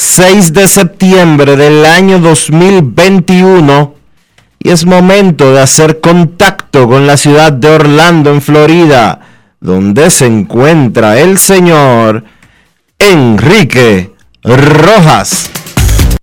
6 0.00 0.54
de 0.54 0.66
septiembre 0.66 1.56
del 1.56 1.84
año 1.84 2.20
2021 2.20 3.94
y 4.58 4.70
es 4.70 4.86
momento 4.86 5.52
de 5.52 5.60
hacer 5.60 6.00
contacto 6.00 6.88
con 6.88 7.06
la 7.06 7.18
ciudad 7.18 7.52
de 7.52 7.68
Orlando, 7.68 8.32
en 8.32 8.40
Florida, 8.40 9.20
donde 9.60 10.10
se 10.10 10.24
encuentra 10.24 11.20
el 11.20 11.38
señor 11.38 12.24
Enrique 12.98 14.14
Rojas. 14.42 15.50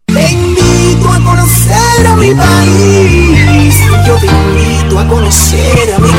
Te 0.08 0.32
invito 0.32 1.10
a 1.12 1.20
conocer 1.24 2.08
a 2.08 2.16
mi 2.16 2.34
país. 2.34 3.76
Yo 4.08 4.16
te 4.16 4.26
invito 4.26 5.00
a 5.00 5.08
conocer 5.08 5.94
a 5.96 6.00
mi 6.00 6.10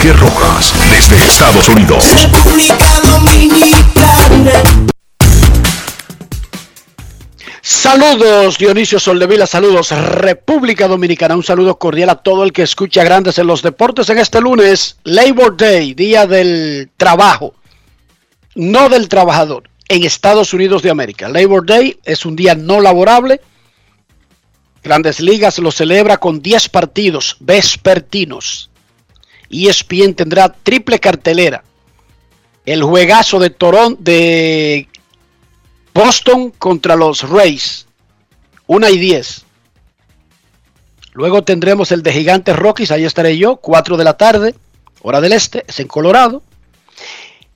Enrique 0.00 0.18
Rojas, 0.18 0.72
desde 0.88 1.22
Estados 1.22 1.68
Unidos. 1.68 2.02
República 2.22 3.00
Dominicana. 3.02 4.52
Saludos 7.60 8.56
Dionisio 8.56 8.98
Soldevila, 8.98 9.46
saludos 9.46 9.90
República 9.90 10.88
Dominicana, 10.88 11.36
un 11.36 11.42
saludo 11.42 11.78
cordial 11.78 12.08
a 12.08 12.14
todo 12.14 12.44
el 12.44 12.52
que 12.54 12.62
escucha 12.62 13.04
Grandes 13.04 13.38
en 13.38 13.46
los 13.46 13.60
Deportes 13.60 14.08
en 14.08 14.16
este 14.16 14.40
lunes, 14.40 14.96
Labor 15.04 15.54
Day, 15.58 15.92
Día 15.92 16.26
del 16.26 16.88
Trabajo, 16.96 17.52
no 18.54 18.88
del 18.88 19.06
trabajador, 19.06 19.64
en 19.88 20.04
Estados 20.04 20.54
Unidos 20.54 20.82
de 20.82 20.90
América. 20.90 21.28
Labor 21.28 21.66
Day 21.66 21.98
es 22.04 22.24
un 22.24 22.36
día 22.36 22.54
no 22.54 22.80
laborable. 22.80 23.42
Grandes 24.82 25.20
Ligas 25.20 25.58
lo 25.58 25.70
celebra 25.70 26.16
con 26.16 26.40
10 26.40 26.70
partidos 26.70 27.36
vespertinos. 27.40 28.69
ESPN 29.50 30.14
tendrá 30.14 30.48
triple 30.48 30.98
cartelera. 30.98 31.64
El 32.64 32.82
juegazo 32.82 33.38
de 33.38 33.50
Toronto 33.50 34.00
de 34.02 34.88
Boston 35.92 36.52
contra 36.52 36.96
los 36.96 37.28
Rays. 37.28 37.86
1 38.66 38.88
y 38.88 38.98
10. 38.98 39.44
Luego 41.12 41.42
tendremos 41.42 41.90
el 41.90 42.04
de 42.04 42.12
Gigantes 42.12 42.54
Rockies, 42.54 42.92
ahí 42.92 43.04
estaré 43.04 43.36
yo, 43.36 43.56
4 43.56 43.96
de 43.96 44.04
la 44.04 44.16
tarde, 44.16 44.54
hora 45.02 45.20
del 45.20 45.32
este, 45.32 45.64
es 45.66 45.80
en 45.80 45.88
Colorado. 45.88 46.42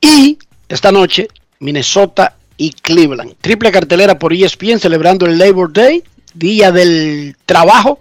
Y 0.00 0.38
esta 0.68 0.90
noche, 0.90 1.28
Minnesota 1.60 2.36
y 2.56 2.70
Cleveland. 2.70 3.36
Triple 3.40 3.70
cartelera 3.70 4.18
por 4.18 4.32
ESPN 4.32 4.80
celebrando 4.80 5.26
el 5.26 5.38
Labor 5.38 5.72
Day, 5.72 6.02
Día 6.34 6.72
del 6.72 7.36
Trabajo, 7.46 8.00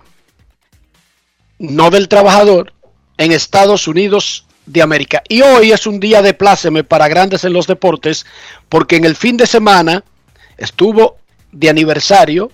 no 1.59 1.91
del 1.91 2.07
trabajador, 2.07 2.73
en 3.17 3.31
Estados 3.31 3.87
Unidos 3.87 4.45
de 4.65 4.81
América. 4.81 5.21
Y 5.27 5.41
hoy 5.41 5.71
es 5.71 5.87
un 5.87 5.99
día 5.99 6.21
de 6.21 6.33
pláceme 6.33 6.83
para 6.83 7.07
grandes 7.07 7.43
en 7.43 7.53
los 7.53 7.67
deportes, 7.67 8.25
porque 8.69 8.95
en 8.95 9.05
el 9.05 9.15
fin 9.15 9.37
de 9.37 9.47
semana 9.47 10.03
estuvo 10.57 11.17
de 11.51 11.69
aniversario, 11.69 12.51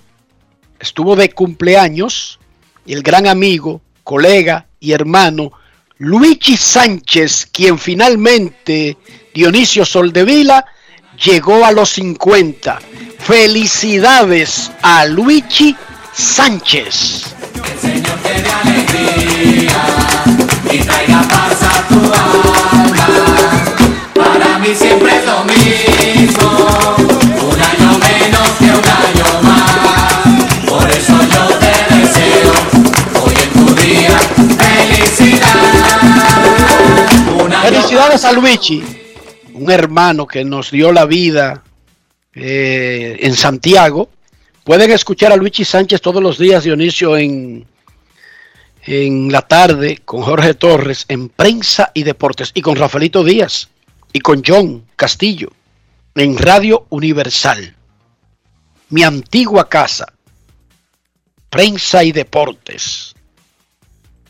estuvo 0.79 1.15
de 1.15 1.29
cumpleaños, 1.29 2.39
el 2.87 3.03
gran 3.03 3.27
amigo, 3.27 3.81
colega 4.03 4.67
y 4.79 4.91
hermano 4.91 5.51
Luigi 5.97 6.55
Sánchez, 6.55 7.49
quien 7.51 7.77
finalmente, 7.77 8.97
Dionisio 9.33 9.85
Soldevila, 9.85 10.65
llegó 11.23 11.65
a 11.65 11.71
los 11.71 11.89
50. 11.89 12.79
Felicidades 13.19 14.71
a 14.81 15.05
Luigi 15.05 15.75
Sánchez. 16.13 17.35
Y 20.71 20.79
traiga 20.79 21.21
paz 21.23 21.63
a 21.63 21.87
tu 21.87 21.95
alma. 21.95 23.07
Para 24.13 24.59
mí 24.59 24.75
siempre 24.75 25.17
es 25.17 25.25
lo 25.25 25.43
mismo, 25.45 26.49
un 27.49 27.61
año 27.61 27.97
menos 27.97 28.49
que 28.59 28.65
un 28.65 28.85
año 29.05 29.41
más. 29.41 30.67
Por 30.67 30.89
eso 30.91 31.13
yo 31.33 31.47
te 31.57 31.73
deseo 31.95 32.53
hoy 33.23 33.35
en 33.43 33.49
tu 33.53 33.75
día 33.81 34.17
felicidad. 34.57 35.59
Felicidades 37.63 38.25
a 38.25 38.31
Luigi, 38.31 38.83
un 39.53 39.71
hermano 39.71 40.27
que 40.27 40.43
nos 40.43 40.71
dio 40.71 40.91
la 40.91 41.05
vida 41.05 41.63
eh, 42.35 43.17
en 43.21 43.35
Santiago. 43.35 44.09
Pueden 44.63 44.91
escuchar 44.91 45.31
a 45.31 45.35
Luigi 45.35 45.65
Sánchez 45.65 45.99
todos 45.99 46.21
los 46.21 46.37
días, 46.37 46.63
Dionisio, 46.63 47.17
en, 47.17 47.65
en 48.83 49.31
la 49.31 49.41
tarde 49.41 49.99
con 50.05 50.21
Jorge 50.21 50.53
Torres 50.53 51.05
en 51.07 51.29
Prensa 51.29 51.91
y 51.93 52.03
Deportes 52.03 52.51
y 52.53 52.61
con 52.61 52.75
Rafaelito 52.75 53.23
Díaz 53.23 53.69
y 54.13 54.19
con 54.19 54.41
John 54.45 54.85
Castillo 54.95 55.51
en 56.15 56.37
Radio 56.37 56.85
Universal. 56.89 57.75
Mi 58.89 59.03
antigua 59.03 59.69
casa, 59.69 60.11
Prensa 61.49 62.03
y 62.03 62.11
Deportes, 62.11 63.13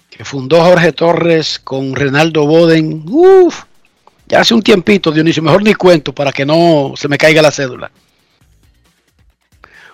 que 0.09 0.25
fundó 0.25 0.61
Jorge 0.63 0.91
Torres 0.91 1.59
con 1.59 1.95
Renaldo 1.95 2.45
Boden. 2.45 3.05
Uf, 3.07 3.63
ya 4.27 4.41
hace 4.41 4.53
un 4.53 4.61
tiempito, 4.61 5.11
Dionisio, 5.11 5.41
mejor 5.41 5.63
ni 5.63 5.73
cuento 5.73 6.13
para 6.13 6.31
que 6.31 6.45
no 6.45 6.93
se 6.95 7.07
me 7.07 7.17
caiga 7.17 7.41
la 7.41 7.51
cédula. 7.51 7.89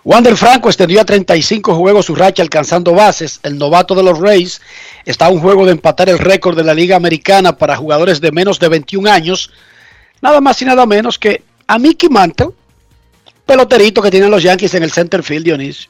Wander 0.06 0.38
Franco 0.38 0.70
extendió 0.70 1.02
a 1.02 1.06
35 1.06 1.74
juegos 1.74 2.06
su 2.06 2.14
racha 2.14 2.44
alcanzando 2.44 2.94
bases. 2.94 3.40
El 3.42 3.58
novato 3.58 3.96
de 3.96 4.04
los 4.04 4.20
Rays 4.20 4.62
está 5.04 5.26
a 5.26 5.30
un 5.30 5.40
juego 5.40 5.66
de 5.66 5.72
empatar 5.72 6.10
el 6.10 6.20
récord 6.20 6.56
de 6.56 6.64
la 6.64 6.76
Liga 6.76 6.96
Americana 6.96 7.58
para 7.58 7.76
jugadores 7.76 8.22
de 8.22 8.32
menos 8.32 8.60
de 8.60 8.70
21 8.70 9.10
años. 9.10 9.50
Nada 10.22 10.40
más 10.42 10.62
y 10.62 10.66
nada 10.66 10.86
menos 10.86 11.18
que 11.18 11.42
a 11.66 11.80
Mickey 11.80 12.08
Mantle, 12.08 12.50
peloterito 13.48 14.00
que 14.00 14.12
tienen 14.12 14.30
los 14.30 14.44
Yankees 14.44 14.76
en 14.76 14.84
el 14.84 14.92
center 14.92 15.24
field, 15.24 15.46
Dionisio. 15.46 15.90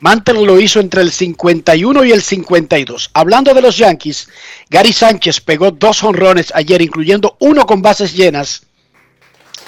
Mantle 0.00 0.44
lo 0.44 0.58
hizo 0.58 0.80
entre 0.80 1.00
el 1.02 1.12
51 1.12 2.04
y 2.04 2.10
el 2.10 2.20
52. 2.20 3.10
Hablando 3.14 3.54
de 3.54 3.62
los 3.62 3.78
Yankees, 3.78 4.28
Gary 4.68 4.92
Sánchez 4.92 5.40
pegó 5.40 5.70
dos 5.70 6.02
honrones 6.02 6.52
ayer, 6.52 6.82
incluyendo 6.82 7.36
uno 7.38 7.64
con 7.64 7.80
bases 7.80 8.12
llenas, 8.12 8.66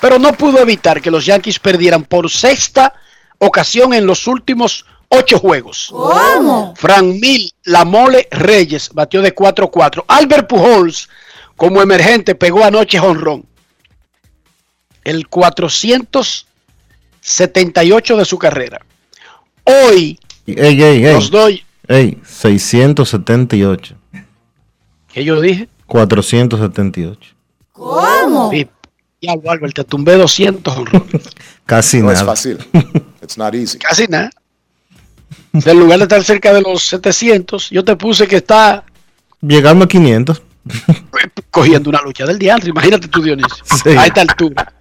pero 0.00 0.18
no 0.18 0.32
pudo 0.32 0.58
evitar 0.58 1.00
que 1.00 1.12
los 1.12 1.24
Yankees 1.24 1.60
perdieran 1.60 2.02
por 2.02 2.28
sexta 2.28 2.92
ocasión 3.38 3.92
en 3.94 4.06
los 4.06 4.26
últimos 4.26 4.84
ocho 5.08 5.38
juegos. 5.38 5.88
¿Cómo? 5.90 6.74
Frank 6.76 7.04
Mil, 7.20 7.52
la 7.64 7.84
mole 7.84 8.26
Reyes, 8.30 8.90
batió 8.92 9.22
de 9.22 9.34
4-4. 9.34 10.04
Albert 10.08 10.48
Pujols, 10.48 11.08
como 11.56 11.80
emergente, 11.82 12.34
pegó 12.34 12.64
anoche 12.64 12.98
honrón. 13.00 13.44
El 15.04 15.28
478 15.28 18.16
de 18.16 18.24
su 18.24 18.38
carrera. 18.38 18.80
Hoy 19.64 20.18
Ey, 20.46 20.82
ey, 20.82 21.04
ey. 21.04 21.12
los 21.14 21.30
doy. 21.30 21.62
Ey, 21.88 22.18
678. 22.24 23.94
¿Qué 25.12 25.24
yo 25.24 25.40
dije? 25.40 25.68
478. 25.86 27.30
¿Cómo? 27.72 28.50
Diablo, 29.20 29.50
Albert, 29.50 29.74
te 29.74 29.82
tumbé 29.84 30.14
200 30.16 30.76
honrones. 30.76 31.22
Casi 31.66 32.00
No 32.00 32.10
es 32.12 32.18
nada. 32.20 32.32
fácil. 32.32 32.58
It's 33.26 33.36
not 33.36 33.54
easy. 33.54 33.78
Casi 33.78 34.06
nada. 34.06 34.30
En 35.52 35.78
lugar 35.78 35.98
de 35.98 36.04
estar 36.04 36.22
cerca 36.22 36.52
de 36.52 36.62
los 36.62 36.84
700, 36.84 37.70
yo 37.70 37.84
te 37.84 37.96
puse 37.96 38.28
que 38.28 38.36
está 38.36 38.84
Llegando 39.40 39.84
a 39.84 39.88
500. 39.88 40.42
cogiendo 41.50 41.90
una 41.90 42.00
lucha 42.02 42.24
del 42.24 42.38
diantre. 42.38 42.70
Imagínate 42.70 43.08
tú, 43.08 43.22
Dionisio. 43.22 43.64
Sí. 43.82 43.90
A 43.90 44.06
esta 44.06 44.20
altura. 44.20 44.72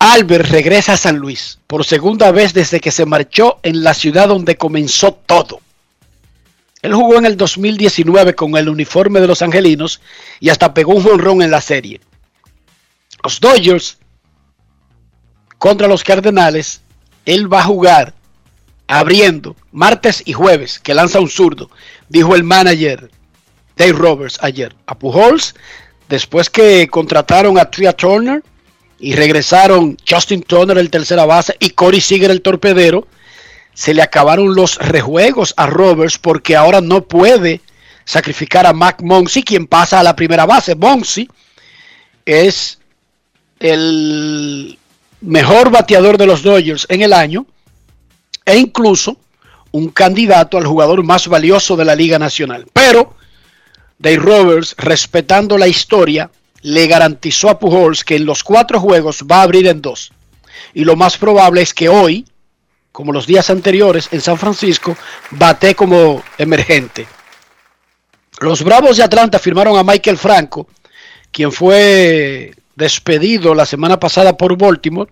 Albert 0.00 0.50
regresa 0.50 0.92
a 0.92 0.96
San 0.96 1.16
Luis 1.16 1.58
por 1.66 1.84
segunda 1.84 2.30
vez 2.30 2.52
desde 2.52 2.80
que 2.80 2.90
se 2.90 3.06
marchó 3.06 3.58
en 3.62 3.82
la 3.82 3.94
ciudad 3.94 4.28
donde 4.28 4.56
comenzó 4.56 5.12
todo. 5.12 5.60
Él 6.82 6.94
jugó 6.94 7.18
en 7.18 7.26
el 7.26 7.36
2019 7.36 8.34
con 8.34 8.56
el 8.56 8.68
uniforme 8.68 9.20
de 9.20 9.26
los 9.26 9.42
Angelinos 9.42 10.00
y 10.38 10.50
hasta 10.50 10.74
pegó 10.74 10.94
un 10.94 11.02
jonrón 11.02 11.42
en 11.42 11.50
la 11.50 11.60
serie. 11.60 12.00
Los 13.24 13.40
Dodgers 13.40 13.98
contra 15.58 15.88
los 15.88 16.04
Cardenales, 16.04 16.80
él 17.26 17.52
va 17.52 17.60
a 17.60 17.64
jugar 17.64 18.14
abriendo 18.86 19.54
martes 19.70 20.22
y 20.24 20.32
jueves, 20.32 20.78
que 20.78 20.94
lanza 20.94 21.20
un 21.20 21.28
zurdo, 21.28 21.70
dijo 22.08 22.34
el 22.34 22.42
manager 22.42 23.10
Dave 23.76 23.92
Roberts 23.92 24.38
ayer. 24.40 24.74
A 24.86 24.98
Pujols, 24.98 25.54
después 26.08 26.48
que 26.50 26.88
contrataron 26.88 27.58
a 27.58 27.70
Tria 27.70 27.92
Turner 27.92 28.42
y 28.98 29.14
regresaron 29.14 29.96
Justin 30.08 30.42
Turner, 30.42 30.78
el 30.78 30.90
tercera 30.90 31.26
base, 31.26 31.54
y 31.60 31.70
Corey 31.70 32.00
Seager, 32.00 32.30
el 32.30 32.42
torpedero, 32.42 33.06
se 33.74 33.94
le 33.94 34.02
acabaron 34.02 34.54
los 34.54 34.76
rejuegos 34.78 35.54
a 35.56 35.66
Roberts 35.66 36.18
porque 36.18 36.56
ahora 36.56 36.80
no 36.80 37.04
puede 37.04 37.60
sacrificar 38.04 38.66
a 38.66 38.72
Mac 38.72 39.02
Monsi, 39.02 39.42
quien 39.42 39.66
pasa 39.66 40.00
a 40.00 40.02
la 40.02 40.16
primera 40.16 40.46
base. 40.46 40.74
Monsi 40.74 41.28
es 42.24 42.80
el 43.60 44.77
mejor 45.20 45.70
bateador 45.70 46.18
de 46.18 46.26
los 46.26 46.42
Dodgers 46.42 46.86
en 46.88 47.02
el 47.02 47.12
año 47.12 47.46
e 48.44 48.56
incluso 48.56 49.16
un 49.72 49.90
candidato 49.90 50.56
al 50.56 50.66
jugador 50.66 51.02
más 51.04 51.28
valioso 51.28 51.76
de 51.76 51.84
la 51.84 51.94
Liga 51.94 52.18
Nacional. 52.18 52.66
Pero 52.72 53.14
Dave 53.98 54.16
Roberts, 54.16 54.74
respetando 54.78 55.58
la 55.58 55.68
historia, 55.68 56.30
le 56.62 56.86
garantizó 56.86 57.50
a 57.50 57.58
Pujols 57.58 58.04
que 58.04 58.16
en 58.16 58.24
los 58.24 58.42
cuatro 58.42 58.80
juegos 58.80 59.24
va 59.30 59.40
a 59.40 59.42
abrir 59.42 59.66
en 59.66 59.82
dos. 59.82 60.12
Y 60.74 60.84
lo 60.84 60.96
más 60.96 61.16
probable 61.18 61.62
es 61.62 61.74
que 61.74 61.88
hoy, 61.88 62.26
como 62.92 63.12
los 63.12 63.26
días 63.26 63.50
anteriores 63.50 64.08
en 64.12 64.20
San 64.20 64.38
Francisco, 64.38 64.96
bate 65.30 65.74
como 65.74 66.22
emergente. 66.38 67.06
Los 68.40 68.62
Bravos 68.62 68.96
de 68.96 69.02
Atlanta 69.02 69.38
firmaron 69.38 69.76
a 69.76 69.82
Michael 69.82 70.16
Franco, 70.16 70.68
quien 71.30 71.50
fue 71.50 72.54
despedido 72.78 73.54
la 73.54 73.66
semana 73.66 73.98
pasada 73.98 74.36
por 74.36 74.56
Baltimore. 74.56 75.10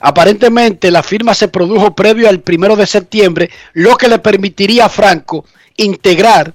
Aparentemente 0.00 0.90
la 0.90 1.02
firma 1.02 1.34
se 1.34 1.48
produjo 1.48 1.94
previo 1.94 2.28
al 2.28 2.40
primero 2.40 2.74
de 2.74 2.86
septiembre, 2.86 3.50
lo 3.74 3.96
que 3.96 4.08
le 4.08 4.18
permitiría 4.18 4.86
a 4.86 4.88
Franco 4.88 5.44
integrar 5.76 6.54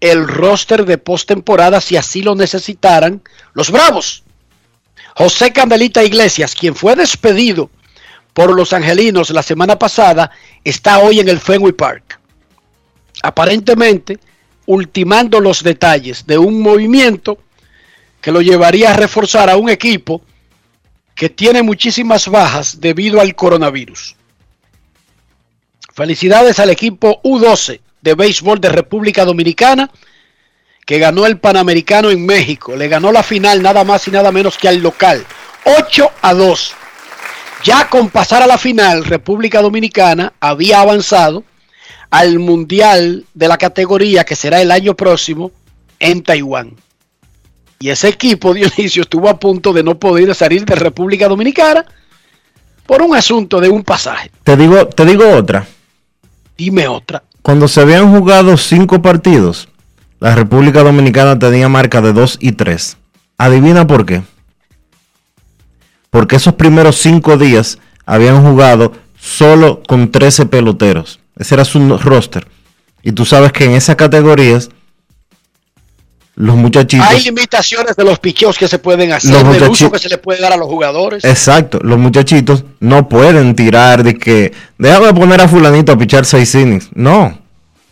el 0.00 0.26
roster 0.26 0.84
de 0.84 0.98
postemporada 0.98 1.80
si 1.80 1.96
así 1.96 2.22
lo 2.22 2.34
necesitaran 2.34 3.22
los 3.54 3.70
Bravos. 3.70 4.24
José 5.14 5.52
Candelita 5.52 6.02
Iglesias, 6.02 6.54
quien 6.54 6.74
fue 6.74 6.96
despedido 6.96 7.70
por 8.34 8.54
los 8.54 8.72
Angelinos 8.72 9.30
la 9.30 9.42
semana 9.42 9.78
pasada, 9.78 10.30
está 10.64 10.98
hoy 10.98 11.20
en 11.20 11.28
el 11.28 11.38
Fenway 11.38 11.72
Park. 11.72 12.18
Aparentemente, 13.22 14.18
ultimando 14.66 15.40
los 15.40 15.62
detalles 15.62 16.26
de 16.26 16.38
un 16.38 16.60
movimiento 16.60 17.38
que 18.20 18.32
lo 18.32 18.40
llevaría 18.42 18.90
a 18.90 18.96
reforzar 18.96 19.50
a 19.50 19.56
un 19.56 19.70
equipo 19.70 20.22
que 21.14 21.28
tiene 21.28 21.62
muchísimas 21.62 22.28
bajas 22.28 22.80
debido 22.80 23.20
al 23.20 23.34
coronavirus. 23.34 24.16
Felicidades 25.92 26.58
al 26.58 26.70
equipo 26.70 27.20
U12 27.22 27.80
de 28.00 28.14
béisbol 28.14 28.60
de 28.60 28.70
República 28.70 29.24
Dominicana 29.24 29.90
que 30.86 30.98
ganó 30.98 31.26
el 31.26 31.38
Panamericano 31.38 32.10
en 32.10 32.24
México. 32.24 32.74
Le 32.74 32.88
ganó 32.88 33.12
la 33.12 33.22
final 33.22 33.62
nada 33.62 33.84
más 33.84 34.08
y 34.08 34.10
nada 34.10 34.32
menos 34.32 34.58
que 34.58 34.68
al 34.68 34.78
local. 34.78 35.24
8 35.64 36.10
a 36.22 36.34
2. 36.34 36.74
Ya 37.64 37.88
con 37.88 38.08
pasar 38.08 38.42
a 38.42 38.46
la 38.46 38.56
final, 38.56 39.04
República 39.04 39.60
Dominicana 39.60 40.32
había 40.40 40.80
avanzado 40.80 41.44
al 42.10 42.38
Mundial 42.38 43.26
de 43.34 43.48
la 43.48 43.58
categoría 43.58 44.24
que 44.24 44.34
será 44.34 44.60
el 44.60 44.70
año 44.70 44.94
próximo 44.96 45.52
en 45.98 46.22
Taiwán. 46.22 46.76
Y 47.82 47.88
ese 47.88 48.08
equipo, 48.08 48.52
Dionisio, 48.54 49.02
estuvo 49.02 49.28
a 49.28 49.40
punto 49.40 49.72
de 49.72 49.82
no 49.82 49.98
poder 49.98 50.34
salir 50.34 50.64
de 50.64 50.76
República 50.76 51.28
Dominicana 51.28 51.84
por 52.86 53.02
un 53.02 53.16
asunto 53.16 53.60
de 53.60 53.68
un 53.68 53.82
pasaje. 53.82 54.30
Te 54.44 54.56
digo, 54.56 54.86
te 54.86 55.06
digo 55.06 55.28
otra. 55.34 55.66
Dime 56.56 56.86
otra. 56.86 57.22
Cuando 57.42 57.68
se 57.68 57.80
habían 57.80 58.12
jugado 58.12 58.56
cinco 58.58 59.00
partidos, 59.00 59.68
la 60.18 60.34
República 60.34 60.82
Dominicana 60.82 61.38
tenía 61.38 61.68
marca 61.70 62.02
de 62.02 62.12
2 62.12 62.38
y 62.40 62.52
3. 62.52 62.98
Adivina 63.38 63.86
por 63.86 64.04
qué. 64.04 64.22
Porque 66.10 66.36
esos 66.36 66.54
primeros 66.54 66.96
cinco 66.96 67.38
días 67.38 67.78
habían 68.04 68.42
jugado 68.42 68.92
solo 69.18 69.82
con 69.88 70.10
13 70.10 70.46
peloteros. 70.46 71.20
Ese 71.36 71.54
era 71.54 71.64
su 71.64 71.96
roster. 71.96 72.46
Y 73.02 73.12
tú 73.12 73.24
sabes 73.24 73.52
que 73.52 73.64
en 73.64 73.72
esas 73.72 73.96
categorías, 73.96 74.68
los 76.40 76.56
muchachitos... 76.56 77.06
Hay 77.06 77.22
limitaciones 77.22 77.94
de 77.94 78.04
los 78.04 78.18
picheos 78.18 78.56
que 78.56 78.66
se 78.66 78.78
pueden 78.78 79.12
hacer, 79.12 79.30
Los 79.30 79.52
del 79.52 79.68
uso 79.68 79.92
que 79.92 79.98
se 79.98 80.08
le 80.08 80.16
puede 80.16 80.40
dar 80.40 80.52
a 80.52 80.56
los 80.56 80.68
jugadores. 80.68 81.24
Exacto, 81.24 81.78
los 81.82 81.98
muchachitos 81.98 82.64
no 82.80 83.08
pueden 83.08 83.54
tirar 83.54 84.02
de 84.02 84.16
que 84.16 84.52
déjame 84.78 85.12
poner 85.12 85.42
a 85.42 85.48
fulanito 85.48 85.92
a 85.92 85.98
pichar 85.98 86.24
seis 86.24 86.54
innings. 86.54 86.88
No, 86.94 87.38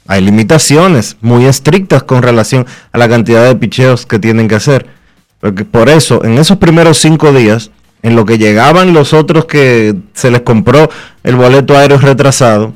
hay 0.07 0.23
limitaciones 0.23 1.19
muy 1.21 1.45
estrictas 1.45 2.03
con 2.03 2.23
relación 2.23 2.67
a 2.93 2.99
la 2.99 3.09
cantidad 3.09 3.45
de 3.45 3.55
picheos 3.55 4.07
que 4.07 4.19
tienen 4.19 4.49
que 4.49 4.55
hacer. 4.55 4.87
Porque 5.41 5.67
por 5.67 5.91
eso, 5.91 6.25
en 6.25 6.39
esos 6.39 6.57
primeros 6.57 6.97
cinco 6.99 7.33
días, 7.33 7.71
en 8.03 8.17
lo 8.17 8.25
que 8.25 8.39
llegaban 8.39 8.95
los 8.95 9.13
otros 9.13 9.45
que 9.45 9.95
se 10.15 10.31
les 10.31 10.41
compró 10.41 10.89
el 11.23 11.37
boleto 11.37 11.77
aéreo 11.77 11.99
retrasado, 11.99 12.73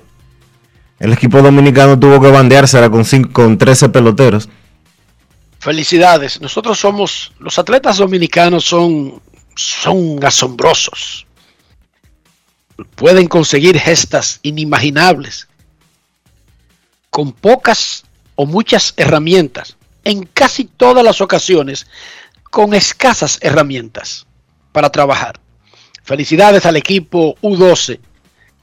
el 1.00 1.14
equipo 1.14 1.40
dominicano 1.40 1.98
tuvo 1.98 2.20
que 2.20 2.30
bandeársela 2.30 2.90
con, 2.90 3.06
cinco, 3.06 3.32
con 3.32 3.56
13 3.56 3.88
peloteros. 3.88 4.50
Felicidades. 5.62 6.40
Nosotros 6.40 6.80
somos, 6.80 7.30
los 7.38 7.56
atletas 7.56 7.98
dominicanos 7.98 8.64
son, 8.64 9.22
son 9.54 10.18
asombrosos. 10.24 11.24
Pueden 12.96 13.28
conseguir 13.28 13.78
gestas 13.78 14.40
inimaginables 14.42 15.46
con 17.10 17.30
pocas 17.30 18.02
o 18.34 18.44
muchas 18.44 18.92
herramientas. 18.96 19.76
En 20.02 20.24
casi 20.24 20.64
todas 20.64 21.04
las 21.04 21.20
ocasiones, 21.20 21.86
con 22.50 22.74
escasas 22.74 23.38
herramientas 23.40 24.26
para 24.72 24.90
trabajar. 24.90 25.38
Felicidades 26.02 26.66
al 26.66 26.74
equipo 26.74 27.36
U12. 27.40 28.00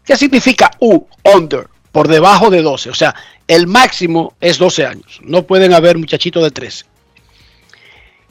¿Qué 0.04 0.18
significa 0.18 0.72
U? 0.82 1.08
Under, 1.24 1.70
por 1.94 2.10
debajo 2.10 2.50
de 2.50 2.62
12. 2.62 2.90
O 2.90 2.94
sea, 2.94 3.16
el 3.48 3.68
máximo 3.68 4.36
es 4.42 4.58
12 4.58 4.86
años. 4.86 5.22
No 5.24 5.48
pueden 5.48 5.74
haber 5.74 5.98
muchachitos 5.98 6.44
de 6.44 6.52
13. 6.52 6.89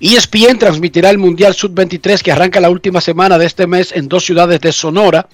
ESPN 0.01 0.59
transmitirá 0.59 1.11
el 1.11 1.19
Mundial 1.19 1.55
Sub-23 1.55 2.23
que 2.23 2.33
arranca 2.33 2.61
la 2.61 2.71
última 2.71 3.01
semana 3.01 3.37
de 3.39 3.47
este 3.47 3.67
mes 3.67 3.93
en 3.93 4.09
dos 4.09 4.25
ciudades 4.25 4.61
de 4.61 4.73
Sonora, 4.73 5.29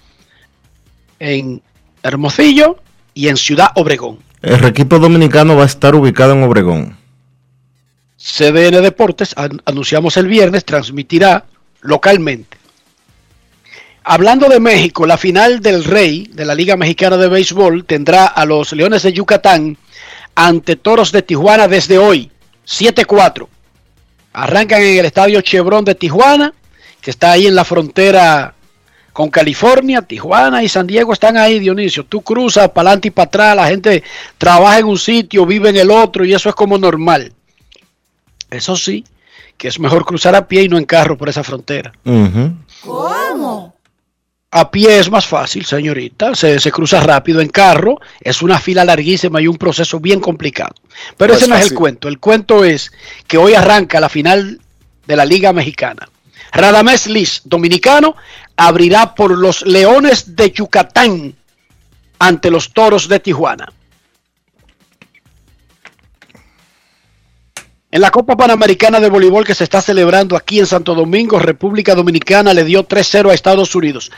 en 1.19 1.63
Hermosillo 2.03 2.79
y 3.13 3.29
en 3.29 3.37
Ciudad 3.37 3.69
Obregón. 3.77 4.19
El 4.43 4.65
equipo 4.65 4.99
dominicano 4.99 5.57
va 5.57 5.63
a 5.65 5.67
estar 5.67 5.95
ubicado 5.95 6.33
en 6.33 6.43
Obregón. 6.43 6.97
CDN 8.19 8.81
Deportes, 8.83 9.35
an- 9.37 9.61
anunciamos 9.67 10.17
el 10.17 10.27
viernes, 10.29 10.65
transmitirá 10.65 11.45
localmente. 11.83 12.57
Hablando 14.03 14.49
de 14.49 14.61
México, 14.61 15.07
la 15.07 15.17
final 15.17 15.61
del 15.61 15.85
Rey 15.85 16.29
de 16.33 16.45
la 16.45 16.55
Liga 16.55 16.77
Mexicana 16.77 17.17
de 17.17 17.29
Béisbol 17.29 17.85
tendrá 17.85 18.27
a 18.27 18.45
los 18.45 18.73
Leones 18.73 19.03
de 19.03 19.13
Yucatán 19.13 19.77
ante 20.35 20.77
Toros 20.77 21.11
de 21.13 21.23
Tijuana 21.23 21.69
desde 21.69 21.97
hoy, 21.99 22.31
7-4. 22.67 23.47
Arrancan 24.35 24.83
en 24.83 24.99
el 24.99 25.07
estadio 25.07 25.41
Chevron 25.41 25.85
de 25.85 25.95
Tijuana, 25.95 26.53
que 27.01 27.11
está 27.11 27.33
ahí 27.33 27.47
en 27.47 27.55
la 27.55 27.65
frontera 27.65 28.55
con 29.15 29.31
California, 29.31 30.03
Tijuana 30.03 30.65
y 30.65 30.69
San 30.69 30.89
Diego 30.89 31.13
están 31.13 31.37
ahí, 31.37 31.61
Dionisio. 31.61 32.05
Tú 32.05 32.21
cruzas 32.21 32.69
para 32.71 32.91
adelante 32.91 33.09
y 33.09 33.11
para 33.13 33.27
atrás, 33.27 33.57
la 33.57 33.69
gente 33.69 34.03
trabaja 34.37 34.81
en 34.81 34.87
un 34.87 34.99
sitio, 34.99 35.47
vive 35.47 35.69
en 35.69 35.77
el 35.77 35.91
otro 35.91 36.25
y 36.25 36.35
eso 36.35 36.49
es 36.49 36.55
como 36.57 36.77
normal. 36.77 37.33
Eso 38.51 38.75
sí, 38.77 39.05
que 39.57 39.69
es 39.69 39.79
mejor 39.79 40.05
cruzar 40.05 40.35
a 40.35 40.49
pie 40.49 40.65
y 40.65 40.69
no 40.69 40.79
en 40.79 40.85
carro 40.85 41.17
por 41.17 41.29
esa 41.29 41.45
frontera. 41.45 41.93
¿Cómo? 42.83 43.74
A 44.57 44.71
pie 44.71 45.01
es 45.01 45.11
más 45.11 45.27
fácil, 45.27 45.65
señorita. 45.65 46.37
Se, 46.37 46.61
se 46.61 46.71
cruza 46.71 47.01
rápido 47.01 47.41
en 47.41 47.49
carro. 47.49 47.99
Es 48.21 48.41
una 48.41 48.61
fila 48.61 48.85
larguísima 48.85 49.41
y 49.41 49.49
un 49.49 49.57
proceso 49.57 49.99
bien 49.99 50.21
complicado. 50.21 50.77
Pero 51.17 51.33
No 51.33 51.37
ese 51.37 51.47
es 51.47 51.51
no 51.51 51.57
es 51.57 51.71
el 51.73 51.75
cuento. 51.75 52.07
El 52.07 52.21
cuento 52.21 52.65
es 52.65 52.93
que 53.27 53.37
hoy 53.37 53.55
arranca 53.55 53.99
la 53.99 54.09
final 54.09 54.61
de 55.09 55.17
la 55.17 55.25
Liga 55.25 55.53
Mexicana. 55.53 56.09
Radamés 56.53 57.09
Liz, 57.09 57.43
dominicano, 57.45 58.15
abrirá 58.57 59.17
por 59.17 59.37
los 59.37 59.67
Leones 59.67 60.37
de 60.37 60.53
Yucatán 60.53 61.35
ante 62.21 62.49
los 62.49 62.73
Toros 62.73 63.09
de 63.09 63.19
Tijuana. 63.19 63.73
En 67.91 68.01
la 68.01 68.13
Copa 68.13 68.37
Panamericana 68.37 69.01
de 69.01 69.11
Voleibol 69.11 69.45
que 69.45 69.55
se 69.55 69.65
está 69.65 69.83
celebrando 69.83 70.37
aquí 70.37 70.61
en 70.61 70.67
Santo 70.67 70.95
Domingo, 70.95 71.41
República 71.41 71.97
Dominicana 71.97 72.55
le 72.55 72.65
dio 72.65 72.87
3-0 72.87 73.31
a 73.31 73.35
Estados 73.35 73.75
Unidos. 73.75 74.13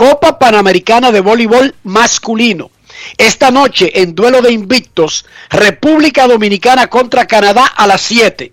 Copa 0.00 0.38
Panamericana 0.38 1.12
de 1.12 1.20
Voleibol 1.20 1.74
masculino. 1.84 2.70
Esta 3.18 3.50
noche 3.50 4.00
en 4.00 4.14
duelo 4.14 4.40
de 4.40 4.50
invictos, 4.50 5.26
República 5.50 6.26
Dominicana 6.26 6.86
contra 6.86 7.26
Canadá 7.26 7.66
a 7.66 7.86
las 7.86 8.00
7. 8.00 8.50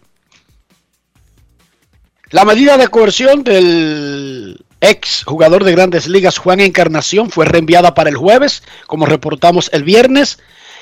La 2.32 2.44
medida 2.44 2.76
de 2.76 2.90
coerción 2.90 3.46
del 3.46 4.60
ex 4.82 5.24
jugador 5.24 5.64
de 5.64 5.72
grandes 5.72 6.10
ligas 6.10 6.38
Juan 6.38 6.60
Encarnación 6.60 7.30
fue 7.30 7.46
reenviada 7.46 7.94
para 7.94 8.10
el 8.10 8.18
jueves, 8.18 8.62
como 8.86 9.06
reportamos 9.06 9.70
el 9.72 9.86
viernes. 9.86 10.40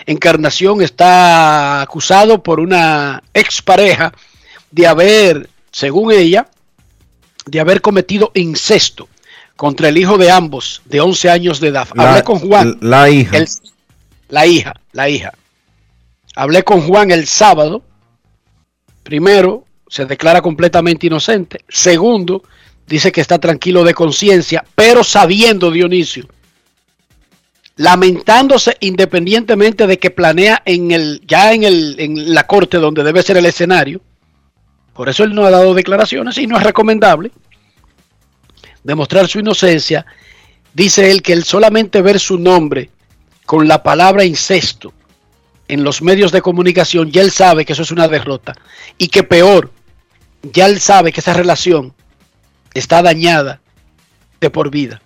Encarnación 0.08 0.82
está 0.82 1.82
acusado 1.82 2.42
por 2.42 2.60
una 2.60 3.22
expareja 3.36 4.14
de 4.72 4.88
haber, 4.88 5.48
según 5.72 6.12
ella, 6.12 6.50
de 7.46 7.60
haber 7.60 7.82
cometido 7.82 8.32
incesto 8.34 9.08
contra 9.56 9.90
el 9.90 9.98
hijo 9.98 10.18
de 10.18 10.32
ambos, 10.32 10.82
de 10.86 11.02
11 11.02 11.30
años 11.30 11.60
de 11.60 11.70
edad. 11.70 11.88
Hablé 11.96 12.24
con 12.24 12.40
Juan. 12.40 12.78
La 12.82 13.10
hija. 13.10 13.38
El- 13.38 13.48
la 14.30 14.46
hija, 14.48 14.74
la 14.92 15.08
hija. 15.10 15.34
Hablé 16.36 16.64
con 16.64 16.82
Juan 16.82 17.12
el 17.12 17.28
sábado. 17.28 17.84
Primero, 19.04 19.66
se 19.88 20.06
declara 20.06 20.42
completamente 20.42 21.08
inocente. 21.08 21.60
Segundo, 21.70 22.44
dice 22.88 23.12
que 23.12 23.22
está 23.22 23.38
tranquilo 23.40 23.84
de 23.84 23.94
conciencia, 23.94 24.66
pero 24.76 25.04
sabiendo, 25.04 25.70
Dionisio, 25.72 26.28
lamentándose 27.78 28.78
independientemente 28.80 29.86
de 29.86 30.00
que 30.00 30.10
planea 30.10 30.62
en 30.66 30.92
el, 30.92 31.22
ya 31.28 31.54
en, 31.54 31.64
el, 31.64 31.96
en 32.00 32.34
la 32.34 32.48
corte 32.48 32.78
donde 32.78 33.04
debe 33.04 33.22
ser 33.22 33.38
el 33.38 33.46
escenario. 33.46 34.02
Por 34.94 35.10
eso 35.10 35.24
él 35.26 35.36
no 35.36 35.44
ha 35.46 35.52
dado 35.52 35.74
declaraciones 35.74 36.38
y 36.38 36.48
no 36.48 36.58
es 36.58 36.64
recomendable 36.64 37.32
demostrar 38.86 39.28
su 39.28 39.40
inocencia. 39.40 40.06
Dice 40.74 41.12
él 41.12 41.22
que 41.22 41.34
él 41.34 41.44
solamente 41.44 42.02
ver 42.02 42.20
su 42.20 42.38
nombre 42.38 42.92
con 43.46 43.68
la 43.68 43.82
palabra 43.84 44.24
incesto 44.24 44.94
en 45.68 45.84
los 45.84 46.02
medios 46.02 46.32
de 46.32 46.42
comunicación, 46.42 47.12
ya 47.12 47.22
él 47.22 47.32
sabe 47.32 47.66
que 47.66 47.74
eso 47.74 47.82
es 47.82 47.92
una 47.92 48.08
derrota. 48.08 48.54
Y 49.00 49.08
que 49.08 49.24
peor, 49.24 49.72
ya 50.44 50.68
él 50.68 50.80
sabe 50.80 51.12
que 51.12 51.20
esa 51.20 51.34
relación 51.34 51.94
está 52.76 53.02
dañada 53.02 53.60
de 54.40 54.50
por 54.52 54.70
vida. 54.70 55.02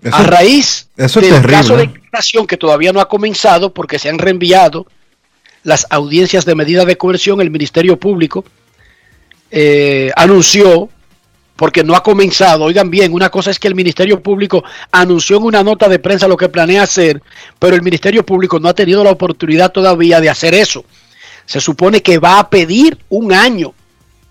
Eso- 0.00 0.14
a 0.14 0.22
raíz 0.22 0.88
eso 0.96 1.20
del 1.20 1.30
terrible, 1.30 1.52
caso 1.56 1.76
de 1.76 1.84
impugnación 1.84 2.46
que 2.46 2.56
todavía 2.56 2.92
no 2.92 3.00
ha 3.00 3.08
comenzado 3.08 3.74
porque 3.74 3.98
se 3.98 4.08
han 4.08 4.18
reenviado 4.18 4.86
las 5.64 5.88
audiencias 5.90 6.44
de 6.44 6.54
medida 6.54 6.84
de 6.84 6.96
coerción, 6.96 7.40
el 7.40 7.50
Ministerio 7.50 7.98
Público 7.98 8.44
eh, 9.50 10.10
anunció, 10.16 10.88
porque 11.56 11.82
no 11.82 11.96
ha 11.96 12.02
comenzado, 12.02 12.64
oigan 12.64 12.88
bien, 12.88 13.12
una 13.12 13.30
cosa 13.30 13.50
es 13.50 13.58
que 13.58 13.66
el 13.66 13.74
Ministerio 13.74 14.22
Público 14.22 14.62
anunció 14.92 15.38
en 15.38 15.42
una 15.42 15.64
nota 15.64 15.88
de 15.88 15.98
prensa 15.98 16.28
lo 16.28 16.36
que 16.36 16.48
planea 16.48 16.84
hacer, 16.84 17.20
pero 17.58 17.74
el 17.74 17.82
Ministerio 17.82 18.24
Público 18.24 18.60
no 18.60 18.68
ha 18.68 18.74
tenido 18.74 19.02
la 19.02 19.10
oportunidad 19.10 19.72
todavía 19.72 20.20
de 20.20 20.30
hacer 20.30 20.54
eso. 20.54 20.84
Se 21.46 21.60
supone 21.60 22.00
que 22.00 22.18
va 22.18 22.38
a 22.38 22.48
pedir 22.48 22.98
un 23.08 23.32
año 23.32 23.74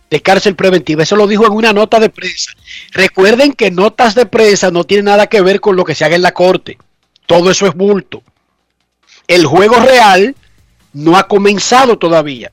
de 0.10 0.22
cárcel 0.22 0.56
preventiva. 0.56 1.04
Eso 1.04 1.16
lo 1.16 1.28
dijo 1.28 1.46
en 1.46 1.54
una 1.54 1.74
nota 1.74 2.00
de 2.00 2.10
prensa. 2.10 2.52
Recuerden 2.92 3.54
que 3.54 3.72
notas 3.72 4.16
de 4.16 4.26
prensa 4.26 4.72
no 4.72 4.84
tienen 4.84 5.06
nada 5.06 5.28
que 5.28 5.42
ver 5.42 5.60
con 5.60 5.76
lo 5.76 5.84
que 5.84 5.96
se 5.96 6.06
haga 6.06 6.16
en 6.16 6.22
la 6.22 6.34
corte. 6.34 6.78
Todo 7.26 7.52
eso 7.52 7.68
es 7.68 7.74
bulto. 7.74 8.24
El 9.28 9.46
juego 9.46 9.76
real 9.76 10.36
no 10.94 11.18
ha 11.18 11.28
comenzado 11.28 11.98
todavía. 11.98 12.52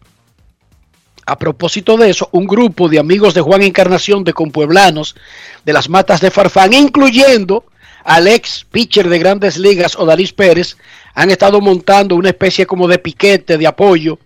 A 1.27 1.39
propósito 1.39 1.97
de 1.97 2.11
eso, 2.11 2.29
un 2.33 2.47
grupo 2.47 2.89
de 2.89 2.99
amigos 2.99 3.35
de 3.35 3.41
Juan 3.41 3.63
Encarnación 3.63 4.25
de 4.25 4.33
Compueblanos 4.33 5.17
de 5.65 5.73
las 5.73 5.89
Matas 5.89 6.21
de 6.21 6.31
Farfán, 6.31 6.75
incluyendo 6.75 7.65
al 8.05 8.29
ex 8.29 8.67
pitcher 8.71 9.09
de 9.09 9.19
grandes 9.19 9.57
ligas, 9.57 9.97
Odalis 9.97 10.33
Pérez, 10.33 10.77
han 11.15 11.31
estado 11.31 11.61
montando 11.61 12.17
una 12.17 12.29
especie 12.29 12.67
como 12.67 12.87
de 12.87 12.99
piquete, 12.99 13.57
de 13.57 13.67
apoyo 13.67 14.19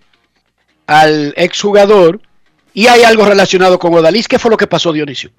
al 0.86 1.32
ex 1.36 1.60
jugador. 1.60 2.20
Y 2.74 2.86
hay 2.86 3.02
algo 3.02 3.24
relacionado 3.24 3.78
con 3.78 3.94
Odalis. 3.94 4.28
¿Qué 4.28 4.38
fue 4.38 4.50
lo 4.50 4.56
que 4.56 4.66
pasó, 4.66 4.92
Dionisio? 4.92 5.30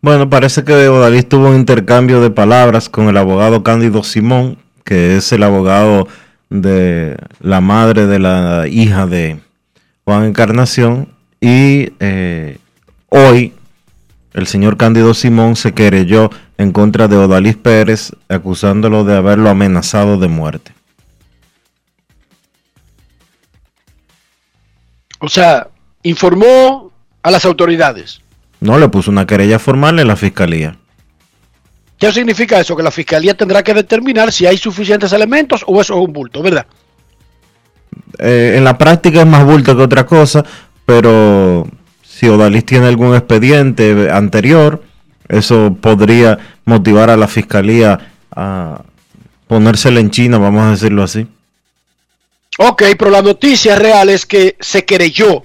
Bueno, 0.00 0.28
parece 0.28 0.64
que 0.64 0.88
Odalis 0.88 1.28
tuvo 1.28 1.48
un 1.48 1.56
intercambio 1.56 2.20
de 2.20 2.30
palabras 2.30 2.90
con 2.90 3.08
el 3.08 3.16
abogado 3.16 3.62
Cándido 3.62 4.04
Simón, 4.04 4.58
que 4.84 5.16
es 5.16 5.32
el 5.32 5.42
abogado 5.42 6.08
de 6.50 7.16
la 7.40 7.60
madre 7.62 8.06
de 8.06 8.18
la 8.18 8.66
hija 8.68 9.06
de 9.06 9.40
Juan 10.04 10.24
Encarnación, 10.24 11.08
y 11.40 11.92
eh, 12.00 12.58
hoy 13.08 13.54
el 14.32 14.46
señor 14.46 14.76
Cándido 14.76 15.14
Simón 15.14 15.56
se 15.56 15.72
querelló 15.72 16.30
en 16.58 16.72
contra 16.72 17.08
de 17.08 17.16
Odalis 17.16 17.56
Pérez, 17.56 18.12
acusándolo 18.28 19.04
de 19.04 19.16
haberlo 19.16 19.50
amenazado 19.50 20.18
de 20.18 20.28
muerte. 20.28 20.72
O 25.20 25.28
sea, 25.28 25.68
informó 26.02 26.92
a 27.22 27.30
las 27.30 27.44
autoridades. 27.44 28.20
No 28.60 28.78
le 28.78 28.88
puso 28.88 29.10
una 29.10 29.26
querella 29.26 29.58
formal 29.58 29.98
en 29.98 30.08
la 30.08 30.16
fiscalía. 30.16 30.76
¿Qué 31.98 32.12
significa 32.12 32.60
eso? 32.60 32.76
Que 32.76 32.82
la 32.82 32.90
fiscalía 32.90 33.34
tendrá 33.34 33.62
que 33.62 33.72
determinar 33.72 34.32
si 34.32 34.46
hay 34.46 34.58
suficientes 34.58 35.12
elementos 35.12 35.64
o 35.66 35.80
eso 35.80 35.94
es 35.94 36.06
un 36.06 36.12
bulto, 36.12 36.42
¿verdad? 36.42 36.66
Eh, 38.18 38.54
en 38.56 38.64
la 38.64 38.78
práctica 38.78 39.20
es 39.20 39.26
más 39.26 39.44
bulto 39.44 39.76
que 39.76 39.82
otra 39.82 40.06
cosa, 40.06 40.44
pero 40.86 41.66
si 42.02 42.28
Odalis 42.28 42.64
tiene 42.64 42.86
algún 42.86 43.14
expediente 43.14 44.10
anterior, 44.10 44.82
eso 45.28 45.76
podría 45.80 46.38
motivar 46.64 47.10
a 47.10 47.16
la 47.16 47.28
fiscalía 47.28 47.98
a 48.34 48.82
ponérsela 49.46 50.00
en 50.00 50.10
China, 50.10 50.38
vamos 50.38 50.62
a 50.62 50.70
decirlo 50.70 51.02
así. 51.02 51.26
Ok, 52.58 52.82
pero 52.98 53.10
la 53.10 53.22
noticia 53.22 53.76
real 53.76 54.10
es 54.10 54.26
que 54.26 54.56
se 54.60 54.84
querelló 54.84 55.44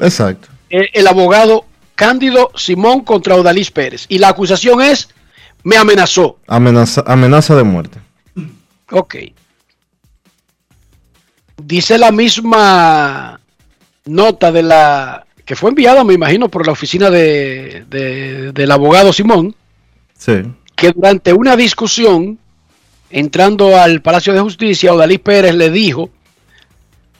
Exacto. 0.00 0.48
eh, 0.68 0.88
el 0.92 1.06
abogado 1.06 1.64
Cándido 1.94 2.50
Simón 2.56 3.02
contra 3.02 3.36
Odalis 3.36 3.70
Pérez. 3.70 4.06
Y 4.08 4.18
la 4.18 4.28
acusación 4.28 4.80
es, 4.80 5.10
me 5.62 5.76
amenazó. 5.76 6.38
Amenaza, 6.46 7.04
amenaza 7.06 7.54
de 7.54 7.62
muerte. 7.62 7.98
Ok. 8.90 9.16
Dice 11.64 11.98
la 11.98 12.10
misma 12.12 13.40
nota 14.06 14.50
de 14.52 14.62
la 14.62 15.26
que 15.44 15.56
fue 15.56 15.70
enviada, 15.70 16.04
me 16.04 16.14
imagino, 16.14 16.48
por 16.48 16.64
la 16.66 16.72
oficina 16.72 17.10
de, 17.10 17.84
de- 17.88 18.52
del 18.52 18.70
abogado 18.70 19.12
Simón, 19.12 19.54
Sí. 20.16 20.42
que 20.76 20.92
durante 20.92 21.32
una 21.32 21.56
discusión, 21.56 22.38
entrando 23.10 23.76
al 23.76 24.00
Palacio 24.00 24.32
de 24.32 24.40
Justicia, 24.40 24.92
Odalis 24.94 25.18
Pérez 25.18 25.54
le 25.54 25.70
dijo 25.70 26.10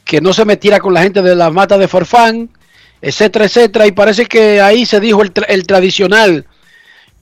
que 0.04 0.20
no 0.20 0.32
se 0.32 0.44
metiera 0.44 0.78
con 0.78 0.94
la 0.94 1.02
gente 1.02 1.22
de 1.22 1.34
las 1.34 1.52
matas 1.52 1.78
de 1.80 1.88
Farfán, 1.88 2.48
etcétera, 3.02 3.46
etcétera, 3.46 3.86
y 3.86 3.92
parece 3.92 4.26
que 4.26 4.60
ahí 4.60 4.86
se 4.86 5.00
dijo 5.00 5.22
el, 5.22 5.32
tra- 5.34 5.46
el 5.48 5.66
tradicional, 5.66 6.46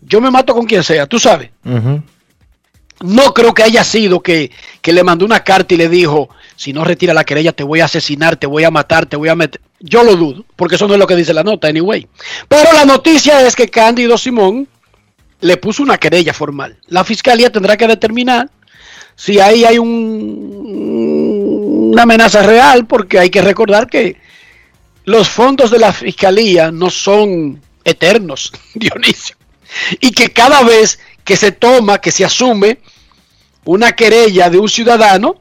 yo 0.03 0.21
me 0.21 0.31
mato 0.31 0.55
con 0.55 0.67
quien 0.67 0.83
sea, 0.83 1.07
tú 1.07 1.19
sabes. 1.19 1.51
Ujú. 1.65 2.03
No 3.00 3.33
creo 3.33 3.55
que 3.55 3.62
haya 3.62 3.85
sido 3.85 4.21
que, 4.21 4.50
que 4.83 4.93
le 4.93 5.05
mandó 5.05 5.25
una 5.25 5.45
carta 5.45 5.75
y 5.75 5.76
le 5.76 5.88
dijo, 5.88 6.28
si 6.57 6.73
no 6.73 6.85
retira 6.85 7.14
la 7.14 7.25
querella 7.25 7.52
te 7.52 7.62
voy 7.62 7.81
a 7.81 7.85
asesinar, 7.85 8.37
te 8.37 8.47
voy 8.47 8.64
a 8.64 8.71
matar, 8.71 9.07
te 9.07 9.17
voy 9.17 9.28
a 9.28 9.37
meter. 9.37 9.61
Yo 9.81 10.02
lo 10.02 10.17
dudo, 10.17 10.45
porque 10.57 10.75
eso 10.75 10.88
no 10.88 10.95
es 10.95 11.00
lo 11.00 11.07
que 11.07 11.14
dice 11.14 11.33
la 11.33 11.45
nota, 11.45 11.69
anyway. 11.69 12.09
Pero 12.49 12.73
la 12.73 12.85
noticia 12.85 13.47
es 13.47 13.55
que 13.55 13.69
Cándido 13.69 14.19
Simón 14.19 14.67
le 15.40 15.57
puso 15.57 15.83
una 15.83 15.99
querella 15.99 16.35
formal. 16.35 16.78
La 16.88 17.05
fiscalía 17.05 17.52
tendrá 17.52 17.76
que 17.76 17.87
determinar 17.87 18.50
si 19.14 19.38
ahí 19.40 19.64
hay 19.64 19.78
un, 19.78 20.69
una 21.93 22.02
amenaza 22.02 22.43
real, 22.43 22.87
porque 22.87 23.19
hay 23.19 23.31
que 23.31 23.43
recordar 23.43 23.88
que 23.88 24.17
los 25.05 25.28
fondos 25.28 25.71
de 25.71 25.78
la 25.78 25.93
fiscalía 25.93 26.71
no 26.71 26.90
son 26.90 27.61
eternos, 27.85 28.52
Dionisio. 28.75 29.37
Y 30.00 30.12
que 30.12 30.31
cada 30.31 30.62
vez 30.62 30.99
que 31.29 31.37
se 31.37 31.53
toma, 31.53 32.01
que 32.01 32.11
se 32.11 32.25
asume 32.25 32.79
una 33.67 33.93
querella 33.93 34.49
de 34.49 34.59
un 34.59 34.67
ciudadano, 34.67 35.35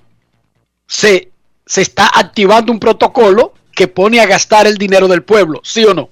se, 0.85 1.31
se 1.65 1.81
está 1.81 2.11
activando 2.13 2.73
un 2.73 2.79
protocolo 2.79 3.53
que 3.71 3.87
pone 3.87 4.19
a 4.19 4.25
gastar 4.25 4.67
el 4.67 4.77
dinero 4.77 5.07
del 5.07 5.23
pueblo, 5.23 5.61
¿sí 5.63 5.85
o 5.85 5.93
no? 5.93 6.09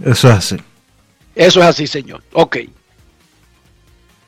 Eso 0.00 0.28
es 0.30 0.36
así. 0.36 0.56
Eso 1.34 1.58
es 1.58 1.66
así, 1.66 1.88
señor. 1.88 2.22
Ok. 2.32 2.58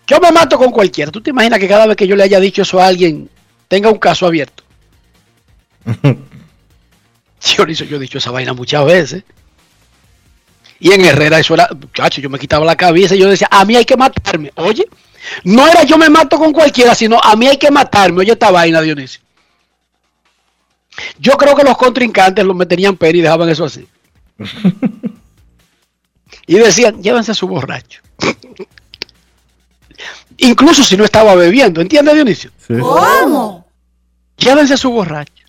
Yo 0.08 0.18
me 0.18 0.32
mato 0.32 0.58
con 0.58 0.72
cualquiera. 0.72 1.12
¿Tú 1.12 1.20
te 1.20 1.30
imaginas 1.30 1.60
que 1.60 1.68
cada 1.68 1.86
vez 1.86 1.96
que 1.96 2.08
yo 2.08 2.16
le 2.16 2.24
haya 2.24 2.40
dicho 2.40 2.62
eso 2.62 2.80
a 2.80 2.88
alguien 2.88 3.30
tenga 3.68 3.90
un 3.90 3.98
caso 3.98 4.26
abierto? 4.26 4.64
Dionisio, 7.46 7.86
yo 7.86 7.96
he 7.96 8.00
dicho 8.00 8.18
esa 8.18 8.32
vaina 8.32 8.54
muchas 8.54 8.84
veces. 8.84 9.22
Y 10.80 10.92
en 10.92 11.04
Herrera 11.04 11.38
eso 11.38 11.54
era, 11.54 11.68
muchacho, 11.68 12.20
yo 12.20 12.30
me 12.30 12.38
quitaba 12.38 12.64
la 12.64 12.76
cabeza 12.76 13.14
y 13.14 13.18
yo 13.18 13.28
decía, 13.28 13.48
a 13.50 13.64
mí 13.64 13.76
hay 13.76 13.84
que 13.84 13.96
matarme. 13.96 14.52
Oye, 14.56 14.86
no 15.44 15.66
era 15.66 15.82
yo 15.82 15.98
me 15.98 16.08
mato 16.08 16.38
con 16.38 16.52
cualquiera, 16.52 16.94
sino 16.94 17.18
a 17.20 17.34
mí 17.36 17.48
hay 17.48 17.56
que 17.56 17.70
matarme. 17.70 18.20
Oye, 18.20 18.32
esta 18.32 18.50
vaina, 18.50 18.80
Dionisio. 18.80 19.20
Yo 21.18 21.36
creo 21.36 21.54
que 21.54 21.64
los 21.64 21.76
contrincantes 21.76 22.44
los 22.44 22.56
meterían 22.56 22.96
pena 22.96 23.18
y 23.18 23.22
dejaban 23.22 23.48
eso 23.48 23.64
así. 23.64 23.86
y 26.46 26.54
decían, 26.54 27.02
llévense 27.02 27.32
a 27.32 27.34
su 27.34 27.48
borracho. 27.48 28.00
Incluso 30.38 30.84
si 30.84 30.96
no 30.96 31.04
estaba 31.04 31.34
bebiendo, 31.34 31.80
¿entiendes, 31.80 32.14
Dionisio? 32.14 32.50
¿Cómo? 32.68 33.66
Llévense 34.36 34.74
a 34.74 34.76
su 34.76 34.90
borracho. 34.90 35.47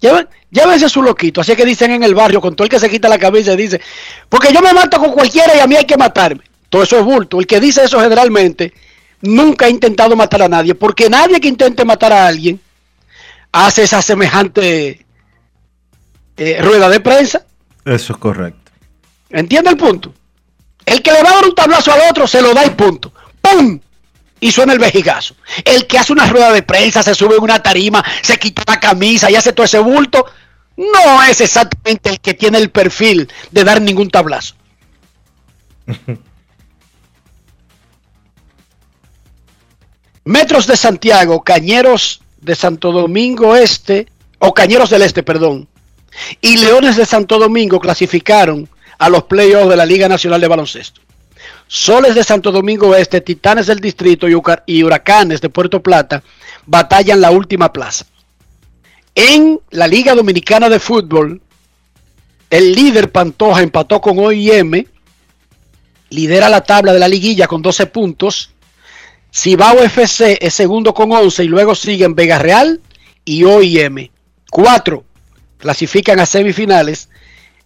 Lleven- 0.00 0.28
Llévense 0.50 0.86
a 0.86 0.88
su 0.88 1.02
loquito. 1.02 1.40
Así 1.40 1.54
que 1.56 1.64
dicen 1.64 1.90
en 1.90 2.02
el 2.02 2.14
barrio, 2.14 2.40
con 2.40 2.54
todo 2.56 2.64
el 2.64 2.70
que 2.70 2.78
se 2.78 2.88
quita 2.88 3.08
la 3.08 3.18
cabeza 3.18 3.52
y 3.52 3.56
dice, 3.56 3.80
porque 4.28 4.52
yo 4.52 4.60
me 4.62 4.72
mato 4.72 4.98
con 4.98 5.12
cualquiera 5.12 5.54
y 5.56 5.60
a 5.60 5.66
mí 5.66 5.76
hay 5.76 5.84
que 5.84 5.96
matarme. 5.96 6.42
Todo 6.70 6.82
eso 6.82 6.98
es 6.98 7.04
bulto. 7.04 7.38
El 7.40 7.46
que 7.46 7.60
dice 7.60 7.84
eso 7.84 8.00
generalmente 8.00 8.72
nunca 9.20 9.66
ha 9.66 9.68
intentado 9.70 10.16
matar 10.16 10.42
a 10.42 10.48
nadie, 10.48 10.74
porque 10.74 11.08
nadie 11.10 11.40
que 11.40 11.48
intente 11.48 11.84
matar 11.84 12.12
a 12.12 12.26
alguien 12.26 12.60
hace 13.52 13.82
esa 13.82 14.00
semejante 14.02 15.04
eh, 16.36 16.60
rueda 16.62 16.88
de 16.88 17.00
prensa. 17.00 17.44
Eso 17.84 18.12
es 18.12 18.18
correcto. 18.18 18.72
¿Entiende 19.30 19.70
el 19.70 19.76
punto? 19.76 20.12
El 20.84 21.02
que 21.02 21.12
le 21.12 21.22
va 21.22 21.30
a 21.30 21.34
dar 21.36 21.44
un 21.46 21.54
tablazo 21.54 21.92
al 21.92 22.00
otro 22.10 22.26
se 22.26 22.40
lo 22.42 22.52
da 22.54 22.64
y 22.64 22.70
punto. 22.70 23.12
¡Pum! 23.40 23.80
Y 24.38 24.52
suena 24.52 24.72
el 24.72 24.78
vejigazo. 24.78 25.34
El 25.64 25.86
que 25.86 25.98
hace 25.98 26.12
una 26.12 26.26
rueda 26.26 26.52
de 26.52 26.62
prensa, 26.62 27.02
se 27.02 27.14
sube 27.14 27.36
en 27.36 27.42
una 27.42 27.62
tarima, 27.62 28.04
se 28.22 28.38
quita 28.38 28.62
la 28.66 28.78
camisa 28.78 29.30
y 29.30 29.34
hace 29.34 29.52
todo 29.52 29.64
ese 29.64 29.78
bulto, 29.78 30.26
no 30.76 31.22
es 31.22 31.40
exactamente 31.40 32.10
el 32.10 32.20
que 32.20 32.34
tiene 32.34 32.58
el 32.58 32.70
perfil 32.70 33.32
de 33.50 33.64
dar 33.64 33.80
ningún 33.80 34.10
tablazo. 34.10 34.54
Metros 40.24 40.66
de 40.66 40.76
Santiago, 40.76 41.42
Cañeros 41.42 42.20
de 42.40 42.54
Santo 42.56 42.90
Domingo 42.92 43.54
Este, 43.56 44.08
o 44.40 44.52
Cañeros 44.52 44.90
del 44.90 45.02
Este, 45.02 45.22
perdón, 45.22 45.68
y 46.40 46.56
Leones 46.58 46.96
de 46.96 47.06
Santo 47.06 47.38
Domingo 47.38 47.78
clasificaron 47.80 48.68
a 48.98 49.08
los 49.08 49.24
playoffs 49.24 49.68
de 49.68 49.76
la 49.76 49.86
Liga 49.86 50.08
Nacional 50.08 50.40
de 50.40 50.48
Baloncesto. 50.48 51.00
Soles 51.68 52.14
de 52.14 52.22
Santo 52.22 52.52
Domingo 52.52 52.94
Este, 52.94 53.20
Titanes 53.20 53.66
del 53.66 53.80
Distrito 53.80 54.26
y 54.66 54.82
Huracanes 54.82 55.40
de 55.40 55.48
Puerto 55.48 55.82
Plata 55.82 56.22
batallan 56.64 57.20
la 57.20 57.30
última 57.30 57.72
plaza. 57.72 58.06
En 59.14 59.60
la 59.70 59.88
Liga 59.88 60.14
Dominicana 60.14 60.68
de 60.68 60.78
Fútbol, 60.78 61.40
el 62.50 62.72
líder 62.72 63.10
Pantoja 63.10 63.62
empató 63.62 64.00
con 64.00 64.18
OIM, 64.18 64.84
lidera 66.10 66.48
la 66.48 66.60
tabla 66.60 66.92
de 66.92 66.98
la 67.00 67.08
liguilla 67.08 67.48
con 67.48 67.62
12 67.62 67.86
puntos. 67.86 68.50
Cibao 69.32 69.82
FC 69.82 70.38
es 70.40 70.54
segundo 70.54 70.94
con 70.94 71.10
11 71.12 71.44
y 71.44 71.48
luego 71.48 71.74
siguen 71.74 72.14
Vega 72.14 72.38
Real 72.38 72.80
y 73.24 73.44
OIM. 73.44 74.10
Cuatro 74.50 75.04
clasifican 75.58 76.20
a 76.20 76.26
semifinales 76.26 77.08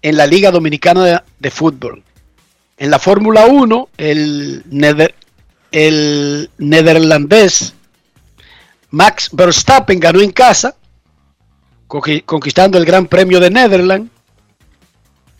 en 0.00 0.16
la 0.16 0.26
Liga 0.26 0.50
Dominicana 0.50 1.24
de 1.38 1.50
Fútbol. 1.50 2.02
En 2.80 2.90
la 2.90 2.98
Fórmula 2.98 3.44
1, 3.44 3.88
el, 3.98 4.64
neder- 4.70 5.14
el 5.70 6.50
neerlandés 6.58 7.74
Max 8.90 9.28
Verstappen 9.32 10.00
ganó 10.00 10.20
en 10.22 10.32
casa, 10.32 10.74
conqui- 11.86 12.24
conquistando 12.24 12.78
el 12.78 12.86
Gran 12.86 13.06
Premio 13.06 13.38
de 13.38 13.50
Netherlands 13.50 14.10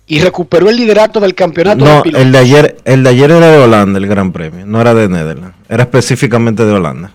y 0.07 0.21
recuperó 0.21 0.69
el 0.69 0.77
liderato 0.77 1.19
del 1.19 1.35
campeonato 1.35 1.83
de 1.83 1.91
No, 1.95 2.03
pilotos. 2.03 2.27
el 2.27 2.33
de 2.33 2.39
ayer, 2.39 2.77
el 2.85 3.03
de 3.05 3.09
ayer 3.09 3.31
era 3.31 3.51
de 3.51 3.57
Holanda, 3.59 3.99
el 3.99 4.07
Gran 4.07 4.33
Premio, 4.33 4.67
no 4.67 4.79
era 4.81 4.93
de 4.93 5.09
Netherlands, 5.09 5.57
era 5.69 5.85
específicamente 5.85 6.65
de 6.67 6.73
Holanda. 6.73 7.13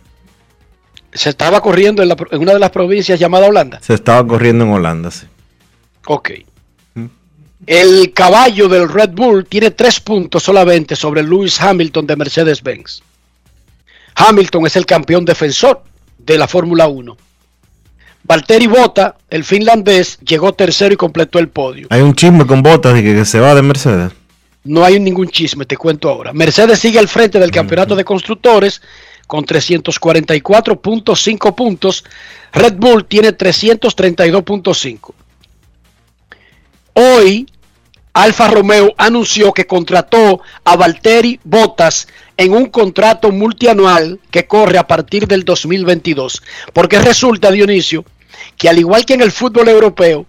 Se 1.14 1.30
estaba 1.30 1.62
corriendo 1.62 2.02
en, 2.02 2.10
la 2.10 2.16
pro- 2.16 2.30
en 2.32 2.42
una 2.42 2.54
de 2.54 2.60
las 2.60 2.72
provincias 2.72 3.20
llamada 3.20 3.48
Holanda. 3.48 3.80
Se 3.82 3.94
estaba 3.94 4.26
corriendo 4.28 4.66
en 4.66 4.72
Holanda, 4.72 5.12
sí. 5.12 5.28
Ok. 6.08 6.32
El 7.66 8.14
caballo 8.14 8.68
del 8.68 8.90
Red 8.90 9.12
Bull 9.12 9.46
tiene 9.46 9.72
tres 9.72 10.00
puntos 10.00 10.44
solamente 10.44 10.96
sobre 10.96 11.24
Lewis 11.24 11.60
Hamilton 11.60 12.06
de 12.06 12.16
Mercedes-Benz. 12.16 13.02
Hamilton 14.16 14.68
es 14.68 14.76
el 14.76 14.86
campeón 14.86 15.26
defensor 15.26 15.82
de 16.18 16.38
la 16.38 16.48
Fórmula 16.48 16.88
1. 16.88 17.18
Valtteri 18.24 18.68
Bota, 18.68 19.18
el 19.30 19.44
finlandés, 19.44 20.20
llegó 20.20 20.54
tercero 20.54 20.94
y 20.94 20.98
completó 20.98 21.40
el 21.40 21.50
podio. 21.50 21.88
Hay 21.90 22.02
un 22.02 22.16
chisme 22.16 22.46
con 22.46 22.64
botas 22.64 22.94
de 22.94 23.04
que, 23.04 23.16
que 23.16 23.26
se 23.26 23.40
va 23.40 23.56
de 23.56 23.62
Mercedes. 23.62 24.12
No 24.64 24.84
hay 24.84 25.00
ningún 25.00 25.30
chisme, 25.30 25.66
te 25.66 25.78
cuento 25.78 26.10
ahora. 26.10 26.34
Mercedes 26.34 26.80
sigue 26.80 26.98
al 26.98 27.08
frente 27.08 27.40
del 27.40 27.52
campeonato 27.52 27.96
de 27.96 28.04
constructores 28.04 28.82
con 29.28 29.46
344.5 29.46 31.56
puntos. 31.56 32.04
Red 32.52 32.74
Bull 32.78 33.06
tiene 33.06 33.38
332.5. 33.38 35.14
Hoy, 36.98 37.46
Alfa 38.14 38.48
Romeo 38.48 38.94
anunció 38.98 39.52
que 39.52 39.68
contrató 39.68 40.40
a 40.64 40.78
Valtteri 40.78 41.42
Bottas 41.44 42.08
en 42.38 42.54
un 42.54 42.68
contrato 42.68 43.34
multianual 43.34 44.22
que 44.32 44.48
corre 44.48 44.78
a 44.78 44.88
partir 44.88 45.28
del 45.28 45.44
2022. 45.44 46.42
Porque 46.72 47.00
resulta, 47.00 47.52
Dionisio, 47.52 48.06
que 48.58 48.70
al 48.70 48.80
igual 48.80 49.06
que 49.06 49.16
en 49.16 49.22
el 49.24 49.34
fútbol 49.34 49.68
europeo, 49.68 50.26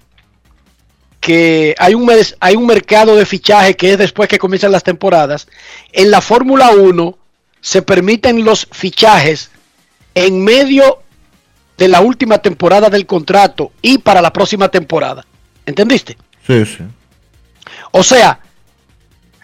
que 1.21 1.77
hay 1.79 1.95
un, 1.95 2.11
hay 2.41 2.57
un 2.57 2.67
mercado 2.67 3.15
de 3.15 3.27
fichaje 3.27 3.77
que 3.77 3.93
es 3.93 3.99
después 3.99 4.29
que 4.29 4.41
comienzan 4.41 4.73
las 4.73 4.83
temporadas. 4.83 5.47
En 5.93 6.11
la 6.11 6.21
Fórmula 6.21 6.71
1 6.71 7.17
se 7.61 7.83
permiten 7.83 8.45
los 8.45 8.67
fichajes 8.73 9.53
en 10.17 10.43
medio 10.43 10.99
de 11.79 11.87
la 11.87 12.01
última 12.01 12.39
temporada 12.39 12.91
del 12.91 13.07
contrato 13.07 13.71
y 13.83 13.99
para 13.99 14.21
la 14.21 14.33
próxima 14.33 14.69
temporada. 14.69 15.25
¿Entendiste? 15.65 16.17
Sí, 16.47 16.65
sí. 16.65 16.85
O 17.91 18.03
sea, 18.03 18.39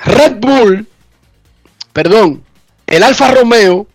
Red 0.05 0.37
Bull, 0.37 0.87
perdón, 1.93 2.43
el 2.87 3.03
Alfa 3.03 3.33
Romeo 3.33 3.87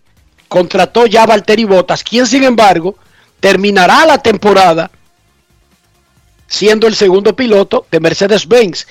contrató 0.47 1.05
ya 1.05 1.23
a 1.23 1.27
Valtteri 1.27 1.65
Bottas, 1.65 2.03
quien 2.03 2.25
sin 2.25 2.43
embargo 2.43 2.95
terminará 3.39 4.05
la 4.05 4.17
temporada 4.17 4.89
siendo 6.47 6.87
el 6.87 6.95
segundo 6.95 7.35
piloto 7.35 7.85
de 7.91 7.99
Mercedes-Benz. 7.99 8.87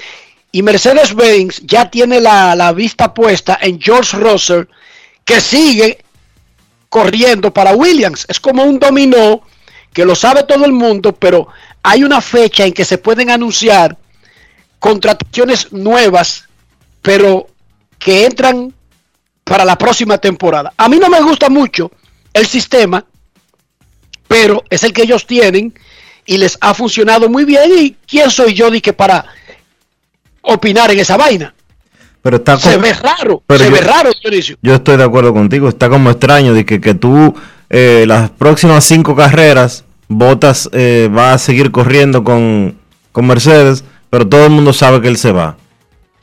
Y 0.52 0.62
Mercedes-Benz 0.62 1.62
ya 1.64 1.90
tiene 1.90 2.20
la, 2.20 2.54
la 2.54 2.72
vista 2.72 3.12
puesta 3.12 3.58
en 3.60 3.80
George 3.80 4.16
Russell, 4.16 4.64
que 5.24 5.40
sigue 5.40 6.04
corriendo 6.88 7.52
para 7.52 7.74
Williams. 7.74 8.24
Es 8.28 8.38
como 8.38 8.62
un 8.62 8.78
dominó 8.78 9.42
que 9.92 10.04
lo 10.04 10.14
sabe 10.14 10.44
todo 10.44 10.64
el 10.64 10.72
mundo, 10.72 11.14
pero 11.14 11.48
hay 11.82 12.04
una 12.04 12.20
fecha 12.20 12.64
en 12.64 12.72
que 12.72 12.84
se 12.84 12.98
pueden 12.98 13.30
anunciar 13.30 13.96
contrataciones 14.78 15.72
nuevas, 15.72 16.44
pero 17.02 17.46
que 17.98 18.26
entran 18.26 18.72
para 19.44 19.64
la 19.64 19.76
próxima 19.76 20.18
temporada. 20.18 20.72
A 20.76 20.88
mí 20.88 20.98
no 20.98 21.08
me 21.08 21.20
gusta 21.22 21.48
mucho 21.48 21.90
el 22.32 22.46
sistema, 22.46 23.04
pero 24.28 24.62
es 24.70 24.82
el 24.84 24.92
que 24.92 25.02
ellos 25.02 25.26
tienen 25.26 25.72
y 26.26 26.36
les 26.38 26.58
ha 26.60 26.74
funcionado 26.74 27.28
muy 27.28 27.44
bien. 27.44 27.70
¿Y 27.78 27.96
quién 28.06 28.30
soy 28.30 28.54
yo 28.54 28.70
de 28.70 28.80
que 28.82 28.92
para 28.92 29.24
opinar 30.42 30.90
en 30.90 30.98
esa 30.98 31.16
vaina? 31.16 31.54
Pero 32.22 32.38
está 32.38 32.58
Se 32.58 32.76
ve 32.76 32.92
raro, 32.92 33.42
pero 33.46 33.60
se 33.64 33.70
yo- 33.70 33.76
ve 33.76 33.80
raro, 33.82 34.10
Dionisio. 34.20 34.56
Yo 34.60 34.74
estoy 34.74 34.96
de 34.96 35.04
acuerdo 35.04 35.32
contigo. 35.32 35.68
Está 35.68 35.88
como 35.88 36.10
extraño 36.10 36.54
de 36.54 36.64
que, 36.66 36.80
que 36.80 36.94
tú 36.94 37.34
eh, 37.70 38.04
las 38.06 38.30
próximas 38.30 38.84
cinco 38.84 39.14
carreras, 39.14 39.84
Botas 40.08 40.68
eh, 40.72 41.08
va 41.16 41.32
a 41.34 41.38
seguir 41.38 41.70
corriendo 41.72 42.22
con, 42.24 42.76
con 43.12 43.26
Mercedes, 43.26 43.84
pero 44.10 44.28
todo 44.28 44.44
el 44.44 44.50
mundo 44.50 44.72
sabe 44.72 45.00
que 45.00 45.08
él 45.08 45.16
se 45.16 45.32
va. 45.32 45.56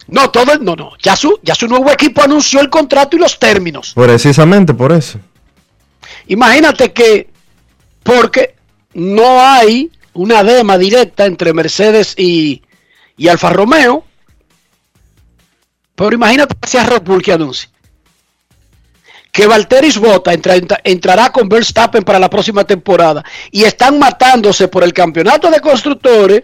No, 0.07 0.29
todo 0.29 0.51
el- 0.53 0.63
no, 0.63 0.75
no. 0.75 0.91
Ya 1.01 1.15
su, 1.15 1.39
ya 1.43 1.55
su 1.55 1.67
nuevo 1.67 1.89
equipo 1.91 2.21
anunció 2.21 2.59
el 2.59 2.69
contrato 2.69 3.15
y 3.15 3.19
los 3.19 3.39
términos. 3.39 3.93
Precisamente 3.95 4.73
por 4.73 4.91
eso. 4.91 5.19
Imagínate 6.27 6.91
que, 6.91 7.29
porque 8.03 8.55
no 8.93 9.41
hay 9.41 9.91
una 10.13 10.43
dema 10.43 10.77
directa 10.77 11.25
entre 11.25 11.53
Mercedes 11.53 12.13
y, 12.17 12.61
y 13.17 13.27
Alfa 13.27 13.49
Romeo, 13.51 14.03
pero 15.95 16.13
imagínate 16.13 16.55
que 16.59 16.67
sea 16.67 16.85
Red 16.85 17.01
Bull 17.03 17.21
que 17.21 17.33
anuncie. 17.33 17.69
Que 19.31 19.47
Valteris 19.47 19.97
Bota 19.97 20.31
entra- 20.33 20.55
entra- 20.55 20.81
entrará 20.83 21.31
con 21.31 21.49
Verstappen 21.49 22.03
para 22.03 22.19
la 22.19 22.29
próxima 22.29 22.63
temporada 22.65 23.23
y 23.51 23.63
están 23.63 23.97
matándose 23.97 24.67
por 24.67 24.83
el 24.83 24.93
campeonato 24.93 25.49
de 25.49 25.59
constructores, 25.59 26.43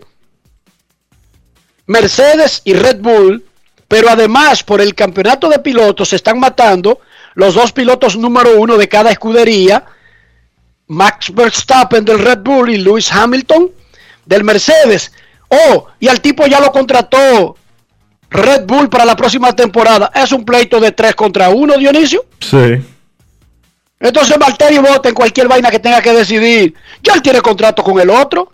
Mercedes 1.90 2.62
y 2.66 2.74
Red 2.74 2.98
Bull, 3.00 3.44
pero 3.88 4.12
además 4.12 4.62
por 4.62 4.80
el 4.80 4.94
campeonato 4.94 5.50
de 5.50 5.58
pilotos 5.58 6.10
se 6.10 6.18
están 6.18 6.40
matando 6.40 7.00
los 7.34 7.56
dos 7.56 7.72
pilotos 7.72 8.16
número 8.16 8.60
uno 8.60 8.78
de 8.78 8.88
cada 8.88 9.10
escudería, 9.10 9.86
Max 10.86 11.34
Verstappen 11.34 12.06
del 12.06 12.20
Red 12.20 12.42
Bull 12.44 12.70
y 12.70 12.78
Lewis 12.78 13.12
Hamilton 13.12 13.72
del 14.24 14.44
Mercedes. 14.44 15.12
Oh, 15.48 15.88
y 16.00 16.08
al 16.08 16.22
tipo 16.22 16.46
ya 16.46 16.60
lo 16.60 16.72
contrató 16.72 17.58
Red 18.30 18.68
Bull 18.68 18.88
para 18.88 19.04
la 19.04 19.16
próxima 19.16 19.56
temporada. 19.56 20.12
Es 20.14 20.32
un 20.32 20.46
pleito 20.46 20.80
de 20.80 20.92
3 20.92 21.16
contra 21.16 21.50
1, 21.50 21.76
Dionisio. 21.80 22.24
Sí. 22.40 22.86
Entonces 24.00 24.38
Valtteri 24.38 24.78
vota 24.78 25.10
en 25.10 25.16
cualquier 25.16 25.48
vaina 25.48 25.72
que 25.72 25.80
tenga 25.80 26.04
que 26.04 26.14
decidir. 26.14 26.76
Ya 27.02 27.14
él 27.14 27.24
tiene 27.24 27.42
contrato 27.42 27.84
con 27.84 28.00
el 28.00 28.12
otro. 28.12 28.52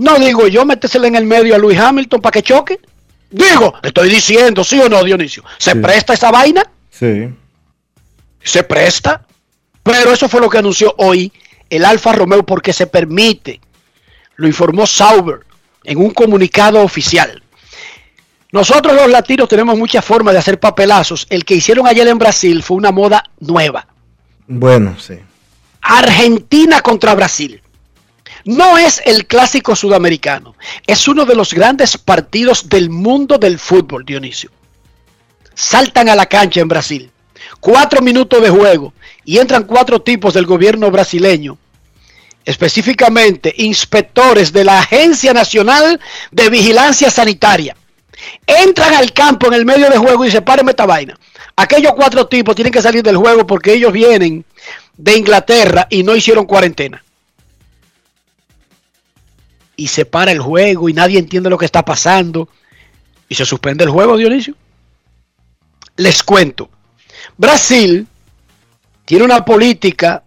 No 0.00 0.18
digo 0.18 0.48
yo, 0.48 0.64
métesele 0.64 1.08
en 1.08 1.14
el 1.16 1.26
medio 1.26 1.54
a 1.54 1.58
Lewis 1.58 1.78
Hamilton 1.78 2.20
para 2.22 2.32
que 2.32 2.42
choque. 2.42 2.80
Digo, 3.30 3.74
estoy 3.82 4.08
diciendo, 4.08 4.64
¿sí 4.64 4.80
o 4.80 4.88
no, 4.88 5.04
Dionisio? 5.04 5.44
¿Se 5.58 5.72
Sí. 5.72 5.78
presta 5.78 6.14
esa 6.14 6.30
vaina? 6.30 6.62
Sí. 6.90 7.28
se 8.42 8.62
presta. 8.62 9.26
Pero 9.82 10.10
eso 10.12 10.26
fue 10.28 10.40
lo 10.40 10.48
que 10.48 10.56
anunció 10.58 10.94
hoy 10.96 11.30
el 11.68 11.84
Alfa 11.84 12.12
Romeo 12.12 12.44
porque 12.46 12.72
se 12.72 12.86
permite. 12.86 13.60
Lo 14.36 14.46
informó 14.46 14.86
Sauber 14.86 15.40
en 15.84 15.98
un 15.98 16.10
comunicado 16.12 16.80
oficial. 16.82 17.42
Nosotros 18.52 18.94
los 18.94 19.08
latinos 19.10 19.48
tenemos 19.48 19.76
muchas 19.78 20.02
formas 20.04 20.32
de 20.32 20.40
hacer 20.40 20.58
papelazos. 20.58 21.26
El 21.28 21.44
que 21.44 21.54
hicieron 21.54 21.86
ayer 21.86 22.08
en 22.08 22.16
Brasil 22.18 22.62
fue 22.62 22.78
una 22.78 22.90
moda 22.90 23.22
nueva. 23.38 23.86
Bueno, 24.48 24.98
sí. 24.98 25.14
Argentina 25.82 26.80
contra 26.80 27.14
Brasil. 27.14 27.62
No 28.44 28.78
es 28.78 29.02
el 29.04 29.26
clásico 29.26 29.76
sudamericano. 29.76 30.54
Es 30.86 31.08
uno 31.08 31.24
de 31.24 31.34
los 31.34 31.52
grandes 31.52 31.98
partidos 31.98 32.68
del 32.68 32.90
mundo 32.90 33.38
del 33.38 33.58
fútbol, 33.58 34.04
Dionisio. 34.04 34.50
Saltan 35.54 36.08
a 36.08 36.16
la 36.16 36.26
cancha 36.26 36.60
en 36.60 36.68
Brasil. 36.68 37.10
Cuatro 37.60 38.00
minutos 38.00 38.42
de 38.42 38.50
juego 38.50 38.94
y 39.24 39.38
entran 39.38 39.64
cuatro 39.64 40.00
tipos 40.00 40.34
del 40.34 40.46
gobierno 40.46 40.90
brasileño. 40.90 41.58
Específicamente, 42.44 43.54
inspectores 43.58 44.52
de 44.52 44.64
la 44.64 44.80
Agencia 44.80 45.32
Nacional 45.34 46.00
de 46.30 46.48
Vigilancia 46.48 47.10
Sanitaria. 47.10 47.76
Entran 48.46 48.94
al 48.94 49.12
campo 49.12 49.48
en 49.48 49.54
el 49.54 49.66
medio 49.66 49.90
de 49.90 49.98
juego 49.98 50.24
y 50.24 50.28
dicen, 50.28 50.44
páreme 50.44 50.70
esta 50.70 50.86
vaina. 50.86 51.18
Aquellos 51.56 51.92
cuatro 51.94 52.26
tipos 52.26 52.54
tienen 52.54 52.72
que 52.72 52.82
salir 52.82 53.02
del 53.02 53.16
juego 53.16 53.46
porque 53.46 53.74
ellos 53.74 53.92
vienen 53.92 54.44
de 54.96 55.16
Inglaterra 55.16 55.86
y 55.90 56.02
no 56.02 56.16
hicieron 56.16 56.46
cuarentena. 56.46 57.02
Y 59.80 59.88
se 59.88 60.04
para 60.04 60.30
el 60.30 60.40
juego 60.40 60.90
y 60.90 60.92
nadie 60.92 61.18
entiende 61.18 61.48
lo 61.48 61.56
que 61.56 61.64
está 61.64 61.82
pasando. 61.82 62.50
Y 63.30 63.34
se 63.34 63.46
suspende 63.46 63.82
el 63.82 63.88
juego, 63.88 64.18
Dionisio. 64.18 64.54
Les 65.96 66.22
cuento. 66.22 66.68
Brasil 67.38 68.06
tiene 69.06 69.24
una 69.24 69.42
política 69.42 70.22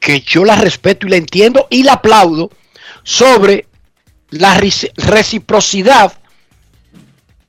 que 0.00 0.22
yo 0.22 0.44
la 0.44 0.56
respeto 0.56 1.06
y 1.06 1.10
la 1.10 1.16
entiendo 1.18 1.68
y 1.70 1.84
la 1.84 1.92
aplaudo 1.92 2.50
sobre 3.04 3.68
la 4.30 4.58
reci- 4.58 4.90
reciprocidad 4.96 6.12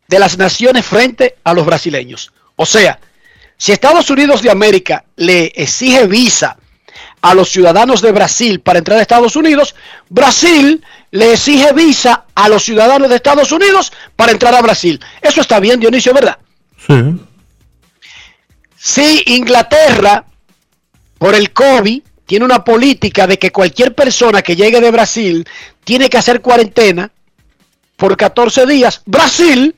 de 0.07 0.19
las 0.19 0.37
naciones 0.37 0.85
frente 0.85 1.37
a 1.43 1.55
los 1.55 1.65
brasileños. 1.65 2.31
O 2.55 2.67
sea, 2.67 2.99
si 3.57 3.71
Estados 3.71 4.11
Unidos 4.11 4.43
de 4.43 4.51
América 4.51 5.05
le 5.15 5.45
exige 5.55 6.05
visa 6.05 6.55
a 7.21 7.33
los 7.33 7.49
ciudadanos 7.49 8.01
de 8.01 8.11
Brasil 8.11 8.61
para 8.61 8.79
entrar 8.79 8.99
a 8.99 9.01
Estados 9.01 9.35
Unidos, 9.35 9.75
Brasil 10.09 10.83
le 11.11 11.33
exige 11.33 11.73
visa 11.73 12.25
a 12.35 12.49
los 12.49 12.63
ciudadanos 12.63 13.09
de 13.09 13.15
Estados 13.15 13.51
Unidos 13.51 13.91
para 14.15 14.31
entrar 14.31 14.55
a 14.55 14.61
Brasil. 14.61 14.99
Eso 15.21 15.41
está 15.41 15.59
bien, 15.59 15.79
Dionisio, 15.79 16.13
¿verdad? 16.13 16.37
Sí. 16.87 17.19
Si 18.77 19.23
Inglaterra, 19.27 20.25
por 21.17 21.35
el 21.35 21.51
COVID, 21.51 22.01
tiene 22.25 22.45
una 22.45 22.63
política 22.63 23.27
de 23.27 23.39
que 23.39 23.51
cualquier 23.51 23.93
persona 23.95 24.41
que 24.41 24.55
llegue 24.55 24.79
de 24.79 24.91
Brasil 24.91 25.47
tiene 25.83 26.09
que 26.09 26.17
hacer 26.17 26.41
cuarentena 26.41 27.11
por 27.97 28.15
14 28.15 28.65
días, 28.65 29.01
Brasil, 29.05 29.75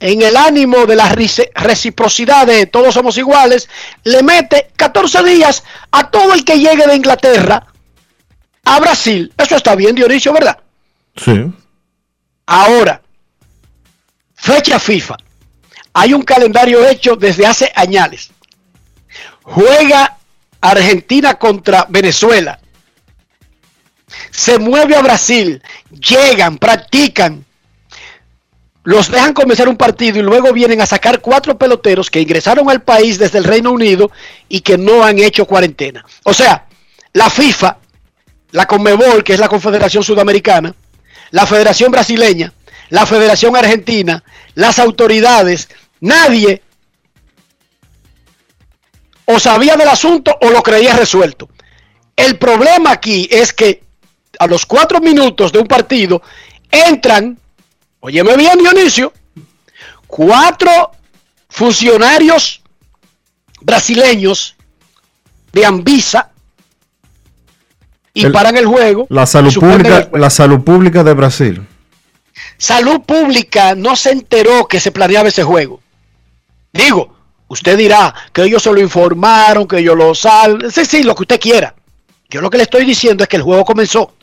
en 0.00 0.22
el 0.22 0.36
ánimo 0.36 0.86
de 0.86 0.96
la 0.96 1.08
reci- 1.14 1.50
reciprocidad 1.54 2.46
de 2.46 2.66
todos 2.66 2.94
somos 2.94 3.16
iguales, 3.18 3.68
le 4.04 4.22
mete 4.22 4.70
14 4.76 5.22
días 5.22 5.62
a 5.92 6.10
todo 6.10 6.32
el 6.34 6.44
que 6.44 6.58
llegue 6.58 6.86
de 6.86 6.96
Inglaterra 6.96 7.66
a 8.64 8.80
Brasil. 8.80 9.32
Eso 9.36 9.56
está 9.56 9.74
bien, 9.74 9.94
Dionisio, 9.94 10.32
¿verdad? 10.32 10.58
Sí. 11.16 11.52
Ahora, 12.46 13.02
fecha 14.34 14.78
FIFA. 14.80 15.16
Hay 15.92 16.14
un 16.14 16.22
calendario 16.22 16.86
hecho 16.88 17.16
desde 17.16 17.46
hace 17.46 17.70
años. 17.74 18.30
Juega 19.42 20.16
Argentina 20.60 21.34
contra 21.34 21.86
Venezuela. 21.88 22.58
Se 24.30 24.58
mueve 24.58 24.96
a 24.96 25.02
Brasil. 25.02 25.62
Llegan, 25.90 26.58
practican. 26.58 27.44
Los 28.82 29.10
dejan 29.10 29.34
comenzar 29.34 29.68
un 29.68 29.76
partido 29.76 30.18
y 30.18 30.22
luego 30.22 30.52
vienen 30.52 30.80
a 30.80 30.86
sacar 30.86 31.20
cuatro 31.20 31.58
peloteros 31.58 32.10
que 32.10 32.20
ingresaron 32.20 32.70
al 32.70 32.82
país 32.82 33.18
desde 33.18 33.38
el 33.38 33.44
Reino 33.44 33.70
Unido 33.72 34.10
y 34.48 34.62
que 34.62 34.78
no 34.78 35.04
han 35.04 35.18
hecho 35.18 35.44
cuarentena. 35.44 36.04
O 36.24 36.32
sea, 36.32 36.66
la 37.12 37.28
FIFA, 37.28 37.76
la 38.52 38.66
Conmebol, 38.66 39.22
que 39.22 39.34
es 39.34 39.40
la 39.40 39.48
Confederación 39.48 40.02
Sudamericana, 40.02 40.74
la 41.30 41.46
Federación 41.46 41.92
Brasileña, 41.92 42.52
la 42.88 43.04
Federación 43.06 43.54
Argentina, 43.54 44.24
las 44.54 44.78
autoridades, 44.78 45.68
nadie 46.00 46.62
o 49.26 49.38
sabía 49.38 49.76
del 49.76 49.88
asunto 49.88 50.36
o 50.40 50.50
lo 50.50 50.62
creía 50.62 50.94
resuelto. 50.94 51.48
El 52.16 52.36
problema 52.38 52.90
aquí 52.90 53.28
es 53.30 53.52
que 53.52 53.84
a 54.38 54.46
los 54.46 54.66
cuatro 54.66 55.00
minutos 55.00 55.52
de 55.52 55.58
un 55.60 55.66
partido 55.66 56.22
entran, 56.70 57.38
óyeme 58.00 58.36
bien 58.36 58.58
Dionisio, 58.58 59.12
cuatro 60.06 60.90
funcionarios 61.48 62.62
brasileños 63.60 64.56
de 65.52 65.66
Anvisa 65.66 66.30
y 68.14 68.26
El- 68.26 68.32
paran 68.32 68.56
el 68.56 68.66
juego. 68.66 69.06
La 69.10 69.26
salud 69.26 69.52
pública, 69.54 70.02
juego. 70.02 70.16
la 70.18 70.30
salud 70.30 70.60
pública 70.60 71.04
de 71.04 71.14
Brasil. 71.14 71.66
Salud 72.56 73.00
Pública 73.02 73.74
no 73.74 73.96
se 73.96 74.10
enteró 74.12 74.66
que 74.68 74.80
se 74.80 74.92
planeaba 74.92 75.28
ese 75.28 75.42
juego. 75.42 75.80
Digo, 76.72 77.14
usted 77.48 77.76
dirá 77.76 78.14
que 78.32 78.42
ellos 78.42 78.62
se 78.62 78.72
lo 78.72 78.80
informaron, 78.80 79.66
que 79.66 79.78
ellos 79.78 79.96
lo 79.96 80.14
saben. 80.14 80.70
Sí, 80.70 80.84
sí, 80.84 81.02
lo 81.02 81.14
que 81.14 81.22
usted 81.22 81.40
quiera. 81.40 81.74
Yo 82.28 82.40
lo 82.40 82.48
que 82.50 82.58
le 82.58 82.62
estoy 82.64 82.84
diciendo 82.84 83.24
es 83.24 83.28
que 83.28 83.36
el 83.36 83.42
juego 83.42 83.64
comenzó. 83.64 84.14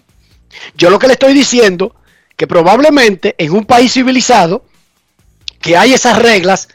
Yo 0.76 0.90
lo 0.90 0.98
que 1.00 1.08
le 1.08 1.14
estoy 1.14 1.34
diciendo 1.34 1.96
que 2.38 2.48
probablemente 2.48 3.36
en 3.38 3.52
un 3.52 3.66
país 3.66 3.92
civilizado 3.92 4.64
que 5.60 5.76
hay 5.76 5.94
esas 5.94 6.20
reglas, 6.20 6.70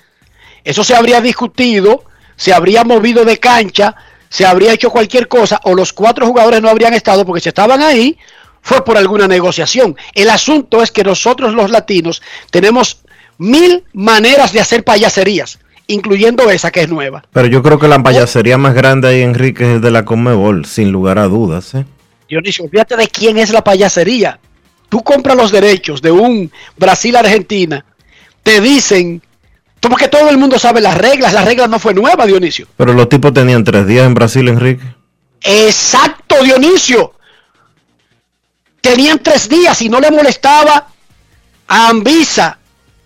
eso 0.65 0.83
se 0.85 0.95
habría 0.95 1.21
discutido, 1.21 2.05
se 2.37 2.53
habría 2.53 2.85
movido 2.85 3.25
de 3.25 3.39
cancha, 3.39 3.95
se 4.29 4.45
habría 4.45 4.73
hecho 4.73 4.91
cualquier 4.91 5.29
cosa 5.29 5.61
o 5.65 5.75
los 5.75 5.93
cuatro 5.93 6.27
jugadores 6.27 6.61
no 6.61 6.69
habrían 6.69 6.95
estado 6.95 7.25
porque 7.25 7.41
si 7.41 7.49
estaban 7.49 7.81
ahí 7.81 8.19
fue 8.61 8.85
por 8.85 8.97
alguna 8.97 9.29
negociación. 9.29 9.97
El 10.15 10.31
asunto 10.31 10.83
es 10.83 10.91
que 10.91 11.05
nosotros 11.05 11.55
los 11.55 11.71
latinos 11.71 12.23
tenemos 12.51 13.03
mil 13.39 13.85
maneras 13.93 14.53
de 14.53 14.61
hacer 14.61 14.83
payaserías, 14.83 15.61
incluyendo 15.87 16.51
esa 16.51 16.73
que 16.73 16.83
es 16.83 16.89
nueva. 16.89 17.25
Pero 17.33 17.47
yo 17.47 17.63
creo 17.63 17.79
que 17.79 17.89
la 17.89 18.03
payasería 18.03 18.59
más 18.59 18.75
grande 18.75 19.09
ahí, 19.09 19.23
Enrique, 19.23 19.77
es 19.77 19.83
de 19.83 19.91
la 19.93 20.05
Conmebol, 20.05 20.65
sin 20.65 20.91
lugar 20.91 21.19
a 21.19 21.25
dudas. 21.25 21.75
¿eh? 21.75 21.85
Dionisio, 22.29 22.65
olvídate 22.65 22.97
de 22.97 23.07
quién 23.07 23.39
es 23.39 23.51
la 23.51 23.63
payasería. 23.63 24.41
Tú 24.93 25.03
compras 25.03 25.35
los 25.35 25.51
derechos 25.51 26.03
de 26.03 26.11
un 26.11 26.53
Brasil-Argentina, 26.77 27.83
te 28.43 28.61
dicen, 28.61 29.23
porque 29.81 30.07
todo 30.07 30.29
el 30.29 30.37
mundo 30.37 30.59
sabe 30.59 30.83
las 30.83 30.99
reglas, 30.99 31.33
las 31.33 31.47
reglas 31.47 31.71
no 31.71 31.79
fue 31.79 31.95
nueva, 31.95 32.27
Dionisio. 32.27 32.67
Pero 32.77 32.93
los 32.93 33.09
tipos 33.09 33.33
tenían 33.33 33.65
tres 33.65 33.87
días 33.87 34.05
en 34.05 34.13
Brasil, 34.13 34.47
Enrique. 34.49 34.85
Exacto, 35.41 36.43
Dionisio. 36.43 37.15
Tenían 38.83 39.19
tres 39.21 39.49
días 39.49 39.81
y 39.81 39.89
no 39.89 39.99
le 39.99 40.11
molestaba 40.11 40.89
a 41.69 41.89
Anvisa, 41.89 42.59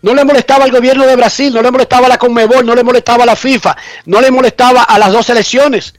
no 0.03 0.13
le 0.13 0.25
molestaba 0.25 0.65
al 0.65 0.73
gobierno 0.73 1.07
de 1.07 1.15
Brasil, 1.15 1.55
no 1.55 1.63
le 1.63 1.71
molestaba 1.71 2.07
a 2.07 2.09
la 2.09 2.19
Conmebol, 2.19 2.67
no 2.67 2.75
le 2.75 2.83
molestaba 2.83 3.23
a 3.23 3.27
la 3.27 3.37
FIFA, 3.37 3.77
no 4.07 4.21
le 4.21 4.33
molestaba 4.33 4.83
a 4.83 4.99
las 4.99 5.13
dos 5.13 5.27
selecciones. 5.27 5.95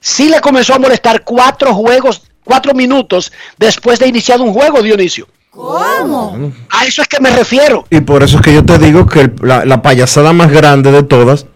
Sí 0.00 0.28
le 0.28 0.40
comenzó 0.40 0.74
a 0.74 0.78
molestar 0.78 1.24
cuatro 1.24 1.74
juegos, 1.74 2.22
cuatro 2.44 2.74
minutos 2.74 3.32
después 3.58 3.98
de 3.98 4.06
iniciado 4.08 4.44
un 4.44 4.52
juego, 4.52 4.82
Dionisio. 4.82 5.26
¿Cómo? 5.50 6.52
A 6.70 6.84
eso 6.84 7.02
es 7.02 7.08
que 7.08 7.20
me 7.20 7.30
refiero. 7.30 7.86
Y 7.90 8.00
por 8.00 8.22
eso 8.22 8.36
es 8.38 8.42
que 8.42 8.52
yo 8.54 8.64
te 8.64 8.78
digo 8.78 9.06
que 9.06 9.20
el- 9.20 9.34
la, 9.42 9.64
la 9.64 9.82
payasada 9.82 10.32
más 10.32 10.50
grande 10.50 10.90
de 10.92 11.02
todas 11.02 11.46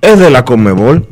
es 0.00 0.18
de 0.18 0.30
la 0.30 0.44
Conmebol. 0.44 1.06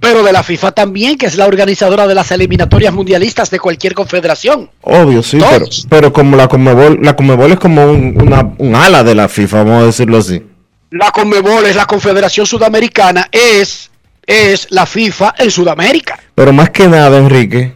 Pero 0.00 0.24
de 0.24 0.32
la 0.32 0.42
FIFA 0.42 0.72
también, 0.72 1.16
que 1.16 1.26
es 1.26 1.36
la 1.36 1.46
organizadora 1.46 2.08
de 2.08 2.14
las 2.16 2.32
eliminatorias 2.32 2.92
mundialistas 2.92 3.50
de 3.50 3.60
cualquier 3.60 3.94
confederación. 3.94 4.68
Obvio, 4.80 5.22
sí, 5.22 5.38
pero, 5.48 5.66
pero 5.88 6.12
como 6.12 6.36
la 6.36 6.48
Conmebol, 6.48 6.98
la 7.00 7.14
Conmebol 7.14 7.52
es 7.52 7.58
como 7.60 7.86
un, 7.86 8.20
una- 8.20 8.52
un 8.58 8.74
ala 8.74 9.04
de 9.04 9.14
la 9.14 9.28
FIFA, 9.28 9.58
vamos 9.62 9.82
a 9.84 9.86
decirlo 9.86 10.18
así. 10.18 10.42
La 10.90 11.12
Conmebol 11.12 11.64
es 11.66 11.76
la 11.76 11.86
Confederación 11.86 12.44
Sudamericana, 12.46 13.28
es, 13.30 13.90
es 14.26 14.66
la 14.70 14.84
FIFA 14.86 15.34
en 15.38 15.50
Sudamérica. 15.52 16.18
Pero 16.34 16.52
más 16.52 16.70
que 16.70 16.88
nada, 16.88 17.16
Enrique, 17.18 17.74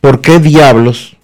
¿por 0.00 0.20
qué 0.20 0.38
diablos 0.38 1.16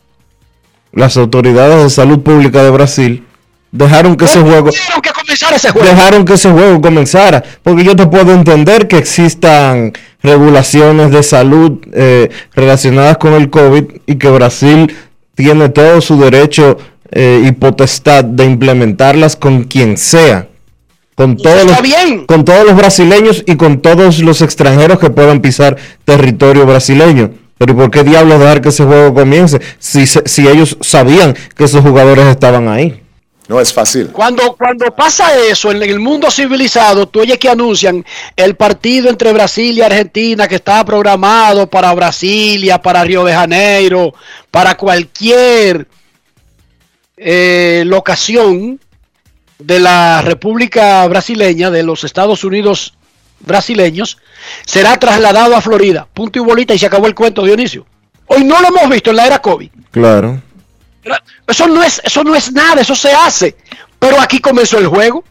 las 0.93 1.17
autoridades 1.17 1.83
de 1.83 1.91
salud 1.91 2.21
pública 2.21 2.63
de 2.63 2.71
Brasil 2.71 3.25
dejaron 3.73 4.17
que 4.17 4.27
ese 4.27 4.41
juego 4.41 4.71
Tuvieron 4.71 5.03
que 5.03 5.11
comenzar 5.11 5.53
ese 5.53 5.71
juego. 5.71 5.87
dejaron 5.89 6.25
que 6.25 6.35
ese 6.35 6.51
juego 6.51 6.81
comenzara? 6.81 7.43
Porque 7.63 7.85
yo 7.85 7.97
te 7.97 8.07
puedo 8.07 8.33
entender 8.33 8.87
que 8.89 8.99
existan 8.99 9.93
regulaciones 10.23 11.11
de 11.11 11.23
salud 11.23 11.81
eh, 11.93 12.31
relacionadas 12.55 13.19
con 13.19 13.35
el 13.35 13.51
COVID 13.51 13.85
y 14.07 14.15
que 14.17 14.31
Brasil 14.31 14.95
tiene 15.35 15.69
todo 15.69 16.01
su 16.01 16.19
derecho 16.21 16.79
eh, 17.11 17.43
y 17.45 17.53
potestad 17.53 18.25
de 18.25 18.45
implementarlas 18.45 19.37
con 19.37 19.65
quien 19.65 19.97
sea. 19.97 20.49
Con 21.15 21.37
todos, 21.37 21.61
está 21.61 21.75
los, 21.75 21.83
bien. 21.83 22.27
con 22.27 22.45
todos 22.45 22.65
los 22.67 22.75
brasileños 22.77 23.45
y 23.47 23.55
con 23.55 23.81
todos 23.81 24.19
los 24.21 24.43
extranjeros 24.43 24.99
que 24.99 25.11
puedan 25.11 25.41
pisar 25.41 25.77
territorio 26.05 26.67
brasileño. 26.67 27.31
Pero 27.59 27.73
¿y 27.73 27.77
por 27.77 27.91
qué 27.91 28.03
diablos 28.03 28.41
dejar 28.41 28.61
que 28.61 28.71
ese 28.71 28.85
juego 28.85 29.15
comience 29.15 29.61
si, 29.79 30.07
si 30.07 30.49
ellos 30.49 30.77
sabían 30.81 31.35
que 31.57 31.65
esos 31.65 31.83
jugadores 31.83 32.27
estaban 32.27 32.69
ahí? 32.69 33.05
No 33.47 33.61
es 33.61 33.73
fácil. 33.73 34.09
Cuando, 34.09 34.57
cuando 34.57 34.87
pasa 34.95 35.39
eso 35.39 35.71
en 35.71 35.83
el 35.83 36.01
mundo 36.01 36.31
civilizado, 36.31 37.07
tú 37.07 37.21
oyes 37.21 37.39
que 37.39 37.51
anuncian 37.51 38.05
el 38.37 38.57
partido 38.57 39.11
entre 39.11 39.33
Brasil 39.35 39.77
y 39.77 39.83
Argentina 39.83 40.49
que 40.49 40.55
estaba 40.55 40.85
programado 40.85 41.69
para 41.69 41.93
Brasilia, 41.93 42.81
para 42.81 43.05
Río 43.05 43.23
de 43.23 43.35
Janeiro, 43.35 44.15
para 44.51 44.77
cualquier 44.77 45.87
eh, 47.19 47.83
locación 47.87 48.81
de 49.59 49.79
la 49.79 50.23
República 50.23 51.07
Brasileña, 51.07 51.71
de 51.71 51.83
los 51.83 52.03
Estados 52.03 52.45
Unidos 52.45 52.95
brasileños, 53.45 54.19
será 54.65 54.97
trasladado 54.99 55.57
a 55.57 55.61
Florida. 55.61 56.07
Punto 56.13 56.39
y 56.39 56.43
bolita 56.43 56.75
y 56.75 56.79
se 56.79 56.87
acabó 56.87 57.07
el 57.07 57.15
cuento, 57.15 57.45
Dionisio. 57.45 57.87
Hoy 58.27 58.45
no 58.45 58.61
lo 58.61 58.69
hemos 58.69 58.89
visto 58.89 59.11
en 59.11 59.17
la 59.17 59.27
era 59.27 59.41
COVID. 59.41 59.71
Claro. 59.91 60.41
Eso 61.47 61.69
no 61.69 61.83
es, 61.83 62.01
eso 62.05 62.25
no 62.25 62.35
es 62.35 62.53
nada, 62.53 62.81
eso 62.81 62.95
se 62.95 63.13
hace. 63.13 63.57
Pero 63.99 64.21
aquí 64.21 64.41
comenzó 64.41 64.79
el 64.79 64.87
juego. 64.87 65.25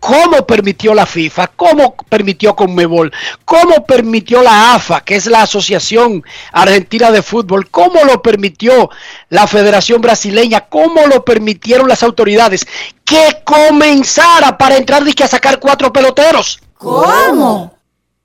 ¿Cómo 0.00 0.46
permitió 0.46 0.94
la 0.94 1.04
FIFA? 1.04 1.48
¿Cómo 1.48 1.94
permitió 2.08 2.56
Conmebol? 2.56 3.12
¿Cómo 3.44 3.84
permitió 3.84 4.42
la 4.42 4.74
AFA, 4.74 5.02
que 5.02 5.14
es 5.16 5.26
la 5.26 5.42
Asociación 5.42 6.24
Argentina 6.52 7.10
de 7.10 7.22
Fútbol? 7.22 7.68
¿Cómo 7.70 8.02
lo 8.04 8.22
permitió 8.22 8.90
la 9.28 9.46
Federación 9.46 10.00
Brasileña? 10.00 10.62
¿Cómo 10.62 11.06
lo 11.06 11.22
permitieron 11.22 11.86
las 11.86 12.02
autoridades? 12.02 12.66
Que 13.04 13.42
comenzara 13.44 14.56
para 14.56 14.78
entrar 14.78 15.06
y 15.06 15.12
que 15.12 15.24
a 15.24 15.28
sacar 15.28 15.60
cuatro 15.60 15.92
peloteros. 15.92 16.60
¿Cómo? 16.78 17.76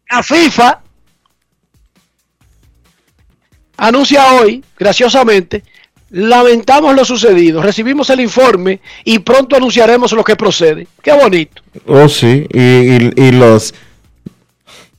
La 0.09 0.23
FIFA 0.23 0.81
anuncia 3.77 4.33
hoy, 4.33 4.63
graciosamente, 4.77 5.63
lamentamos 6.17 6.95
lo 6.95 7.04
sucedido, 7.04 7.62
recibimos 7.62 8.10
el 8.10 8.21
informe 8.21 8.80
y 9.04 9.19
pronto 9.19 9.58
anunciaremos 9.58 10.13
lo 10.13 10.23
que 10.23 10.38
procede. 10.38 10.88
Qué 11.01 11.12
bonito. 11.12 11.62
Oh, 11.86 12.08
sí. 12.08 12.47
Y, 12.54 12.60
y- 12.60 13.13
y 13.17 13.32
los 13.32 13.73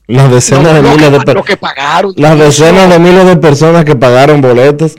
las 0.05 0.31
decenas 0.31 0.63
Lo- 0.63 0.73
de 0.73 0.81
miles 0.83 1.09
que- 1.09 1.17
de 1.17 1.19
per- 1.25 1.35
lo 1.35 1.43
que 1.43 1.57
pagaron. 1.57 2.13
las 2.17 2.37
decenas 2.37 2.89
de 2.89 2.99
miles 2.99 3.25
de 3.25 3.35
personas 3.37 3.83
que 3.83 3.95
pagaron 3.95 4.41
boletos, 4.41 4.95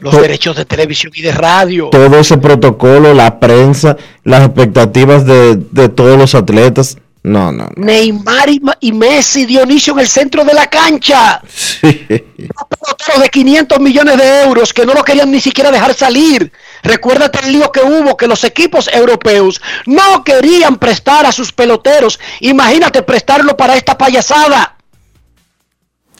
Los 0.00 0.20
derechos 0.20 0.56
de 0.56 0.64
televisión 0.64 1.12
y 1.14 1.20
de 1.22 1.32
radio. 1.32 1.88
todo 1.90 2.18
ese 2.18 2.38
protocolo, 2.38 3.12
la 3.14 3.38
prensa, 3.38 3.96
las 4.24 4.44
expectativas 4.46 5.24
de, 5.26 5.56
de 5.70 5.88
todos 5.90 6.18
los 6.18 6.34
atletas. 6.34 6.96
No, 7.24 7.52
no, 7.52 7.68
no. 7.76 7.84
Neymar 7.84 8.50
y, 8.50 8.60
y 8.80 8.92
Messi, 8.92 9.46
Dionisio 9.46 9.92
en 9.92 10.00
el 10.00 10.08
centro 10.08 10.44
de 10.44 10.54
la 10.54 10.68
cancha. 10.68 11.40
Sí. 11.48 12.06
De 12.08 13.28
500 13.30 13.78
millones 13.78 14.16
de 14.16 14.42
euros 14.42 14.72
que 14.72 14.84
no 14.84 14.92
lo 14.92 15.04
querían 15.04 15.30
ni 15.30 15.40
siquiera 15.40 15.70
dejar 15.70 15.94
salir. 15.94 16.52
Recuérdate 16.82 17.38
el 17.44 17.52
lío 17.52 17.70
que 17.70 17.80
hubo, 17.80 18.16
que 18.16 18.26
los 18.26 18.42
equipos 18.42 18.88
europeos 18.92 19.60
no 19.86 20.24
querían 20.24 20.78
prestar 20.78 21.24
a 21.24 21.32
sus 21.32 21.52
peloteros. 21.52 22.18
Imagínate 22.40 23.02
prestarlo 23.02 23.56
para 23.56 23.76
esta 23.76 23.96
payasada. 23.96 24.76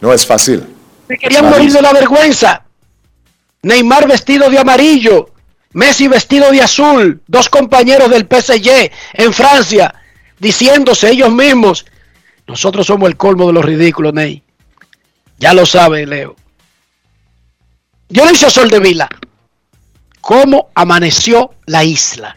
No 0.01 0.13
es 0.13 0.25
fácil. 0.25 0.65
Se 1.09 1.19
querían 1.19 1.51
morir 1.51 1.73
de 1.73 1.83
la 1.83 1.93
vergüenza. 1.93 2.63
Neymar 3.63 4.07
vestido 4.07 4.51
de 4.51 4.59
amarillo, 4.59 5.31
Messi 5.73 6.07
vestido 6.07 6.51
de 6.51 6.61
azul, 6.61 7.23
dos 7.27 7.49
compañeros 7.49 8.11
del 8.11 8.27
PSG 8.27 8.91
en 9.15 9.33
Francia, 9.33 9.95
diciéndose 10.43 11.09
ellos 11.09 11.31
mismos, 11.31 11.87
nosotros 12.49 12.89
somos 12.89 13.09
el 13.09 13.17
colmo 13.17 13.47
de 13.47 13.53
los 13.53 13.65
ridículos, 13.65 14.13
Ney. 14.13 14.43
Ya 15.39 15.55
lo 15.55 15.65
sabe, 15.65 16.05
Leo. 16.05 16.35
Dionisio 18.09 18.51
Sol 18.51 18.69
de 18.69 18.81
Vila, 18.81 19.09
¿cómo 20.21 20.69
amaneció 20.75 21.53
la 21.67 21.85
isla? 21.85 22.37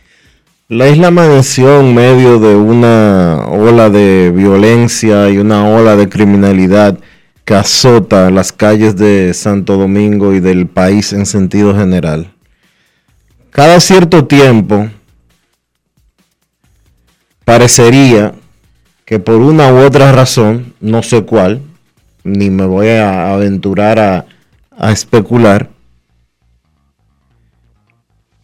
La 0.69 0.87
isla 0.87 1.07
amaneció 1.07 1.79
en 1.79 1.95
medio 1.95 2.39
de 2.39 2.55
una 2.55 3.47
ola 3.47 3.89
de 3.89 4.31
violencia 4.33 5.27
y 5.31 5.39
una 5.39 5.67
ola 5.67 5.95
de 5.95 6.07
criminalidad 6.07 6.99
que 7.43 7.55
azota 7.55 8.29
las 8.29 8.51
calles 8.51 8.95
de 8.97 9.33
Santo 9.33 9.77
Domingo 9.77 10.33
y 10.33 10.39
del 10.39 10.67
país 10.67 11.11
en 11.11 11.25
sentido 11.25 11.75
general. 11.75 12.31
Cada 13.49 13.79
cierto 13.79 14.25
tiempo 14.25 14.89
parecería 17.55 18.33
que 19.05 19.17
por 19.17 19.35
una 19.35 19.71
u 19.71 19.77
otra 19.77 20.11
razón, 20.11 20.73
no 20.81 21.01
sé 21.03 21.23
cuál, 21.23 21.61
ni 22.25 22.49
me 22.49 22.65
voy 22.65 22.89
a 22.89 23.31
aventurar 23.33 23.97
a, 24.77 24.91
especular, 24.91 25.69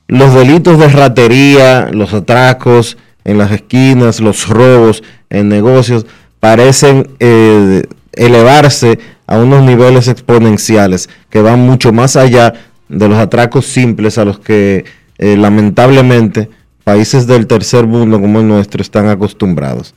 los 0.07 0.33
delitos 0.33 0.79
de 0.79 0.87
ratería, 0.87 1.89
los 1.91 2.13
atracos 2.13 2.97
en 3.25 3.37
las 3.37 3.51
esquinas, 3.51 4.21
los 4.21 4.47
robos 4.47 5.03
en 5.29 5.49
negocios, 5.49 6.05
parecen 6.39 7.09
eh, 7.19 7.83
elevarse 8.13 8.97
a 9.27 9.39
unos 9.39 9.61
niveles 9.63 10.07
exponenciales 10.07 11.09
que 11.29 11.41
van 11.41 11.59
mucho 11.59 11.91
más 11.91 12.15
allá 12.15 12.53
de 12.87 13.09
los 13.09 13.17
atracos 13.17 13.65
simples 13.65 14.17
a 14.17 14.23
los 14.23 14.39
que 14.39 14.85
eh, 15.17 15.35
lamentablemente 15.35 16.60
países 16.83 17.27
del 17.27 17.47
tercer 17.47 17.85
mundo 17.85 18.19
como 18.19 18.39
el 18.39 18.47
nuestro 18.47 18.81
están 18.81 19.07
acostumbrados. 19.07 19.93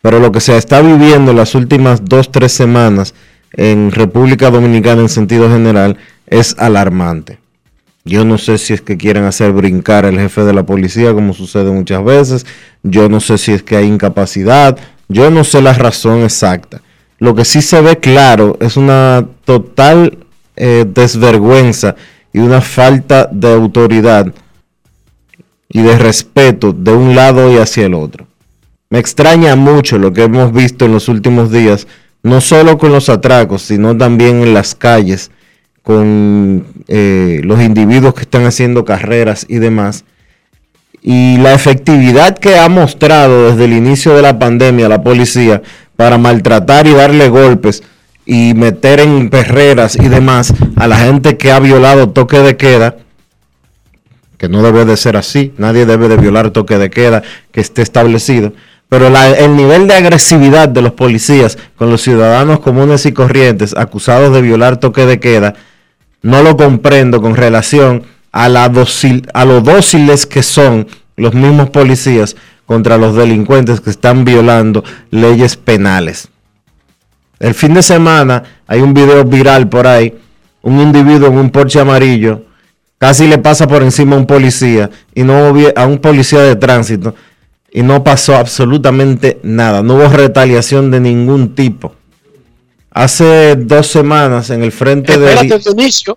Pero 0.00 0.18
lo 0.18 0.32
que 0.32 0.40
se 0.40 0.56
está 0.56 0.80
viviendo 0.80 1.30
en 1.30 1.36
las 1.36 1.54
últimas 1.54 2.04
dos, 2.04 2.30
tres 2.32 2.52
semanas 2.52 3.14
en 3.52 3.92
República 3.92 4.50
Dominicana 4.50 5.02
en 5.02 5.08
sentido 5.08 5.48
general 5.48 5.96
es 6.26 6.56
alarmante. 6.58 7.38
Yo 8.04 8.24
no 8.24 8.36
sé 8.36 8.58
si 8.58 8.72
es 8.72 8.80
que 8.80 8.96
quieren 8.96 9.24
hacer 9.24 9.52
brincar 9.52 10.04
al 10.06 10.18
jefe 10.18 10.42
de 10.42 10.52
la 10.52 10.64
policía, 10.64 11.14
como 11.14 11.34
sucede 11.34 11.70
muchas 11.70 12.04
veces. 12.04 12.46
Yo 12.82 13.08
no 13.08 13.20
sé 13.20 13.38
si 13.38 13.52
es 13.52 13.62
que 13.62 13.76
hay 13.76 13.86
incapacidad. 13.86 14.76
Yo 15.08 15.30
no 15.30 15.44
sé 15.44 15.62
la 15.62 15.72
razón 15.72 16.22
exacta. 16.22 16.82
Lo 17.18 17.36
que 17.36 17.44
sí 17.44 17.62
se 17.62 17.80
ve 17.80 17.98
claro 17.98 18.56
es 18.60 18.76
una 18.76 19.24
total 19.44 20.18
eh, 20.56 20.84
desvergüenza 20.88 21.94
y 22.32 22.40
una 22.40 22.60
falta 22.60 23.28
de 23.30 23.52
autoridad 23.52 24.34
y 25.72 25.82
de 25.82 25.98
respeto 25.98 26.72
de 26.72 26.92
un 26.92 27.16
lado 27.16 27.52
y 27.52 27.56
hacia 27.56 27.86
el 27.86 27.94
otro. 27.94 28.26
Me 28.90 28.98
extraña 28.98 29.56
mucho 29.56 29.98
lo 29.98 30.12
que 30.12 30.24
hemos 30.24 30.52
visto 30.52 30.84
en 30.84 30.92
los 30.92 31.08
últimos 31.08 31.50
días, 31.50 31.86
no 32.22 32.40
solo 32.40 32.76
con 32.78 32.92
los 32.92 33.08
atracos, 33.08 33.62
sino 33.62 33.96
también 33.96 34.42
en 34.42 34.54
las 34.54 34.74
calles, 34.74 35.30
con 35.82 36.66
eh, 36.88 37.40
los 37.42 37.60
individuos 37.60 38.14
que 38.14 38.20
están 38.20 38.44
haciendo 38.44 38.84
carreras 38.84 39.46
y 39.48 39.58
demás. 39.58 40.04
Y 41.00 41.38
la 41.38 41.54
efectividad 41.54 42.38
que 42.38 42.58
ha 42.58 42.68
mostrado 42.68 43.50
desde 43.50 43.64
el 43.64 43.72
inicio 43.72 44.14
de 44.14 44.22
la 44.22 44.38
pandemia 44.38 44.88
la 44.88 45.02
policía 45.02 45.62
para 45.96 46.18
maltratar 46.18 46.86
y 46.86 46.92
darle 46.92 47.28
golpes 47.28 47.82
y 48.24 48.54
meter 48.54 49.00
en 49.00 49.30
perreras 49.30 49.96
y 49.96 50.08
demás 50.08 50.54
a 50.76 50.86
la 50.86 50.96
gente 50.96 51.36
que 51.36 51.50
ha 51.50 51.58
violado 51.58 52.10
toque 52.10 52.38
de 52.38 52.56
queda, 52.56 52.96
que 54.42 54.48
no 54.48 54.60
debe 54.60 54.84
de 54.84 54.96
ser 54.96 55.16
así, 55.16 55.54
nadie 55.56 55.86
debe 55.86 56.08
de 56.08 56.16
violar 56.16 56.50
toque 56.50 56.76
de 56.76 56.90
queda 56.90 57.22
que 57.52 57.60
esté 57.60 57.80
establecido, 57.80 58.52
pero 58.88 59.06
el 59.06 59.54
nivel 59.54 59.86
de 59.86 59.94
agresividad 59.94 60.68
de 60.68 60.82
los 60.82 60.94
policías 60.94 61.56
con 61.76 61.90
los 61.90 62.02
ciudadanos 62.02 62.58
comunes 62.58 63.06
y 63.06 63.12
corrientes 63.12 63.72
acusados 63.76 64.34
de 64.34 64.42
violar 64.42 64.78
toque 64.78 65.06
de 65.06 65.20
queda, 65.20 65.54
no 66.22 66.42
lo 66.42 66.56
comprendo 66.56 67.22
con 67.22 67.36
relación 67.36 68.02
a, 68.32 68.48
la 68.48 68.66
lo 68.68 69.60
dóciles 69.60 70.26
que 70.26 70.42
son 70.42 70.88
los 71.16 71.34
mismos 71.34 71.70
policías 71.70 72.34
contra 72.66 72.98
los 72.98 73.14
delincuentes 73.14 73.80
que 73.80 73.90
están 73.90 74.24
violando 74.24 74.82
leyes 75.12 75.56
penales. 75.56 76.30
El 77.38 77.54
fin 77.54 77.74
de 77.74 77.82
semana 77.84 78.42
hay 78.66 78.80
un 78.80 78.92
video 78.92 79.24
viral 79.24 79.68
por 79.68 79.86
ahí, 79.86 80.12
un 80.62 80.80
individuo 80.80 81.28
en 81.28 81.38
un 81.38 81.50
Porsche 81.50 81.78
amarillo 81.78 82.42
casi 83.02 83.26
le 83.26 83.36
pasa 83.38 83.66
por 83.66 83.82
encima 83.82 84.14
a 84.14 84.18
un 84.20 84.26
policía 84.26 84.88
y 85.12 85.24
no 85.24 85.48
hubo- 85.50 85.72
a 85.74 85.86
un 85.86 85.98
policía 85.98 86.40
de 86.42 86.54
tránsito 86.54 87.16
y 87.72 87.82
no 87.82 88.04
pasó 88.04 88.36
absolutamente 88.36 89.40
nada, 89.42 89.82
no 89.82 89.94
hubo 89.96 90.06
retaliación 90.06 90.92
de 90.92 91.00
ningún 91.00 91.56
tipo. 91.56 91.96
Hace 92.92 93.56
dos 93.56 93.88
semanas 93.88 94.50
en 94.50 94.62
el 94.62 94.70
frente 94.70 95.18
de 95.18 95.34
Espérate, 95.34 95.58
Dionisio, 95.58 96.16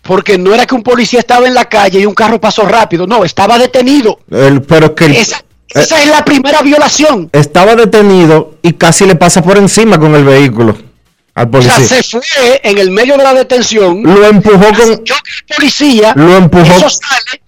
porque 0.00 0.38
no 0.38 0.54
era 0.54 0.64
que 0.64 0.74
un 0.74 0.82
policía 0.82 1.18
estaba 1.20 1.46
en 1.46 1.52
la 1.52 1.66
calle 1.66 2.00
y 2.00 2.06
un 2.06 2.14
carro 2.14 2.40
pasó 2.40 2.62
rápido, 2.62 3.06
no, 3.06 3.22
estaba 3.22 3.58
detenido. 3.58 4.18
el- 4.30 4.62
pero 4.62 4.94
que 4.94 5.04
el- 5.04 5.16
Esa, 5.16 5.44
esa 5.68 6.02
es 6.02 6.08
la 6.08 6.24
primera 6.24 6.62
violación. 6.62 7.28
estaba 7.34 7.74
detenido 7.76 8.54
y 8.62 8.72
casi 8.72 9.04
le 9.04 9.14
pasa 9.16 9.42
por 9.42 9.58
encima 9.58 9.98
con 9.98 10.14
el 10.14 10.24
vehículo 10.24 10.74
al 11.36 11.48
O 11.54 11.60
sea, 11.62 11.78
se 11.80 12.02
fue 12.02 12.60
en 12.64 12.78
el 12.78 12.90
medio 12.90 13.16
de 13.18 13.22
la 13.22 13.34
detención. 13.34 14.02
Lo 14.02 14.26
empujó 14.26 14.72
con 14.72 15.04
policía. 15.54 16.12
Lo 16.16 16.36
empujó- 16.38 16.64
Eso 16.78 16.88
sale. 16.90 17.42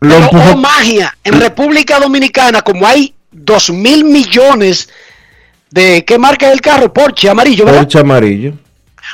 lo 0.00 0.08
pero, 0.14 0.24
empujó 0.24 0.50
oh, 0.52 0.56
magia. 0.56 1.16
En 1.22 1.38
República 1.38 2.00
Dominicana, 2.00 2.62
como 2.62 2.86
hay 2.86 3.14
dos 3.30 3.68
mil 3.70 4.04
millones 4.04 4.88
de. 5.70 6.02
¿Qué 6.04 6.18
marca 6.18 6.46
es 6.48 6.54
el 6.54 6.62
carro? 6.62 6.92
Porsche 6.92 7.28
amarillo, 7.28 7.66
¿verdad? 7.66 7.80
Porsche 7.82 7.98
amarillo. 8.00 8.54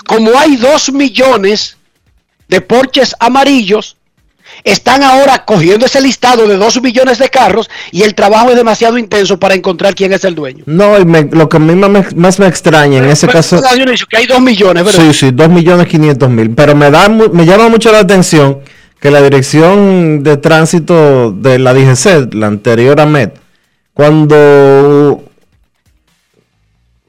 como 0.07 0.38
hay 0.38 0.55
dos 0.57 0.92
millones 0.92 1.77
de 2.49 2.61
Porches 2.61 3.12
amarillos, 3.19 3.97
están 4.66 5.02
ahora 5.05 5.44
cogiendo 5.44 5.87
ese 5.87 6.00
listado 6.00 6.46
de 6.48 6.57
dos 6.57 6.83
millones 6.83 7.18
de 7.18 7.29
carros 7.29 7.70
y 7.92 8.02
el 8.02 8.14
trabajo 8.16 8.50
es 8.50 8.57
demasiado 8.57 8.98
intenso 8.98 9.38
para 9.38 9.55
encontrar 9.55 9.94
quién 9.94 10.12
es 10.12 10.24
el 10.24 10.35
dueño. 10.35 10.64
No, 10.66 10.98
y 10.98 11.05
me- 11.05 11.22
lo 11.31 11.48
que 11.48 11.57
a 11.59 11.61
mí 11.61 11.74
más 11.76 11.88
me, 11.88 12.05
más 12.16 12.38
me 12.40 12.48
extraña 12.48 12.98
en 12.98 13.05
ese 13.07 13.26
Pero, 13.29 13.38
caso... 13.38 13.61
que 14.11 14.16
hay 14.16 14.26
dos 14.26 14.40
millones, 14.40 14.85
¿verdad? 14.85 15.00
Sí, 15.00 15.14
sí, 15.14 15.31
2 15.33 15.48
millones 15.48 15.87
500 15.87 16.29
mil. 16.31 16.50
Pero 16.50 16.74
me, 16.74 16.90
da, 16.90 17.09
me 17.09 17.46
llama 17.46 17.68
mucho 17.68 17.92
la 17.92 18.00
atención 18.00 18.59
que 19.00 19.11
la 19.12 19.22
dirección 19.22 20.24
de 20.24 20.37
tránsito 20.37 21.31
de 21.31 21.61
la 21.61 21.72
DGC, 21.72 22.35
la 22.35 22.48
anterior 22.48 23.00
a 23.00 23.07
MED, 23.07 23.31
cuando 23.94 25.22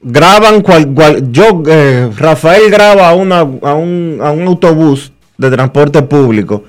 graban, 0.00 0.60
cual, 0.62 0.94
cual- 0.94 1.32
yo, 1.32 1.62
eh, 1.66 2.08
Rafael 2.16 2.70
graba 2.70 3.08
a, 3.08 3.14
una, 3.14 3.40
a, 3.40 3.74
un, 3.74 4.20
a 4.22 4.30
un 4.30 4.42
autobús 4.46 5.12
de 5.36 5.50
transporte 5.50 6.02
público 6.02 6.62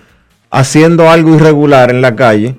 haciendo 0.50 1.10
algo 1.10 1.36
irregular 1.36 1.90
en 1.90 2.02
la 2.02 2.16
calle 2.16 2.56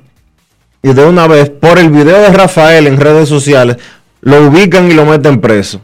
y 0.83 0.93
de 0.93 1.05
una 1.05 1.27
vez, 1.27 1.51
por 1.51 1.79
el 1.79 1.91
video 1.91 2.21
de 2.21 2.31
Rafael 2.31 2.87
en 2.87 2.99
redes 2.99 3.29
sociales, 3.29 3.77
lo 4.23 4.47
ubican 4.47 4.91
y 4.91 4.95
lo 4.95 5.05
meten 5.05 5.41
preso. 5.41 5.81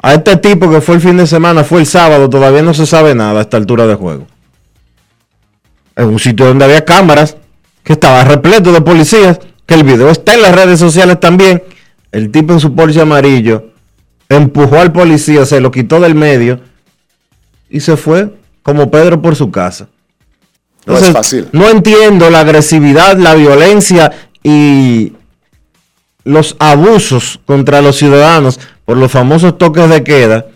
A 0.00 0.14
este 0.14 0.36
tipo 0.36 0.70
que 0.70 0.80
fue 0.80 0.96
el 0.96 1.00
fin 1.00 1.16
de 1.16 1.26
semana, 1.26 1.64
fue 1.64 1.80
el 1.80 1.86
sábado, 1.86 2.30
todavía 2.30 2.62
no 2.62 2.74
se 2.74 2.86
sabe 2.86 3.14
nada 3.14 3.40
a 3.40 3.42
esta 3.42 3.56
altura 3.56 3.86
de 3.86 3.94
juego. 3.94 4.26
En 5.96 6.06
un 6.06 6.18
sitio 6.18 6.46
donde 6.46 6.64
había 6.64 6.84
cámaras, 6.84 7.36
que 7.82 7.92
estaba 7.92 8.24
repleto 8.24 8.72
de 8.72 8.80
policías, 8.80 9.38
que 9.66 9.74
el 9.74 9.84
video 9.84 10.10
está 10.10 10.34
en 10.34 10.42
las 10.42 10.54
redes 10.54 10.80
sociales 10.80 11.20
también. 11.20 11.62
El 12.10 12.30
tipo 12.30 12.52
en 12.52 12.60
su 12.60 12.74
Porsche 12.74 13.00
amarillo 13.00 13.70
empujó 14.28 14.78
al 14.78 14.92
policía, 14.92 15.44
se 15.44 15.60
lo 15.60 15.70
quitó 15.70 16.00
del 16.00 16.14
medio 16.14 16.60
y 17.68 17.80
se 17.80 17.96
fue 17.96 18.34
como 18.62 18.90
Pedro 18.90 19.20
por 19.20 19.36
su 19.36 19.50
casa. 19.50 19.88
No 20.86 20.98
es 20.98 21.10
fácil. 21.10 21.48
No 21.52 21.68
entiendo 21.68 22.30
la 22.30 22.40
agresividad, 22.40 23.16
la 23.16 23.34
violencia 23.34 24.12
y 24.42 25.12
los 26.24 26.56
abusos 26.58 27.40
contra 27.46 27.80
los 27.80 27.96
ciudadanos 27.96 28.60
por 28.84 28.96
los 28.96 29.10
famosos 29.10 29.56
toques 29.58 29.88
de 29.88 30.04
queda 30.04 30.46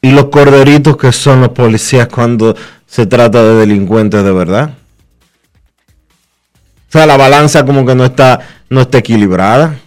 y 0.00 0.10
los 0.10 0.26
corderitos 0.26 0.96
que 0.96 1.12
son 1.12 1.40
los 1.40 1.50
policías 1.50 2.08
cuando 2.08 2.56
se 2.86 3.06
trata 3.06 3.42
de 3.42 3.54
delincuentes 3.54 4.22
de 4.22 4.32
verdad. 4.32 4.74
O 6.88 6.92
sea, 6.92 7.06
la 7.06 7.16
balanza 7.16 7.64
como 7.64 7.86
que 7.86 7.94
no 7.94 8.04
está, 8.04 8.40
no 8.68 8.82
está 8.82 8.98
equilibrada. 8.98 9.78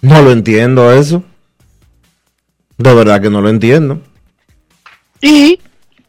No 0.00 0.22
lo 0.22 0.30
entiendo 0.30 0.92
eso. 0.92 1.22
De 2.78 2.94
verdad 2.94 3.20
que 3.20 3.28
no 3.28 3.42
lo 3.42 3.48
entiendo. 3.48 4.00
Y 5.20 5.60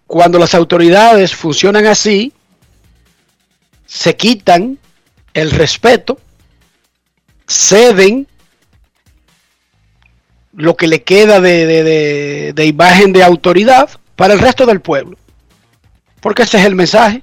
cuando 0.06 0.40
las 0.40 0.54
autoridades 0.54 1.36
funcionan 1.36 1.86
así, 1.86 2.34
se 3.86 4.16
quitan 4.16 4.78
el 5.34 5.52
respeto, 5.52 6.20
ceden 7.48 8.28
lo 10.54 10.76
que 10.76 10.88
le 10.88 11.04
queda 11.04 11.40
de, 11.40 12.64
imagen 12.66 13.14
de 13.14 13.24
autoridad 13.24 13.90
para 14.16 14.34
el 14.34 14.40
resto 14.40 14.66
del 14.66 14.82
pueblo. 14.82 15.18
Porque 16.20 16.44
ese 16.44 16.58
es 16.58 16.66
el 16.66 16.76
mensaje. 16.76 17.22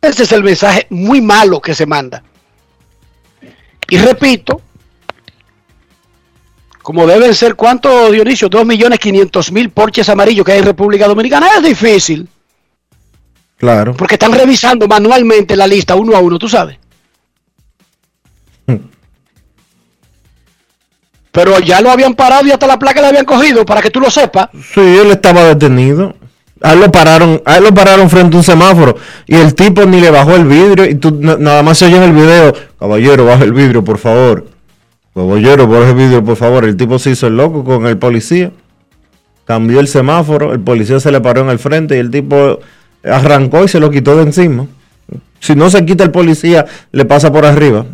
Ese 0.00 0.22
es 0.22 0.32
el 0.32 0.42
mensaje 0.42 0.86
muy 0.88 1.20
malo 1.20 1.60
que 1.60 1.74
se 1.74 1.84
manda. 1.84 2.22
Y 3.88 3.98
repito, 3.98 4.62
como 6.90 7.06
deben 7.06 7.34
ser, 7.34 7.54
¿cuánto, 7.54 8.10
Dionisio? 8.10 8.50
2.500.000 8.50 9.70
porches 9.70 10.08
amarillos 10.08 10.44
que 10.44 10.52
hay 10.52 10.58
en 10.58 10.64
República 10.64 11.06
Dominicana. 11.06 11.46
Es 11.56 11.62
difícil, 11.62 12.26
Claro. 13.56 13.94
porque 13.94 14.16
están 14.16 14.32
revisando 14.32 14.88
manualmente 14.88 15.54
la 15.54 15.66
lista 15.66 15.94
uno 15.94 16.16
a 16.16 16.20
uno, 16.20 16.38
tú 16.38 16.48
sabes. 16.48 16.78
Pero 21.32 21.60
ya 21.60 21.80
lo 21.80 21.90
habían 21.92 22.14
parado 22.14 22.44
y 22.46 22.50
hasta 22.50 22.66
la 22.66 22.78
placa 22.78 23.00
le 23.00 23.06
habían 23.06 23.24
cogido, 23.24 23.64
para 23.64 23.80
que 23.80 23.90
tú 23.90 24.00
lo 24.00 24.10
sepas. 24.10 24.48
Sí, 24.74 24.80
él 24.80 25.10
estaba 25.12 25.44
detenido. 25.44 26.16
A 26.62 26.72
él 26.74 26.80
lo 26.80 26.90
pararon, 26.92 27.40
a 27.46 27.56
él 27.56 27.64
lo 27.64 27.72
pararon 27.72 28.10
frente 28.10 28.36
a 28.36 28.38
un 28.38 28.44
semáforo 28.44 28.94
y 29.26 29.34
el 29.34 29.54
tipo 29.54 29.86
ni 29.86 29.98
le 29.98 30.10
bajó 30.10 30.36
el 30.36 30.44
vidrio 30.44 30.84
y 30.84 30.94
tú 30.96 31.10
na- 31.18 31.36
nada 31.38 31.62
más 31.62 31.78
se 31.78 31.86
oye 31.86 31.96
en 31.96 32.02
el 32.02 32.12
video, 32.12 32.52
caballero, 32.78 33.24
baja 33.24 33.44
el 33.44 33.54
vidrio, 33.54 33.82
por 33.82 33.96
favor. 33.96 34.46
Caballero, 35.14 35.66
baja 35.66 35.90
el 35.90 35.94
vidrio, 35.96 36.24
por 36.24 36.36
favor. 36.36 36.64
El 36.64 36.76
tipo 36.76 36.98
se 36.98 37.10
hizo 37.10 37.26
el 37.26 37.36
loco 37.36 37.64
con 37.64 37.86
el 37.86 37.98
policía. 37.98 38.52
Cambió 39.44 39.80
el 39.80 39.88
semáforo, 39.88 40.52
el 40.52 40.60
policía 40.60 41.00
se 41.00 41.10
le 41.10 41.20
paró 41.20 41.40
en 41.42 41.50
el 41.50 41.58
frente 41.58 41.96
y 41.96 41.98
el 41.98 42.10
tipo 42.10 42.60
arrancó 43.02 43.64
y 43.64 43.68
se 43.68 43.80
lo 43.80 43.90
quitó 43.90 44.16
de 44.16 44.22
encima. 44.22 44.66
Si 45.40 45.54
no 45.54 45.70
se 45.70 45.84
quita 45.84 46.04
el 46.04 46.10
policía, 46.10 46.66
le 46.92 47.04
pasa 47.04 47.32
por 47.32 47.44
arriba. 47.44 47.86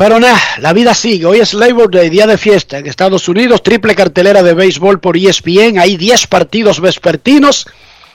Pero 0.00 0.18
nada, 0.18 0.40
la 0.60 0.72
vida 0.72 0.94
sigue. 0.94 1.26
Hoy 1.26 1.40
es 1.40 1.52
Labor 1.52 1.90
Day, 1.90 2.08
día 2.08 2.26
de 2.26 2.38
fiesta 2.38 2.78
en 2.78 2.86
Estados 2.86 3.28
Unidos. 3.28 3.62
Triple 3.62 3.94
cartelera 3.94 4.42
de 4.42 4.54
béisbol 4.54 4.98
por 4.98 5.16
ESPN. 5.16 5.78
Hay 5.78 5.98
10 5.98 6.26
partidos 6.26 6.80
vespertinos 6.80 7.66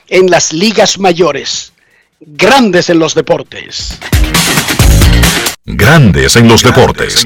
en 0.08 0.28
las 0.28 0.52
ligas 0.52 0.98
mayores. 0.98 1.72
Grandes 2.18 2.90
en 2.90 2.98
los 2.98 3.14
deportes. 3.14 3.98
Grandes 5.66 6.36
en 6.36 6.48
los 6.48 6.62
deportes. 6.62 7.24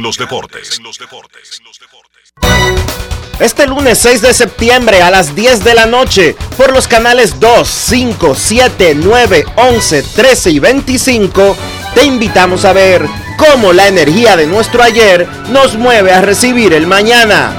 Este 3.39 3.67
lunes 3.67 3.99
6 3.99 4.23
de 4.23 4.35
septiembre 4.35 5.03
a 5.03 5.11
las 5.11 5.35
10 5.35 5.65
de 5.65 5.75
la 5.75 5.87
noche 5.87 6.37
por 6.57 6.73
los 6.73 6.87
canales 6.89 7.39
2, 7.41 7.67
5, 7.69 8.35
7, 8.35 8.95
9, 8.97 9.45
11, 9.57 10.03
13 10.03 10.51
y 10.51 10.59
25 10.59 11.57
te 11.95 12.05
invitamos 12.05 12.65
a 12.65 12.73
ver 12.73 13.07
cómo 13.37 13.73
la 13.73 13.89
energía 13.89 14.37
de 14.37 14.47
nuestro 14.47 14.83
ayer 14.83 15.27
nos 15.51 15.75
mueve 15.77 16.13
a 16.13 16.21
recibir 16.21 16.73
el 16.75 16.87
mañana. 16.87 17.53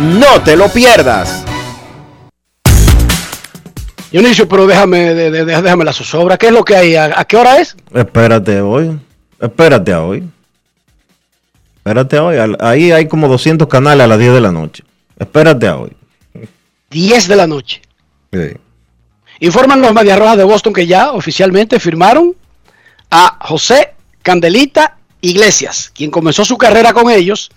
No 0.00 0.40
te 0.42 0.56
lo 0.56 0.68
pierdas. 0.68 1.42
Dionisio, 4.12 4.48
pero 4.48 4.66
déjame, 4.68 5.14
de- 5.14 5.30
de- 5.32 5.44
déjame 5.44 5.84
la 5.84 5.92
zozobra. 5.92 6.38
¿Qué 6.38 6.46
es 6.46 6.52
lo 6.52 6.64
que 6.64 6.76
hay? 6.76 6.94
¿A, 6.94 7.18
a 7.18 7.24
qué 7.24 7.36
hora 7.36 7.58
es? 7.60 7.74
Espérate 7.92 8.60
hoy. 8.60 8.98
Espérate 9.44 9.92
a 9.92 10.02
hoy. 10.02 10.24
Espérate 11.76 12.16
a 12.16 12.24
hoy. 12.24 12.36
Ahí 12.60 12.92
hay 12.92 13.06
como 13.06 13.28
200 13.28 13.68
canales 13.68 14.04
a 14.04 14.06
las 14.06 14.18
10 14.18 14.32
de 14.32 14.40
la 14.40 14.50
noche. 14.50 14.84
Espérate 15.18 15.66
a 15.68 15.76
hoy. 15.76 15.92
10 16.90 17.28
de 17.28 17.36
la 17.36 17.46
noche. 17.46 17.82
Sí. 18.32 18.56
Informan 19.40 19.82
los 19.82 19.92
Medias 19.92 20.18
Rojas 20.18 20.38
de 20.38 20.44
Boston 20.44 20.72
que 20.72 20.86
ya 20.86 21.12
oficialmente 21.12 21.78
firmaron 21.78 22.34
a 23.10 23.36
José 23.42 23.92
Candelita 24.22 24.96
Iglesias, 25.20 25.92
quien 25.94 26.10
comenzó 26.10 26.44
su 26.46 26.56
carrera 26.56 26.94
con 26.94 27.10
ellos 27.10 27.50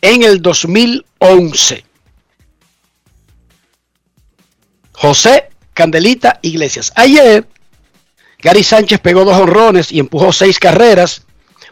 en 0.00 0.22
el 0.22 0.40
2011. 0.40 1.84
José 4.92 5.50
Candelita 5.74 6.38
Iglesias. 6.40 6.90
Ayer, 6.96 7.46
Gary 8.38 8.62
Sánchez 8.62 9.00
pegó 9.00 9.26
dos 9.26 9.38
honrones 9.38 9.92
y 9.92 9.98
empujó 9.98 10.32
seis 10.32 10.58
carreras, 10.58 11.26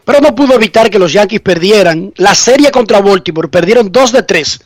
pero 0.05 0.19
no 0.21 0.35
pudo 0.35 0.55
evitar 0.55 0.89
que 0.89 0.99
los 0.99 1.13
Yankees 1.13 1.41
perdieran 1.41 2.13
la 2.17 2.35
serie 2.35 2.71
contra 2.71 3.01
Baltimore. 3.01 3.47
Perdieron 3.47 3.91
dos 3.91 4.11
de 4.11 4.23
tres 4.23 4.59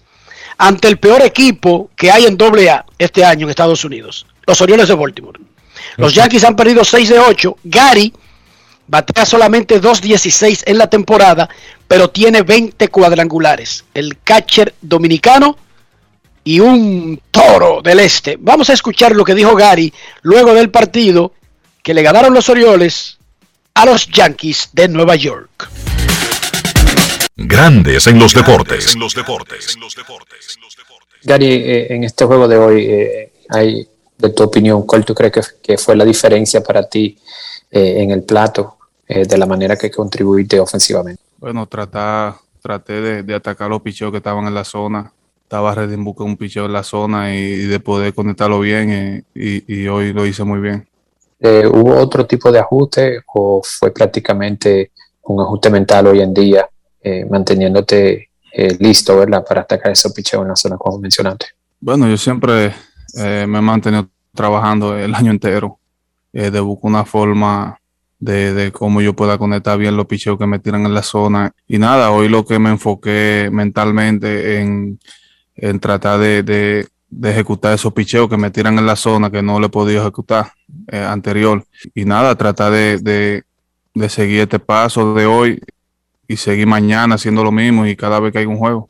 ante 0.58 0.88
el 0.88 0.98
peor 0.98 1.22
equipo 1.22 1.90
que 1.96 2.12
hay 2.12 2.26
en 2.26 2.38
AA 2.40 2.86
este 2.98 3.24
año 3.24 3.46
en 3.46 3.52
Estados 3.52 3.86
Unidos, 3.86 4.26
los 4.46 4.60
Orioles 4.62 4.88
de 4.88 4.96
Baltimore. 4.96 5.40
Los 5.98 6.14
Yankees 6.14 6.44
han 6.44 6.56
perdido 6.56 6.84
6 6.84 7.10
de 7.10 7.20
8. 7.20 7.58
Gary 7.64 8.14
batea 8.88 9.26
solamente 9.26 9.82
2.16 9.82 10.64
en 10.66 10.78
la 10.78 10.90
temporada, 10.90 11.50
pero 11.88 12.10
tiene 12.10 12.42
20 12.42 12.88
cuadrangulares. 12.90 13.86
El 13.94 14.18
catcher 14.24 14.74
dominicano 14.82 15.58
y 16.44 16.60
un 16.60 17.20
toro 17.32 17.82
del 17.82 18.00
este. 18.00 18.38
Vamos 18.40 18.70
a 18.70 18.74
escuchar 18.74 19.16
lo 19.16 19.26
que 19.26 19.36
dijo 19.36 19.56
Gary 19.56 19.94
luego 20.22 20.54
del 20.54 20.70
partido 20.70 21.34
que 21.84 21.94
le 21.94 22.04
ganaron 22.04 22.34
los 22.34 22.50
Orioles 22.50 23.17
a 23.78 23.86
los 23.86 24.08
Yankees 24.08 24.70
de 24.74 24.88
Nueva 24.88 25.16
York. 25.16 25.70
Grandes 27.36 28.08
en 28.08 28.18
los 28.18 28.34
deportes. 28.34 28.98
Gary, 31.24 31.46
eh, 31.46 31.94
en 31.94 32.04
este 32.04 32.26
juego 32.26 32.48
de 32.48 32.58
hoy, 32.58 32.86
eh, 32.90 33.34
hay, 33.50 33.88
de 34.18 34.30
tu 34.32 34.42
opinión, 34.42 34.82
¿cuál 34.88 35.06
tú 35.06 35.14
crees 35.14 35.32
que, 35.32 35.42
que 35.62 35.78
fue 35.78 35.96
la 35.96 36.06
diferencia 36.06 36.64
para 36.64 36.90
ti 36.90 37.20
eh, 37.70 38.02
en 38.02 38.10
el 38.10 38.24
plato 38.24 38.80
eh, 39.08 39.28
de 39.28 39.38
la 39.38 39.46
manera 39.46 39.76
que 39.76 39.92
contribuiste 39.92 40.60
ofensivamente? 40.60 41.22
Bueno, 41.38 41.68
tratar, 41.68 42.34
traté 42.60 42.94
de, 42.94 43.22
de 43.22 43.36
atacar 43.36 43.70
los 43.70 43.84
picheos 43.84 44.10
que 44.10 44.18
estaban 44.18 44.48
en 44.48 44.56
la 44.56 44.64
zona. 44.64 45.14
Estaba 45.44 45.76
ready 45.76 45.94
en 45.94 46.04
busca 46.04 46.24
de 46.24 46.32
un 46.32 46.38
picheo 46.38 46.66
en 46.66 46.74
la 46.74 46.84
zona 46.84 47.36
y, 47.36 47.38
y 47.38 47.66
de 47.68 47.80
poder 47.80 48.16
conectarlo 48.16 48.60
bien 48.60 48.90
eh, 48.90 49.24
y, 49.36 49.82
y 49.82 49.88
hoy 49.88 50.14
lo 50.14 50.26
hice 50.26 50.44
muy 50.44 50.62
bien. 50.62 50.88
Eh, 51.40 51.68
¿Hubo 51.68 51.96
otro 51.96 52.26
tipo 52.26 52.52
de 52.52 52.60
ajuste 52.60 53.22
o 53.34 53.62
fue 53.64 53.94
prácticamente 53.94 54.92
un 55.24 55.42
ajuste 55.42 55.70
mental 55.70 56.08
hoy 56.08 56.22
en 56.22 56.34
día, 56.34 56.68
eh, 57.02 57.26
manteniéndote 57.26 58.30
eh, 58.54 58.78
listo, 58.80 59.18
¿verdad?, 59.18 59.46
para 59.48 59.62
atacar 59.62 59.92
esos 59.92 60.14
picheos 60.14 60.42
en 60.42 60.50
la 60.50 60.56
zona 60.56 60.78
como 60.78 60.98
mencionaste. 60.98 61.48
Bueno, 61.80 62.08
yo 62.08 62.18
siempre 62.18 62.74
me 63.16 63.44
he 63.44 63.62
mantenido 63.62 64.10
trabajando 64.34 64.98
el 64.98 65.14
año 65.16 65.32
entero 65.32 65.80
de 66.32 66.60
buscar 66.60 66.90
una 66.90 67.06
forma 67.06 67.80
de, 68.20 68.72
cómo 68.74 69.02
yo 69.02 69.16
pueda 69.16 69.38
conectar 69.38 69.78
bien 69.78 69.96
los 69.96 70.06
picheos 70.06 70.38
que 70.38 70.48
me 70.48 70.60
tiran 70.60 70.86
en 70.86 70.94
la 70.94 71.04
zona. 71.04 71.54
Y 71.68 71.78
nada, 71.78 72.12
hoy 72.12 72.30
lo 72.30 72.46
que 72.46 72.60
me 72.60 72.70
enfoqué 72.70 73.50
mentalmente 73.52 74.60
en, 74.60 75.00
tratar 75.80 76.20
de, 76.20 76.88
de 77.10 77.32
ejecutar 77.32 77.74
esos 77.74 77.94
picheos 77.94 78.30
que 78.30 78.38
me 78.38 78.52
tiran 78.52 78.78
en 78.78 78.86
la 78.86 78.96
zona 78.96 79.32
que 79.32 79.42
no 79.42 79.60
le 79.60 79.68
he 79.68 79.70
podido 79.70 80.02
ejecutar 80.02 80.52
eh, 80.92 81.00
anterior. 81.00 81.64
Y 81.96 82.06
nada, 82.06 82.36
tratar 82.36 82.72
de, 82.72 82.98
de, 82.98 83.44
de 83.94 84.10
seguir 84.10 84.42
este 84.42 84.60
paso 84.60 85.14
de 85.14 85.26
hoy 85.26 85.62
y 86.28 86.36
seguir 86.38 86.68
mañana 86.68 87.16
haciendo 87.16 87.44
lo 87.44 87.52
mismo 87.52 87.86
y 87.86 87.96
cada 87.96 88.20
vez 88.20 88.34
que 88.34 88.40
hay 88.40 88.46
un 88.46 88.58
juego. 88.58 88.90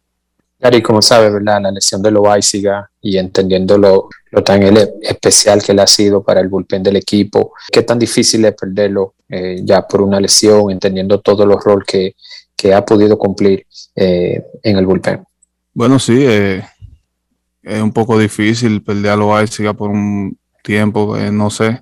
Gary, 0.59 0.81
como 0.81 1.03
sabes, 1.03 1.31
¿verdad? 1.31 1.61
La 1.61 1.71
lesión 1.71 2.01
de 2.01 2.09
Loaiziga 2.09 2.89
y 2.99 3.17
entendiendo 3.17 3.77
lo, 3.77 4.09
lo 4.31 4.43
tan 4.43 4.63
especial 5.01 5.61
que 5.61 5.71
él 5.71 5.79
ha 5.79 5.85
sido 5.85 6.23
para 6.23 6.39
el 6.39 6.47
bullpen 6.47 6.81
del 6.81 6.95
equipo, 6.95 7.53
qué 7.71 7.83
tan 7.83 7.99
difícil 7.99 8.43
es 8.45 8.55
perderlo 8.55 9.13
eh, 9.29 9.61
ya 9.63 9.87
por 9.87 10.01
una 10.01 10.19
lesión, 10.19 10.71
entendiendo 10.71 11.19
todos 11.19 11.45
los 11.45 11.63
roles 11.63 11.85
que, 11.85 12.15
que 12.55 12.73
ha 12.73 12.83
podido 12.83 13.19
cumplir 13.19 13.67
eh, 13.95 14.43
en 14.63 14.77
el 14.77 14.85
bullpen. 14.87 15.23
Bueno, 15.75 15.99
sí, 15.99 16.25
eh, 16.25 16.63
es 17.67 17.81
un 17.81 17.91
poco 17.91 18.17
difícil 18.17 18.81
perder 18.81 19.11
a 19.11 19.15
Loaiziga 19.15 19.73
por 19.73 19.89
un 19.89 20.37
tiempo, 20.63 21.17
eh, 21.17 21.31
no 21.31 21.49
sé. 21.49 21.81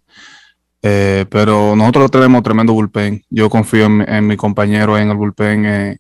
Eh, 0.81 1.25
pero 1.29 1.75
nosotros 1.75 2.11
tenemos 2.11 2.43
tremendo 2.43 2.73
bullpen. 2.73 3.23
Yo 3.29 3.49
confío 3.49 3.85
en, 3.85 4.01
en 4.07 4.27
mi 4.27 4.37
compañero 4.37 4.97
en 4.97 5.09
el 5.09 5.17
bullpen. 5.17 5.65
eh, 5.65 5.97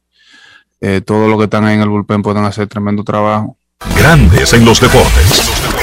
eh, 0.81 1.01
todos 1.01 1.27
los 1.29 1.37
que 1.39 1.45
están 1.45 1.65
ahí 1.65 1.75
en 1.75 1.81
el 1.81 1.89
bullpen 1.89 2.21
pueden 2.21 2.43
hacer 2.43 2.67
tremendo 2.67 3.03
trabajo. 3.03 3.57
Grandes 3.97 4.53
en 4.53 4.65
los 4.65 4.79
deportes. 4.79 5.74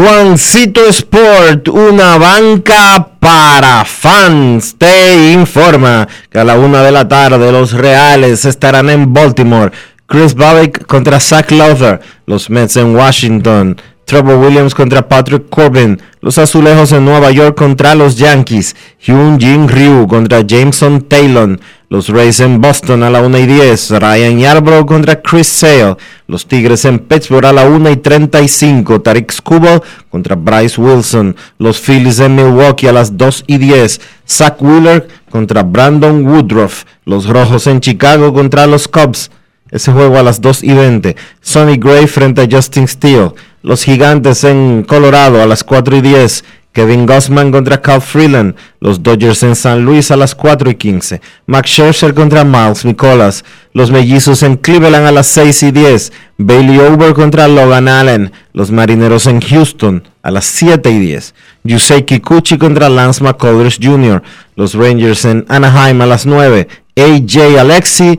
Juancito 0.00 0.86
Sport, 0.88 1.68
una 1.68 2.16
banca 2.16 3.06
para 3.20 3.84
fans, 3.84 4.74
te 4.78 5.30
informa 5.30 6.08
que 6.30 6.38
a 6.38 6.44
la 6.44 6.58
una 6.58 6.82
de 6.82 6.90
la 6.90 7.06
tarde 7.06 7.52
los 7.52 7.72
Reales 7.72 8.46
estarán 8.46 8.88
en 8.88 9.12
Baltimore. 9.12 9.72
Chris 10.06 10.34
Babick 10.34 10.86
contra 10.86 11.20
Zach 11.20 11.50
Lowther, 11.50 12.00
los 12.24 12.48
Mets 12.48 12.78
en 12.78 12.96
Washington. 12.96 13.76
Trevor 14.10 14.38
Williams 14.38 14.74
contra 14.74 15.06
Patrick 15.06 15.48
Corbin, 15.48 16.02
los 16.20 16.36
Azulejos 16.36 16.90
en 16.90 17.04
Nueva 17.04 17.30
York 17.30 17.56
contra 17.56 17.94
los 17.94 18.16
Yankees. 18.16 18.74
Hyun 18.98 19.38
Jin 19.38 19.68
Ryu 19.68 20.08
contra 20.08 20.40
Jameson 20.40 21.02
Taylor, 21.02 21.60
los 21.88 22.08
Rays 22.08 22.40
en 22.40 22.60
Boston 22.60 23.04
a 23.04 23.10
la 23.10 23.22
1 23.22 23.38
y 23.38 23.46
10. 23.46 23.90
Ryan 24.00 24.40
Yarbrough 24.40 24.84
contra 24.84 25.22
Chris 25.22 25.46
Sale. 25.46 25.96
Los 26.26 26.48
Tigres 26.48 26.84
en 26.86 26.98
Pittsburgh 26.98 27.46
a 27.46 27.52
la 27.52 27.68
1 27.68 27.88
y 27.88 27.98
35. 27.98 29.00
Tarik 29.00 29.30
Skubal 29.30 29.80
contra 30.10 30.34
Bryce 30.34 30.80
Wilson. 30.80 31.36
Los 31.58 31.78
Phillies 31.78 32.18
en 32.18 32.34
Milwaukee 32.34 32.88
a 32.88 32.92
las 32.92 33.16
2 33.16 33.44
y 33.46 33.58
10. 33.58 34.00
Zach 34.28 34.60
Wheeler 34.60 35.06
contra 35.30 35.62
Brandon 35.62 36.26
Woodruff. 36.26 36.82
Los 37.04 37.28
Rojos 37.28 37.68
en 37.68 37.78
Chicago 37.78 38.34
contra 38.34 38.66
los 38.66 38.88
Cubs. 38.88 39.30
Ese 39.70 39.92
juego 39.92 40.18
a 40.18 40.22
las 40.22 40.40
2 40.40 40.64
y 40.64 40.72
20. 40.72 41.16
Sonny 41.40 41.76
Gray 41.76 42.06
frente 42.06 42.42
a 42.42 42.48
Justin 42.50 42.88
Steele. 42.88 43.32
Los 43.62 43.84
Gigantes 43.84 44.44
en 44.44 44.84
Colorado 44.86 45.42
a 45.42 45.46
las 45.46 45.62
4 45.64 45.96
y 45.96 46.00
10. 46.00 46.44
Kevin 46.72 47.04
Gossman 47.04 47.50
contra 47.50 47.80
Cal 47.82 48.00
Freeland. 48.00 48.54
Los 48.80 49.02
Dodgers 49.02 49.42
en 49.42 49.56
San 49.56 49.84
Luis 49.84 50.10
a 50.10 50.16
las 50.16 50.34
4 50.34 50.70
y 50.70 50.74
15. 50.76 51.20
Max 51.46 51.70
Scherzer 51.70 52.14
contra 52.14 52.44
Miles 52.44 52.84
Nicolas. 52.84 53.44
Los 53.72 53.90
Mellizos 53.90 54.42
en 54.42 54.56
Cleveland 54.56 55.06
a 55.06 55.12
las 55.12 55.26
6 55.26 55.64
y 55.64 55.70
10. 55.72 56.12
Bailey 56.38 56.78
Over 56.78 57.12
contra 57.14 57.48
Logan 57.48 57.88
Allen. 57.88 58.32
Los 58.52 58.70
Marineros 58.70 59.26
en 59.26 59.40
Houston 59.40 60.04
a 60.22 60.30
las 60.30 60.44
7 60.44 60.90
y 60.90 60.98
10. 61.00 61.34
Yusei 61.64 62.04
Kikuchi 62.04 62.56
contra 62.56 62.88
Lance 62.88 63.22
McCullers 63.22 63.78
Jr. 63.82 64.22
Los 64.54 64.74
Rangers 64.74 65.24
en 65.24 65.44
Anaheim 65.48 66.00
a 66.00 66.06
las 66.06 66.24
9. 66.24 66.68
AJ 66.96 67.58
Alexi 67.58 68.18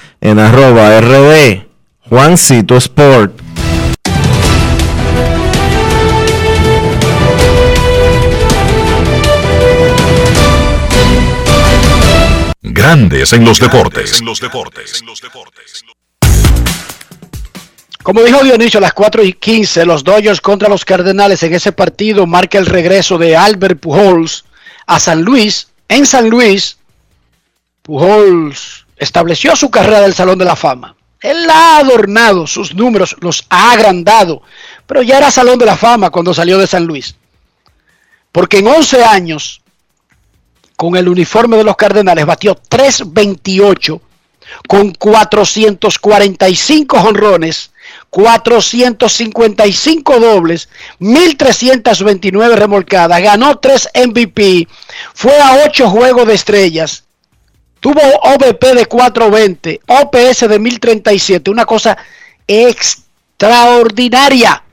en 0.21 0.37
arroba 0.37 1.01
rd 1.01 1.65
Juancito 2.07 2.77
Sport. 2.77 3.41
Grandes 12.61 13.33
en 13.33 13.45
los 13.45 13.59
deportes. 13.59 14.21
Como 18.03 18.23
dijo 18.23 18.43
Dionisio, 18.43 18.77
a 18.77 18.81
las 18.81 18.93
4 18.93 19.23
y 19.23 19.33
15, 19.33 19.85
los 19.85 20.03
Dodgers 20.03 20.41
contra 20.41 20.69
los 20.69 20.85
Cardenales 20.85 21.43
en 21.43 21.53
ese 21.53 21.71
partido 21.71 22.25
marca 22.27 22.57
el 22.57 22.65
regreso 22.65 23.17
de 23.17 23.35
Albert 23.35 23.79
Pujols 23.79 24.45
a 24.85 24.99
San 24.99 25.23
Luis. 25.23 25.67
En 25.87 26.05
San 26.05 26.29
Luis, 26.29 26.77
Pujols 27.83 28.85
estableció 29.01 29.53
su 29.55 29.71
carrera 29.71 30.01
del 30.01 30.13
Salón 30.13 30.37
de 30.37 30.45
la 30.45 30.55
Fama. 30.55 30.95
Él 31.19 31.49
ha 31.49 31.77
adornado 31.77 32.45
sus 32.45 32.75
números, 32.75 33.15
los 33.19 33.43
ha 33.49 33.71
agrandado, 33.71 34.43
pero 34.85 35.01
ya 35.01 35.17
era 35.17 35.31
Salón 35.31 35.57
de 35.57 35.65
la 35.65 35.75
Fama 35.75 36.11
cuando 36.11 36.35
salió 36.35 36.59
de 36.59 36.67
San 36.67 36.85
Luis. 36.85 37.15
Porque 38.31 38.59
en 38.59 38.67
11 38.67 39.03
años, 39.03 39.63
con 40.75 40.95
el 40.95 41.09
uniforme 41.09 41.57
de 41.57 41.63
los 41.63 41.75
Cardenales, 41.75 42.27
batió 42.27 42.53
328 42.55 43.99
con 44.67 44.91
445 44.91 46.97
honrones, 46.97 47.71
455 48.11 50.19
dobles, 50.19 50.69
1329 50.99 52.55
remolcadas, 52.55 53.19
ganó 53.21 53.57
3 53.57 53.89
MVP, 54.07 54.67
fue 55.15 55.39
a 55.39 55.63
8 55.65 55.89
juegos 55.89 56.27
de 56.27 56.35
estrellas, 56.35 57.05
tuvo 57.81 57.99
OVP 57.99 58.75
de 58.75 58.85
420, 58.85 59.81
OPS 59.87 60.47
de 60.47 60.59
1037, 60.59 61.51
una 61.51 61.65
cosa 61.65 61.97
extraordinaria. 62.47 64.63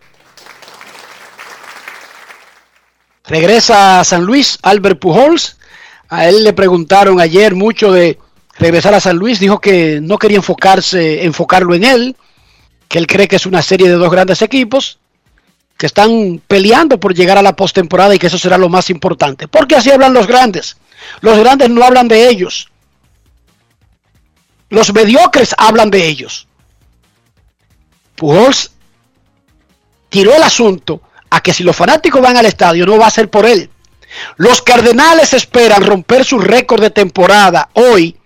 Regresa 3.25 3.99
a 4.01 4.05
San 4.05 4.25
Luis 4.25 4.59
Albert 4.63 5.01
Pujols. 5.01 5.57
A 6.09 6.29
él 6.29 6.45
le 6.45 6.53
preguntaron 6.53 7.21
ayer 7.21 7.55
mucho 7.55 7.93
de 7.93 8.19
regresar 8.59 8.93
a 8.95 9.01
San 9.01 9.17
Luis. 9.17 9.41
Dijo 9.41 9.61
que 9.61 10.01
no 10.01 10.19
quería 10.19 10.37
enfocarse, 10.37 11.25
enfocarlo 11.25 11.75
en 11.75 11.83
él, 11.85 12.17
que 12.89 12.99
él 12.99 13.07
cree 13.07 13.29
que 13.29 13.37
es 13.37 13.47
una 13.47 13.63
serie 13.63 13.89
de 13.89 13.95
dos 13.95 14.11
grandes 14.11 14.43
equipos 14.43 14.99
que 15.77 15.87
están 15.87 16.43
peleando 16.47 17.01
por 17.01 17.15
llegar 17.15 17.39
a 17.39 17.43
la 17.43 17.57
postemporada 17.57 18.15
y 18.15 18.19
que 18.19 18.27
eso 18.27 18.39
será 18.39 18.59
lo 18.59 18.69
más 18.69 18.91
importante. 18.91 19.49
Porque 19.49 19.77
así 19.77 19.91
hablan 19.91 20.13
los 20.13 20.27
grandes. 20.27 20.77
Los 21.21 21.39
grandes 21.39 21.71
no 21.71 21.83
hablan 21.85 22.09
de 22.09 22.29
ellos. 22.29 22.69
Los 24.71 24.93
mediocres 24.93 25.55
hablan 25.57 25.91
de 25.91 26.07
ellos. 26.07 26.47
Pujols 28.17 28.73
tiró 30.09 30.35
el 30.35 30.43
asunto 30.43 31.03
a 31.31 31.41
que 31.41 31.53
si 31.53 31.63
los 31.63 31.77
fanáticos 31.77 32.21
van 32.21 32.37
al 32.37 32.47
estadio 32.47 32.87
no 32.87 32.99
va 32.99 33.07
a 33.07 33.11
ser 33.11 33.31
por 33.31 33.47
él. 33.47 33.71
Los 34.37 34.63
Cardenales 34.63 35.33
esperan 35.33 35.85
romper 35.85 36.25
su 36.25 36.39
récord 36.39 36.81
de 36.81 36.91
temporada 36.91 37.69
hoy 37.75 38.17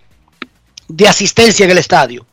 de 0.89 1.09
asistencia 1.09 1.65
en 1.65 1.71
el 1.71 1.79
estadio. 1.79 2.27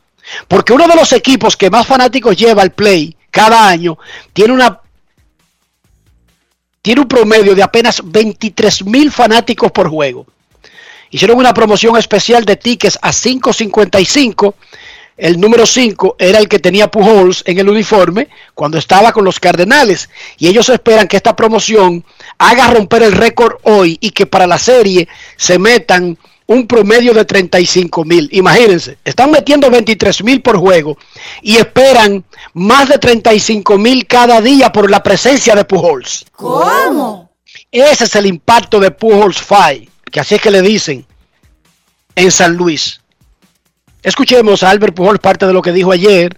Porque 0.46 0.72
uno 0.72 0.86
de 0.86 0.94
los 0.94 1.12
equipos 1.12 1.56
que 1.56 1.70
más 1.70 1.86
fanáticos 1.86 2.36
lleva 2.36 2.62
al 2.62 2.72
play 2.72 3.16
cada 3.30 3.68
año 3.68 3.98
tiene 4.32 4.52
una 4.52 4.80
tiene 6.82 7.02
un 7.02 7.08
promedio 7.08 7.54
de 7.54 7.62
apenas 7.62 8.00
23 8.02 8.86
mil 8.86 9.12
fanáticos 9.12 9.70
por 9.70 9.88
juego. 9.88 10.26
Hicieron 11.10 11.38
una 11.38 11.54
promoción 11.54 11.96
especial 11.96 12.44
de 12.44 12.56
tickets 12.56 12.98
a 13.02 13.10
5.55. 13.10 14.54
El 15.16 15.38
número 15.38 15.66
5 15.66 16.16
era 16.18 16.38
el 16.38 16.48
que 16.48 16.58
tenía 16.58 16.90
Pujols 16.90 17.42
en 17.46 17.58
el 17.58 17.68
uniforme 17.68 18.28
cuando 18.54 18.78
estaba 18.78 19.12
con 19.12 19.24
los 19.24 19.38
Cardenales. 19.38 20.08
Y 20.38 20.48
ellos 20.48 20.68
esperan 20.70 21.08
que 21.08 21.16
esta 21.16 21.36
promoción 21.36 22.04
haga 22.38 22.70
romper 22.70 23.02
el 23.02 23.12
récord 23.12 23.56
hoy 23.64 23.98
y 24.00 24.12
que 24.12 24.26
para 24.26 24.46
la 24.46 24.58
serie 24.58 25.08
se 25.36 25.58
metan 25.58 26.16
un 26.50 26.66
promedio 26.66 27.14
de 27.14 27.24
35 27.24 28.04
mil. 28.04 28.28
Imagínense, 28.32 28.98
están 29.04 29.30
metiendo 29.30 29.70
23 29.70 30.24
mil 30.24 30.42
por 30.42 30.56
juego 30.56 30.98
y 31.42 31.56
esperan 31.56 32.24
más 32.54 32.88
de 32.88 32.98
35 32.98 33.78
mil 33.78 34.04
cada 34.06 34.40
día 34.40 34.72
por 34.72 34.90
la 34.90 35.00
presencia 35.00 35.54
de 35.54 35.64
Pujols. 35.64 36.24
¿Cómo? 36.32 37.30
Ese 37.70 38.04
es 38.04 38.16
el 38.16 38.26
impacto 38.26 38.80
de 38.80 38.90
Pujols 38.90 39.40
Five, 39.40 39.89
que 40.10 40.20
así 40.20 40.34
es 40.36 40.40
que 40.40 40.50
le 40.50 40.62
dicen 40.62 41.06
en 42.14 42.30
San 42.30 42.56
Luis. 42.56 43.00
Escuchemos 44.02 44.62
a 44.62 44.70
Albert 44.70 44.94
Pujols 44.94 45.20
parte 45.20 45.46
de 45.46 45.52
lo 45.52 45.62
que 45.62 45.72
dijo 45.72 45.92
ayer 45.92 46.36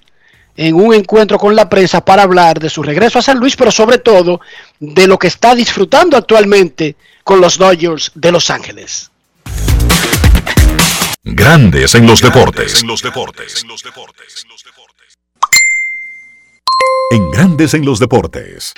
en 0.56 0.74
un 0.74 0.94
encuentro 0.94 1.38
con 1.38 1.56
la 1.56 1.68
prensa 1.68 2.04
para 2.04 2.22
hablar 2.22 2.60
de 2.60 2.68
su 2.68 2.82
regreso 2.82 3.18
a 3.18 3.22
San 3.22 3.38
Luis, 3.38 3.56
pero 3.56 3.70
sobre 3.70 3.98
todo 3.98 4.40
de 4.80 5.06
lo 5.06 5.18
que 5.18 5.28
está 5.28 5.54
disfrutando 5.54 6.16
actualmente 6.16 6.96
con 7.24 7.40
los 7.40 7.56
Dodgers 7.56 8.12
de 8.14 8.32
Los 8.32 8.50
Ángeles. 8.50 9.10
Grandes 11.24 11.94
en 11.94 12.06
los 12.06 12.20
deportes. 12.20 12.82
En 12.82 12.88
Grandes 17.32 17.72
en 17.72 17.84
los 17.84 17.98
deportes. 17.98 18.74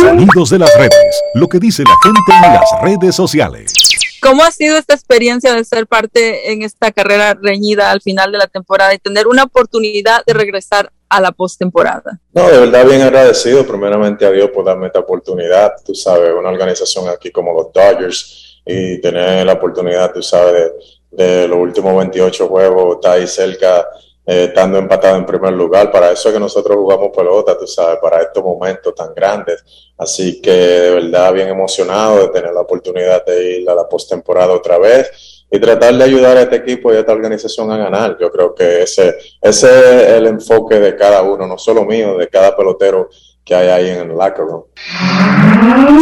Sonidos 0.00 0.50
de 0.50 0.58
las 0.58 0.74
redes. 0.76 1.22
Lo 1.34 1.46
que 1.46 1.58
dice 1.58 1.84
la 1.84 1.94
gente 2.02 2.46
en 2.46 2.54
las 2.54 2.82
redes 2.82 3.14
sociales. 3.14 3.72
¿Cómo 4.20 4.42
ha 4.42 4.50
sido 4.50 4.76
esta 4.76 4.94
experiencia 4.94 5.54
de 5.54 5.62
ser 5.64 5.86
parte 5.86 6.50
en 6.52 6.62
esta 6.62 6.90
carrera 6.90 7.38
reñida 7.40 7.90
al 7.90 8.00
final 8.00 8.32
de 8.32 8.38
la 8.38 8.46
temporada 8.46 8.94
y 8.94 8.98
tener 8.98 9.26
una 9.26 9.44
oportunidad 9.44 10.24
de 10.26 10.32
regresar 10.32 10.90
a 11.08 11.20
la 11.20 11.32
postemporada? 11.32 12.18
No, 12.32 12.48
de 12.48 12.58
verdad 12.60 12.86
bien 12.86 13.02
agradecido 13.02 13.66
primeramente 13.66 14.26
a 14.26 14.30
Dios 14.30 14.50
por 14.50 14.64
darme 14.64 14.86
esta 14.86 15.00
oportunidad. 15.00 15.74
Tú 15.84 15.94
sabes, 15.94 16.32
una 16.36 16.48
organización 16.48 17.08
aquí 17.08 17.30
como 17.30 17.52
los 17.52 17.72
Dodgers 17.72 18.60
y 18.66 19.00
tener 19.00 19.46
la 19.46 19.52
oportunidad, 19.52 20.12
tú 20.12 20.22
sabes, 20.22 20.72
de, 21.10 21.24
de 21.24 21.48
los 21.48 21.58
últimos 21.58 21.96
28 21.96 22.48
juegos, 22.48 22.96
estar 22.96 23.12
ahí 23.12 23.26
cerca, 23.26 23.86
eh, 24.28 24.44
estando 24.44 24.76
empatado 24.76 25.16
en 25.16 25.24
primer 25.24 25.54
lugar. 25.54 25.90
Para 25.90 26.12
eso 26.12 26.28
es 26.28 26.34
que 26.34 26.38
nosotros 26.38 26.76
jugamos 26.76 27.08
pelota, 27.16 27.56
tú 27.56 27.66
sabes, 27.66 27.98
para 27.98 28.20
estos 28.20 28.44
momentos 28.44 28.94
tan 28.94 29.14
grandes. 29.14 29.64
Así 29.96 30.42
que 30.42 30.50
de 30.50 30.90
verdad 30.90 31.32
bien 31.32 31.48
emocionado 31.48 32.20
de 32.20 32.28
tener 32.28 32.52
la 32.52 32.60
oportunidad 32.60 33.24
de 33.24 33.60
ir 33.60 33.70
a 33.70 33.74
la 33.74 33.88
postemporada 33.88 34.52
otra 34.52 34.76
vez 34.76 35.46
y 35.50 35.58
tratar 35.58 35.94
de 35.94 36.04
ayudar 36.04 36.36
a 36.36 36.42
este 36.42 36.56
equipo 36.56 36.92
y 36.92 36.96
a 36.96 37.00
esta 37.00 37.12
organización 37.12 37.72
a 37.72 37.78
ganar. 37.78 38.18
Yo 38.20 38.30
creo 38.30 38.54
que 38.54 38.82
ese, 38.82 39.16
ese 39.40 40.02
es 40.02 40.08
el 40.18 40.26
enfoque 40.26 40.78
de 40.78 40.94
cada 40.94 41.22
uno, 41.22 41.46
no 41.46 41.56
solo 41.56 41.86
mío, 41.86 42.18
de 42.18 42.28
cada 42.28 42.54
pelotero 42.54 43.08
que 43.42 43.54
hay 43.54 43.68
ahí 43.68 43.88
en 43.88 44.10
el 44.10 44.16
locker 44.16 44.44
room. 44.44 44.64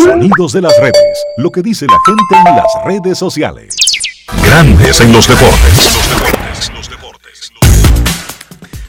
Sonidos 0.03 0.53
de 0.53 0.63
las 0.63 0.77
redes. 0.81 1.25
Lo 1.37 1.51
que 1.51 1.63
dice 1.63 1.87
la 1.87 1.99
gente 2.05 2.51
en 2.51 2.57
las 2.57 2.85
redes 2.85 3.19
sociales. 3.19 3.77
Grandes 4.45 5.01
en 5.01 5.13
los 5.13 5.29
deportes. 5.29 5.97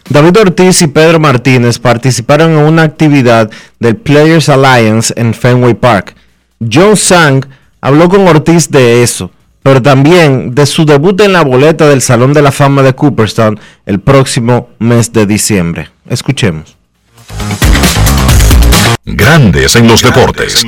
David 0.09 0.37
Ortiz 0.39 0.81
y 0.81 0.87
Pedro 0.87 1.19
Martínez 1.19 1.79
participaron 1.79 2.51
en 2.51 2.59
una 2.59 2.83
actividad 2.83 3.51
del 3.79 3.97
Players 3.97 4.47
Alliance 4.47 5.13
en 5.17 5.33
Fenway 5.33 5.73
Park. 5.73 6.15
John 6.59 6.95
Sang 6.95 7.45
habló 7.81 8.07
con 8.07 8.25
Ortiz 8.25 8.69
de 8.69 9.03
eso, 9.03 9.31
pero 9.61 9.81
también 9.81 10.55
de 10.55 10.65
su 10.65 10.85
debut 10.85 11.19
en 11.19 11.33
la 11.33 11.43
boleta 11.43 11.87
del 11.87 12.01
Salón 12.01 12.31
de 12.31 12.41
la 12.41 12.53
Fama 12.53 12.83
de 12.83 12.93
Cooperstown 12.93 13.59
el 13.85 13.99
próximo 13.99 14.69
mes 14.79 15.11
de 15.11 15.25
diciembre. 15.25 15.89
Escuchemos. 16.09 16.77
Grandes 19.03 19.75
en 19.75 19.87
los 19.89 20.01
deportes. 20.01 20.65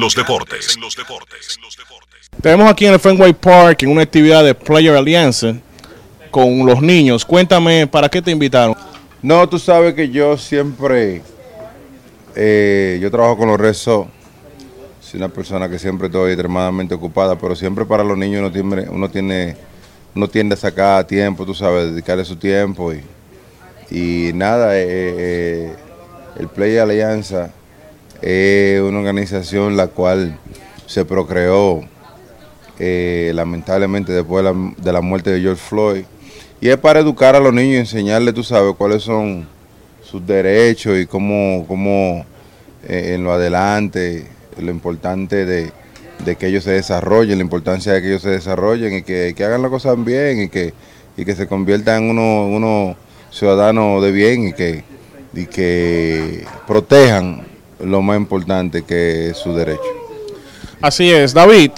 Tenemos 2.41 2.69
aquí 2.69 2.85
en 2.85 2.93
el 2.93 2.99
Fenway 2.99 3.33
Park 3.33 3.83
en 3.83 3.89
una 3.89 4.01
actividad 4.01 4.43
de 4.43 4.53
Player 4.53 4.95
Alliance 4.95 5.61
con 6.29 6.65
los 6.65 6.81
niños. 6.81 7.23
Cuéntame, 7.23 7.87
¿para 7.87 8.09
qué 8.09 8.21
te 8.21 8.31
invitaron? 8.31 8.75
No, 9.21 9.49
tú 9.49 9.59
sabes 9.59 9.95
que 9.95 10.09
yo 10.09 10.37
siempre, 10.37 11.21
eh, 12.37 12.97
yo 13.01 13.11
trabajo 13.11 13.35
con 13.35 13.49
los 13.49 13.59
rezos, 13.59 14.07
soy 15.01 15.17
una 15.17 15.27
persona 15.27 15.67
que 15.67 15.77
siempre 15.77 16.07
estoy 16.07 16.31
extremadamente 16.31 16.95
ocupada, 16.95 17.37
pero 17.37 17.53
siempre 17.53 17.83
para 17.83 18.01
los 18.01 18.17
niños 18.17 18.39
uno 18.39 18.49
tiene, 18.49 18.89
uno 18.89 19.09
tiene, 19.09 19.57
uno 20.15 20.29
tiende 20.29 20.53
a 20.53 20.57
sacar 20.57 21.03
tiempo, 21.03 21.45
tú 21.45 21.53
sabes, 21.53 21.91
dedicarle 21.91 22.23
su 22.23 22.37
tiempo 22.37 22.93
y, 22.93 23.03
y 23.91 24.31
nada, 24.33 24.77
eh, 24.77 24.85
eh, 24.87 25.75
el 26.37 26.47
Play 26.47 26.77
Alianza 26.77 27.51
es 28.21 28.79
una 28.81 28.99
organización 28.99 29.75
la 29.75 29.87
cual 29.87 30.39
se 30.85 31.03
procreó 31.03 31.81
eh, 32.79 33.33
lamentablemente 33.35 34.13
después 34.13 34.45
de 34.45 34.53
la, 34.53 34.73
de 34.77 34.93
la 34.93 35.01
muerte 35.01 35.29
de 35.29 35.41
George 35.41 35.61
Floyd 35.61 36.05
y 36.61 36.69
es 36.69 36.77
para 36.77 36.99
educar 36.99 37.35
a 37.35 37.39
los 37.39 37.53
niños 37.53 37.73
y 37.73 37.77
enseñarles, 37.77 38.33
tú 38.33 38.43
sabes, 38.43 38.75
cuáles 38.77 39.03
son 39.03 39.47
sus 40.03 40.25
derechos 40.25 40.97
y 40.99 41.05
cómo, 41.05 41.65
cómo 41.67 42.25
eh, 42.87 43.13
en 43.15 43.23
lo 43.23 43.31
adelante, 43.31 44.27
lo 44.57 44.71
importante 44.71 45.45
de, 45.45 45.71
de, 46.25 46.35
que 46.35 46.47
ellos 46.47 46.65
se 46.65 46.71
desarrollen, 46.71 47.37
la 47.37 47.43
importancia 47.43 47.93
de 47.93 48.01
que 48.01 48.07
ellos 48.09 48.21
se 48.21 48.31
desarrollen 48.31 48.97
y 48.97 49.01
que, 49.03 49.33
que 49.35 49.43
hagan 49.43 49.61
las 49.61 49.71
cosas 49.71 50.03
bien 50.03 50.43
y 50.43 50.49
que, 50.49 50.73
y 51.15 51.23
que 51.23 51.35
se 51.35 51.47
conviertan 51.47 52.03
en 52.03 52.09
unos 52.11 52.55
uno 52.55 52.95
ciudadanos 53.31 54.03
de 54.03 54.11
bien 54.11 54.47
y 54.47 54.53
que, 54.53 54.83
y 55.33 55.45
que 55.45 56.45
protejan 56.67 57.47
lo 57.79 58.01
más 58.01 58.17
importante 58.17 58.81
que 58.81 59.29
es 59.29 59.37
su 59.37 59.53
derecho. 59.53 59.81
Así 60.81 61.09
es, 61.11 61.33
David. 61.33 61.71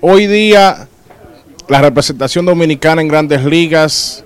Hoy 0.00 0.26
día 0.26 0.88
la 1.68 1.80
representación 1.80 2.44
dominicana 2.44 3.00
en 3.00 3.08
grandes 3.08 3.44
ligas 3.44 4.24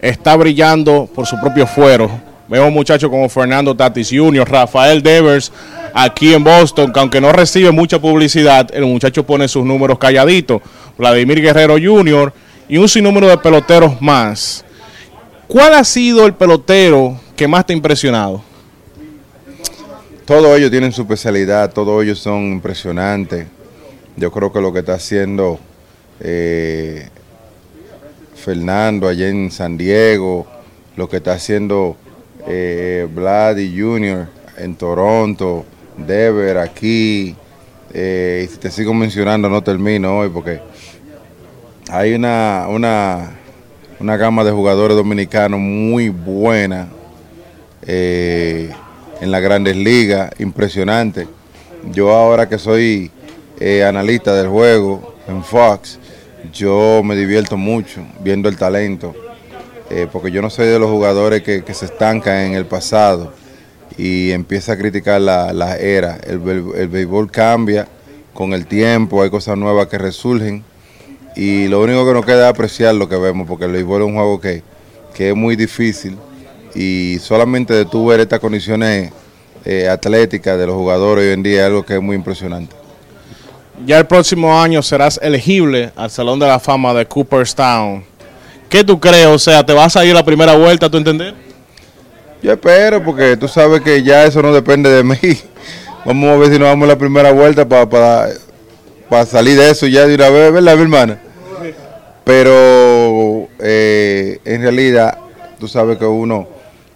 está 0.00 0.36
brillando 0.36 1.08
por 1.12 1.26
su 1.26 1.38
propio 1.40 1.66
fuero. 1.66 2.10
Vemos 2.48 2.70
muchachos 2.72 3.10
como 3.10 3.28
Fernando 3.28 3.74
Tatis 3.74 4.10
Jr., 4.10 4.48
Rafael 4.48 5.02
Devers 5.02 5.50
aquí 5.92 6.32
en 6.32 6.44
Boston, 6.44 6.92
que 6.92 7.00
aunque 7.00 7.20
no 7.20 7.32
recibe 7.32 7.72
mucha 7.72 7.98
publicidad, 7.98 8.68
el 8.72 8.86
muchacho 8.86 9.26
pone 9.26 9.48
sus 9.48 9.64
números 9.64 9.98
calladitos. 9.98 10.62
Vladimir 10.96 11.42
Guerrero 11.42 11.74
Jr. 11.74 12.32
y 12.68 12.76
un 12.78 12.88
sinnúmero 12.88 13.28
de 13.28 13.36
peloteros 13.38 14.00
más. 14.00 14.64
¿Cuál 15.48 15.74
ha 15.74 15.84
sido 15.84 16.24
el 16.24 16.34
pelotero 16.34 17.18
que 17.34 17.48
más 17.48 17.66
te 17.66 17.72
ha 17.72 17.76
impresionado? 17.76 18.42
Todos 20.24 20.58
ellos 20.58 20.70
tienen 20.70 20.92
su 20.92 21.02
especialidad, 21.02 21.72
todos 21.72 22.02
ellos 22.02 22.18
son 22.18 22.52
impresionantes. 22.52 23.46
Yo 24.16 24.30
creo 24.30 24.52
que 24.52 24.60
lo 24.60 24.72
que 24.72 24.80
está 24.80 24.94
haciendo 24.94 25.60
eh, 26.20 27.08
Fernando 28.34 29.08
allá 29.08 29.28
en 29.28 29.50
San 29.50 29.76
Diego, 29.76 30.46
lo 30.96 31.08
que 31.08 31.18
está 31.18 31.32
haciendo 31.32 31.96
eh, 32.46 33.08
Vladi 33.12 33.78
Jr. 33.78 34.28
en 34.58 34.76
Toronto, 34.76 35.64
Dever 35.96 36.58
aquí, 36.58 37.34
eh, 37.92 38.48
y 38.52 38.56
te 38.58 38.70
sigo 38.70 38.92
mencionando 38.92 39.48
no 39.48 39.62
termino 39.62 40.18
hoy 40.18 40.28
porque 40.28 40.60
hay 41.90 42.14
una, 42.14 42.66
una, 42.68 43.30
una 44.00 44.16
gama 44.16 44.44
de 44.44 44.50
jugadores 44.50 44.96
dominicanos 44.96 45.60
muy 45.60 46.08
buena 46.08 46.88
eh, 47.86 48.70
en 49.20 49.30
las 49.30 49.40
grandes 49.40 49.76
ligas, 49.76 50.30
impresionante. 50.38 51.26
Yo 51.92 52.12
ahora 52.12 52.48
que 52.48 52.58
soy 52.58 53.10
eh, 53.60 53.84
analista 53.84 54.34
del 54.34 54.48
juego 54.48 55.14
en 55.28 55.42
Fox, 55.44 55.98
yo 56.52 57.02
me 57.04 57.16
divierto 57.16 57.56
mucho 57.56 58.00
viendo 58.20 58.48
el 58.48 58.56
talento, 58.56 59.14
eh, 59.90 60.06
porque 60.10 60.30
yo 60.30 60.42
no 60.42 60.50
soy 60.50 60.66
de 60.68 60.78
los 60.78 60.90
jugadores 60.90 61.42
que, 61.42 61.62
se 61.74 61.86
estancan 61.86 62.36
en 62.46 62.54
el 62.54 62.66
pasado 62.66 63.32
y 63.96 64.30
empieza 64.32 64.72
a 64.72 64.76
criticar 64.78 65.20
la, 65.20 65.52
la 65.52 65.76
era. 65.76 66.16
El, 66.24 66.40
el- 66.48 66.64
el 66.76 66.88
béisbol 66.88 67.30
cambia 67.30 67.86
con 68.34 68.52
el 68.52 68.66
tiempo, 68.66 69.22
hay 69.22 69.30
cosas 69.30 69.56
nuevas 69.56 69.86
que 69.88 69.98
resurgen 69.98 70.62
y 71.34 71.68
lo 71.68 71.82
único 71.82 72.06
que 72.06 72.12
nos 72.12 72.24
queda 72.26 72.44
es 72.46 72.50
apreciar 72.50 72.94
lo 72.94 73.08
que 73.08 73.16
vemos, 73.16 73.46
porque 73.46 73.66
el 73.66 73.72
béisbol 73.72 74.02
es 74.02 74.08
un 74.08 74.14
juego 74.14 74.40
que, 74.40 74.62
que 75.14 75.30
es 75.30 75.36
muy 75.36 75.56
difícil 75.56 76.16
y 76.74 77.18
solamente 77.20 77.72
de 77.74 77.84
tú 77.86 78.06
ver 78.06 78.20
estas 78.20 78.40
condiciones 78.40 79.12
eh, 79.64 79.88
atléticas 79.88 80.58
de 80.58 80.66
los 80.66 80.76
jugadores 80.76 81.24
hoy 81.26 81.32
en 81.32 81.42
día 81.42 81.60
es 81.60 81.66
algo 81.66 81.82
que 81.84 81.94
es 81.96 82.02
muy 82.02 82.16
impresionante. 82.16 82.74
Ya 83.84 83.98
el 83.98 84.06
próximo 84.06 84.58
año 84.58 84.82
serás 84.82 85.20
elegible 85.22 85.92
al 85.96 86.10
Salón 86.10 86.38
de 86.38 86.46
la 86.46 86.58
Fama 86.58 86.94
de 86.94 87.06
Cooperstown. 87.06 88.04
¿Qué 88.68 88.82
tú 88.82 88.98
crees? 88.98 89.26
O 89.26 89.38
sea, 89.38 89.64
¿te 89.64 89.72
vas 89.72 89.96
a 89.96 90.04
ir 90.04 90.14
la 90.14 90.24
primera 90.24 90.56
vuelta, 90.56 90.88
tú 90.88 90.96
entender? 90.96 91.34
Yo 92.42 92.52
espero, 92.52 93.04
porque 93.04 93.36
tú 93.36 93.48
sabes 93.48 93.82
que 93.82 94.02
ya 94.02 94.24
eso 94.24 94.40
no 94.42 94.52
depende 94.52 94.88
de 94.90 95.04
mí. 95.04 95.18
Vamos 96.04 96.30
a 96.30 96.36
ver 96.36 96.52
si 96.52 96.58
nos 96.58 96.68
vamos 96.68 96.86
a 96.88 96.92
la 96.92 96.98
primera 96.98 97.32
vuelta 97.32 97.68
para 97.68 99.26
salir 99.26 99.58
de 99.58 99.70
eso 99.70 99.86
ya 99.86 100.06
de 100.06 100.14
una 100.14 100.30
vez, 100.30 100.52
¿verdad, 100.52 100.76
mi 100.76 100.82
hermana? 100.82 101.18
Pero 102.24 103.48
eh, 103.60 104.40
en 104.44 104.62
realidad, 104.62 105.18
tú 105.60 105.68
sabes 105.68 105.98
que 105.98 106.06
uno, 106.06 106.48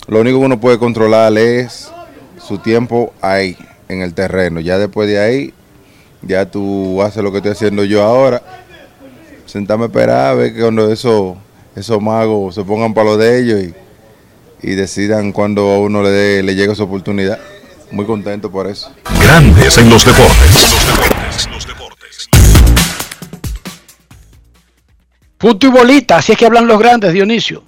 lo 0.09 0.21
único 0.21 0.39
que 0.39 0.45
uno 0.45 0.61
puede 0.61 0.79
controlar 0.79 1.37
es 1.39 1.91
su 2.43 2.59
tiempo 2.59 3.13
ahí, 3.21 3.57
en 3.89 4.03
el 4.03 4.15
terreno. 4.15 4.61
Ya 4.61 4.79
después 4.79 5.09
de 5.09 5.21
ahí, 5.21 5.55
ya 6.23 6.47
tú 6.51 7.03
haces 7.03 7.23
lo 7.23 7.31
que 7.31 7.39
estoy 7.39 7.53
haciendo 7.53 7.85
yo 7.85 8.03
ahora. 8.03 8.43
Sentarme 9.47 9.85
a 9.85 9.87
esperar 9.89 10.27
a 10.29 10.35
ver 10.35 10.55
que 10.55 10.61
cuando 10.61 10.91
eso, 10.93 11.37
esos 11.75 12.01
magos 12.01 12.55
se 12.55 12.63
pongan 12.65 12.95
para 12.95 13.11
lo 13.11 13.17
de 13.17 13.41
ellos 13.41 13.61
y, 14.63 14.71
y 14.71 14.75
decidan 14.75 15.33
cuando 15.33 15.63
a 15.71 15.79
uno 15.81 16.03
le, 16.03 16.11
dé- 16.11 16.43
le 16.43 16.55
llegue 16.55 16.73
esa 16.73 16.85
oportunidad. 16.85 17.39
Muy 17.91 18.05
contento 18.07 18.51
por 18.51 18.69
eso. 18.69 18.93
Grandes 19.21 19.77
en 19.79 19.91
los 19.91 20.05
deportes. 20.05 20.69
Punto 25.39 25.67
y 25.67 25.71
bolita, 25.71 26.19
así 26.19 26.33
es 26.33 26.39
que 26.39 26.47
hablan 26.47 26.67
los 26.67 26.79
grandes, 26.79 27.13
Dionisio. 27.13 27.65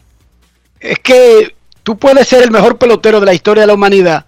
Es 0.78 0.98
que 0.98 1.54
tú 1.82 1.96
puedes 1.96 2.28
ser 2.28 2.42
el 2.42 2.50
mejor 2.50 2.76
pelotero 2.76 3.18
de 3.18 3.26
la 3.26 3.34
historia 3.34 3.62
de 3.62 3.66
la 3.68 3.74
humanidad, 3.74 4.26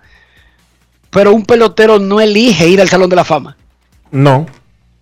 pero 1.10 1.32
un 1.34 1.44
pelotero 1.44 1.98
no 1.98 2.20
elige 2.20 2.66
ir 2.68 2.80
al 2.80 2.88
Salón 2.88 3.10
de 3.10 3.16
la 3.16 3.24
Fama. 3.24 3.56
No. 4.14 4.46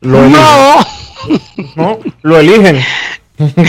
Lo. 0.01 0.27
No, 0.27 0.87
No, 1.77 1.99
lo 2.23 2.39
eligen. 2.39 2.81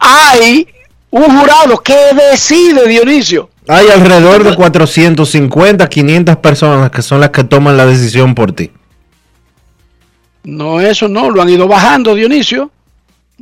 hay 0.00 0.66
un 1.10 1.22
jurado 1.38 1.78
que 1.78 1.96
decide, 2.30 2.88
Dionisio. 2.88 3.50
Hay 3.68 3.86
alrededor 3.88 4.42
de 4.42 4.56
450, 4.56 5.88
500 5.88 6.36
personas 6.38 6.90
que 6.90 7.02
son 7.02 7.20
las 7.20 7.30
que 7.30 7.44
toman 7.44 7.76
la 7.76 7.86
decisión 7.86 8.34
por 8.34 8.52
ti. 8.52 8.72
No, 10.42 10.80
eso 10.80 11.06
no, 11.06 11.30
lo 11.30 11.40
han 11.40 11.50
ido 11.50 11.68
bajando, 11.68 12.16
Dionisio. 12.16 12.72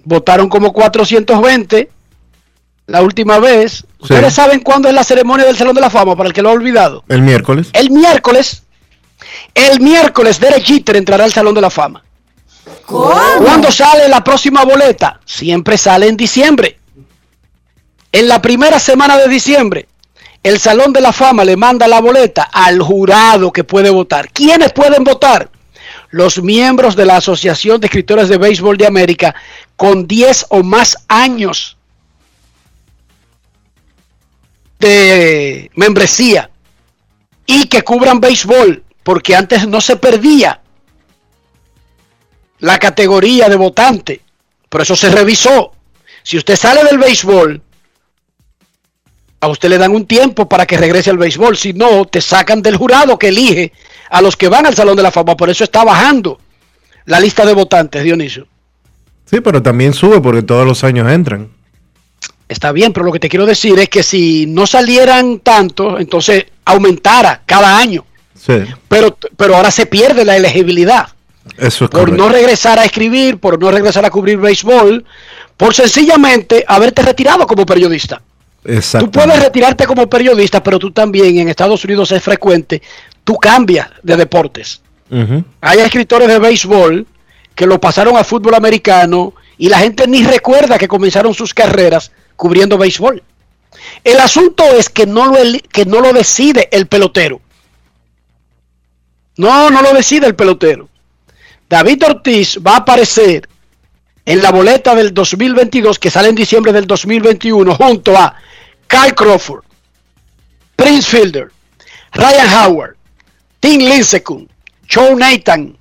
Votaron 0.05 0.51
como 0.51 0.75
420 0.75 1.89
la 2.87 3.01
última 3.01 3.39
vez. 3.39 3.87
¿Ustedes 4.01 4.35
saben 4.35 4.61
cuándo 4.61 4.89
es 4.89 4.95
la 4.95 5.03
ceremonia 5.03 5.47
del 5.47 5.57
Salón 5.57 5.75
de 5.75 5.81
la 5.81 5.89
Fama, 5.89 6.15
para 6.15 6.29
el 6.29 6.35
que 6.35 6.43
lo 6.43 6.51
ha 6.51 6.53
olvidado? 6.53 7.05
El 7.09 7.23
miércoles. 7.23 7.71
El 7.73 7.91
miércoles, 7.91 8.65
el 9.55 9.81
miércoles 9.81 10.39
Derek 10.41 10.65
Jeter 10.65 10.97
entrará 10.97 11.25
al 11.25 11.33
Salón 11.33 11.55
de 11.55 11.61
la 11.61 11.71
Fama. 11.71 12.03
¿Cuándo 12.87 13.71
sale 13.71 14.09
la 14.09 14.25
próxima 14.25 14.65
boleta? 14.65 15.21
Siempre 15.25 15.77
sale 15.77 16.09
en 16.09 16.17
diciembre. 16.17 16.79
En 18.13 18.29
la 18.29 18.41
primera 18.41 18.79
semana 18.79 19.19
de 19.19 19.29
diciembre, 19.29 19.89
el 20.43 20.59
Salón 20.59 20.93
de 20.93 21.01
la 21.01 21.13
Fama 21.13 21.45
le 21.45 21.57
manda 21.57 21.87
la 21.87 22.01
boleta 22.01 22.45
al 22.53 22.81
jurado 22.81 23.53
que 23.53 23.65
puede 23.65 23.91
votar. 23.91 24.31
¿Quiénes 24.33 24.73
pueden 24.73 25.05
votar? 25.05 25.51
Los 26.11 26.43
miembros 26.43 26.97
de 26.97 27.05
la 27.05 27.17
Asociación 27.17 27.81
de 27.81 27.87
Escritores 27.87 28.29
de 28.29 28.39
Béisbol 28.39 28.79
de 28.79 28.87
América 28.87 29.35
con 29.77 30.07
10 30.07 30.47
o 30.51 30.63
más 30.63 30.97
años 31.09 31.77
de 34.79 35.71
membresía 35.75 36.51
y 37.47 37.67
que 37.67 37.83
cubran 37.83 38.21
béisbol, 38.21 38.85
porque 39.09 39.35
antes 39.35 39.67
no 39.67 39.81
se 39.81 39.97
perdía 39.97 40.61
la 42.59 42.79
categoría 42.79 43.49
de 43.49 43.57
votante, 43.57 44.21
por 44.69 44.83
eso 44.83 44.95
se 44.97 45.09
revisó. 45.09 45.73
Si 46.23 46.37
usted 46.37 46.57
sale 46.57 46.85
del 46.85 46.99
béisbol, 46.99 47.63
a 49.41 49.49
usted 49.49 49.71
le 49.71 49.79
dan 49.79 49.93
un 49.93 50.05
tiempo 50.05 50.47
para 50.47 50.67
que 50.67 50.77
regrese 50.77 51.09
al 51.09 51.17
béisbol, 51.17 51.57
si 51.57 51.73
no, 51.73 52.05
te 52.05 52.21
sacan 52.21 52.61
del 52.61 52.77
jurado 52.77 53.19
que 53.19 53.29
elige 53.29 53.73
a 54.11 54.21
los 54.21 54.37
que 54.37 54.49
van 54.49 54.67
al 54.67 54.75
Salón 54.75 54.95
de 54.95 55.05
la 55.05 55.11
Fama, 55.11 55.39
por 55.39 55.49
eso 55.49 55.65
está 55.65 55.85
bajando 55.85 56.39
la 57.07 57.19
lista 57.19 57.47
de 57.47 57.55
votantes, 57.55 58.05
Dionisio. 58.05 58.47
Sí, 59.25 59.41
pero 59.41 59.63
también 59.63 59.95
sube 59.95 60.21
porque 60.21 60.43
todos 60.43 60.67
los 60.67 60.85
años 60.85 61.11
entran. 61.11 61.49
Está 62.47 62.73
bien, 62.73 62.93
pero 62.93 63.07
lo 63.07 63.13
que 63.13 63.21
te 63.21 63.31
quiero 63.31 63.47
decir 63.47 63.79
es 63.79 63.89
que 63.89 64.03
si 64.03 64.45
no 64.45 64.67
salieran 64.67 65.39
tanto, 65.39 65.99
entonces 65.99 66.45
aumentara 66.67 67.41
cada 67.47 67.79
año. 67.79 68.05
Sí, 68.41 68.55
Pero, 68.89 69.17
pero 69.37 69.57
ahora 69.57 69.71
se 69.71 69.87
pierde 69.87 70.25
la 70.25 70.37
elegibilidad. 70.37 71.09
eso 71.59 71.85
es 71.87 71.91
por 71.91 72.01
correcto. 72.01 72.23
no 72.25 72.29
regresar 72.31 72.79
a 72.79 72.85
escribir, 72.85 73.39
por 73.39 73.61
no 73.61 73.71
regresar 73.71 74.05
a 74.05 74.11
cubrir 74.11 74.39
béisbol, 74.39 75.05
por 75.57 75.75
sencillamente 75.75 76.65
haberte 76.67 77.03
retirado 77.03 77.47
como 77.47 77.67
periodista. 77.67 78.23
Tú 78.99 79.11
puedes 79.11 79.41
retirarte 79.43 79.87
como 79.87 80.09
periodista, 80.09 80.63
pero 80.63 80.79
tú 80.79 80.91
también 80.91 81.39
en 81.39 81.49
Estados 81.49 81.85
Unidos 81.85 82.13
es 82.13 82.23
frecuente, 82.23 82.83
tú 83.25 83.37
cambias 83.37 83.89
de 84.03 84.17
deportes. 84.17 84.83
Hay 85.61 85.79
escritores 85.79 86.29
de 86.29 86.39
béisbol 86.39 87.07
que 87.55 87.67
lo 87.67 87.81
pasaron 87.81 88.17
a 88.17 88.25
fútbol 88.25 88.55
americano 88.55 89.33
y 89.57 89.69
la 89.69 89.79
gente 89.79 90.07
ni 90.07 90.23
recuerda 90.23 90.77
que 90.79 90.87
comenzaron 90.87 91.35
sus 91.35 91.55
carreras 91.55 92.13
cubriendo 92.37 92.77
béisbol. 92.79 93.23
El 94.05 94.21
asunto 94.21 94.65
es 94.65 94.89
que 94.91 95.07
no 95.07 95.27
lo, 95.27 95.39
que 95.73 95.87
no 95.87 96.01
lo 96.01 96.13
decide 96.13 96.69
el 96.71 96.87
pelotero. 96.87 97.41
No, 99.39 99.71
no 99.71 99.83
lo 99.83 99.95
decide 99.95 100.27
el 100.27 100.35
pelotero. 100.35 100.89
David 101.69 102.03
Ortiz 102.05 102.59
va 102.59 102.75
a 102.75 102.79
aparecer 102.79 103.49
en 104.25 104.43
la 104.43 104.51
boleta 104.51 104.95
del 104.95 105.15
2022 105.15 105.99
que 105.99 106.11
sale 106.11 106.29
en 106.29 106.35
diciembre 106.35 106.73
del 106.73 106.87
2021 106.87 107.75
junto 107.75 108.17
a 108.17 108.35
Kyle 108.87 109.15
Crawford, 109.15 109.65
Prince 110.77 111.09
Fielder, 111.09 111.51
Ryan 112.13 112.49
Howard, 112.55 112.97
Tim 113.61 113.81
Lincecum, 113.81 114.47
Joe 114.93 115.15
Nathan, 115.15 115.77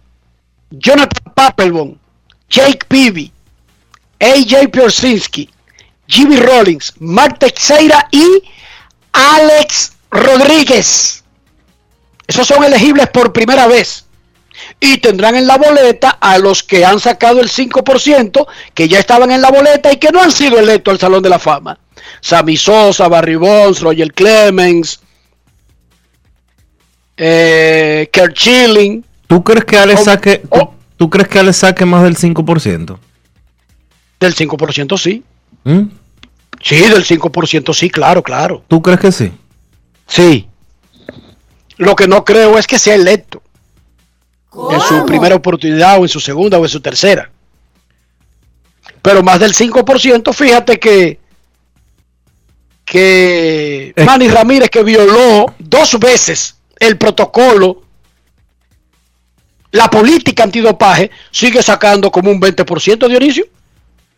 Jonathan 0.69 1.33
Papelbon, 1.33 1.99
Jake 2.49 2.85
Peavy, 2.87 3.31
AJ 4.19 4.69
Piersinski, 4.71 5.49
Jimmy 6.07 6.37
Rollins, 6.37 6.93
Mark 6.99 7.39
Teixeira 7.39 8.07
y 8.11 8.43
Alex 9.13 9.93
Rodríguez. 10.11 11.23
Esos 12.28 12.45
son 12.45 12.63
elegibles 12.63 13.07
por 13.07 13.32
primera 13.34 13.67
vez. 13.67 14.05
Y 14.80 14.97
tendrán 14.97 15.36
en 15.36 15.47
la 15.47 15.57
boleta 15.57 16.09
a 16.19 16.38
los 16.39 16.63
que 16.63 16.84
han 16.84 16.99
sacado 16.99 17.39
el 17.41 17.49
5%, 17.49 18.47
que 18.73 18.88
ya 18.88 18.99
estaban 18.99 19.32
en 19.32 19.41
la 19.41 19.51
boleta 19.51 19.91
y 19.93 19.97
que 19.97 20.11
no 20.11 20.21
han 20.21 20.32
sido 20.32 20.59
electos 20.59 20.93
al 20.93 20.99
Salón 20.99 21.23
de 21.23 21.30
la 21.30 21.39
Fama. 21.39 21.78
Sammy 22.21 22.57
Sosa, 22.57 23.07
Barry 23.07 23.36
Bonds, 23.36 23.82
Roger 23.82 24.11
Clemens, 24.13 24.99
eh, 27.17 28.09
Kurt 28.13 28.36
Schilling. 28.38 29.03
¿Tú 29.28 29.43
crees 29.43 29.65
que 29.65 29.78
Ale 29.78 29.95
Oh, 29.95 30.03
saque, 30.03 30.38
tú, 30.51 30.69
tú 30.97 31.09
crees 31.09 31.28
que 31.28 31.39
Ale 31.39 31.53
saque 31.53 31.86
más 31.86 32.03
del 32.03 32.15
5%? 32.17 32.97
Del 34.19 34.36
5% 34.36 34.97
sí. 34.97 35.23
¿Mm? 35.63 35.82
Sí, 36.61 36.78
del 36.78 37.05
5% 37.05 37.73
sí, 37.73 37.89
claro, 37.89 38.23
claro. 38.23 38.63
¿Tú 38.67 38.82
crees 38.82 38.99
que 38.99 39.11
sí? 39.11 39.32
Sí. 40.07 40.47
Lo 41.78 41.95
que 41.95 42.07
no 42.07 42.25
creo 42.25 42.57
es 42.57 42.67
que 42.67 42.80
sea 42.80 42.95
electo 42.95 43.41
en 44.71 44.82
su 44.82 45.05
primera 45.05 45.36
oportunidad 45.36 45.99
o 45.99 46.03
en 46.03 46.09
su 46.09 46.19
segunda 46.19 46.57
o 46.57 46.63
en 46.63 46.69
su 46.69 46.82
tercera. 46.82 47.30
Pero 49.01 49.23
más 49.23 49.39
del 49.39 49.53
5%, 49.53 50.34
fíjate 50.34 50.80
que 50.80 51.19
que 52.88 53.93
Manny 54.05 54.30
Ramírez 54.30 54.69
que 54.69 54.82
violó 54.82 55.53
dos 55.59 55.99
veces 55.99 56.57
el 56.80 56.97
protocolo, 56.97 57.82
la 59.71 59.89
política 59.89 60.43
antidopaje, 60.43 61.11
sigue 61.30 61.61
sacando 61.61 62.09
como 62.09 62.32
un 62.32 62.39
20% 62.39 63.09
Dionisio. 63.09 63.45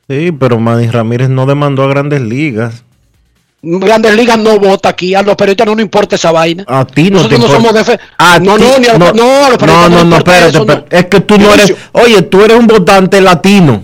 Sí, 0.07 0.31
pero 0.31 0.59
Manny 0.59 0.87
Ramírez 0.87 1.29
no 1.29 1.47
demandó 1.47 1.83
a 1.83 1.87
grandes 1.87 2.21
ligas. 2.21 2.83
Grandes 3.61 4.15
Ligas 4.15 4.37
no 4.37 4.57
vota 4.57 4.89
aquí, 4.89 5.13
a 5.15 5.21
los 5.21 5.35
periodistas 5.35 5.67
no 5.67 5.75
nos 5.75 5.81
importa 5.83 6.15
esa 6.15 6.31
vaina. 6.31 6.63
A 6.67 6.85
ti 6.85 7.09
no 7.11 7.17
Nosotros 7.17 7.39
te 7.41 7.47
no 7.47 7.55
importa. 7.57 7.83
somos 7.85 7.99
A 8.17 8.39
no, 8.39 8.55
ti- 8.55 8.63
no, 8.63 8.79
ni 8.79 8.87
a 8.87 8.97
los- 8.97 8.99
no, 8.99 9.13
no, 9.13 9.45
a 9.45 9.49
los 9.49 9.51
no, 9.51 9.57
periodistas 9.57 9.89
no, 9.91 9.97
no 9.97 10.03
no, 10.05 10.17
espérate, 10.17 10.47
eso, 10.49 10.59
espérate. 10.59 10.97
Es 10.97 11.05
que 11.07 11.19
tú 11.21 11.37
no 11.37 11.53
eres. 11.53 11.73
Oye, 11.91 12.21
tú 12.21 12.41
eres 12.43 12.57
un 12.57 12.67
votante 12.67 13.19
latino. 13.21 13.83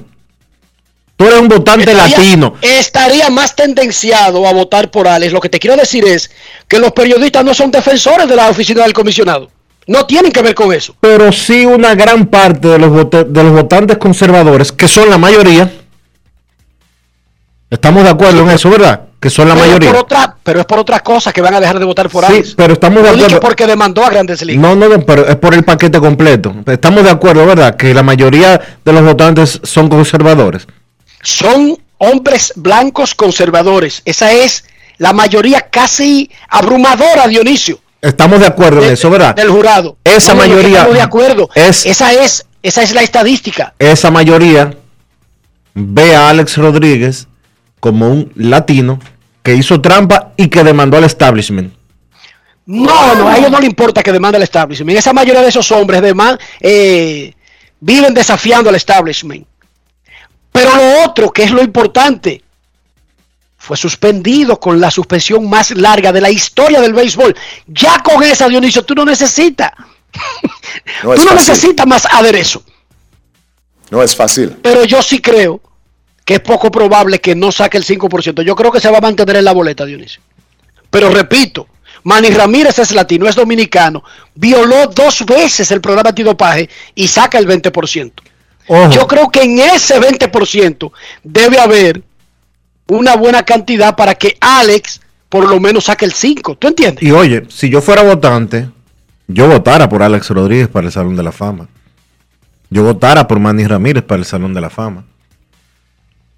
Tú 1.18 1.26
eres 1.26 1.40
un 1.40 1.48
votante 1.50 1.92
Estaría- 1.92 2.18
latino. 2.18 2.54
Estaría 2.62 3.30
más 3.30 3.56
tendenciado 3.56 4.48
a 4.48 4.54
votar 4.54 4.92
por 4.92 5.08
Alex. 5.08 5.32
Lo 5.34 5.40
que 5.42 5.50
te 5.50 5.60
quiero 5.60 5.76
decir 5.78 6.06
es 6.06 6.30
que 6.68 6.80
los 6.80 6.92
periodistas 6.94 7.44
no 7.44 7.54
son 7.54 7.72
defensores 7.72 8.28
de 8.30 8.36
la 8.36 8.50
oficina 8.50 8.84
del 8.84 8.94
comisionado. 8.94 9.50
No 9.88 10.06
tienen 10.06 10.32
que 10.32 10.42
ver 10.42 10.56
con 10.56 10.74
eso. 10.74 10.96
Pero 11.00 11.32
sí 11.32 11.66
una 11.66 11.96
gran 11.96 12.26
parte 12.28 12.68
de 12.70 12.80
los, 12.80 13.10
de 13.10 13.44
los 13.44 13.52
votantes 13.52 13.98
conservadores, 13.98 14.72
que 14.72 14.88
son 14.88 15.10
la 15.10 15.18
mayoría. 15.18 15.72
Estamos 17.70 18.04
de 18.04 18.10
acuerdo 18.10 18.42
en 18.42 18.50
eso, 18.52 18.70
¿verdad? 18.70 19.02
Que 19.26 19.32
son 19.32 19.48
la 19.48 19.56
pero, 19.56 19.66
es 19.66 19.72
mayoría. 19.72 19.92
por 19.92 20.00
otra, 20.02 20.36
pero 20.44 20.60
es 20.60 20.66
por 20.68 20.78
otras 20.78 21.02
cosas 21.02 21.34
que 21.34 21.42
van 21.42 21.56
a 21.56 21.60
dejar 21.60 21.80
de 21.80 21.86
votar 21.86 22.10
por 22.12 22.24
Sí, 22.28 22.32
Alex. 22.32 22.54
pero 22.56 22.74
estamos 22.74 23.02
de 23.02 23.10
acuerdo. 23.10 23.40
porque 23.40 23.66
demandó 23.66 24.06
a 24.06 24.12
Grandes 24.12 24.44
Ligas. 24.46 24.62
No, 24.62 24.76
no, 24.76 24.88
no, 24.88 25.04
pero 25.04 25.26
es 25.28 25.36
por 25.38 25.56
el 25.56 25.64
paquete 25.64 26.00
completo. 26.00 26.54
Estamos 26.68 27.04
de 27.04 27.10
acuerdo, 27.10 27.44
¿verdad? 27.44 27.76
Que 27.76 27.92
la 27.96 28.04
mayoría 28.04 28.62
de 28.86 28.94
los 28.94 29.02
votantes 29.04 29.60
son 29.64 29.90
conservadores. 29.90 30.68
Son 31.24 31.76
hombres 31.98 32.54
blancos 32.56 33.16
conservadores. 33.16 34.04
Esa 34.06 34.32
es 34.32 34.64
la 35.00 35.12
mayoría 35.12 35.62
casi 35.72 36.30
abrumadora, 36.48 37.28
Dionisio. 37.28 37.80
Estamos 38.04 38.42
de 38.42 38.46
acuerdo 38.46 38.82
en 38.82 38.90
de- 38.90 38.94
eso, 38.94 39.10
¿verdad? 39.10 39.34
Del 39.34 39.50
jurado. 39.50 39.98
Esa 40.04 40.34
No, 40.36 40.42
mayoría 40.42 40.78
Estamos 40.78 40.94
de 40.98 41.02
acuerdo. 41.02 41.50
es- 41.56 41.88
esa 41.88 42.14
es, 42.14 42.46
esa 42.62 42.84
es 42.84 42.94
la 42.94 43.02
estadística. 43.02 43.74
Esa 43.80 44.12
mayoría 44.12 44.72
ve 45.74 46.16
a 46.16 46.30
Alex 46.30 46.58
Rodríguez 46.58 47.28
como 47.80 48.08
un 48.10 48.32
latino 48.36 49.00
que 49.46 49.54
hizo 49.54 49.80
trampa 49.80 50.34
y 50.36 50.48
que 50.50 50.64
demandó 50.64 50.98
al 50.98 51.04
establishment. 51.04 51.72
No, 52.66 53.14
no, 53.16 53.30
a 53.30 53.38
ellos 53.38 53.52
no 53.52 53.60
le 53.60 53.68
importa 53.68 54.02
que 54.02 54.12
demande 54.12 54.38
el 54.38 54.44
establishment. 54.44 54.98
Esa 54.98 55.14
mayoría 55.14 55.44
de 55.44 55.50
esos 55.50 55.72
hombres 55.72 56.02
deman- 56.02 56.40
eh, 56.60 57.32
viven 57.80 58.12
desafiando 58.16 58.72
al 58.72 58.76
establishment. 58.76 59.46
Pero 60.52 60.76
lo 60.76 61.04
otro, 61.06 61.32
que 61.32 61.44
es 61.44 61.52
lo 61.52 61.62
importante, 61.62 62.42
fue 63.56 63.78
suspendido 63.78 64.60
con 64.60 64.80
la 64.82 64.90
suspensión 64.90 65.48
más 65.48 65.70
larga 65.72 66.12
de 66.12 66.22
la 66.22 66.32
historia 66.32 66.82
del 66.82 66.94
béisbol. 66.94 67.36
Ya 67.68 68.02
con 68.02 68.24
esa, 68.24 68.48
Dionisio, 68.48 68.84
tú 68.84 68.96
no 68.96 69.06
necesitas. 69.06 69.72
No 71.04 71.14
tú 71.14 71.24
no 71.24 71.32
fácil. 71.32 71.36
necesitas 71.36 71.86
más 71.86 72.06
aderezo. 72.12 72.64
No 73.92 74.02
es 74.02 74.16
fácil. 74.16 74.58
Pero 74.64 74.86
yo 74.86 75.04
sí 75.04 75.20
creo 75.22 75.62
que 76.26 76.36
es 76.36 76.40
poco 76.42 76.72
probable 76.72 77.22
que 77.22 77.36
no 77.36 77.52
saque 77.52 77.78
el 77.78 77.86
5%. 77.86 78.42
Yo 78.42 78.56
creo 78.56 78.72
que 78.72 78.82
se 78.82 78.90
va 78.90 78.98
a 78.98 79.02
mantener 79.02 79.38
en 79.38 79.46
la 79.46 79.54
boleta, 79.54 79.86
Dionisio. 79.86 80.22
Pero 80.90 81.10
repito, 81.10 81.68
Manny 82.04 82.30
Ramírez 82.30 82.80
es 82.80 82.92
latino, 82.92 83.28
es 83.28 83.36
dominicano, 83.36 84.04
violó 84.34 84.88
dos 84.88 85.24
veces 85.26 85.70
el 85.72 85.82
programa 85.82 86.10
antidopaje 86.10 86.70
y 86.96 87.08
saca 87.08 87.38
el 87.38 87.48
20%. 87.48 88.12
Ojo. 88.68 88.92
Yo 88.92 89.08
creo 89.08 89.30
que 89.30 89.44
en 89.44 89.60
ese 89.60 90.00
20% 90.02 90.92
debe 91.24 91.60
haber 91.60 92.02
una 92.88 93.16
buena 93.16 93.44
cantidad 93.44 93.96
para 93.96 94.16
que 94.16 94.36
Alex 94.40 95.02
por 95.30 95.48
lo 95.48 95.60
menos 95.60 95.86
saque 95.86 96.06
el 96.06 96.14
5%. 96.14 96.58
¿Tú 96.58 96.68
entiendes? 96.68 97.04
Y 97.04 97.12
oye, 97.12 97.44
si 97.50 97.70
yo 97.70 97.82
fuera 97.82 98.02
votante, 98.02 98.70
yo 99.28 99.48
votara 99.48 99.90
por 99.90 100.02
Alex 100.02 100.30
Rodríguez 100.30 100.68
para 100.68 100.88
el 100.88 100.94
Salón 100.94 101.16
de 101.16 101.24
la 101.24 101.32
Fama. 101.32 101.68
Yo 102.72 102.84
votara 102.84 103.28
por 103.28 103.40
Manny 103.40 103.66
Ramírez 103.66 104.04
para 104.04 104.20
el 104.20 104.26
Salón 104.26 104.54
de 104.54 104.62
la 104.62 104.70
Fama. 104.70 105.06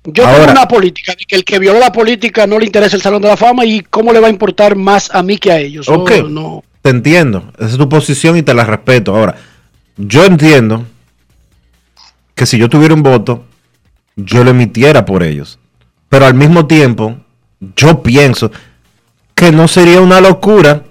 Yo 0.10 0.26
Ahora- 0.26 0.40
tengo 0.40 0.52
una 0.54 0.68
política 0.70 1.14
de 1.20 1.26
que 1.26 1.36
el 1.36 1.44
que 1.44 1.60
violó 1.60 1.80
la 1.80 1.92
política 1.92 2.48
no 2.48 2.58
le 2.60 2.66
interesa 2.66 2.96
el 2.96 3.02
Salón 3.02 3.22
de 3.22 3.28
la 3.28 3.36
Fama 3.36 3.66
y 3.66 3.82
cómo 3.82 4.14
le 4.14 4.22
va 4.22 4.28
a 4.28 4.30
importar 4.30 4.78
más 4.78 5.14
a 5.14 5.22
mí 5.22 5.38
que 5.38 5.52
a 5.52 5.60
ellos. 5.60 5.90
Ok, 5.90 6.12
no. 6.30 6.64
te 6.82 6.92
entiendo. 6.92 7.52
Esa 7.58 7.72
es 7.72 7.78
tu 7.78 7.90
posición 7.90 8.38
y 8.38 8.42
te 8.44 8.54
la 8.54 8.64
respeto. 8.64 9.14
Ahora, 9.14 9.36
yo 9.98 10.24
entiendo 10.24 10.86
que 12.34 12.46
si 12.46 12.58
yo 12.58 12.70
tuviera 12.70 12.94
un 12.94 13.04
voto, 13.04 13.44
yo 14.16 14.46
lo 14.46 14.52
emitiera 14.52 15.04
por 15.04 15.24
ellos. 15.24 15.60
Pero 16.08 16.26
al 16.26 16.34
mismo 16.36 16.68
tiempo, 16.68 17.18
yo 17.76 18.02
pienso 18.02 18.52
que 19.36 19.52
no 19.52 19.68
sería 19.68 20.00
una 20.00 20.22
locura 20.22 20.84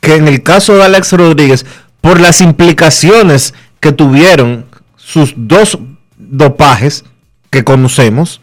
que 0.00 0.14
en 0.14 0.28
el 0.28 0.44
caso 0.44 0.76
de 0.76 0.84
Alex 0.84 1.12
Rodríguez, 1.14 1.66
por 2.00 2.20
las 2.20 2.40
implicaciones 2.40 3.54
que 3.80 3.90
tuvieron 3.90 4.66
sus 4.96 5.34
dos 5.36 5.78
dopajes 6.16 7.04
que 7.50 7.64
conocemos, 7.64 8.40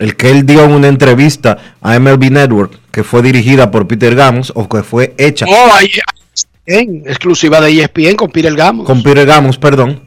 el 0.00 0.16
que 0.16 0.30
él 0.30 0.46
dio 0.46 0.64
en 0.64 0.72
una 0.72 0.88
entrevista 0.88 1.76
a 1.82 1.98
MLB 2.00 2.30
Network, 2.30 2.72
que 2.90 3.04
fue 3.04 3.22
dirigida 3.22 3.70
por 3.70 3.86
Peter 3.86 4.14
Gamos, 4.16 4.50
o 4.56 4.68
que 4.68 4.82
fue 4.82 5.14
hecha 5.18 5.46
hay 5.74 5.90
en 6.66 7.02
exclusiva 7.06 7.60
de 7.60 7.82
ESPN 7.82 8.16
con 8.16 8.30
Pirel 8.30 8.56
Gamos. 8.56 8.86
con 8.86 9.02
Peter 9.02 9.26
Gamos, 9.26 9.58
perdón. 9.58 10.02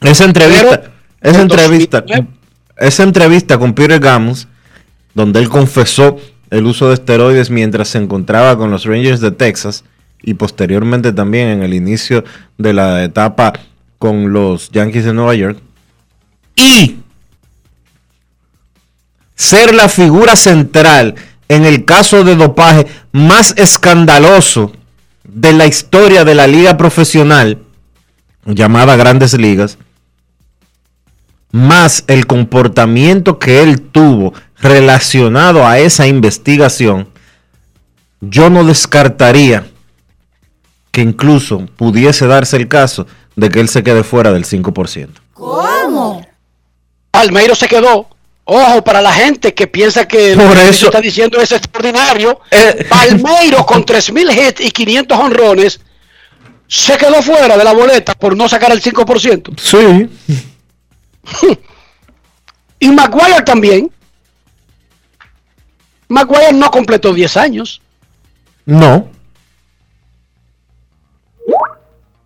Esa 0.00 0.24
entrevista, 0.24 0.80
Pero, 0.80 0.92
esa 1.20 1.36
en 1.36 1.42
entrevista, 1.42 2.00
2009. 2.00 2.38
esa 2.78 3.02
entrevista 3.04 3.58
con 3.58 3.72
Peter 3.74 4.00
Gamos, 4.00 4.48
donde 5.14 5.38
él 5.40 5.48
confesó 5.48 6.18
el 6.50 6.66
uso 6.66 6.88
de 6.88 6.94
esteroides 6.94 7.48
mientras 7.48 7.88
se 7.88 7.98
encontraba 7.98 8.58
con 8.58 8.70
los 8.70 8.84
Rangers 8.84 9.20
de 9.20 9.30
Texas 9.30 9.84
y 10.22 10.34
posteriormente 10.34 11.12
también 11.12 11.48
en 11.48 11.62
el 11.62 11.72
inicio 11.72 12.24
de 12.58 12.72
la 12.72 13.04
etapa 13.04 13.52
con 13.98 14.32
los 14.32 14.70
Yankees 14.70 15.04
de 15.04 15.14
Nueva 15.14 15.34
York. 15.34 15.58
Y 16.56 16.96
ser 19.36 19.74
la 19.74 19.88
figura 19.88 20.34
central 20.34 21.14
en 21.48 21.64
el 21.64 21.84
caso 21.84 22.24
de 22.24 22.34
dopaje 22.34 22.86
más 23.12 23.54
escandaloso 23.56 24.72
de 25.22 25.52
la 25.52 25.66
historia 25.66 26.24
de 26.24 26.34
la 26.34 26.46
liga 26.46 26.76
profesional, 26.76 27.58
llamada 28.44 28.96
Grandes 28.96 29.34
Ligas, 29.34 29.78
más 31.52 32.04
el 32.08 32.26
comportamiento 32.26 33.38
que 33.38 33.62
él 33.62 33.80
tuvo 33.80 34.34
relacionado 34.58 35.66
a 35.66 35.78
esa 35.78 36.06
investigación, 36.06 37.08
yo 38.20 38.50
no 38.50 38.64
descartaría 38.64 39.66
que 40.90 41.02
incluso 41.02 41.66
pudiese 41.76 42.26
darse 42.26 42.56
el 42.56 42.68
caso 42.68 43.06
de 43.36 43.50
que 43.50 43.60
él 43.60 43.68
se 43.68 43.82
quede 43.82 44.02
fuera 44.02 44.32
del 44.32 44.44
5%. 44.44 45.08
¿Cómo? 45.34 46.26
Palmeiro 47.10 47.54
se 47.54 47.68
quedó. 47.68 48.08
Ojo, 48.48 48.84
para 48.84 49.02
la 49.02 49.12
gente 49.12 49.52
que 49.54 49.66
piensa 49.66 50.06
que 50.06 50.36
lo 50.36 50.48
que 50.52 50.68
eso- 50.68 50.86
está 50.86 51.00
diciendo 51.00 51.40
es 51.40 51.50
extraordinario. 51.50 52.40
Eh. 52.50 52.86
Palmeiro 52.88 53.66
con 53.66 53.84
3.000 53.84 54.30
hits 54.30 54.60
y 54.60 54.70
500 54.70 55.18
honrones 55.18 55.80
se 56.68 56.96
quedó 56.96 57.20
fuera 57.22 57.56
de 57.56 57.64
la 57.64 57.72
boleta 57.72 58.14
por 58.14 58.36
no 58.36 58.48
sacar 58.48 58.70
el 58.72 58.80
5%. 58.82 59.52
Sí. 59.58 60.08
Y 62.78 62.88
Maguire 62.90 63.40
también. 63.42 63.90
Maguire 66.08 66.52
no 66.52 66.70
completó 66.70 67.12
10 67.14 67.36
años. 67.38 67.80
No. 68.66 69.08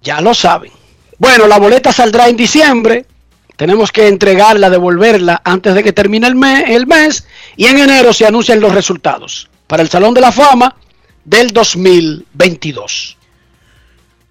Ya 0.02 0.20
lo 0.20 0.34
saben. 0.34 0.72
Bueno, 1.18 1.46
la 1.46 1.58
boleta 1.58 1.92
saldrá 1.92 2.28
en 2.28 2.36
diciembre. 2.36 3.06
Tenemos 3.60 3.92
que 3.92 4.08
entregarla, 4.08 4.70
devolverla 4.70 5.42
antes 5.44 5.74
de 5.74 5.82
que 5.82 5.92
termine 5.92 6.26
el 6.26 6.86
mes. 6.86 7.26
Y 7.58 7.66
en 7.66 7.76
enero 7.76 8.14
se 8.14 8.24
anuncian 8.24 8.58
los 8.58 8.74
resultados 8.74 9.50
para 9.66 9.82
el 9.82 9.90
Salón 9.90 10.14
de 10.14 10.22
la 10.22 10.32
Fama 10.32 10.74
del 11.26 11.52
2022. 11.52 13.18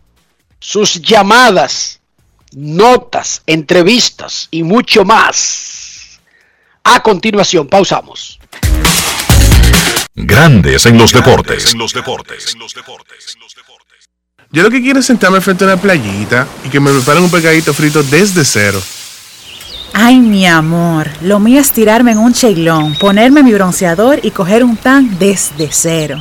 sus 0.60 1.02
llamadas, 1.02 1.98
notas, 2.52 3.42
entrevistas 3.46 4.46
y 4.52 4.62
mucho 4.62 5.04
más. 5.04 6.20
A 6.84 7.02
continuación, 7.02 7.66
pausamos. 7.66 8.38
Grandes 10.14 10.86
en 10.86 10.96
los 10.96 11.12
deportes. 11.12 11.74
Yo 14.52 14.62
lo 14.62 14.70
que 14.70 14.80
quiero 14.80 15.00
es 15.00 15.06
sentarme 15.06 15.40
frente 15.40 15.64
a 15.64 15.66
una 15.66 15.76
playita 15.76 16.46
y 16.64 16.68
que 16.68 16.78
me 16.78 16.92
preparen 16.92 17.24
un 17.24 17.30
pescadito 17.32 17.74
frito 17.74 18.04
desde 18.04 18.44
cero. 18.44 18.80
Ay, 20.00 20.20
mi 20.20 20.46
amor, 20.46 21.08
lo 21.22 21.40
mío 21.40 21.60
es 21.60 21.72
tirarme 21.72 22.12
en 22.12 22.18
un 22.18 22.32
cheilón, 22.32 22.94
ponerme 23.00 23.42
mi 23.42 23.52
bronceador 23.52 24.20
y 24.22 24.30
coger 24.30 24.62
un 24.62 24.76
tan 24.76 25.18
desde 25.18 25.70
cero. 25.72 26.20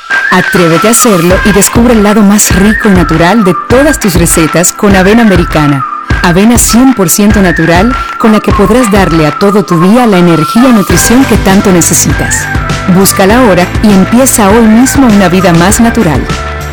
Atrévete 0.31 0.87
a 0.87 0.91
hacerlo 0.91 1.35
y 1.43 1.51
descubre 1.51 1.93
el 1.93 2.03
lado 2.03 2.21
más 2.21 2.55
rico 2.55 2.87
y 2.87 2.93
natural 2.93 3.43
de 3.43 3.53
todas 3.67 3.99
tus 3.99 4.15
recetas 4.15 4.71
con 4.71 4.95
avena 4.95 5.23
americana. 5.23 5.85
Avena 6.23 6.55
100% 6.55 7.41
natural 7.41 7.93
con 8.17 8.31
la 8.31 8.39
que 8.39 8.53
podrás 8.53 8.89
darle 8.93 9.27
a 9.27 9.37
todo 9.37 9.65
tu 9.65 9.77
día 9.81 10.07
la 10.07 10.19
energía 10.19 10.69
y 10.69 10.71
nutrición 10.71 11.25
que 11.25 11.35
tanto 11.35 11.73
necesitas. 11.73 12.47
Búscala 12.95 13.39
ahora 13.39 13.67
y 13.83 13.91
empieza 13.91 14.49
hoy 14.49 14.65
mismo 14.65 15.05
una 15.07 15.27
vida 15.27 15.51
más 15.51 15.81
natural. 15.81 16.25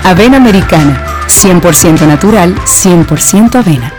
Avena 0.05 0.37
americana, 0.37 1.03
100% 1.27 2.07
natural, 2.07 2.55
100% 2.55 3.57
avena. 3.57 3.93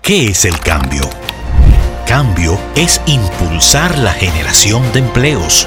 ¿Qué 0.00 0.28
es 0.28 0.44
el 0.44 0.60
cambio? 0.60 1.10
Cambio 2.06 2.56
es 2.76 3.00
impulsar 3.06 3.98
la 3.98 4.12
generación 4.12 4.84
de 4.92 5.00
empleos. 5.00 5.66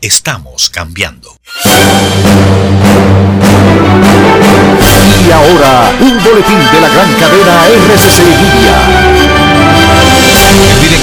Estamos 0.00 0.70
cambiando. 0.70 1.36
Y 5.26 5.30
ahora, 5.32 5.90
un 6.00 6.22
boletín 6.22 6.58
de 6.72 6.80
la 6.80 6.88
gran 6.88 7.12
cadena 7.14 7.66
RCC 7.66 8.22
Media. 8.22 10.07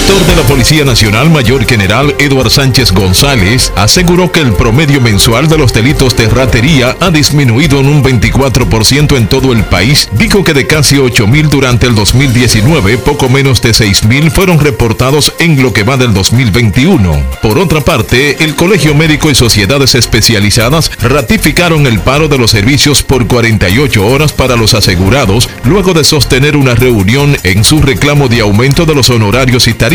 El 0.06 0.12
director 0.12 0.36
de 0.36 0.42
la 0.44 0.48
Policía 0.48 0.86
Nacional, 0.86 1.32
Mayor 1.32 1.66
General 1.66 2.14
Eduard 2.20 2.52
Sánchez 2.52 2.92
González, 2.92 3.74
aseguró 3.76 4.32
que 4.32 4.40
el 4.40 4.54
promedio 4.54 5.02
mensual 5.02 5.48
de 5.48 5.58
los 5.58 5.74
delitos 5.74 6.16
de 6.16 6.30
ratería 6.30 6.96
ha 7.00 7.10
disminuido 7.10 7.80
en 7.80 7.88
un 7.88 8.04
24% 8.04 9.18
en 9.18 9.28
todo 9.28 9.52
el 9.52 9.64
país. 9.64 10.08
Dijo 10.12 10.44
que 10.44 10.54
de 10.54 10.68
casi 10.68 10.98
8.000 10.98 11.50
durante 11.50 11.88
el 11.88 11.96
2019, 11.96 13.00
poco 13.00 13.30
menos 13.30 13.64
de 13.64 13.72
6.000 13.72 14.30
fueron 14.30 14.60
reportados 14.60 15.34
en 15.40 15.62
lo 15.64 15.74
que 15.74 15.82
va 15.82 15.98
del 15.98 16.14
2021. 16.14 17.24
Por 17.42 17.58
otra 17.58 17.82
parte, 17.82 18.44
el 18.44 18.56
Colegio 18.56 18.94
Médico 18.94 19.32
y 19.32 19.36
Sociedades 19.36 19.96
Especializadas 19.96 20.92
ratificaron 21.02 21.88
el 21.88 22.00
paro 22.00 22.28
de 22.28 22.38
los 22.38 22.52
servicios 22.52 23.02
por 23.02 23.26
48 23.26 24.06
horas 24.06 24.34
para 24.34 24.56
los 24.56 24.76
asegurados, 24.76 25.50
luego 25.64 25.94
de 25.94 26.04
sostener 26.04 26.56
una 26.58 26.76
reunión 26.76 27.36
en 27.44 27.64
su 27.64 27.82
reclamo 27.82 28.28
de 28.28 28.42
aumento 28.42 28.86
de 28.86 28.94
los 28.94 29.10
honorarios 29.10 29.68
y 29.68 29.74
tarifas. 29.74 29.95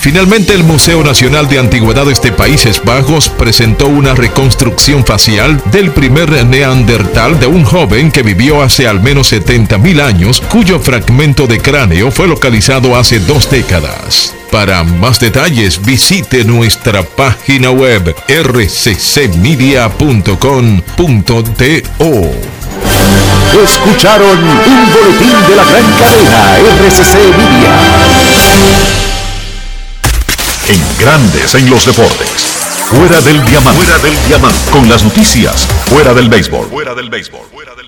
Finalmente, 0.00 0.52
el 0.52 0.64
Museo 0.64 1.04
Nacional 1.04 1.48
de 1.48 1.60
Antigüedades 1.60 2.20
de 2.20 2.32
Países 2.32 2.82
Bajos 2.84 3.28
presentó 3.28 3.86
una 3.86 4.16
reconstrucción 4.16 5.04
facial 5.04 5.62
del 5.70 5.92
primer 5.92 6.44
neandertal 6.44 7.38
de 7.38 7.46
un 7.46 7.62
joven 7.62 8.10
que 8.10 8.24
vivió 8.24 8.62
hace 8.62 8.88
al 8.88 9.00
menos 9.00 9.32
70.000 9.32 10.02
años, 10.02 10.40
cuyo 10.40 10.80
fragmento 10.80 11.46
de 11.46 11.60
cráneo 11.60 12.10
fue 12.10 12.26
localizado 12.26 12.96
hace 12.96 13.20
dos 13.20 13.48
décadas. 13.48 14.34
Para 14.50 14.82
más 14.82 15.20
detalles, 15.20 15.80
visite 15.82 16.44
nuestra 16.44 17.04
página 17.04 17.70
web 17.70 18.16
rccmedia.com.do. 18.28 19.38
Escucharon 23.62 24.38
un 24.38 24.92
boletín 24.92 25.36
de 25.48 25.54
la 25.54 25.64
gran 25.64 25.86
cadena 25.92 26.58
RCC 26.58 27.14
Media. 27.36 27.78
En 30.68 30.98
Grandes 31.00 31.54
en 31.54 31.70
los 31.70 31.86
deportes. 31.86 32.28
Fuera 32.90 33.22
del 33.22 33.42
diamante. 33.46 33.82
Fuera 33.82 33.98
del 34.00 34.14
diamante. 34.26 34.70
Con 34.70 34.86
las 34.86 35.02
noticias. 35.02 35.66
Fuera 35.86 36.12
del 36.12 36.28
béisbol. 36.28 36.66
Fuera 36.68 36.94
del 36.94 37.08
béisbol. 37.08 37.40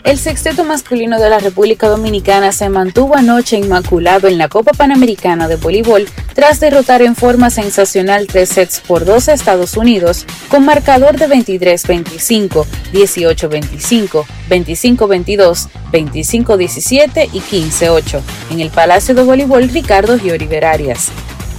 El 0.03 0.19
sexteto 0.19 0.65
masculino 0.65 1.21
de 1.21 1.29
la 1.29 1.41
República 1.41 1.89
Dominicana 1.89 2.53
se 2.53 2.71
mantuvo 2.71 3.17
anoche 3.17 3.59
inmaculado 3.59 4.29
en 4.29 4.39
la 4.39 4.49
Copa 4.49 4.73
Panamericana 4.73 5.47
de 5.47 5.57
Voleibol 5.57 6.09
tras 6.35 6.59
derrotar 6.59 7.03
en 7.03 7.17
forma 7.17 7.51
sensacional 7.51 8.27
tres 8.27 8.49
sets 8.49 8.81
por 8.81 9.05
dos 9.05 9.29
a 9.29 9.35
Estados 9.35 9.77
Unidos 9.77 10.25
con 10.49 10.65
marcador 10.65 11.19
de 11.19 11.29
23-25, 11.29 12.65
18-25, 12.95 14.25
25-22, 14.49 15.69
25-17 15.93 17.29
y 17.31 17.41
15-8 17.41 18.21
en 18.53 18.61
el 18.61 18.71
Palacio 18.71 19.15
de 19.15 19.23
Voleibol 19.23 19.69
Ricardo 19.69 20.19
Giori 20.19 20.49
Arias. 20.65 21.11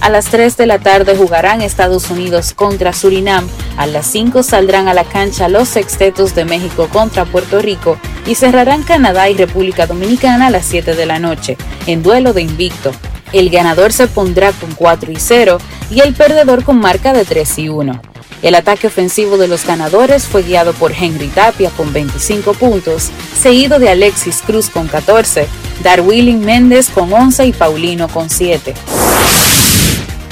A 0.02 0.10
las 0.10 0.24
3 0.26 0.56
de 0.56 0.66
la 0.66 0.80
tarde 0.80 1.16
jugarán 1.16 1.62
Estados 1.62 2.10
Unidos 2.10 2.54
contra 2.54 2.92
Surinam. 2.92 3.46
A 3.76 3.86
las 3.86 4.04
5 4.08 4.42
saldrán 4.42 4.88
a 4.88 4.94
la 4.94 5.04
cancha 5.04 5.48
los 5.48 5.68
sextetos 5.68 6.34
de 6.34 6.44
México 6.44 6.88
contra 6.92 7.24
Puerto 7.24 7.62
Rico 7.62 7.96
y 8.26 8.34
cerrarán 8.34 8.82
Canadá 8.82 9.30
y 9.30 9.36
República 9.36 9.86
Dominicana 9.86 10.48
a 10.48 10.50
las 10.50 10.66
7 10.66 10.96
de 10.96 11.06
la 11.06 11.20
noche, 11.20 11.56
en 11.86 12.02
duelo 12.02 12.32
de 12.32 12.42
invicto. 12.42 12.90
El 13.32 13.48
ganador 13.48 13.92
se 13.92 14.08
pondrá 14.08 14.50
con 14.50 14.74
4 14.74 15.12
y 15.12 15.20
0 15.20 15.58
y 15.88 16.00
el 16.00 16.14
perdedor 16.14 16.64
con 16.64 16.80
marca 16.80 17.12
de 17.12 17.24
3 17.24 17.58
y 17.60 17.68
1. 17.68 18.02
El 18.42 18.56
ataque 18.56 18.88
ofensivo 18.88 19.38
de 19.38 19.46
los 19.46 19.64
ganadores 19.64 20.24
fue 20.24 20.42
guiado 20.42 20.72
por 20.72 20.90
Henry 20.90 21.28
Tapia 21.28 21.70
con 21.70 21.92
25 21.92 22.54
puntos, 22.54 23.10
seguido 23.40 23.78
de 23.78 23.90
Alexis 23.90 24.42
Cruz 24.44 24.68
con 24.68 24.88
14, 24.88 25.46
Darwilling 25.84 26.44
Méndez 26.44 26.90
con 26.90 27.12
11 27.12 27.46
y 27.46 27.52
Paulino 27.52 28.08
con 28.08 28.30
7. 28.30 28.74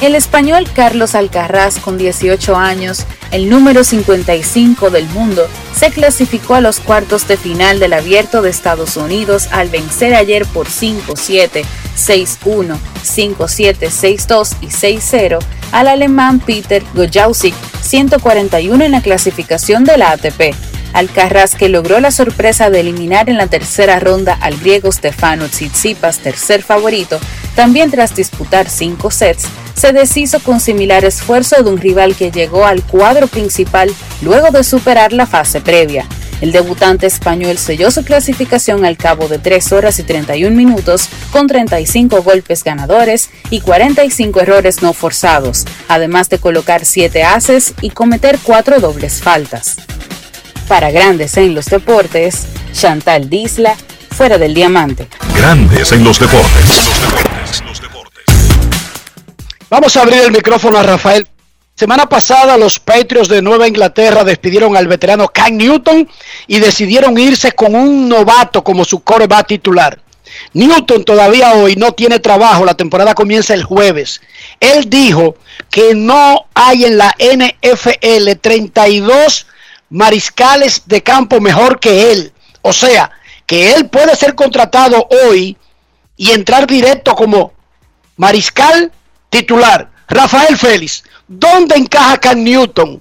El 0.01 0.15
español 0.15 0.67
Carlos 0.75 1.15
Alcaraz, 1.15 1.79
con 1.79 1.99
18 1.99 2.57
años, 2.57 3.05
el 3.33 3.51
número 3.51 3.85
55 3.85 4.89
del 4.89 5.05
mundo, 5.11 5.47
se 5.77 5.91
clasificó 5.91 6.55
a 6.55 6.63
los 6.63 6.81
cuartos 6.81 7.29
de 7.29 7.37
final 7.37 7.81
del 7.81 7.93
Abierto 7.93 8.41
de 8.41 8.49
Estados 8.49 8.97
Unidos 8.97 9.49
al 9.53 9.69
vencer 9.69 10.15
ayer 10.15 10.47
por 10.47 10.69
5-7, 10.69 11.65
6-1, 11.99 12.79
5-7, 13.05 13.77
6-2 13.91 14.57
y 14.63 14.67
6-0 14.69 15.39
al 15.73 15.89
alemán 15.89 16.41
Peter 16.41 16.83
Gojowski, 16.95 17.53
141 17.83 18.83
en 18.83 18.93
la 18.93 19.03
clasificación 19.03 19.85
de 19.85 19.99
la 19.99 20.13
ATP. 20.13 20.55
Alcaraz, 20.93 21.55
que 21.55 21.69
logró 21.69 22.01
la 22.01 22.11
sorpresa 22.11 22.71
de 22.71 22.81
eliminar 22.81 23.29
en 23.29 23.37
la 23.37 23.47
tercera 23.47 24.01
ronda 24.01 24.37
al 24.41 24.59
griego 24.59 24.91
Stefano 24.93 25.49
Tsitsipas, 25.49 26.19
tercer 26.19 26.63
favorito, 26.63 27.19
también 27.55 27.91
tras 27.91 28.15
disputar 28.15 28.69
cinco 28.69 29.11
sets, 29.11 29.47
se 29.75 29.93
deshizo 29.93 30.41
con 30.41 30.61
similar 30.61 31.05
esfuerzo 31.05 31.63
de 31.63 31.71
un 31.71 31.79
rival 31.79 32.15
que 32.15 32.31
llegó 32.31 32.67
al 32.67 32.83
cuadro 32.83 33.27
principal 33.29 33.91
luego 34.23 34.51
de 34.51 34.65
superar 34.65 35.13
la 35.13 35.27
fase 35.27 35.61
previa. 35.61 36.07
El 36.41 36.53
debutante 36.53 37.07
español 37.07 37.59
selló 37.59 37.91
su 37.91 38.03
clasificación 38.03 38.85
al 38.85 38.97
cabo 38.97 39.29
de 39.29 39.39
3 39.39 39.73
horas 39.73 39.99
y 39.99 40.05
31 40.05 40.57
minutos 40.57 41.09
con 41.33 41.47
35 41.47 42.23
golpes 42.23 42.65
ganadores 42.65 43.31
y 43.51 43.61
45 43.61 44.41
errores 44.41 44.83
no 44.83 44.93
forzados, 44.93 45.67
además 45.89 46.31
de 46.31 46.39
colocar 46.39 46.85
7 46.85 47.23
haces 47.25 47.75
y 47.83 47.91
cometer 47.91 48.39
4 48.43 48.81
dobles 48.81 49.21
faltas. 49.21 49.77
Para 50.71 50.93
grandes 50.93 51.37
en 51.37 51.53
los 51.53 51.67
deportes, 51.67 52.47
Chantal 52.73 53.29
Disla, 53.29 53.77
fuera 54.13 54.39
del 54.39 54.55
diamante. 54.55 55.09
Grandes 55.35 55.91
en 55.91 56.05
los 56.05 56.21
deportes. 56.21 56.89
Vamos 59.69 59.97
a 59.97 60.03
abrir 60.03 60.21
el 60.21 60.31
micrófono 60.31 60.79
a 60.79 60.85
Rafael. 60.85 61.27
Semana 61.75 62.09
pasada 62.09 62.57
los 62.57 62.79
Patriots 62.79 63.29
de 63.29 63.43
Nueva 63.43 63.67
Inglaterra 63.67 64.23
despidieron 64.23 64.77
al 64.77 64.87
veterano 64.87 65.27
Cam 65.27 65.57
Newton 65.57 66.09
y 66.47 66.61
decidieron 66.61 67.19
irse 67.19 67.51
con 67.51 67.75
un 67.75 68.09
novato 68.09 68.63
como 68.63 68.85
su 68.85 69.01
coreback 69.01 69.49
titular. 69.49 70.01
Newton 70.53 71.03
todavía 71.03 71.55
hoy 71.55 71.75
no 71.75 71.91
tiene 71.95 72.21
trabajo, 72.21 72.65
la 72.65 72.75
temporada 72.75 73.17
comienza 73.17 73.55
el 73.55 73.65
jueves. 73.65 74.21
Él 74.61 74.89
dijo 74.89 75.35
que 75.69 75.97
no 75.97 76.47
hay 76.55 76.85
en 76.85 76.97
la 76.97 77.13
NFL 77.19 78.39
32 78.41 79.47
mariscales 79.91 80.83
de 80.87 81.03
campo 81.03 81.41
mejor 81.41 81.79
que 81.79 82.13
él. 82.13 82.33
O 82.63 82.73
sea, 82.73 83.11
que 83.47 83.75
él 83.75 83.89
puede 83.89 84.17
ser 84.17 84.35
contratado 84.35 85.07
hoy 85.27 85.57
y 86.17 86.31
entrar 86.31 86.67
directo 86.67 87.15
como 87.15 87.53
mariscal 88.17 88.93
titular. 89.29 89.91
Rafael 90.09 90.57
Félix, 90.57 91.05
¿dónde 91.29 91.77
encaja 91.77 92.19
Cam 92.19 92.43
Newton 92.43 93.01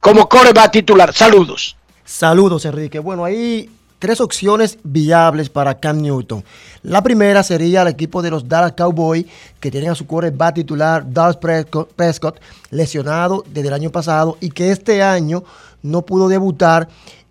como 0.00 0.28
coreback 0.28 0.72
titular? 0.72 1.12
Saludos. 1.12 1.76
Saludos, 2.04 2.64
Enrique. 2.64 2.98
Bueno, 2.98 3.24
hay 3.24 3.70
tres 3.98 4.20
opciones 4.20 4.78
viables 4.82 5.50
para 5.50 5.78
Cam 5.78 6.00
Newton. 6.00 6.44
La 6.82 7.02
primera 7.02 7.42
sería 7.42 7.82
el 7.82 7.88
equipo 7.88 8.22
de 8.22 8.30
los 8.30 8.48
Dallas 8.48 8.72
Cowboys, 8.72 9.26
que 9.60 9.70
tienen 9.70 9.90
a 9.90 9.94
su 9.94 10.06
coreback 10.06 10.54
titular 10.54 11.04
Dallas 11.12 11.36
Prescott, 11.36 12.40
lesionado 12.70 13.44
desde 13.48 13.68
el 13.68 13.74
año 13.74 13.90
pasado 13.90 14.38
y 14.40 14.50
que 14.50 14.70
este 14.70 15.02
año 15.02 15.44
no 15.82 16.02
pudo 16.02 16.28
debutar 16.28 16.88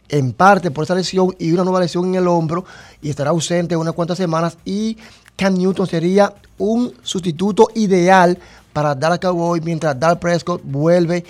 en 0.09 0.33
parte 0.33 0.71
por 0.71 0.83
esa 0.83 0.95
lesión 0.95 1.35
y 1.39 1.51
una 1.51 1.63
nueva 1.63 1.79
lesión 1.79 2.05
en 2.05 2.15
el 2.15 2.27
hombro 2.27 2.65
y 3.01 3.09
estará 3.09 3.31
ausente 3.31 3.75
unas 3.75 3.93
cuantas 3.93 4.17
semanas 4.17 4.57
y 4.65 4.97
Cam 5.35 5.55
Newton 5.55 5.87
sería 5.87 6.33
un 6.57 6.93
sustituto 7.01 7.69
ideal 7.75 8.37
para 8.71 8.95
Dallas 8.95 9.19
Cowboys 9.19 9.63
mientras 9.63 9.99
Dallas 9.99 10.19
Prescott 10.19 10.61
vuelve 10.63 11.25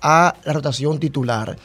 a 0.00 0.34
la 0.44 0.52
rotación 0.52 0.98
titular. 0.98 1.56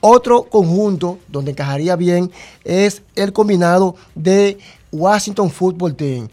Otro 0.00 0.44
conjunto 0.44 1.18
donde 1.28 1.50
encajaría 1.50 1.94
bien 1.94 2.30
es 2.64 3.02
el 3.14 3.32
combinado 3.32 3.96
de 4.14 4.58
Washington 4.90 5.50
Football 5.50 5.94
Team. 5.94 6.28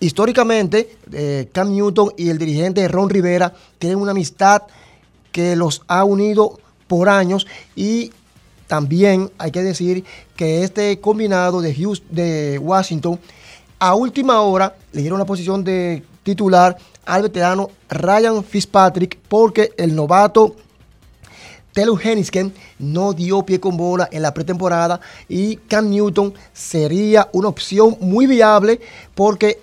Históricamente, 0.00 0.96
eh, 1.12 1.48
Cam 1.52 1.72
Newton 1.72 2.12
y 2.16 2.28
el 2.28 2.38
dirigente 2.38 2.86
Ron 2.88 3.10
Rivera 3.10 3.52
tienen 3.78 3.98
una 3.98 4.12
amistad 4.12 4.62
que 5.32 5.56
los 5.56 5.82
ha 5.88 6.04
unido 6.04 6.58
por 6.86 7.08
años 7.08 7.46
y 7.74 8.12
también 8.66 9.30
hay 9.38 9.50
que 9.50 9.62
decir 9.62 10.04
que 10.36 10.64
este 10.64 11.00
combinado 11.00 11.60
de, 11.60 11.74
Houston, 11.74 12.08
de 12.10 12.58
Washington 12.58 13.20
a 13.78 13.94
última 13.94 14.40
hora 14.40 14.74
le 14.92 15.02
dieron 15.02 15.18
la 15.18 15.26
posición 15.26 15.62
de 15.62 16.02
titular 16.22 16.76
al 17.04 17.22
veterano 17.22 17.70
Ryan 17.88 18.42
Fitzpatrick 18.42 19.18
porque 19.28 19.72
el 19.76 19.94
novato 19.94 20.56
Taylor 21.74 22.00
Hennisken 22.00 22.54
no 22.78 23.12
dio 23.12 23.44
pie 23.44 23.60
con 23.60 23.76
bola 23.76 24.08
en 24.10 24.22
la 24.22 24.32
pretemporada 24.32 25.00
y 25.28 25.56
Cam 25.56 25.90
Newton 25.90 26.32
sería 26.52 27.28
una 27.32 27.48
opción 27.48 27.96
muy 28.00 28.26
viable 28.26 28.80
porque 29.14 29.60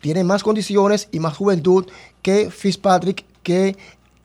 tiene 0.00 0.24
más 0.24 0.42
condiciones 0.42 1.08
y 1.12 1.20
más 1.20 1.36
juventud 1.36 1.86
que 2.20 2.50
Fitzpatrick 2.50 3.24
que 3.44 3.76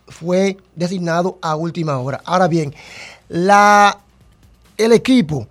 fue 0.08 0.58
designado 0.76 1.38
a 1.42 1.56
última 1.56 1.98
hora. 2.00 2.22
Ahora 2.26 2.48
bien, 2.48 2.74
la, 3.30 4.00
el 4.78 4.94
equipo 4.94 5.48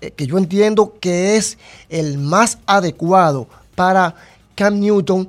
eh, 0.00 0.10
que 0.10 0.26
yo 0.26 0.38
entiendo 0.38 0.94
que 1.00 1.36
es 1.36 1.58
el 1.88 2.18
más 2.18 2.58
adecuado 2.66 3.46
para 3.74 4.14
Cam 4.54 4.78
Newton 4.80 5.28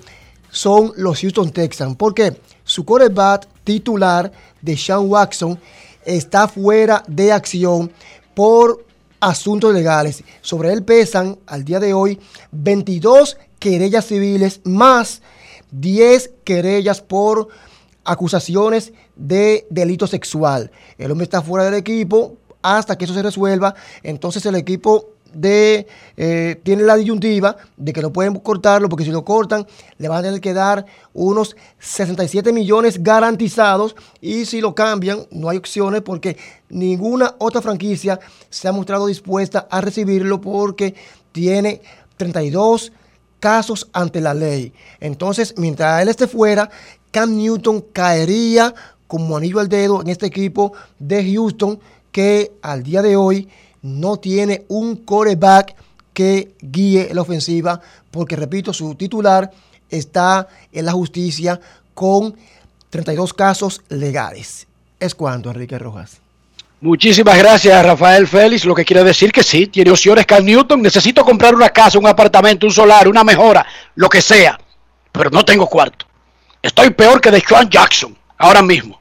son 0.50 0.92
los 0.98 1.22
Houston 1.22 1.52
Texans. 1.52 1.96
Porque 1.96 2.40
su 2.64 2.86
quarterback 2.86 3.48
titular 3.64 4.32
de 4.62 4.78
Sean 4.78 5.10
Watson 5.10 5.60
está 6.04 6.48
fuera 6.48 7.04
de 7.08 7.32
acción 7.32 7.92
por 8.34 8.86
asuntos 9.20 9.74
legales. 9.74 10.24
Sobre 10.42 10.72
él 10.72 10.84
pesan 10.84 11.38
al 11.48 11.64
día 11.64 11.80
de 11.80 11.94
hoy 11.94 12.20
22 12.52 13.38
querellas 13.60 14.06
civiles 14.06 14.62
más 14.64 15.22
10 15.72 16.32
querellas 16.44 17.02
por 17.02 17.50
acusaciones 18.06 18.94
de 19.16 19.68
delito 19.70 20.08
sexual. 20.08 20.72
El 20.98 21.12
hombre 21.12 21.26
está 21.26 21.42
fuera 21.42 21.66
del 21.66 21.74
equipo 21.74 22.38
hasta 22.62 22.98
que 22.98 23.06
eso 23.06 23.14
se 23.14 23.24
resuelva. 23.24 23.76
Entonces 24.04 24.46
el 24.46 24.56
equipo 24.56 25.10
de, 25.34 25.86
eh, 26.16 26.62
tiene 26.64 26.84
la 26.84 26.96
disyuntiva 26.96 27.58
de 27.76 27.92
que 27.92 28.02
no 28.02 28.14
pueden 28.14 28.36
cortarlo 28.40 28.88
porque 28.88 29.04
si 29.04 29.12
lo 29.12 29.26
cortan 29.26 29.68
le 29.98 30.08
van 30.08 30.20
a 30.20 30.22
tener 30.24 30.40
que 30.40 30.54
dar 30.54 30.86
unos 31.14 31.58
67 31.80 32.54
millones 32.54 33.04
garantizados 33.04 33.96
y 34.22 34.46
si 34.46 34.62
lo 34.62 34.74
cambian 34.74 35.28
no 35.32 35.50
hay 35.50 35.58
opciones 35.58 36.02
porque 36.02 36.38
ninguna 36.70 37.36
otra 37.38 37.62
franquicia 37.62 38.20
se 38.50 38.68
ha 38.70 38.72
mostrado 38.72 39.08
dispuesta 39.08 39.68
a 39.70 39.82
recibirlo 39.82 40.40
porque 40.40 40.96
tiene 41.34 41.82
32 42.16 42.94
casos 43.42 43.90
ante 43.94 44.22
la 44.22 44.34
ley. 44.34 44.74
Entonces, 45.00 45.54
mientras 45.58 46.02
él 46.02 46.08
esté 46.08 46.28
fuera, 46.28 46.70
Cam 47.16 47.38
Newton 47.38 47.80
caería 47.94 48.76
como 49.08 49.38
anillo 49.38 49.62
al 49.62 49.70
dedo 49.70 50.02
en 50.02 50.10
este 50.10 50.26
equipo 50.26 50.74
de 51.00 51.24
Houston 51.34 51.80
que 52.12 52.52
al 52.62 52.84
día 52.84 53.02
de 53.02 53.16
hoy 53.16 53.48
no 53.82 54.18
tiene 54.18 54.66
un 54.68 54.98
coreback 54.98 55.78
que 56.14 56.52
guíe 56.60 57.14
la 57.14 57.22
ofensiva, 57.22 57.80
porque 58.12 58.36
repito, 58.36 58.74
su 58.74 58.96
titular 58.96 59.50
está 59.90 60.50
en 60.74 60.84
la 60.84 60.92
justicia 60.92 61.58
con 61.94 62.36
32 62.90 63.34
casos 63.34 63.82
legales. 63.88 64.68
Es 65.00 65.16
cuanto, 65.16 65.50
Enrique 65.50 65.80
Rojas. 65.80 66.18
Muchísimas 66.82 67.38
gracias, 67.38 67.86
Rafael 67.86 68.28
Félix. 68.28 68.66
Lo 68.66 68.76
que 68.76 68.84
quiere 68.84 69.06
decir 69.06 69.32
que 69.32 69.42
sí, 69.42 69.68
tiene 69.68 69.90
opciones 69.90 70.26
Cal 70.26 70.44
Newton. 70.44 70.82
Necesito 70.82 71.24
comprar 71.24 71.56
una 71.56 71.70
casa, 71.70 71.98
un 71.98 72.08
apartamento, 72.08 72.66
un 72.66 72.74
solar, 72.74 73.08
una 73.08 73.24
mejora, 73.24 73.66
lo 73.96 74.10
que 74.10 74.22
sea, 74.22 74.60
pero 75.14 75.30
no 75.30 75.46
tengo 75.46 75.66
cuarto. 75.68 76.08
Estoy 76.66 76.90
peor 76.90 77.22
que 77.22 77.30
de 77.30 77.44
Sean 77.48 77.70
Jackson, 77.70 78.18
ahora 78.40 78.64
mismo, 78.64 79.00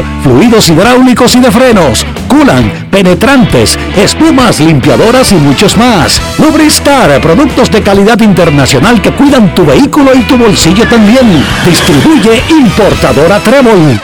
fluidos 0.23 0.69
hidráulicos 0.69 1.35
y 1.35 1.39
de 1.39 1.51
frenos, 1.51 2.05
culan, 2.27 2.71
penetrantes, 2.91 3.77
espumas, 3.95 4.59
limpiadoras 4.59 5.31
y 5.31 5.35
muchos 5.35 5.77
más. 5.77 6.21
Lubristar, 6.37 7.21
productos 7.21 7.71
de 7.71 7.81
calidad 7.81 8.19
internacional 8.21 9.01
que 9.01 9.11
cuidan 9.11 9.53
tu 9.53 9.65
vehículo 9.65 10.13
y 10.13 10.21
tu 10.21 10.37
bolsillo 10.37 10.87
también. 10.87 11.43
Distribuye 11.65 12.41
importadora 12.49 13.39
Trébol. 13.39 13.99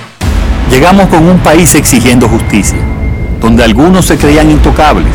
Llegamos 0.69 1.07
con 1.07 1.27
un 1.27 1.39
país 1.39 1.73
exigiendo 1.75 2.27
justicia, 2.27 2.79
donde 3.41 3.63
algunos 3.63 4.05
se 4.05 4.17
creían 4.17 4.51
intocables. 4.51 5.13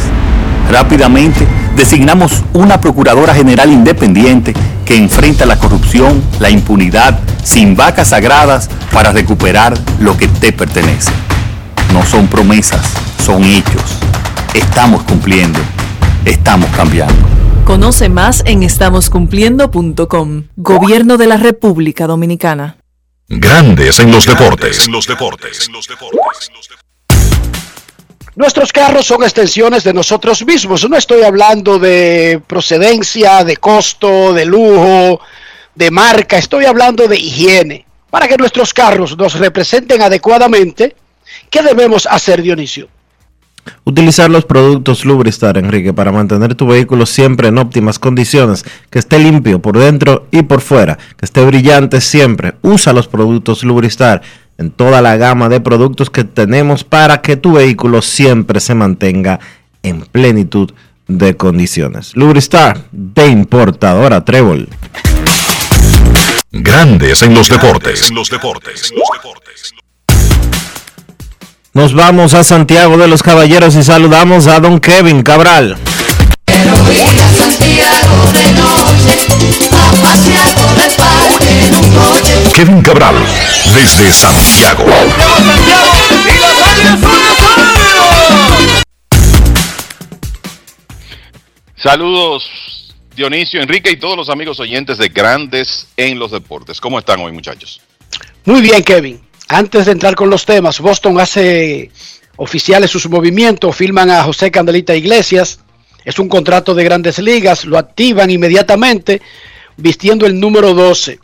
Rápidamente 0.70 1.46
designamos 1.76 2.42
una 2.52 2.80
Procuradora 2.80 3.34
General 3.34 3.70
independiente 3.70 4.54
que 4.92 4.98
enfrenta 4.98 5.46
la 5.46 5.58
corrupción, 5.58 6.22
la 6.38 6.50
impunidad, 6.50 7.18
sin 7.42 7.74
vacas 7.74 8.08
sagradas 8.08 8.68
para 8.92 9.10
recuperar 9.10 9.72
lo 10.00 10.18
que 10.18 10.28
te 10.28 10.52
pertenece. 10.52 11.10
No 11.94 12.04
son 12.04 12.26
promesas, 12.26 12.92
son 13.24 13.42
hechos. 13.42 13.82
Estamos 14.52 15.02
cumpliendo, 15.04 15.58
estamos 16.26 16.68
cambiando. 16.76 17.14
Conoce 17.64 18.10
más 18.10 18.42
en 18.44 18.62
estamoscumpliendo.com. 18.64 20.42
Gobierno 20.56 21.16
de 21.16 21.26
la 21.26 21.38
República 21.38 22.06
Dominicana. 22.06 22.76
Grandes 23.28 23.98
en 23.98 24.12
los 24.12 24.26
deportes. 24.26 24.90
Nuestros 28.34 28.72
carros 28.72 29.06
son 29.06 29.22
extensiones 29.22 29.84
de 29.84 29.92
nosotros 29.92 30.44
mismos. 30.46 30.88
No 30.88 30.96
estoy 30.96 31.22
hablando 31.22 31.78
de 31.78 32.40
procedencia, 32.46 33.44
de 33.44 33.58
costo, 33.58 34.32
de 34.32 34.46
lujo, 34.46 35.20
de 35.74 35.90
marca. 35.90 36.38
Estoy 36.38 36.64
hablando 36.64 37.06
de 37.08 37.18
higiene. 37.18 37.84
Para 38.08 38.28
que 38.28 38.38
nuestros 38.38 38.72
carros 38.72 39.16
nos 39.18 39.38
representen 39.38 40.00
adecuadamente, 40.00 40.96
¿qué 41.50 41.62
debemos 41.62 42.06
hacer, 42.06 42.40
Dionisio? 42.40 42.88
Utilizar 43.84 44.30
los 44.30 44.44
productos 44.44 45.04
Lubristar, 45.04 45.56
Enrique, 45.58 45.92
para 45.92 46.10
mantener 46.10 46.54
tu 46.54 46.66
vehículo 46.66 47.06
siempre 47.06 47.48
en 47.48 47.58
óptimas 47.58 47.98
condiciones, 47.98 48.64
que 48.90 48.98
esté 48.98 49.18
limpio 49.18 49.60
por 49.60 49.78
dentro 49.78 50.26
y 50.30 50.42
por 50.42 50.62
fuera, 50.62 50.98
que 51.16 51.24
esté 51.24 51.44
brillante 51.44 52.00
siempre. 52.00 52.54
Usa 52.62 52.92
los 52.92 53.08
productos 53.08 53.62
Lubristar 53.62 54.22
en 54.62 54.70
toda 54.70 55.02
la 55.02 55.16
gama 55.16 55.48
de 55.48 55.60
productos 55.60 56.08
que 56.08 56.24
tenemos 56.24 56.84
para 56.84 57.20
que 57.20 57.36
tu 57.36 57.52
vehículo 57.52 58.00
siempre 58.00 58.60
se 58.60 58.74
mantenga 58.74 59.40
en 59.82 60.02
plenitud 60.02 60.70
de 61.08 61.36
condiciones. 61.36 62.16
Lubristar 62.16 62.84
de 62.92 63.26
importadora 63.26 64.24
Trébol. 64.24 64.68
Grandes 66.52 67.22
en 67.22 67.34
los 67.34 67.48
deportes. 67.48 68.12
Nos 71.74 71.94
vamos 71.94 72.34
a 72.34 72.44
Santiago 72.44 72.98
de 72.98 73.08
los 73.08 73.22
Caballeros 73.22 73.74
y 73.74 73.82
saludamos 73.82 74.46
a 74.46 74.60
don 74.60 74.78
Kevin 74.78 75.22
Cabral. 75.22 75.76
Kevin 82.54 82.82
Cabral, 82.82 83.14
desde 83.74 84.10
Santiago. 84.12 84.84
Saludos 91.76 92.44
Dionisio, 93.16 93.60
Enrique 93.60 93.90
y 93.90 93.96
todos 93.96 94.16
los 94.16 94.28
amigos 94.28 94.60
oyentes 94.60 94.98
de 94.98 95.08
Grandes 95.08 95.88
en 95.96 96.18
los 96.18 96.30
Deportes. 96.30 96.80
¿Cómo 96.80 96.98
están 96.98 97.20
hoy 97.20 97.32
muchachos? 97.32 97.80
Muy 98.44 98.60
bien, 98.60 98.82
Kevin. 98.82 99.20
Antes 99.48 99.86
de 99.86 99.92
entrar 99.92 100.14
con 100.14 100.30
los 100.30 100.46
temas, 100.46 100.80
Boston 100.80 101.20
hace 101.20 101.90
oficiales 102.36 102.90
sus 102.90 103.08
movimientos, 103.08 103.76
filman 103.76 104.10
a 104.10 104.22
José 104.22 104.50
Candelita 104.50 104.94
Iglesias, 104.94 105.60
es 106.04 106.18
un 106.18 106.28
contrato 106.28 106.74
de 106.74 106.84
grandes 106.84 107.18
ligas, 107.18 107.64
lo 107.64 107.78
activan 107.78 108.30
inmediatamente 108.30 109.20
vistiendo 109.76 110.26
el 110.26 110.38
número 110.38 110.74
12. 110.74 111.18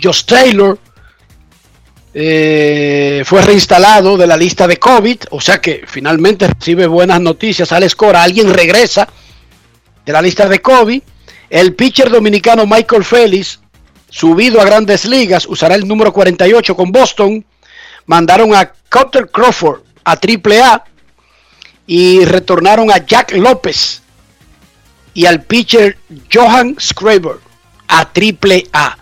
Josh 0.00 0.24
Taylor 0.24 0.78
eh, 2.14 3.22
fue 3.24 3.42
reinstalado 3.42 4.16
de 4.16 4.26
la 4.26 4.36
lista 4.36 4.66
de 4.66 4.78
COVID, 4.78 5.18
o 5.30 5.40
sea 5.40 5.60
que 5.60 5.84
finalmente 5.86 6.48
recibe 6.48 6.86
buenas 6.86 7.20
noticias. 7.20 7.72
Alex 7.72 7.94
Cora, 7.94 8.22
alguien 8.22 8.52
regresa 8.52 9.08
de 10.04 10.12
la 10.12 10.22
lista 10.22 10.48
de 10.48 10.60
COVID. 10.60 11.02
El 11.50 11.74
pitcher 11.74 12.10
dominicano 12.10 12.66
Michael 12.66 13.04
Félix, 13.04 13.60
subido 14.10 14.60
a 14.60 14.64
grandes 14.64 15.04
ligas, 15.04 15.46
usará 15.46 15.74
el 15.74 15.86
número 15.86 16.12
48 16.12 16.74
con 16.74 16.92
Boston. 16.92 17.44
Mandaron 18.06 18.54
a 18.54 18.72
Cutter 18.90 19.30
Crawford 19.30 19.82
a 20.04 20.12
AAA 20.12 20.84
y 21.86 22.24
retornaron 22.24 22.90
a 22.90 23.04
Jack 23.04 23.32
López 23.32 24.02
y 25.14 25.26
al 25.26 25.42
pitcher 25.42 25.98
Johan 26.32 26.76
Schreiber 26.78 27.36
a 27.88 28.10
triple 28.12 28.66
A. 28.72 28.96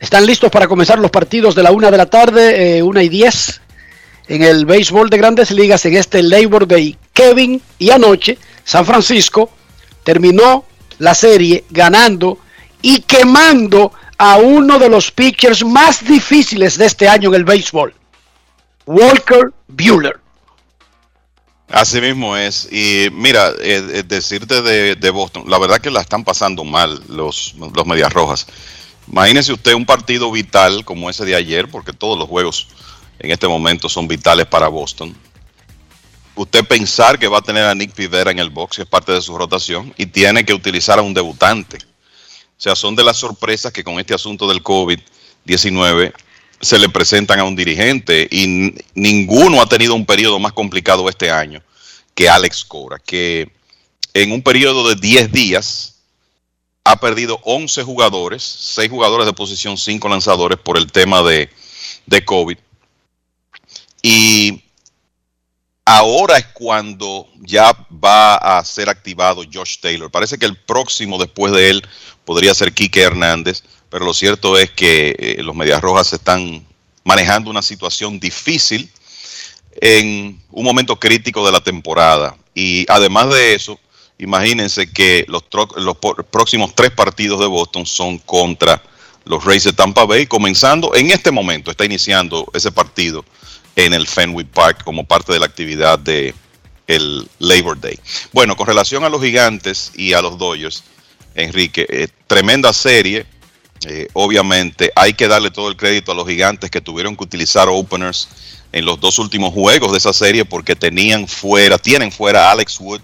Están 0.00 0.26
listos 0.26 0.50
para 0.50 0.68
comenzar 0.68 0.98
los 0.98 1.10
partidos 1.10 1.54
de 1.54 1.62
la 1.62 1.72
una 1.72 1.90
de 1.90 1.96
la 1.96 2.06
tarde, 2.06 2.78
eh, 2.78 2.82
una 2.82 3.02
y 3.02 3.08
diez, 3.08 3.60
en 4.28 4.42
el 4.42 4.64
béisbol 4.64 5.10
de 5.10 5.18
grandes 5.18 5.50
ligas 5.50 5.84
en 5.86 5.96
este 5.96 6.22
Labor 6.22 6.68
Day. 6.68 6.96
Kevin 7.12 7.60
y 7.78 7.90
anoche 7.90 8.38
San 8.64 8.86
Francisco 8.86 9.50
terminó 10.04 10.64
la 10.98 11.14
serie 11.14 11.64
ganando 11.70 12.38
y 12.80 13.00
quemando 13.00 13.92
a 14.18 14.36
uno 14.36 14.78
de 14.78 14.88
los 14.88 15.10
pitchers 15.10 15.64
más 15.64 16.04
difíciles 16.04 16.78
de 16.78 16.86
este 16.86 17.08
año 17.08 17.30
en 17.30 17.36
el 17.36 17.44
béisbol, 17.44 17.94
Walker 18.86 19.52
Bueller. 19.66 20.20
Así 21.70 22.00
mismo 22.00 22.36
es. 22.36 22.68
Y 22.72 23.08
mira, 23.12 23.50
eh, 23.60 23.84
eh, 23.92 24.02
decirte 24.06 24.62
de, 24.62 24.96
de, 24.96 25.10
Boston, 25.10 25.44
la 25.46 25.58
verdad 25.58 25.80
que 25.80 25.90
la 25.90 26.00
están 26.00 26.24
pasando 26.24 26.64
mal 26.64 27.02
los, 27.08 27.54
los 27.74 27.86
Medias 27.86 28.12
Rojas. 28.12 28.46
Imagínese 29.10 29.52
usted 29.52 29.74
un 29.74 29.86
partido 29.86 30.30
vital 30.30 30.84
como 30.84 31.08
ese 31.08 31.24
de 31.24 31.34
ayer, 31.34 31.68
porque 31.68 31.92
todos 31.92 32.18
los 32.18 32.28
juegos 32.28 32.68
en 33.18 33.30
este 33.30 33.48
momento 33.48 33.88
son 33.88 34.06
vitales 34.06 34.46
para 34.46 34.68
Boston. 34.68 35.16
Usted 36.34 36.64
pensar 36.64 37.18
que 37.18 37.26
va 37.26 37.38
a 37.38 37.42
tener 37.42 37.64
a 37.64 37.74
Nick 37.74 37.92
Pivera 37.92 38.30
en 38.30 38.38
el 38.38 38.50
box, 38.50 38.76
que 38.76 38.82
es 38.82 38.88
parte 38.88 39.12
de 39.12 39.20
su 39.20 39.36
rotación, 39.36 39.92
y 39.96 40.06
tiene 40.06 40.44
que 40.44 40.54
utilizar 40.54 40.98
a 40.98 41.02
un 41.02 41.14
debutante. 41.14 41.78
O 41.78 42.60
sea, 42.60 42.76
son 42.76 42.94
de 42.94 43.02
las 43.02 43.16
sorpresas 43.16 43.72
que 43.72 43.82
con 43.82 43.98
este 43.98 44.14
asunto 44.14 44.48
del 44.48 44.62
COVID-19 44.62 46.12
se 46.60 46.78
le 46.78 46.88
presentan 46.88 47.38
a 47.38 47.44
un 47.44 47.56
dirigente 47.56 48.28
y 48.30 48.74
ninguno 48.94 49.62
ha 49.62 49.68
tenido 49.68 49.94
un 49.94 50.04
periodo 50.04 50.38
más 50.38 50.52
complicado 50.52 51.08
este 51.08 51.30
año 51.30 51.62
que 52.14 52.28
Alex 52.28 52.64
Cora, 52.64 52.98
que 52.98 53.52
en 54.12 54.32
un 54.32 54.42
periodo 54.42 54.88
de 54.88 54.96
10 54.96 55.30
días 55.30 55.97
ha 56.90 56.96
perdido 57.00 57.40
11 57.44 57.82
jugadores, 57.84 58.42
6 58.42 58.90
jugadores 58.90 59.26
de 59.26 59.32
posición, 59.32 59.76
5 59.76 60.08
lanzadores 60.08 60.58
por 60.58 60.76
el 60.76 60.90
tema 60.90 61.22
de, 61.22 61.50
de 62.06 62.24
COVID. 62.24 62.58
Y 64.02 64.62
ahora 65.84 66.38
es 66.38 66.46
cuando 66.46 67.28
ya 67.40 67.72
va 67.92 68.36
a 68.36 68.64
ser 68.64 68.88
activado 68.88 69.42
Josh 69.52 69.78
Taylor. 69.80 70.10
Parece 70.10 70.38
que 70.38 70.46
el 70.46 70.56
próximo 70.56 71.18
después 71.18 71.52
de 71.52 71.70
él 71.70 71.82
podría 72.24 72.54
ser 72.54 72.72
Quique 72.72 73.02
Hernández 73.02 73.62
pero 73.90 74.04
lo 74.04 74.14
cierto 74.14 74.58
es 74.58 74.70
que 74.70 75.16
eh, 75.18 75.42
los 75.42 75.54
Medias 75.54 75.80
Rojas 75.80 76.12
están 76.12 76.66
manejando 77.04 77.50
una 77.50 77.62
situación 77.62 78.20
difícil 78.20 78.90
en 79.80 80.42
un 80.50 80.64
momento 80.64 80.98
crítico 80.98 81.44
de 81.46 81.52
la 81.52 81.60
temporada. 81.60 82.36
Y 82.54 82.84
además 82.88 83.30
de 83.30 83.54
eso, 83.54 83.78
imagínense 84.18 84.90
que 84.90 85.24
los, 85.28 85.42
próximos 86.30 86.74
tres 86.74 86.90
partidos 86.90 87.40
de 87.40 87.46
Boston 87.46 87.86
son 87.86 88.18
contra 88.18 88.82
los 89.24 89.44
Rays 89.44 89.64
de 89.64 89.72
Tampa 89.72 90.04
Bay, 90.04 90.26
comenzando 90.26 90.94
en 90.94 91.10
este 91.10 91.30
momento, 91.30 91.70
está 91.70 91.84
iniciando 91.84 92.46
ese 92.54 92.72
partido 92.72 93.24
en 93.76 93.94
el 93.94 94.06
Fenway 94.06 94.44
Park 94.44 94.82
como 94.84 95.04
parte 95.04 95.32
de 95.32 95.38
la 95.38 95.46
actividad 95.46 95.98
de 95.98 96.34
el 96.86 97.28
Labor 97.38 97.78
Day. 97.78 97.98
Bueno, 98.32 98.56
con 98.56 98.66
relación 98.66 99.04
a 99.04 99.08
los 99.08 99.22
gigantes 99.22 99.92
y 99.94 100.14
a 100.14 100.22
los 100.22 100.38
Dodgers, 100.38 100.82
Enrique, 101.34 101.86
eh, 101.88 102.08
tremenda 102.26 102.72
serie, 102.72 103.26
eh, 103.86 104.08
obviamente 104.14 104.90
hay 104.96 105.12
que 105.12 105.28
darle 105.28 105.50
todo 105.50 105.68
el 105.68 105.76
crédito 105.76 106.10
a 106.10 106.14
los 106.14 106.26
gigantes 106.26 106.70
que 106.70 106.80
tuvieron 106.80 107.14
que 107.14 107.24
utilizar 107.24 107.68
openers 107.68 108.28
en 108.72 108.84
los 108.84 108.98
dos 108.98 109.18
últimos 109.18 109.52
juegos 109.52 109.92
de 109.92 109.98
esa 109.98 110.12
serie 110.12 110.44
porque 110.44 110.74
tenían 110.74 111.28
fuera, 111.28 111.78
tienen 111.78 112.10
fuera 112.10 112.48
a 112.48 112.52
Alex 112.52 112.80
Wood 112.80 113.02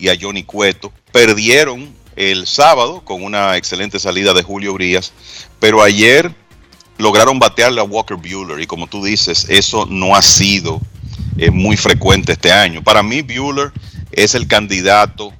y 0.00 0.08
a 0.08 0.16
Johnny 0.20 0.42
Cueto. 0.42 0.92
Perdieron 1.12 1.94
el 2.16 2.46
sábado 2.46 3.02
con 3.04 3.22
una 3.22 3.56
excelente 3.56 3.98
salida 3.98 4.32
de 4.32 4.42
Julio 4.42 4.72
Urias, 4.72 5.12
pero 5.58 5.82
ayer 5.82 6.34
lograron 6.98 7.38
batearle 7.38 7.80
a 7.80 7.84
Walker 7.84 8.16
Bueller 8.16 8.60
y 8.60 8.66
como 8.66 8.86
tú 8.86 9.04
dices, 9.04 9.46
eso 9.48 9.86
no 9.86 10.14
ha 10.14 10.22
sido 10.22 10.80
eh, 11.38 11.50
muy 11.50 11.76
frecuente 11.76 12.32
este 12.32 12.52
año. 12.52 12.82
Para 12.82 13.02
mí, 13.02 13.22
Bueller 13.22 13.72
es 14.12 14.34
el 14.34 14.46
candidato 14.46 15.32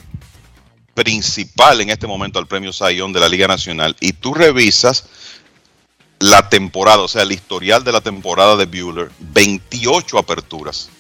principal 0.95 1.81
en 1.81 1.91
este 1.91 2.07
momento 2.07 2.39
al 2.39 2.47
premio 2.47 2.73
Sayón 2.73 3.13
de 3.13 3.21
la 3.21 3.29
Liga 3.29 3.47
Nacional 3.47 3.97
y 4.01 4.13
tú 4.13 4.35
revisas 4.35 5.07
la 6.19 6.49
temporada, 6.51 7.01
o 7.01 7.09
sea, 7.09 7.23
el 7.23 7.33
historial 7.33 7.83
de 7.83 7.93
la 7.93 8.03
temporada 8.03 8.57
de 8.57 8.67
Bueller, 8.67 9.11
28 9.19 10.19
aperturas. 10.19 10.91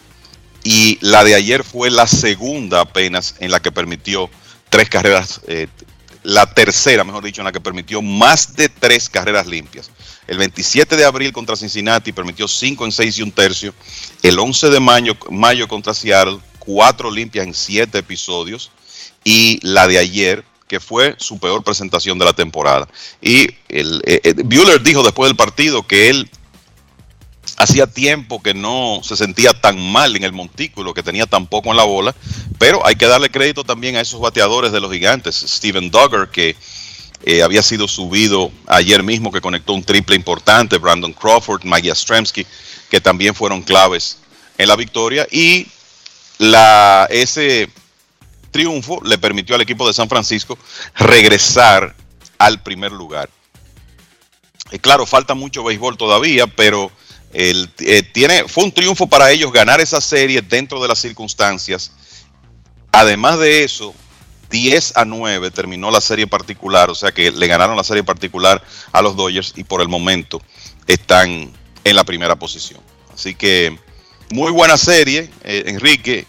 Y 0.63 0.99
la 1.01 1.25
de 1.25 1.35
ayer 1.35 1.65
fue 1.65 1.91
la 1.91 2.07
segunda 2.07 2.81
apenas 2.81 3.35
en 3.41 3.51
la 3.51 3.61
que 3.61 3.73
permitió 3.73 4.29
tres 4.69 4.89
carreras, 4.89 5.41
eh, 5.47 5.69
la 6.23 6.53
tercera, 6.53 7.05
mejor 7.05 7.25
dicho, 7.25 7.41
en 7.41 7.47
la 7.47 7.53
que 7.53 7.61
permitió 7.61 8.03
más 8.03 8.55
de 8.57 8.69
tres 8.69 9.09
carreras 9.09 9.47
limpias. 9.47 9.91
El 10.27 10.39
27 10.39 10.97
de 10.97 11.05
abril 11.05 11.33
contra 11.33 11.57
Cincinnati 11.57 12.13
permitió 12.13 12.47
5 12.47 12.85
en 12.85 12.93
6 12.93 13.19
y 13.19 13.23
un 13.23 13.33
tercio. 13.33 13.75
El 14.23 14.39
11 14.39 14.71
de 14.71 14.81
mayo, 14.81 15.17
mayo 15.31 15.67
contra 15.67 15.95
Seattle, 15.95 16.39
4 16.61 17.11
limpias 17.11 17.47
en 17.47 17.55
7 17.55 17.99
episodios. 17.99 18.71
Y 19.25 19.59
la 19.63 19.89
de 19.89 19.99
ayer, 19.99 20.45
que 20.69 20.79
fue 20.79 21.17
su 21.19 21.39
peor 21.39 21.65
presentación 21.65 22.19
de 22.19 22.27
la 22.27 22.33
temporada. 22.33 22.87
Y 23.21 23.49
el, 23.69 24.03
eh, 24.07 24.21
eh, 24.23 24.35
Bueller 24.45 24.81
dijo 24.83 25.03
después 25.03 25.29
del 25.29 25.37
partido 25.37 25.85
que 25.85 26.11
él 26.11 26.31
hacía 27.57 27.87
tiempo 27.87 28.43
que 28.43 28.55
no 28.55 29.01
se 29.03 29.17
sentía 29.17 29.53
tan 29.53 29.79
mal 29.93 30.17
en 30.17 30.25
el 30.25 30.33
montículo, 30.33 30.95
que 30.95 31.03
tenía 31.03 31.27
tan 31.27 31.47
poco 31.47 31.71
en 31.71 31.77
la 31.77 31.85
bola, 31.85 32.15
pero 32.59 32.87
hay 32.87 32.97
que 32.97 33.07
darle 33.07 33.31
crédito 33.31 33.65
también 33.65 33.97
a 33.97 34.01
esos 34.01 34.21
bateadores 34.21 34.73
de 34.73 34.81
los 34.81 34.93
gigantes, 34.93 35.37
Steven 35.37 35.91
Duggar, 35.91 36.31
que 36.31 36.57
eh, 37.23 37.43
había 37.43 37.63
sido 37.63 37.87
subido 37.87 38.51
ayer 38.67 39.03
mismo, 39.03 39.31
que 39.31 39.41
conectó 39.41 39.75
un 39.75 39.85
triple 39.85 40.17
importante, 40.17 40.79
Brandon 40.79 41.13
Crawford, 41.13 41.65
Mike 41.65 41.95
Stremski, 41.95 42.47
que 42.89 43.01
también 43.01 43.35
fueron 43.35 43.63
claves 43.63 44.19
en 44.57 44.69
la 44.69 44.77
victoria, 44.77 45.27
y 45.31 45.67
la, 46.39 47.07
ese 47.11 47.69
triunfo 48.51 49.01
le 49.05 49.19
permitió 49.19 49.55
al 49.55 49.61
equipo 49.61 49.87
de 49.87 49.93
San 49.93 50.09
Francisco 50.09 50.59
regresar 50.97 51.95
al 52.39 52.63
primer 52.63 52.93
lugar. 52.93 53.29
Y 54.73 54.79
claro, 54.79 55.05
falta 55.05 55.35
mucho 55.35 55.65
béisbol 55.65 55.97
todavía, 55.97 56.47
pero 56.47 56.91
el, 57.33 57.71
eh, 57.79 58.03
tiene, 58.03 58.45
fue 58.49 58.65
un 58.65 58.73
triunfo 58.73 59.07
para 59.07 59.31
ellos 59.31 59.53
ganar 59.53 59.81
esa 59.81 60.01
serie 60.01 60.43
dentro 60.43 60.83
de 60.83 60.89
las 60.89 60.99
circunstancias. 60.99 61.93
Además 62.93 63.39
de 63.39 63.63
eso, 63.63 63.95
10 64.51 64.97
a 64.97 65.05
9 65.05 65.51
terminó 65.53 65.91
la 65.91 66.01
serie 66.01 66.27
particular, 66.27 66.91
o 66.91 66.95
sea 66.95 67.13
que 67.13 67.31
le 67.31 67.47
ganaron 67.47 67.77
la 67.77 67.85
serie 67.85 68.03
particular 68.03 68.63
a 68.93 69.01
los 69.01 69.17
Dodgers 69.17 69.53
y 69.57 69.65
por 69.65 69.81
el 69.81 69.89
momento 69.89 70.43
están 70.87 71.53
en 71.85 71.97
la 71.97 72.05
primera 72.05 72.37
posición. 72.37 72.81
Así 73.15 73.35
que 73.35 73.79
muy 74.31 74.51
buena 74.51 74.77
serie, 74.77 75.31
eh, 75.45 75.65
Enrique, 75.67 76.27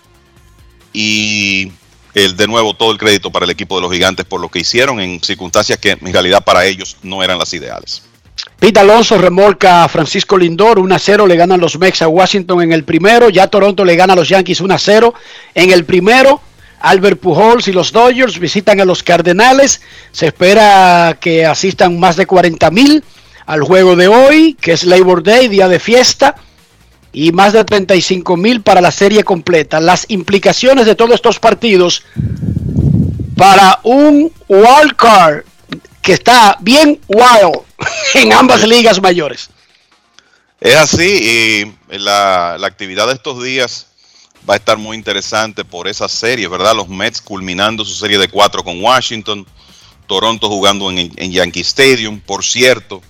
y 0.94 1.72
el, 2.14 2.36
de 2.36 2.48
nuevo 2.48 2.76
todo 2.76 2.92
el 2.92 2.98
crédito 2.98 3.32
para 3.32 3.46
el 3.46 3.52
equipo 3.52 3.76
de 3.76 3.82
los 3.82 3.92
gigantes 3.92 4.26
por 4.26 4.40
lo 4.42 4.50
que 4.50 4.60
hicieron 4.60 5.00
en 5.00 5.24
circunstancias 5.24 5.80
que 5.80 5.92
en 5.92 6.14
realidad 6.14 6.44
para 6.44 6.66
ellos 6.66 6.98
no 7.02 7.24
eran 7.24 7.40
las 7.40 7.54
ideales. 7.54 8.04
Pete 8.60 8.80
Alonso 8.80 9.18
remolca 9.18 9.84
a 9.84 9.90
Francisco 9.90 10.38
Lindor, 10.38 10.78
1 10.78 10.94
a 10.96 11.00
0, 11.00 11.26
le 11.26 11.36
ganan 11.36 11.60
los 11.60 11.80
Mex 11.80 12.02
a 12.04 12.08
Washington 12.08 12.62
en 12.62 12.74
el 12.74 12.84
primero, 12.84 13.30
ya 13.30 13.48
Toronto 13.48 13.84
le 13.84 13.96
gana 13.96 14.14
a 14.14 14.16
los 14.16 14.30
Yankees 14.30 14.62
1 14.62 14.74
a 14.74 14.78
0 14.78 15.14
en 15.56 15.72
el 15.72 15.86
primero. 15.86 16.42
Albert 16.80 17.20
Pujols 17.20 17.68
y 17.68 17.74
los 17.74 17.92
Dodgers 17.92 18.40
visitan 18.40 18.80
a 18.80 18.86
los 18.86 19.04
Cardenales. 19.04 19.82
Se 20.12 20.28
espera 20.28 21.18
que 21.20 21.46
asistan 21.46 22.00
más 22.00 22.16
de 22.16 22.26
40 22.26 22.72
mil 22.72 23.04
al 23.46 23.62
juego 23.62 23.96
de 23.96 24.08
hoy, 24.08 24.58
que 24.60 24.74
es 24.74 24.84
Labor 24.84 25.24
Day, 25.24 25.48
día 25.48 25.68
de 25.68 25.80
fiesta, 25.80 26.36
y 27.12 27.32
más 27.32 27.54
de 27.54 27.64
35 27.64 28.38
mil 28.38 28.62
para 28.62 28.82
la 28.82 28.92
serie 28.92 29.24
completa. 29.24 29.80
Las 29.80 30.06
implicaciones 30.10 30.86
de 30.86 30.96
todos 30.96 31.16
estos 31.16 31.40
partidos 31.40 32.04
para 33.36 33.80
un 33.84 34.32
wild 34.48 34.96
card 34.96 35.44
que 36.02 36.14
está 36.14 36.58
bien 36.62 37.00
wild 37.08 37.62
en 38.16 38.34
ambas 38.34 38.68
ligas 38.68 39.02
mayores. 39.02 39.50
Es 40.60 40.76
así, 40.76 41.74
y 41.90 41.98
la, 41.98 42.58
la 42.60 42.68
actividad 42.68 43.08
de 43.08 43.14
estos 43.14 43.44
días 43.44 43.88
va 44.50 44.56
a 44.56 44.58
estar 44.58 44.78
muy 44.78 44.98
interesante 44.98 45.64
por 45.66 45.88
esa 45.88 46.08
serie, 46.08 46.48
¿verdad? 46.48 46.76
Los 46.76 46.88
Mets 46.88 47.22
culminando 47.22 47.86
su 47.86 47.94
serie 47.96 48.18
de 48.18 48.28
cuatro 48.28 48.64
con 48.64 48.82
Washington, 48.82 49.46
Toronto 50.08 50.50
jugando 50.50 50.90
en, 50.92 51.12
en, 51.16 51.32
Yankee 51.32 51.62
Stadium. 51.62 52.20
Por 52.20 52.44
cierto, 52.44 53.02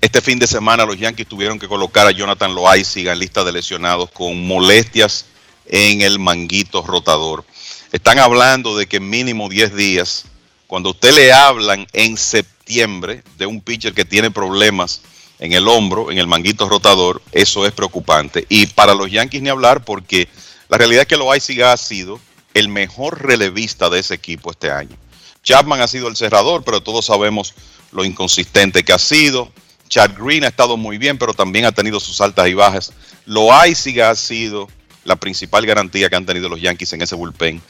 este 0.00 0.20
fin 0.20 0.38
de 0.38 0.46
semana 0.46 0.84
los 0.84 0.98
Yankees 0.98 1.28
tuvieron 1.28 1.58
que 1.58 1.68
colocar 1.68 2.06
a 2.06 2.10
Jonathan 2.10 2.54
Loaiziga 2.54 3.12
en 3.12 3.18
lista 3.18 3.44
de 3.44 3.52
lesionados 3.52 4.10
con 4.10 4.46
molestias 4.46 5.26
en 5.66 6.00
el 6.00 6.18
manguito 6.18 6.82
rotador. 6.82 7.44
Están 7.92 8.18
hablando 8.18 8.76
de 8.76 8.86
que 8.86 9.00
mínimo 9.00 9.48
10 9.48 9.74
días, 9.74 10.24
cuando 10.70 10.90
usted 10.90 11.12
le 11.12 11.32
hablan 11.32 11.84
en 11.92 12.16
septiembre 12.16 13.24
de 13.36 13.44
un 13.44 13.60
pitcher 13.60 13.92
que 13.92 14.04
tiene 14.04 14.30
problemas 14.30 15.02
en 15.40 15.52
el 15.52 15.66
hombro, 15.66 16.12
en 16.12 16.18
el 16.18 16.28
manguito 16.28 16.68
rotador, 16.68 17.20
eso 17.32 17.66
es 17.66 17.72
preocupante. 17.72 18.46
Y 18.48 18.66
para 18.66 18.94
los 18.94 19.10
Yankees 19.10 19.42
ni 19.42 19.48
hablar 19.48 19.84
porque 19.84 20.28
la 20.68 20.78
realidad 20.78 21.02
es 21.02 21.08
que 21.08 21.16
Loaiziga 21.16 21.72
ha 21.72 21.76
sido 21.76 22.20
el 22.54 22.68
mejor 22.68 23.20
relevista 23.20 23.90
de 23.90 23.98
ese 23.98 24.14
equipo 24.14 24.52
este 24.52 24.70
año. 24.70 24.96
Chapman 25.42 25.80
ha 25.80 25.88
sido 25.88 26.06
el 26.06 26.14
cerrador, 26.14 26.62
pero 26.62 26.80
todos 26.80 27.04
sabemos 27.04 27.52
lo 27.90 28.04
inconsistente 28.04 28.84
que 28.84 28.92
ha 28.92 29.00
sido. 29.00 29.50
Chad 29.88 30.12
Green 30.16 30.44
ha 30.44 30.48
estado 30.48 30.76
muy 30.76 30.98
bien, 30.98 31.18
pero 31.18 31.34
también 31.34 31.64
ha 31.64 31.72
tenido 31.72 31.98
sus 31.98 32.20
altas 32.20 32.46
y 32.46 32.54
bajas. 32.54 32.92
Loaiziga 33.26 34.10
ha 34.10 34.14
sido 34.14 34.68
la 35.02 35.16
principal 35.16 35.66
garantía 35.66 36.08
que 36.08 36.14
han 36.14 36.26
tenido 36.26 36.48
los 36.48 36.60
Yankees 36.60 36.92
en 36.92 37.02
ese 37.02 37.16
bullpen. 37.16 37.60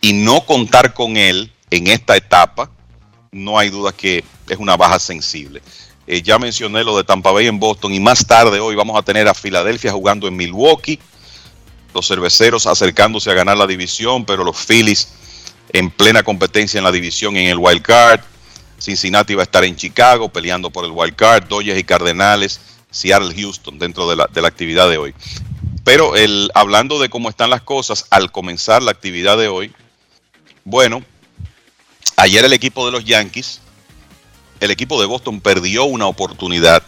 Y 0.00 0.12
no 0.12 0.44
contar 0.44 0.92
con 0.92 1.16
él 1.16 1.52
en 1.70 1.86
esta 1.86 2.16
etapa, 2.16 2.70
no 3.32 3.58
hay 3.58 3.70
duda 3.70 3.92
que 3.92 4.24
es 4.48 4.58
una 4.58 4.76
baja 4.76 4.98
sensible. 4.98 5.62
Eh, 6.06 6.22
ya 6.22 6.38
mencioné 6.38 6.82
lo 6.84 6.96
de 6.96 7.04
Tampa 7.04 7.32
Bay 7.32 7.46
en 7.48 7.60
Boston 7.60 7.92
y 7.92 8.00
más 8.00 8.26
tarde 8.26 8.60
hoy 8.60 8.74
vamos 8.74 8.98
a 8.98 9.02
tener 9.02 9.28
a 9.28 9.34
Filadelfia 9.34 9.92
jugando 9.92 10.26
en 10.26 10.36
Milwaukee. 10.36 10.98
Los 11.94 12.08
cerveceros 12.08 12.66
acercándose 12.66 13.30
a 13.30 13.34
ganar 13.34 13.58
la 13.58 13.66
división, 13.66 14.24
pero 14.24 14.42
los 14.42 14.56
Phillies 14.56 15.08
en 15.70 15.90
plena 15.90 16.22
competencia 16.22 16.78
en 16.78 16.84
la 16.84 16.92
división 16.92 17.36
en 17.36 17.48
el 17.48 17.58
wild 17.58 17.82
card. 17.82 18.20
Cincinnati 18.80 19.34
va 19.34 19.42
a 19.42 19.44
estar 19.44 19.64
en 19.64 19.76
Chicago 19.76 20.30
peleando 20.30 20.70
por 20.70 20.86
el 20.86 20.92
wild 20.92 21.14
card. 21.14 21.44
Dodgers 21.44 21.78
y 21.78 21.84
Cardenales, 21.84 22.60
Seattle, 22.90 23.34
Houston 23.34 23.78
dentro 23.78 24.08
de 24.08 24.16
la, 24.16 24.48
actividad 24.48 24.88
de 24.88 24.96
hoy. 24.96 25.14
Pero 25.84 26.12
hablando 26.54 26.98
de 26.98 27.10
cómo 27.10 27.28
están 27.28 27.50
las 27.50 27.62
cosas 27.62 28.06
al 28.10 28.32
comenzar 28.32 28.82
la 28.82 28.92
actividad 28.92 29.36
de 29.36 29.48
hoy, 29.48 29.72
bueno, 30.64 31.02
ayer 32.18 32.44
el 32.44 32.52
equipo 32.52 32.84
de 32.84 32.92
los 32.92 33.04
Yankees 33.04 33.60
el 34.60 34.70
equipo 34.70 35.00
de 35.00 35.06
Boston 35.06 35.40
perdió 35.40 35.84
una 35.84 36.06
oportunidad 36.06 36.82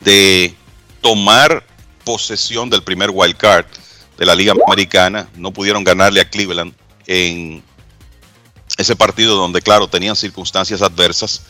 de 0.00 0.54
tomar 1.00 1.64
posesión 2.04 2.70
del 2.70 2.82
primer 2.82 3.10
wild 3.12 3.36
card 3.36 3.66
de 4.18 4.26
la 4.26 4.34
Liga 4.34 4.54
Americana. 4.66 5.28
No 5.36 5.52
pudieron 5.52 5.84
ganarle 5.84 6.20
a 6.20 6.28
Cleveland 6.28 6.74
en 7.06 7.62
ese 8.76 8.96
partido 8.96 9.36
donde, 9.36 9.62
claro, 9.62 9.86
tenían 9.86 10.16
circunstancias 10.16 10.82
adversas. 10.82 11.42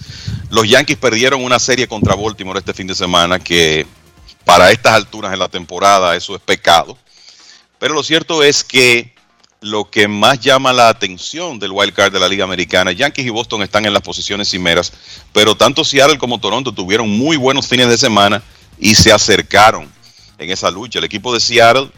Los 0.51 0.69
Yankees 0.69 0.99
perdieron 0.99 1.43
una 1.43 1.59
serie 1.59 1.89
contra 1.89 2.15
Baltimore 2.15 2.59
este 2.59 2.75
fin 2.75 2.87
de 2.87 2.95
semana 2.95 3.39
que 3.39 3.87
para 4.45 4.71
estas 4.71 4.93
alturas 4.93 5.33
en 5.33 5.39
la 5.39 5.49
temporada 5.49 6.15
eso 6.15 6.37
es 6.37 6.43
pecado. 6.43 6.99
Pero 7.79 7.95
lo 7.95 8.03
cierto 8.03 8.43
es 8.43 8.63
que 8.63 9.14
lo 9.65 9.91
que 9.91 10.09
más 10.09 10.41
llama 10.41 10.75
la 10.75 10.91
atención 10.91 11.59
del 11.59 11.73
wild 11.73 11.95
card 11.95 12.13
de 12.13 12.21
la 12.21 12.29
Liga 12.29 12.45
Americana. 12.45 12.93
Yankees 12.93 13.25
y 13.25 13.31
Boston 13.31 13.63
están 13.63 13.87
en 13.87 13.95
las 13.95 14.03
posiciones 14.03 14.51
cimeras, 14.51 14.93
pero 15.33 15.57
tanto 15.57 15.85
Seattle 15.85 16.19
como 16.19 16.39
Toronto 16.39 16.73
tuvieron 16.73 17.09
muy 17.09 17.39
buenos 17.39 17.67
fines 17.67 17.89
de 17.89 17.97
semana 17.97 18.43
y 18.79 18.95
se 18.95 19.11
acercaron 19.11 19.91
en 20.37 20.51
esa 20.51 20.71
lucha. 20.71 20.99
El 20.99 21.07
equipo 21.07 21.33
de 21.33 21.41
Seattle, 21.41 21.91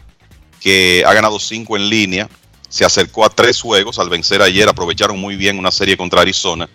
que 0.61 1.03
ha 1.05 1.13
ganado 1.13 1.39
cinco 1.39 1.75
en 1.75 1.89
línea, 1.89 2.29
se 2.69 2.85
acercó 2.85 3.25
a 3.25 3.29
tres 3.29 3.61
juegos 3.61 3.99
al 3.99 4.09
vencer 4.09 4.41
ayer, 4.41 4.69
aprovecharon 4.69 5.19
muy 5.19 5.35
bien 5.35 5.59
una 5.59 5.71
serie 5.71 5.97
contra 5.97 6.21
Arizona. 6.21 6.69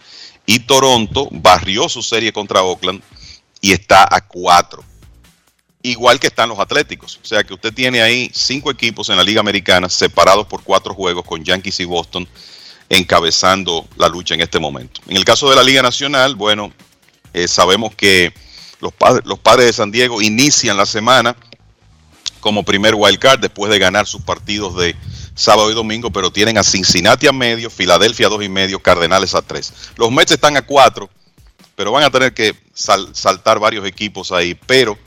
Y 0.44 0.58
Toronto 0.58 1.26
barrió 1.30 1.88
su 1.88 2.02
serie 2.02 2.34
contra 2.34 2.62
Oakland 2.62 3.00
y 3.62 3.72
está 3.72 4.06
a 4.14 4.20
cuatro 4.20 4.84
igual 5.82 6.20
que 6.20 6.28
están 6.28 6.48
los 6.48 6.58
Atléticos. 6.58 7.18
O 7.22 7.26
sea 7.26 7.42
que 7.44 7.54
usted 7.54 7.72
tiene 7.74 8.02
ahí 8.02 8.30
cinco 8.34 8.70
equipos 8.70 9.08
en 9.08 9.16
la 9.16 9.24
Liga 9.24 9.40
Americana 9.40 9.88
separados 9.88 10.46
por 10.46 10.62
cuatro 10.62 10.94
juegos 10.94 11.24
con 11.24 11.44
Yankees 11.44 11.80
y 11.80 11.84
Boston 11.84 12.28
encabezando 12.88 13.88
la 13.96 14.08
lucha 14.08 14.34
en 14.34 14.42
este 14.42 14.58
momento. 14.58 15.00
En 15.08 15.16
el 15.16 15.24
caso 15.24 15.48
de 15.48 15.56
la 15.56 15.62
Liga 15.62 15.82
Nacional, 15.82 16.34
bueno, 16.34 16.72
eh, 17.32 17.48
sabemos 17.48 17.94
que 17.94 18.32
los, 18.80 18.92
padres, 18.92 19.24
los 19.24 19.38
padres 19.38 19.66
de 19.66 19.72
San 19.72 19.90
Diego 19.90 20.20
inician 20.20 20.76
la 20.76 20.86
semana 20.86 21.34
como 22.40 22.64
primer 22.64 22.94
wild 22.94 23.18
card 23.18 23.40
después 23.40 23.70
de 23.70 23.78
ganar 23.78 24.06
sus 24.06 24.22
partidos 24.22 24.76
de 24.76 24.94
sábado 25.34 25.70
y 25.70 25.74
domingo, 25.74 26.10
pero 26.10 26.30
tienen 26.30 26.58
a 26.58 26.64
Cincinnati 26.64 27.26
a 27.26 27.32
medio, 27.32 27.70
Filadelfia 27.70 28.26
a 28.26 28.30
dos 28.30 28.44
y 28.44 28.48
medio, 28.48 28.80
Cardenales 28.80 29.34
a 29.34 29.42
tres. 29.42 29.72
Los 29.96 30.10
Mets 30.10 30.32
están 30.32 30.56
a 30.56 30.62
cuatro, 30.62 31.08
pero 31.74 31.92
van 31.92 32.04
a 32.04 32.10
tener 32.10 32.34
que 32.34 32.54
sal- 32.74 33.14
saltar 33.14 33.58
varios 33.58 33.86
equipos 33.86 34.32
ahí, 34.32 34.54
pero 34.66 34.98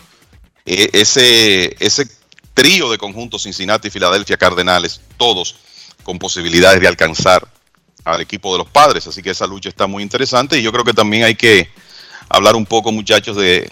eh, 0.66 0.90
ese, 0.94 1.76
ese 1.80 2.08
trío 2.54 2.90
de 2.90 2.98
conjuntos 2.98 3.44
Cincinnati, 3.44 3.90
Filadelfia, 3.90 4.38
Cardenales, 4.38 5.02
todos 5.18 5.56
con 6.04 6.20
posibilidades 6.20 6.82
de 6.82 6.88
alcanzar 6.88 7.48
al 8.04 8.22
equipo 8.22 8.52
de 8.52 8.60
los 8.60 8.70
padres, 8.70 9.08
así 9.08 9.22
que 9.24 9.32
esa 9.32 9.48
lucha 9.48 9.70
está 9.70 9.88
muy 9.88 10.04
interesante 10.04 10.60
y 10.60 10.62
yo 10.62 10.72
creo 10.72 10.84
que 10.84 10.94
también 10.94 11.24
hay 11.24 11.36
que 11.36 11.70
hablar 12.30 12.56
un 12.56 12.66
poco 12.66 12.92
muchachos 12.92 13.36
de 13.36 13.58
eh, 13.58 13.70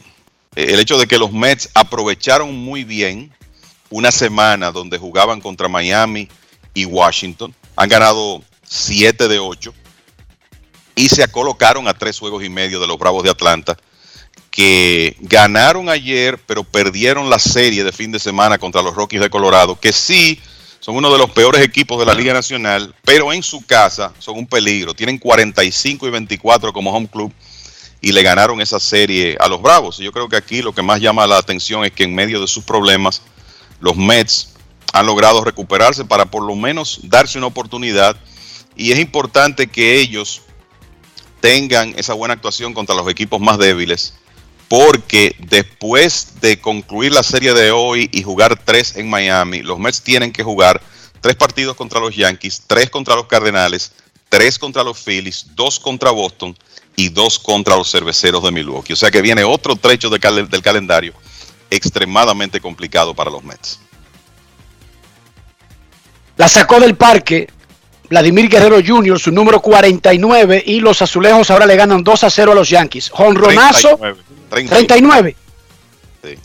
el 0.56 0.80
hecho 0.80 0.98
de 0.98 1.08
que 1.08 1.18
los 1.18 1.32
Mets 1.32 1.70
aprovecharon 1.74 2.54
muy 2.56 2.84
bien 2.84 3.32
una 3.90 4.12
semana 4.12 4.72
donde 4.72 4.98
jugaban 4.98 5.40
contra 5.40 5.68
Miami 5.68 6.28
y 6.74 6.86
Washington. 6.86 7.54
Han 7.76 7.90
ganado 7.90 8.42
7 8.68 9.28
de 9.28 9.40
8 9.40 9.74
y 10.96 11.10
se 11.10 11.28
colocaron 11.28 11.88
a 11.88 11.94
tres 11.94 12.20
juegos 12.20 12.44
y 12.44 12.50
medio 12.50 12.80
de 12.80 12.88
los 12.88 12.98
Bravos 12.98 13.24
de 13.24 13.30
Atlanta, 13.30 13.78
que 14.54 15.18
ganaron 15.20 15.90
ayer, 15.90 16.40
pero 16.46 16.64
perdieron 16.64 17.28
la 17.28 17.40
serie 17.40 17.84
de 17.84 17.92
fin 17.92 18.12
de 18.12 18.20
semana 18.20 18.60
contra 18.60 18.84
los 18.84 18.94
Rockies 18.94 19.20
de 19.20 19.32
Colorado, 19.32 19.80
que 19.80 19.92
sí 19.92 20.40
son 20.80 20.96
uno 20.96 21.12
de 21.12 21.18
los 21.18 21.32
peores 21.32 21.64
equipos 21.64 21.98
de 21.98 22.06
la 22.06 22.14
Liga 22.14 22.34
Nacional, 22.34 22.94
pero 23.04 23.34
en 23.34 23.42
su 23.42 23.66
casa 23.66 24.14
son 24.20 24.38
un 24.38 24.46
peligro. 24.46 24.94
Tienen 24.94 25.18
45 25.18 26.08
y 26.08 26.12
24 26.12 26.72
como 26.72 26.96
home 26.96 27.08
club 27.08 27.34
y 28.00 28.12
le 28.12 28.22
ganaron 28.22 28.62
esa 28.62 28.80
serie 28.80 29.36
a 29.40 29.48
los 29.48 29.60
Bravos. 29.60 30.00
Y 30.00 30.04
yo 30.04 30.12
creo 30.12 30.30
que 30.30 30.36
aquí 30.36 30.62
lo 30.62 30.72
que 30.72 30.84
más 30.84 31.02
llama 31.02 31.26
la 31.26 31.40
atención 31.40 31.84
es 31.84 31.92
que 31.92 32.04
en 32.04 32.14
medio 32.14 32.40
de 32.40 32.48
sus 32.48 32.64
problemas, 32.64 33.24
los 33.80 33.98
Mets 33.98 34.54
han 34.94 35.08
logrado 35.08 35.44
recuperarse 35.44 36.06
para 36.06 36.26
por 36.26 36.44
lo 36.44 36.56
menos 36.56 37.00
darse 37.06 37.40
una 37.40 37.48
oportunidad. 37.48 38.16
Y 38.76 38.92
es 38.92 39.00
importante 39.00 39.66
que 39.66 40.00
ellos 40.00 40.44
tengan 41.42 41.96
esa 41.98 42.14
buena 42.14 42.36
actuación 42.36 42.76
contra 42.76 42.94
los 42.94 43.10
equipos 43.10 43.42
más 43.42 43.58
débiles, 43.58 44.14
porque 44.68 45.36
después 45.40 46.40
de 46.42 46.60
concluir 46.60 47.12
la 47.12 47.24
serie 47.24 47.54
de 47.54 47.72
hoy 47.72 48.10
y 48.12 48.24
jugar 48.24 48.60
tres 48.64 48.96
en 48.96 49.10
Miami, 49.10 49.62
los 49.62 49.80
Mets 49.80 50.02
tienen 50.02 50.32
que 50.32 50.44
jugar 50.44 50.82
tres 51.22 51.36
partidos 51.36 51.76
contra 51.76 52.00
los 52.00 52.16
Yankees, 52.16 52.64
tres 52.68 52.90
contra 52.90 53.16
los 53.16 53.28
Cardenales, 53.28 53.92
tres 54.30 54.58
contra 54.58 54.84
los 54.84 54.98
Phillies, 54.98 55.48
dos 55.56 55.80
contra 55.80 56.12
Boston 56.12 56.58
y 56.96 57.10
dos 57.10 57.40
contra 57.40 57.76
los 57.76 57.92
Cerveceros 57.92 58.44
de 58.44 58.52
Milwaukee. 58.52 58.94
O 58.94 58.96
sea 58.96 59.12
que 59.12 59.22
viene 59.22 59.44
otro 59.44 59.76
trecho 59.76 60.10
del 60.10 60.20
calendario 60.20 61.14
extremadamente 61.70 62.60
complicado 62.60 63.14
para 63.14 63.32
los 63.32 63.44
Mets. 63.44 63.80
La 66.36 66.48
sacó 66.48 66.80
del 66.80 66.96
parque 66.96 67.48
Vladimir 68.14 68.48
Guerrero 68.48 68.78
Jr., 68.86 69.20
su 69.20 69.32
número 69.32 69.60
49, 69.60 70.62
y 70.68 70.80
los 70.82 71.02
azulejos 71.02 71.50
ahora 71.50 71.66
le 71.66 71.76
ganan 71.76 72.04
2 72.04 72.24
a 72.24 72.30
0 72.30 72.52
a 72.52 72.56
los 72.56 72.70
Yankees. 72.70 73.10
Jonronazo, 73.10 74.00
39. 74.52 75.36
Sí. 76.24 76.36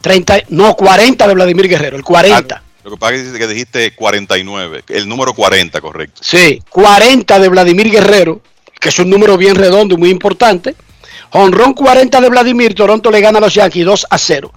30, 0.00 0.42
no, 0.50 0.76
40 0.76 1.26
de 1.26 1.34
Vladimir 1.34 1.68
Guerrero, 1.68 1.96
el 1.96 2.04
40. 2.04 2.62
Lo 2.84 2.92
que 2.92 2.96
pasa 2.96 3.14
es 3.16 3.36
que 3.36 3.46
dijiste 3.48 3.92
49, 3.96 4.84
el 4.86 5.08
número 5.08 5.34
40, 5.34 5.80
correcto. 5.80 6.20
Sí, 6.24 6.62
40 6.70 7.40
de 7.40 7.48
Vladimir 7.48 7.90
Guerrero, 7.90 8.40
que 8.78 8.90
es 8.90 8.98
un 9.00 9.10
número 9.10 9.36
bien 9.36 9.56
redondo 9.56 9.96
y 9.96 9.98
muy 9.98 10.10
importante. 10.10 10.76
Honrón 11.32 11.74
40 11.74 12.20
de 12.20 12.28
Vladimir, 12.30 12.72
Toronto 12.76 13.10
le 13.10 13.20
gana 13.20 13.38
a 13.38 13.40
los 13.40 13.52
Yankees 13.54 13.84
2 13.84 14.06
a 14.10 14.16
0. 14.16 14.52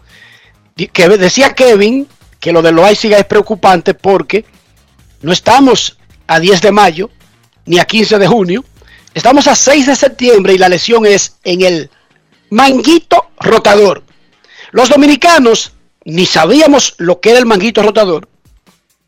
Di- 0.75 0.87
Que 0.87 1.09
decía 1.09 1.55
Kevin 1.55 2.07
que 2.39 2.51
lo 2.51 2.61
de 2.61 2.71
Loaiziga 2.71 3.17
es 3.17 3.25
preocupante 3.25 3.95
porque 3.95 4.45
no 5.23 5.31
estamos 5.31 5.97
a 6.27 6.39
10 6.39 6.61
de 6.61 6.71
mayo 6.71 7.09
ni 7.65 7.79
a 7.79 7.85
15 7.85 8.19
de 8.19 8.27
junio, 8.27 8.63
estamos 9.13 9.47
a 9.47 9.55
6 9.55 9.87
de 9.87 9.95
septiembre 9.95 10.53
y 10.53 10.57
la 10.57 10.69
lesión 10.69 11.05
es 11.05 11.37
en 11.43 11.61
el 11.61 11.89
manguito 12.49 13.31
rotador. 13.39 14.03
Los 14.71 14.89
dominicanos 14.89 15.73
ni 16.05 16.25
sabíamos 16.25 16.95
lo 16.97 17.19
que 17.19 17.31
era 17.31 17.39
el 17.39 17.45
manguito 17.45 17.81
rotador, 17.81 18.27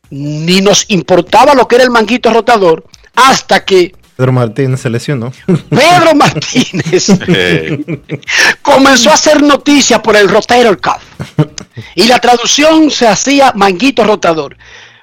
ni 0.09 0.61
nos 0.61 0.89
importaba 0.89 1.53
lo 1.53 1.67
que 1.67 1.75
era 1.75 1.83
el 1.83 1.91
manguito 1.91 2.31
rotador, 2.31 2.85
hasta 3.15 3.65
que 3.65 3.93
Pedro 4.15 4.31
Martínez 4.31 4.79
se 4.79 4.89
lesionó. 4.89 5.33
Pedro 5.45 6.15
Martínez 6.15 7.07
comenzó 8.61 9.09
a 9.09 9.15
hacer 9.15 9.43
noticias 9.43 9.99
por 9.99 10.15
el 10.15 10.29
Rotator 10.29 10.79
Cuff. 10.79 11.03
Y 11.95 12.05
la 12.05 12.19
traducción 12.19 12.89
se 12.89 13.05
hacía 13.05 13.51
manguito 13.53 14.05
rotador. 14.05 14.55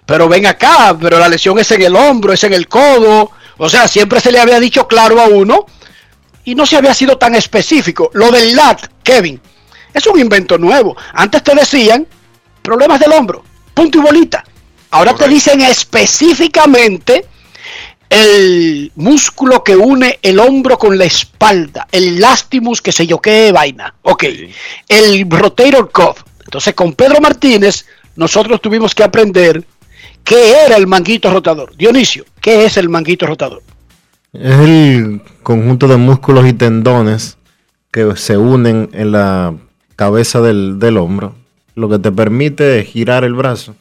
Pero 0.06 0.28
ven 0.28 0.46
acá, 0.46 0.96
pero 1.00 1.18
la 1.18 1.28
lesión 1.28 1.58
es 1.58 1.70
en 1.70 1.82
el 1.82 1.94
hombro, 1.94 2.32
es 2.32 2.44
en 2.44 2.52
el 2.52 2.68
codo. 2.68 3.30
O 3.58 3.68
sea, 3.68 3.86
siempre 3.86 4.20
se 4.20 4.32
le 4.32 4.40
había 4.40 4.58
dicho 4.58 4.88
claro 4.88 5.20
a 5.20 5.26
uno 5.26 5.66
y 6.44 6.54
no 6.54 6.66
se 6.66 6.76
había 6.76 6.94
sido 6.94 7.18
tan 7.18 7.34
específico. 7.34 8.10
Lo 8.14 8.30
del 8.30 8.56
LAT, 8.56 8.86
Kevin, 9.02 9.40
es 9.94 10.06
un 10.06 10.18
invento 10.18 10.58
nuevo. 10.58 10.96
Antes 11.14 11.42
te 11.42 11.54
decían 11.54 12.06
problemas 12.62 13.00
del 13.00 13.12
hombro, 13.12 13.44
punto 13.74 13.98
y 13.98 14.02
bolita. 14.02 14.44
Ahora 14.90 15.14
te 15.14 15.28
dicen 15.28 15.60
específicamente 15.62 17.26
el 18.10 18.92
músculo 18.96 19.64
que 19.64 19.74
une 19.74 20.18
el 20.20 20.38
hombro 20.38 20.78
con 20.78 20.98
la 20.98 21.04
espalda, 21.04 21.88
el 21.90 22.20
lastimus, 22.20 22.82
que 22.82 22.92
sé 22.92 23.06
yo 23.06 23.18
qué 23.18 23.52
vaina. 23.52 23.94
Ok, 24.02 24.24
el 24.88 25.30
rotator 25.30 25.90
cuff. 25.90 26.22
Entonces 26.44 26.74
con 26.74 26.92
Pedro 26.92 27.20
Martínez 27.20 27.86
nosotros 28.16 28.60
tuvimos 28.60 28.94
que 28.94 29.02
aprender 29.02 29.64
qué 30.24 30.64
era 30.66 30.76
el 30.76 30.86
manguito 30.86 31.30
rotador. 31.30 31.76
Dionisio, 31.76 32.24
¿qué 32.40 32.64
es 32.64 32.76
el 32.76 32.88
manguito 32.88 33.26
rotador? 33.26 33.62
Es 34.32 34.58
el 34.60 35.20
conjunto 35.42 35.88
de 35.88 35.96
músculos 35.96 36.46
y 36.46 36.52
tendones 36.52 37.36
que 37.90 38.16
se 38.16 38.36
unen 38.38 38.88
en 38.94 39.12
la 39.12 39.54
cabeza 39.96 40.40
del, 40.40 40.78
del 40.78 40.96
hombro, 40.96 41.34
lo 41.74 41.88
que 41.88 41.98
te 41.98 42.10
permite 42.10 42.82
girar 42.84 43.24
el 43.24 43.34
brazo. 43.34 43.74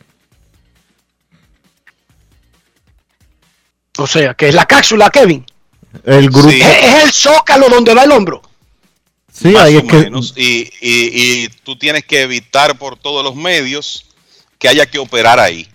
O 3.98 4.08
sea, 4.08 4.34
que 4.34 4.50
es 4.50 4.56
la 4.56 4.66
cápsula, 4.66 5.10
Kevin. 5.10 5.46
El 6.06 6.30
grupo. 6.30 6.50
Es, 6.50 6.62
es 6.84 7.04
el 7.04 7.12
zócalo 7.12 7.70
donde 7.70 7.94
va 7.94 8.04
el 8.04 8.12
hombro. 8.12 8.42
Sí, 9.32 9.50
más 9.50 9.64
ahí 9.64 9.76
o 9.78 9.80
es 9.80 9.86
que 9.86 10.12
y, 10.36 10.70
y- 10.82 11.44
y 11.44 11.50
tú 11.64 11.78
tienes 11.78 12.04
que 12.06 12.22
evitar 12.22 12.78
por 12.78 12.98
todos 12.98 13.24
los 13.24 13.36
medios 13.36 14.06
que 14.60 14.68
haya 14.70 14.86
que 14.86 15.00
operar 15.00 15.40
ahí. 15.40 15.68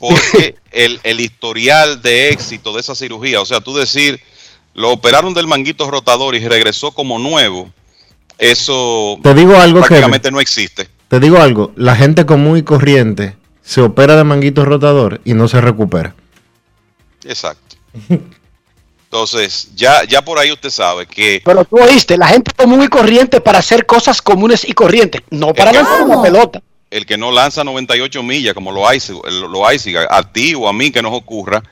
Porque 0.00 0.56
el, 0.72 0.98
el 1.04 1.20
historial 1.20 2.02
de 2.02 2.30
éxito 2.30 2.72
de 2.72 2.80
esa 2.80 2.96
cirugía, 2.96 3.40
o 3.40 3.46
sea, 3.46 3.60
tú 3.60 3.76
decir, 3.76 4.20
lo 4.74 4.90
operaron 4.90 5.34
del 5.34 5.46
manguito 5.46 5.88
rotador 5.90 6.34
y 6.34 6.40
regresó 6.40 6.90
como 6.90 7.18
nuevo, 7.18 7.70
eso 8.38 9.18
Te 9.22 9.34
digo 9.34 9.56
algo, 9.56 9.80
prácticamente 9.80 10.30
no 10.30 10.40
existe. 10.40 10.88
te 11.08 11.20
digo 11.20 11.36
algo, 11.38 11.72
la 11.76 11.94
gente 11.94 12.26
común 12.26 12.56
y 12.56 12.62
corriente 12.62 13.36
se 13.62 13.82
opera 13.82 14.16
de 14.16 14.24
manguito 14.24 14.64
rotador 14.64 15.20
y 15.24 15.34
no 15.34 15.46
se 15.46 15.60
recupera. 15.60 16.14
Exacto. 17.24 17.76
Entonces, 19.04 19.70
ya, 19.74 20.04
ya 20.04 20.22
por 20.22 20.38
ahí 20.38 20.52
usted 20.52 20.70
sabe 20.70 21.04
que 21.06 21.42
Pero 21.44 21.64
tú 21.64 21.76
oíste, 21.78 22.16
la 22.16 22.28
gente 22.28 22.52
común 22.56 22.82
y 22.82 22.88
corriente 22.88 23.40
para 23.40 23.58
hacer 23.58 23.84
cosas 23.84 24.22
comunes 24.22 24.66
y 24.66 24.72
corrientes, 24.72 25.20
no 25.30 25.52
para 25.52 25.72
lanzar 25.72 26.02
una 26.02 26.22
pelota. 26.22 26.62
El 26.90 27.06
que 27.06 27.16
no 27.16 27.30
lanza 27.30 27.62
98 27.62 28.22
millas, 28.22 28.54
como 28.54 28.72
lo 28.72 28.86
hay, 28.86 29.00
lo 29.30 29.66
a 29.66 30.32
ti 30.32 30.54
o 30.54 30.68
a 30.68 30.72
mí 30.72 30.90
que 30.90 31.02
nos 31.02 31.12
ocurra, 31.12 31.62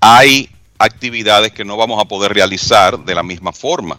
hay 0.00 0.48
actividades 0.78 1.52
que 1.52 1.64
no 1.64 1.76
vamos 1.76 2.00
a 2.00 2.04
poder 2.06 2.32
realizar 2.32 2.98
de 2.98 3.14
la 3.14 3.22
misma 3.24 3.52
forma. 3.52 3.98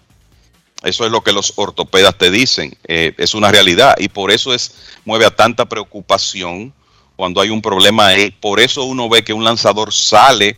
Eso 0.81 1.05
es 1.05 1.11
lo 1.11 1.21
que 1.21 1.33
los 1.33 1.53
ortopedas 1.57 2.17
te 2.17 2.31
dicen, 2.31 2.77
eh, 2.87 3.13
es 3.17 3.33
una 3.33 3.51
realidad 3.51 3.95
y 3.97 4.07
por 4.07 4.31
eso 4.31 4.53
es 4.53 4.73
mueve 5.03 5.25
a 5.25 5.35
tanta 5.35 5.67
preocupación 5.67 6.73
cuando 7.17 7.41
hay 7.41 7.49
un 7.49 7.61
problema. 7.61 8.11
Por 8.39 8.61
eso 8.61 8.85
uno 8.85 9.09
ve 9.09 9.23
que 9.23 9.33
un 9.33 9.43
lanzador 9.43 9.93
sale 9.93 10.57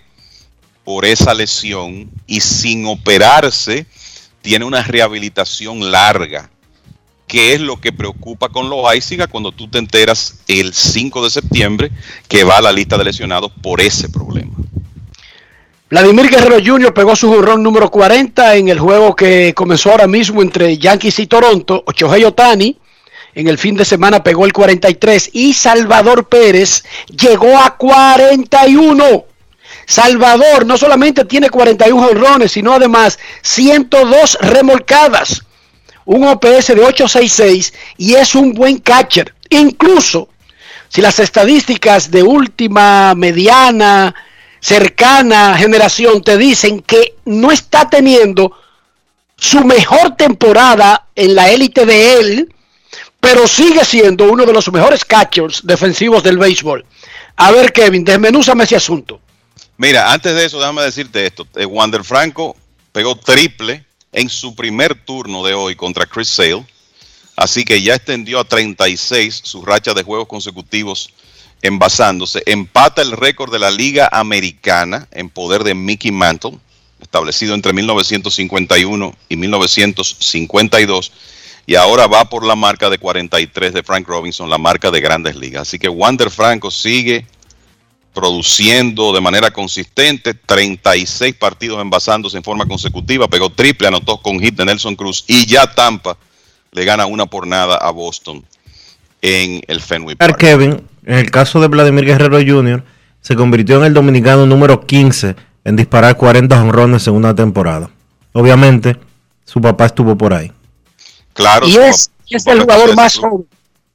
por 0.83 1.05
esa 1.05 1.33
lesión 1.33 2.11
y 2.27 2.39
sin 2.41 2.85
operarse 2.85 3.87
tiene 4.43 4.65
una 4.65 4.83
rehabilitación 4.83 5.91
larga 5.91 6.51
que 7.31 7.53
es 7.53 7.61
lo 7.61 7.79
que 7.79 7.93
preocupa 7.93 8.49
con 8.49 8.69
los 8.69 8.85
Aisiga 8.85 9.25
cuando 9.25 9.53
tú 9.53 9.69
te 9.69 9.77
enteras 9.77 10.41
el 10.49 10.73
5 10.73 11.23
de 11.23 11.29
septiembre 11.29 11.89
que 12.27 12.43
va 12.43 12.57
a 12.57 12.61
la 12.61 12.73
lista 12.73 12.97
de 12.97 13.05
lesionados 13.05 13.53
por 13.61 13.79
ese 13.79 14.09
problema. 14.09 14.51
Vladimir 15.89 16.29
Guerrero 16.29 16.57
Jr. 16.61 16.93
pegó 16.93 17.15
su 17.15 17.29
jorrón 17.29 17.63
número 17.63 17.89
40 17.89 18.57
en 18.57 18.67
el 18.67 18.79
juego 18.79 19.15
que 19.15 19.53
comenzó 19.55 19.91
ahora 19.91 20.07
mismo 20.07 20.41
entre 20.41 20.77
Yankees 20.77 21.19
y 21.19 21.27
Toronto. 21.27 21.85
Shohei 21.95 22.25
Otani 22.25 22.77
en 23.33 23.47
el 23.47 23.57
fin 23.57 23.77
de 23.77 23.85
semana 23.85 24.21
pegó 24.21 24.43
el 24.43 24.51
43 24.51 25.29
y 25.31 25.53
Salvador 25.53 26.27
Pérez 26.27 26.83
llegó 27.07 27.57
a 27.57 27.77
41. 27.77 29.23
Salvador 29.85 30.65
no 30.65 30.77
solamente 30.77 31.23
tiene 31.23 31.49
41 31.49 32.07
jonrones, 32.07 32.51
sino 32.51 32.73
además 32.73 33.17
102 33.41 34.37
remolcadas, 34.41 35.45
un 36.05 36.27
OPS 36.27 36.67
de 36.67 36.83
866 36.83 37.73
y 37.97 38.15
es 38.15 38.35
un 38.35 38.53
buen 38.53 38.79
catcher. 38.79 39.33
Incluso 39.49 40.29
si 40.89 41.01
las 41.01 41.19
estadísticas 41.19 42.11
de 42.11 42.23
última, 42.23 43.15
mediana, 43.15 44.13
cercana 44.59 45.57
generación 45.57 46.21
te 46.21 46.37
dicen 46.37 46.81
que 46.81 47.15
no 47.25 47.51
está 47.51 47.89
teniendo 47.89 48.55
su 49.37 49.63
mejor 49.63 50.15
temporada 50.15 51.07
en 51.15 51.33
la 51.33 51.49
élite 51.49 51.85
de 51.85 52.13
él, 52.13 52.53
pero 53.19 53.47
sigue 53.47 53.83
siendo 53.85 54.25
uno 54.25 54.45
de 54.45 54.53
los 54.53 54.71
mejores 54.71 55.05
catchers 55.05 55.61
defensivos 55.63 56.23
del 56.23 56.37
béisbol. 56.37 56.85
A 57.37 57.51
ver, 57.51 57.71
Kevin, 57.71 58.03
desmenúzame 58.03 58.65
ese 58.65 58.75
asunto. 58.75 59.19
Mira, 59.77 60.11
antes 60.11 60.35
de 60.35 60.45
eso, 60.45 60.59
déjame 60.59 60.83
decirte 60.83 61.25
esto. 61.25 61.47
Eh, 61.55 61.65
Wander 61.65 62.03
Franco 62.03 62.55
pegó 62.91 63.15
triple 63.15 63.85
en 64.11 64.29
su 64.29 64.55
primer 64.55 64.95
turno 64.95 65.43
de 65.43 65.53
hoy 65.53 65.75
contra 65.75 66.05
Chris 66.05 66.29
Sale. 66.29 66.65
Así 67.35 67.63
que 67.63 67.81
ya 67.81 67.95
extendió 67.95 68.39
a 68.39 68.43
36 68.43 69.41
su 69.43 69.63
racha 69.63 69.93
de 69.93 70.03
juegos 70.03 70.27
consecutivos 70.27 71.11
envasándose. 71.61 72.43
Empata 72.45 73.01
el 73.01 73.11
récord 73.11 73.51
de 73.51 73.59
la 73.59 73.71
Liga 73.71 74.09
Americana 74.11 75.07
en 75.11 75.29
poder 75.29 75.63
de 75.63 75.73
Mickey 75.73 76.11
Mantle, 76.11 76.57
establecido 77.01 77.55
entre 77.55 77.73
1951 77.73 79.15
y 79.29 79.35
1952. 79.35 81.11
Y 81.67 81.75
ahora 81.75 82.07
va 82.07 82.25
por 82.25 82.45
la 82.45 82.55
marca 82.55 82.89
de 82.89 82.97
43 82.97 83.73
de 83.73 83.83
Frank 83.83 84.07
Robinson, 84.07 84.49
la 84.49 84.57
marca 84.57 84.91
de 84.91 84.99
grandes 84.99 85.35
ligas. 85.35 85.63
Así 85.63 85.79
que 85.79 85.89
Wander 85.89 86.29
Franco 86.29 86.71
sigue 86.71 87.25
produciendo 88.13 89.13
de 89.13 89.21
manera 89.21 89.51
consistente, 89.51 90.33
36 90.33 91.35
partidos 91.35 91.81
envasándose 91.81 92.37
en 92.37 92.43
forma 92.43 92.65
consecutiva, 92.65 93.27
pegó 93.27 93.49
triple, 93.49 93.87
anotó 93.87 94.17
con 94.21 94.39
hit 94.39 94.55
de 94.55 94.65
Nelson 94.65 94.95
Cruz 94.95 95.23
y 95.27 95.45
ya 95.45 95.73
Tampa 95.73 96.17
le 96.71 96.85
gana 96.85 97.05
una 97.05 97.25
por 97.25 97.47
nada 97.47 97.77
a 97.77 97.91
Boston 97.91 98.43
en 99.21 99.61
el 99.67 99.81
Fenway 99.81 100.15
Park. 100.15 100.37
Kevin, 100.37 100.81
en 101.05 101.17
el 101.17 101.31
caso 101.31 101.59
de 101.61 101.67
Vladimir 101.67 102.05
Guerrero 102.05 102.37
Jr., 102.37 102.83
se 103.21 103.35
convirtió 103.35 103.77
en 103.77 103.85
el 103.85 103.93
dominicano 103.93 104.45
número 104.45 104.85
15 104.85 105.35
en 105.63 105.75
disparar 105.75 106.17
40 106.17 106.59
honrones 106.59 107.07
en 107.07 107.13
una 107.13 107.35
temporada. 107.35 107.89
Obviamente, 108.33 108.97
su 109.45 109.61
papá 109.61 109.85
estuvo 109.87 110.17
por 110.17 110.33
ahí. 110.33 110.51
Claro, 111.33 111.67
y 111.67 111.77
es, 111.77 112.11
es 112.29 112.47
el 112.47 112.61
jugador 112.61 112.95
más 112.95 113.15
joven. 113.15 113.45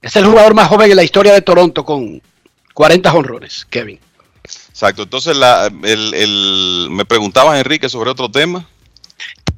Es 0.01 0.15
el 0.15 0.27
jugador 0.27 0.55
más 0.55 0.69
joven 0.69 0.91
en 0.91 0.97
la 0.97 1.03
historia 1.03 1.33
de 1.33 1.43
Toronto 1.43 1.85
con 1.85 2.23
40 2.75 3.13
honrones, 3.13 3.67
Kevin. 3.69 3.99
Exacto. 4.77 5.05
Entonces, 5.05 5.35
la, 5.35 5.73
el, 5.85 6.13
el, 6.13 6.89
me 6.91 7.07
preguntaba 7.07 7.59
Enrique 7.59 7.89
sobre 7.89 8.11
otro 8.11 8.31
tema. 8.31 8.69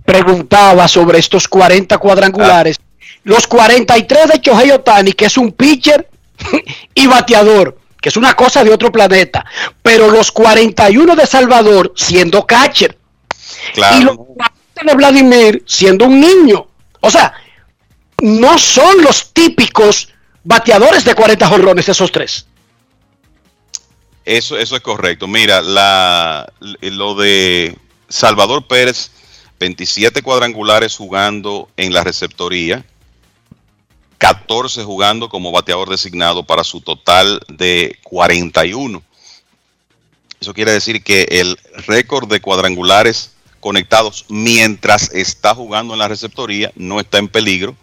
Preguntaba 0.05 0.87
sobre 0.87 1.19
estos 1.19 1.49
40 1.49 1.99
cuadrangulares. 1.99 2.77
Ah. 2.79 2.85
Los 3.25 3.49
43 3.49 4.29
de 4.29 4.41
Chohei 4.41 4.71
Otani, 4.71 5.15
que 5.15 5.25
es 5.25 5.37
un 5.37 5.51
pitcher 5.51 6.09
y 6.95 7.09
bateador, 7.09 7.81
que 8.01 8.11
es 8.11 8.17
una 8.17 8.35
cosa 8.35 8.63
de 8.63 8.73
otro 8.73 8.93
planeta. 8.93 9.45
Pero 9.83 10.09
los 10.09 10.31
41 10.31 11.17
de 11.17 11.27
Salvador 11.27 11.93
siendo 11.97 12.47
catcher. 12.47 12.97
Claro. 13.75 13.97
Y 13.97 14.05
los 14.05 14.17
40 14.19 14.53
de 14.85 14.95
Vladimir 14.95 15.65
siendo 15.67 16.05
un 16.05 16.21
niño. 16.21 16.69
O 17.01 17.11
sea, 17.11 17.33
no 18.23 18.57
son 18.57 19.03
los 19.03 19.33
típicos 19.33 20.11
bateadores 20.45 21.05
de 21.05 21.17
40 21.17 21.45
jorrones 21.49 21.89
esos 21.89 22.13
tres. 22.13 22.47
Eso, 24.29 24.59
eso 24.59 24.77
es 24.77 24.83
correcto. 24.83 25.27
Mira, 25.27 25.63
la, 25.63 26.53
lo 26.61 27.15
de 27.15 27.79
Salvador 28.11 28.67
Pérez, 28.67 29.11
27 29.59 30.21
cuadrangulares 30.21 30.99
jugando 30.99 31.71
en 31.79 31.95
la 31.95 32.05
receptoría, 32.05 32.85
14 34.19 34.85
jugando 34.85 35.31
como 35.31 35.51
bateador 35.51 35.89
designado 35.89 36.45
para 36.45 36.63
su 36.63 36.83
total 36.83 37.41
de 37.49 37.99
41. 38.03 39.03
Eso 40.39 40.53
quiere 40.53 40.73
decir 40.73 41.03
que 41.03 41.23
el 41.31 41.59
récord 41.87 42.29
de 42.29 42.43
cuadrangulares 42.43 43.33
conectados 43.61 44.27
mientras 44.29 45.11
está 45.15 45.55
jugando 45.55 45.95
en 45.95 46.01
la 46.01 46.09
receptoría 46.09 46.71
no 46.77 47.01
está 47.01 47.17
en 47.17 47.29
peligro, 47.29 47.75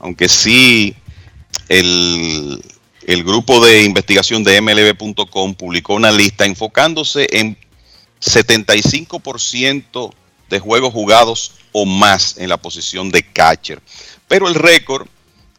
aunque 0.00 0.28
sí 0.28 0.94
el, 1.70 2.62
el 3.08 3.24
grupo 3.24 3.64
de 3.64 3.84
investigación 3.84 4.44
de 4.44 4.60
MLB.com 4.60 5.54
publicó 5.54 5.94
una 5.94 6.10
lista 6.10 6.44
enfocándose 6.44 7.26
en 7.30 7.56
75% 8.20 10.12
de 10.50 10.58
juegos 10.58 10.92
jugados 10.92 11.54
o 11.72 11.86
más 11.86 12.36
en 12.36 12.50
la 12.50 12.58
posición 12.58 13.10
de 13.10 13.22
catcher. 13.22 13.80
Pero 14.28 14.46
el 14.46 14.54
récord 14.54 15.08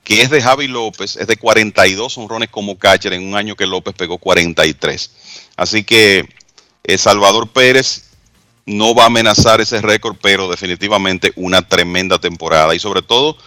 que 0.04 0.22
es 0.22 0.30
de 0.30 0.44
Javi 0.44 0.68
López, 0.68 1.16
es 1.16 1.26
de 1.26 1.38
42 1.38 2.20
honrones 2.20 2.50
como 2.50 2.78
catcher 2.78 3.14
en 3.14 3.28
un 3.28 3.36
año 3.36 3.56
que 3.56 3.66
López 3.66 3.96
pegó 3.96 4.20
43. 4.20 5.12
Así 5.56 5.84
que 5.84 6.30
eh, 6.84 6.98
Salvador 7.00 7.50
Pérez 7.50 8.12
no 8.68 8.94
va 8.94 9.04
a 9.04 9.08
amenazar 9.08 9.60
ese 9.60 9.82
récord, 9.82 10.18
pero 10.22 10.50
definitivamente 10.50 11.34
una 11.36 11.64
tremenda 11.64 12.20
temporada 12.20 12.76
y 12.76 12.80
sobre 12.80 13.02
todo 13.02 13.38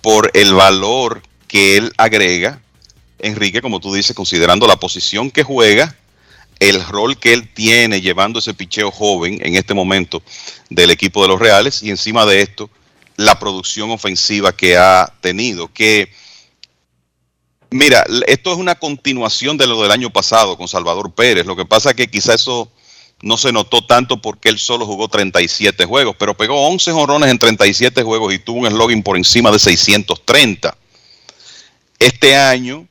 por 0.00 0.30
el 0.32 0.54
valor 0.54 1.22
que 1.46 1.76
él 1.76 1.92
agrega, 1.98 2.62
Enrique, 3.18 3.62
como 3.62 3.80
tú 3.80 3.94
dices, 3.94 4.14
considerando 4.14 4.66
la 4.66 4.76
posición 4.76 5.30
que 5.30 5.42
juega, 5.42 5.96
el 6.60 6.84
rol 6.84 7.18
que 7.18 7.32
él 7.32 7.52
tiene 7.52 8.00
llevando 8.00 8.38
ese 8.38 8.54
picheo 8.54 8.90
joven 8.90 9.38
en 9.42 9.56
este 9.56 9.74
momento 9.74 10.22
del 10.70 10.90
equipo 10.90 11.22
de 11.22 11.28
los 11.28 11.40
Reales 11.40 11.82
y 11.82 11.90
encima 11.90 12.26
de 12.26 12.42
esto, 12.42 12.70
la 13.16 13.38
producción 13.38 13.90
ofensiva 13.90 14.56
que 14.56 14.76
ha 14.76 15.12
tenido. 15.20 15.72
Que, 15.72 16.12
mira, 17.70 18.04
esto 18.26 18.52
es 18.52 18.58
una 18.58 18.74
continuación 18.74 19.56
de 19.56 19.66
lo 19.66 19.82
del 19.82 19.90
año 19.90 20.10
pasado 20.10 20.56
con 20.56 20.68
Salvador 20.68 21.12
Pérez. 21.14 21.46
Lo 21.46 21.56
que 21.56 21.64
pasa 21.64 21.90
es 21.90 21.96
que 21.96 22.08
quizá 22.08 22.34
eso 22.34 22.70
no 23.22 23.36
se 23.36 23.52
notó 23.52 23.86
tanto 23.86 24.20
porque 24.20 24.48
él 24.48 24.58
solo 24.58 24.86
jugó 24.86 25.08
37 25.08 25.84
juegos, 25.86 26.16
pero 26.18 26.36
pegó 26.36 26.68
11 26.68 26.92
honrones 26.92 27.30
en 27.30 27.38
37 27.38 28.02
juegos 28.02 28.34
y 28.34 28.38
tuvo 28.38 28.60
un 28.60 28.66
slogan 28.68 29.02
por 29.02 29.16
encima 29.16 29.50
de 29.50 29.58
630. 29.58 30.76
Este 31.98 32.36
año, 32.36 32.86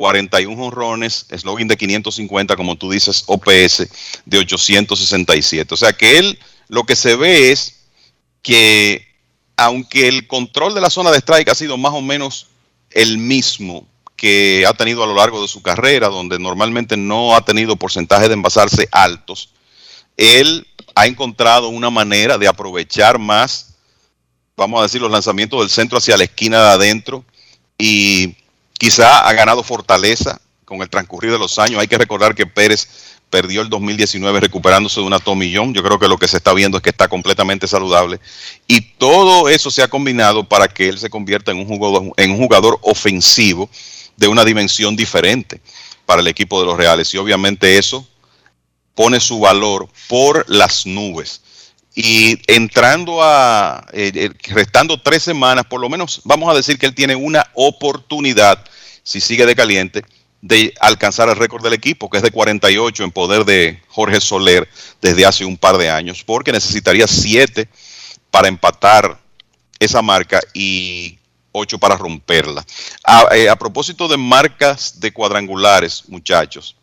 41 0.00 0.64
honrones, 0.64 1.26
slogan 1.36 1.68
de 1.68 1.76
550, 1.76 2.56
como 2.56 2.76
tú 2.76 2.90
dices, 2.90 3.22
OPS 3.26 3.86
de 4.24 4.38
867. 4.38 5.74
O 5.74 5.76
sea 5.76 5.92
que 5.92 6.16
él 6.16 6.38
lo 6.68 6.84
que 6.84 6.96
se 6.96 7.16
ve 7.16 7.52
es 7.52 7.84
que 8.40 9.06
aunque 9.58 10.08
el 10.08 10.26
control 10.26 10.74
de 10.74 10.80
la 10.80 10.88
zona 10.88 11.10
de 11.10 11.18
strike 11.18 11.50
ha 11.50 11.54
sido 11.54 11.76
más 11.76 11.92
o 11.92 12.00
menos 12.00 12.46
el 12.92 13.18
mismo 13.18 13.86
que 14.16 14.64
ha 14.66 14.72
tenido 14.72 15.04
a 15.04 15.06
lo 15.06 15.14
largo 15.14 15.42
de 15.42 15.48
su 15.48 15.60
carrera, 15.60 16.08
donde 16.08 16.38
normalmente 16.38 16.96
no 16.96 17.36
ha 17.36 17.44
tenido 17.44 17.76
porcentaje 17.76 18.28
de 18.28 18.34
envasarse 18.34 18.88
altos, 18.92 19.50
él 20.16 20.66
ha 20.94 21.06
encontrado 21.08 21.68
una 21.68 21.90
manera 21.90 22.38
de 22.38 22.48
aprovechar 22.48 23.18
más, 23.18 23.74
vamos 24.56 24.80
a 24.80 24.84
decir, 24.84 25.02
los 25.02 25.10
lanzamientos 25.10 25.60
del 25.60 25.68
centro 25.68 25.98
hacia 25.98 26.16
la 26.16 26.24
esquina 26.24 26.62
de 26.62 26.68
adentro 26.70 27.22
y 27.76 28.36
quizá 28.80 29.28
ha 29.28 29.32
ganado 29.34 29.62
fortaleza 29.62 30.40
con 30.64 30.80
el 30.80 30.88
transcurrir 30.88 31.30
de 31.30 31.38
los 31.38 31.58
años. 31.58 31.80
Hay 31.80 31.86
que 31.86 31.98
recordar 31.98 32.34
que 32.34 32.46
Pérez 32.46 32.88
perdió 33.28 33.60
el 33.60 33.68
2019 33.68 34.40
recuperándose 34.40 35.00
de 35.00 35.06
una 35.06 35.18
tomillón. 35.18 35.74
Yo 35.74 35.82
creo 35.82 35.98
que 35.98 36.08
lo 36.08 36.16
que 36.16 36.26
se 36.26 36.38
está 36.38 36.54
viendo 36.54 36.78
es 36.78 36.82
que 36.82 36.88
está 36.88 37.06
completamente 37.06 37.68
saludable. 37.68 38.20
Y 38.66 38.80
todo 38.80 39.50
eso 39.50 39.70
se 39.70 39.82
ha 39.82 39.88
combinado 39.88 40.48
para 40.48 40.66
que 40.66 40.88
él 40.88 40.98
se 40.98 41.10
convierta 41.10 41.52
en 41.52 41.58
un 41.58 41.66
jugador, 41.66 42.10
en 42.16 42.30
un 42.30 42.38
jugador 42.38 42.78
ofensivo 42.80 43.68
de 44.16 44.28
una 44.28 44.46
dimensión 44.46 44.96
diferente 44.96 45.60
para 46.06 46.22
el 46.22 46.28
equipo 46.28 46.58
de 46.58 46.66
los 46.66 46.78
Reales. 46.78 47.12
Y 47.12 47.18
obviamente 47.18 47.76
eso 47.76 48.08
pone 48.94 49.20
su 49.20 49.40
valor 49.40 49.90
por 50.08 50.48
las 50.48 50.86
nubes. 50.86 51.42
Y 52.02 52.40
entrando 52.46 53.22
a, 53.22 53.86
eh, 53.92 54.10
eh, 54.14 54.30
restando 54.54 55.00
tres 55.02 55.22
semanas, 55.22 55.66
por 55.66 55.80
lo 55.80 55.90
menos 55.90 56.22
vamos 56.24 56.50
a 56.50 56.56
decir 56.56 56.78
que 56.78 56.86
él 56.86 56.94
tiene 56.94 57.14
una 57.14 57.46
oportunidad, 57.52 58.64
si 59.02 59.20
sigue 59.20 59.44
de 59.44 59.54
caliente, 59.54 60.04
de 60.40 60.72
alcanzar 60.80 61.28
el 61.28 61.36
récord 61.36 61.62
del 61.62 61.74
equipo, 61.74 62.08
que 62.08 62.16
es 62.16 62.22
de 62.22 62.30
48 62.30 63.04
en 63.04 63.10
poder 63.10 63.44
de 63.44 63.82
Jorge 63.88 64.18
Soler 64.22 64.66
desde 65.02 65.26
hace 65.26 65.44
un 65.44 65.58
par 65.58 65.76
de 65.76 65.90
años, 65.90 66.24
porque 66.24 66.52
necesitaría 66.52 67.06
7 67.06 67.68
para 68.30 68.48
empatar 68.48 69.20
esa 69.78 70.00
marca 70.00 70.40
y 70.54 71.18
8 71.52 71.78
para 71.78 71.98
romperla. 71.98 72.64
A, 73.04 73.36
eh, 73.36 73.50
a, 73.50 73.56
propósito 73.56 74.08
de 74.08 74.16
marcas 74.16 75.00
de 75.00 75.12
cuadrangulares, 75.12 76.04
muchachos, 76.08 76.76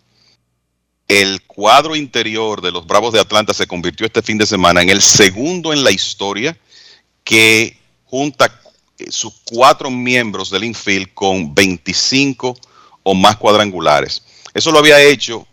el 1.08 1.42
cuadro 1.44 1.96
interior 1.96 2.62
de 2.62 2.72
los 2.72 2.86
Bravos 2.86 3.14
de 3.14 3.20
Atlanta 3.20 3.54
se 3.54 3.68
convirtió 3.68 4.06
este 4.06 4.22
fin 4.22 4.38
de 4.38 4.46
semana 4.46 4.82
en 4.82 4.90
el 4.90 5.02
segundo 5.02 5.72
en 5.72 5.84
la 5.84 5.92
historia 5.92 6.58
que 7.24 7.78
junta 8.06 8.62
sus 9.10 9.34
cuatro 9.46 9.90
miembros 9.90 10.50
del 10.50 10.66
infield 10.66 11.14
con 11.14 11.54
25 11.54 12.58
o 13.04 13.14
más 13.14 13.38
cuadrangulares. 13.38 14.24
Eso 14.54 14.72
lo 14.72 14.80
había 14.80 15.02
hecho 15.02 15.48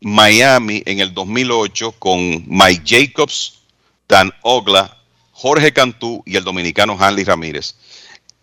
Miami 0.00 0.82
en 0.86 1.00
el 1.00 1.12
2008 1.14 1.92
con 1.98 2.44
Mike 2.46 2.82
Jacobs, 2.86 3.60
Dan 4.08 4.32
Ogla, 4.42 4.98
Jorge 5.32 5.72
Cantú 5.72 6.22
y 6.26 6.36
el 6.36 6.44
dominicano 6.44 6.96
Hanley 6.98 7.24
Ramírez. 7.24 7.74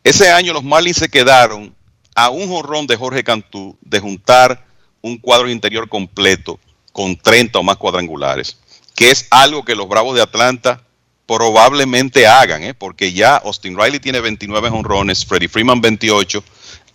Ese 0.03 0.31
año 0.31 0.53
los 0.53 0.63
Marlins 0.63 0.97
se 0.97 1.09
quedaron 1.09 1.75
a 2.15 2.29
un 2.29 2.47
jorrón 2.47 2.87
de 2.87 2.95
Jorge 2.95 3.23
Cantú 3.23 3.77
de 3.81 3.99
juntar 3.99 4.66
un 5.01 5.17
cuadro 5.17 5.49
interior 5.49 5.87
completo 5.89 6.59
con 6.91 7.15
30 7.15 7.59
o 7.59 7.63
más 7.63 7.77
cuadrangulares, 7.77 8.57
que 8.95 9.11
es 9.11 9.27
algo 9.29 9.63
que 9.63 9.75
los 9.75 9.87
Bravos 9.87 10.15
de 10.15 10.21
Atlanta 10.21 10.83
probablemente 11.27 12.25
hagan, 12.25 12.63
¿eh? 12.63 12.73
porque 12.73 13.13
ya 13.13 13.35
Austin 13.37 13.77
Riley 13.77 13.99
tiene 13.99 14.21
29 14.21 14.69
honrones, 14.69 15.25
Freddie 15.25 15.49
Freeman 15.49 15.81
28, 15.81 16.43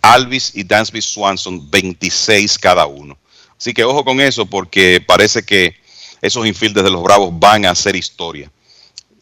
Alvis 0.01 0.51
y 0.55 0.63
Dansby 0.63 1.01
Swanson 1.01 1.69
26 1.69 2.57
cada 2.57 2.85
uno. 2.85 3.17
Así 3.57 3.73
que 3.73 3.83
ojo 3.83 4.03
con 4.03 4.19
eso 4.19 4.45
porque 4.45 5.01
parece 5.05 5.43
que 5.43 5.75
esos 6.21 6.45
infielders 6.45 6.83
de 6.83 6.91
los 6.91 7.03
Bravos 7.03 7.29
van 7.31 7.65
a 7.65 7.71
hacer 7.71 7.95
historia. 7.95 8.51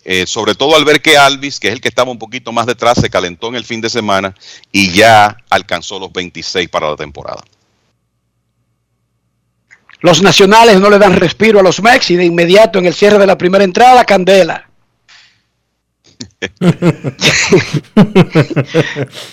Eh, 0.03 0.25
sobre 0.25 0.55
todo 0.55 0.75
al 0.75 0.83
ver 0.83 1.01
que 1.01 1.17
Alvis, 1.17 1.59
que 1.59 1.67
es 1.67 1.73
el 1.73 1.81
que 1.81 1.89
estaba 1.89 2.09
un 2.09 2.17
poquito 2.17 2.51
más 2.51 2.65
detrás, 2.65 2.97
se 2.99 3.09
calentó 3.09 3.49
en 3.49 3.55
el 3.55 3.65
fin 3.65 3.81
de 3.81 3.89
semana 3.89 4.35
y 4.71 4.91
ya 4.91 5.37
alcanzó 5.49 5.99
los 5.99 6.11
26 6.11 6.69
para 6.69 6.89
la 6.89 6.95
temporada. 6.95 7.43
Los 10.01 10.21
nacionales 10.21 10.79
no 10.79 10.89
le 10.89 10.97
dan 10.99 11.15
respiro 11.15 11.59
a 11.59 11.63
los 11.63 11.81
Mex 11.81 12.11
y 12.11 12.15
de 12.15 12.25
inmediato 12.25 12.79
en 12.79 12.85
el 12.87 12.93
cierre 12.93 13.17
de 13.19 13.27
la 13.27 13.37
primera 13.37 13.63
entrada, 13.63 14.03
Candela. 14.03 14.67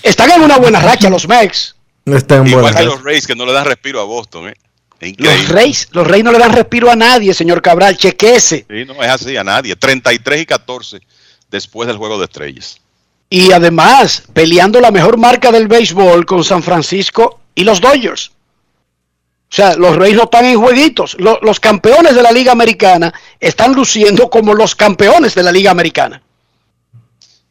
Están 0.02 0.30
en 0.30 0.42
una 0.42 0.58
buena 0.58 0.80
racha 0.80 1.08
los 1.10 1.26
Mex. 1.26 1.74
Están 2.04 2.46
Igual 2.46 2.62
buenas. 2.62 2.80
que 2.80 2.86
los 2.86 3.02
Rays 3.02 3.26
que 3.26 3.34
no 3.34 3.44
le 3.46 3.52
dan 3.52 3.64
respiro 3.64 4.00
a 4.00 4.04
Boston. 4.04 4.48
¿eh? 4.48 4.54
Los. 5.16 5.48
Reyes, 5.48 5.88
los 5.92 6.06
Reyes 6.06 6.24
no 6.24 6.32
le 6.32 6.38
dan 6.38 6.52
respiro 6.52 6.90
a 6.90 6.96
nadie, 6.96 7.32
señor 7.34 7.62
Cabral. 7.62 7.96
Chequese. 7.96 8.66
Sí, 8.68 8.84
no 8.84 9.02
es 9.02 9.08
así 9.10 9.36
a 9.36 9.44
nadie. 9.44 9.76
33 9.76 10.42
y 10.42 10.46
14 10.46 11.00
después 11.50 11.86
del 11.86 11.96
juego 11.96 12.18
de 12.18 12.24
estrellas. 12.24 12.80
Y 13.30 13.52
además, 13.52 14.24
peleando 14.32 14.80
la 14.80 14.90
mejor 14.90 15.18
marca 15.18 15.52
del 15.52 15.68
béisbol 15.68 16.24
con 16.26 16.42
San 16.44 16.62
Francisco 16.62 17.40
y 17.54 17.64
los 17.64 17.80
Dodgers. 17.80 18.32
O 19.50 19.54
sea, 19.54 19.76
los 19.76 19.96
Reyes 19.96 20.16
no 20.16 20.24
están 20.24 20.44
en 20.44 20.60
jueguitos. 20.60 21.16
Lo- 21.18 21.38
los 21.40 21.58
campeones 21.58 22.14
de 22.14 22.22
la 22.22 22.30
Liga 22.32 22.52
Americana 22.52 23.12
están 23.40 23.72
luciendo 23.72 24.28
como 24.28 24.52
los 24.54 24.74
campeones 24.74 25.34
de 25.34 25.42
la 25.42 25.50
Liga 25.52 25.70
Americana. 25.70 26.22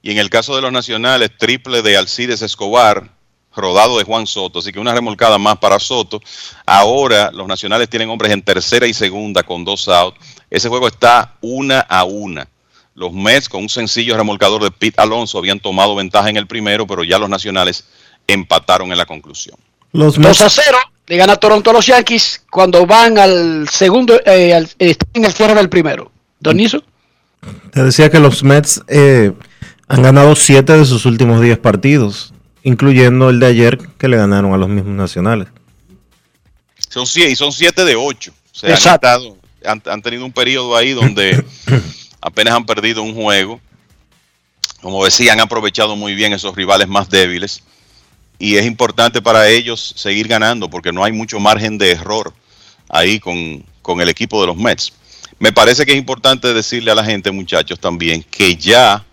Y 0.04 0.12
en 0.12 0.20
el 0.20 0.30
caso 0.30 0.56
de 0.56 0.62
los 0.62 0.72
nacionales, 0.72 1.32
triple 1.38 1.82
de 1.82 1.98
Alcides 1.98 2.42
Escobar, 2.44 3.10
rodado 3.56 3.98
de 3.98 4.04
Juan 4.04 4.28
Soto. 4.28 4.60
Así 4.60 4.72
que 4.72 4.80
una 4.80 4.94
remolcada 4.94 5.40
más 5.40 5.58
para 5.58 5.80
Soto. 5.80 6.22
Ahora 6.68 7.32
los 7.34 7.48
nacionales 7.48 7.90
tienen 7.90 8.10
hombres 8.12 8.32
en 8.32 8.44
tercera 8.44 8.86
y 8.86 8.94
segunda 8.94 9.42
con 9.42 9.66
dos 9.66 9.88
outs. 9.88 10.18
Ese 10.52 10.70
juego 10.70 10.88
está 10.88 11.34
una 11.42 11.80
a 11.80 12.04
una. 12.04 12.48
Los 12.94 13.12
Mets 13.12 13.50
con 13.50 13.64
un 13.64 13.70
sencillo 13.70 14.16
remolcador 14.16 14.64
de 14.64 14.72
Pete 14.72 15.02
Alonso 15.02 15.40
habían 15.40 15.60
tomado 15.60 15.96
ventaja 15.96 16.30
en 16.30 16.38
el 16.38 16.46
primero, 16.48 16.86
pero 16.86 17.04
ya 17.04 17.18
los 17.18 17.30
nacionales 17.30 17.86
empataron 18.28 18.92
en 18.92 18.98
la 19.00 19.06
conclusión. 19.08 19.58
Los 19.94 20.16
2 20.16 20.20
Mets, 20.20 20.42
a 20.42 20.50
0 20.50 20.78
le 21.08 21.18
gana 21.18 21.36
Toronto 21.38 21.70
a 21.70 21.74
los 21.74 21.86
Yankees 21.86 22.44
cuando 22.52 22.86
van 22.86 23.18
al 23.18 23.68
segundo, 23.70 24.20
eh, 24.26 24.54
al- 24.54 24.66
eh, 24.80 24.90
están 24.92 25.10
en 25.14 25.26
el 25.26 25.34
cierre 25.34 25.56
del 25.56 25.70
primero. 25.70 26.12
Don 26.40 26.58
Niso. 26.58 26.84
te 27.72 27.84
decía 27.84 28.10
que 28.10 28.20
los 28.20 28.44
Mets 28.44 28.82
eh, 28.88 29.32
han 29.88 30.02
ganado 30.04 30.36
7 30.36 30.74
de 30.74 30.86
sus 30.86 31.06
últimos 31.06 31.42
10 31.42 31.58
partidos, 31.60 32.34
incluyendo 32.64 33.30
el 33.30 33.40
de 33.40 33.46
ayer 33.48 33.78
que 33.98 34.08
le 34.08 34.18
ganaron 34.18 34.54
a 34.54 34.58
los 34.58 34.68
mismos 34.70 34.94
nacionales. 34.96 35.48
Son 36.90 37.06
siete, 37.08 37.32
y 37.32 37.36
son 37.36 37.52
siete 37.52 37.86
de 37.86 37.96
ocho. 37.96 38.32
O 38.52 38.56
sea, 38.60 38.70
han, 38.70 38.76
Exacto. 38.76 39.08
estado- 39.08 39.38
han, 39.66 39.82
han 39.86 40.02
tenido 40.02 40.26
un 40.26 40.32
periodo 40.32 40.76
ahí 40.76 40.92
donde 40.94 41.44
apenas 42.22 42.54
han 42.56 42.66
perdido 42.66 43.02
un 43.02 43.14
juego. 43.16 43.60
Como 44.82 45.04
decía, 45.06 45.34
han 45.34 45.40
aprovechado 45.40 45.96
muy 45.96 46.14
bien 46.16 46.34
esos 46.34 46.56
rivales 46.56 46.88
más 46.88 47.10
débiles. 47.10 47.64
Y 48.40 48.58
es 48.58 48.66
importante 48.66 49.22
para 49.22 49.48
ellos 49.50 49.94
seguir 49.96 50.28
ganando 50.28 50.70
porque 50.70 50.92
no 50.92 51.04
hay 51.04 51.12
mucho 51.12 51.40
margen 51.40 51.78
de 51.78 51.92
error 51.92 52.34
ahí 52.90 53.20
con, 53.20 53.64
con 53.82 54.02
el 54.02 54.10
equipo 54.10 54.40
de 54.42 54.48
los 54.48 54.58
Mets. 54.58 54.94
Me 55.40 55.52
parece 55.52 55.86
que 55.86 55.92
es 55.92 55.98
importante 55.98 56.54
decirle 56.54 56.92
a 56.92 56.96
la 56.96 57.04
gente, 57.04 57.32
muchachos, 57.32 57.80
también 57.80 58.24
que 58.24 58.56
ya, 58.56 59.06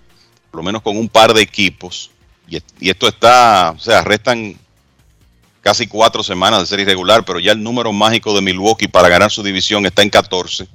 por 0.51 0.61
lo 0.61 0.65
menos 0.65 0.83
con 0.83 0.97
un 0.97 1.09
par 1.09 1.35
de 1.35 1.43
equipos, 1.43 2.11
y, 2.49 2.59
y 2.81 2.91
esto 2.91 3.09
está, 3.09 3.75
o 3.77 3.81
sea, 3.81 4.03
restan 4.03 4.57
casi 5.65 5.87
cuatro 5.87 6.23
semanas 6.23 6.61
de 6.61 6.67
ser 6.67 6.81
irregular, 6.81 7.25
pero 7.25 7.41
ya 7.41 7.53
el 7.53 7.63
número 7.63 7.93
mágico 7.93 8.35
de 8.35 8.43
Milwaukee 8.43 8.87
para 8.87 9.09
ganar 9.09 9.31
su 9.31 9.43
división 9.43 9.87
está 9.87 10.03
en 10.03 10.11
14 10.11 10.69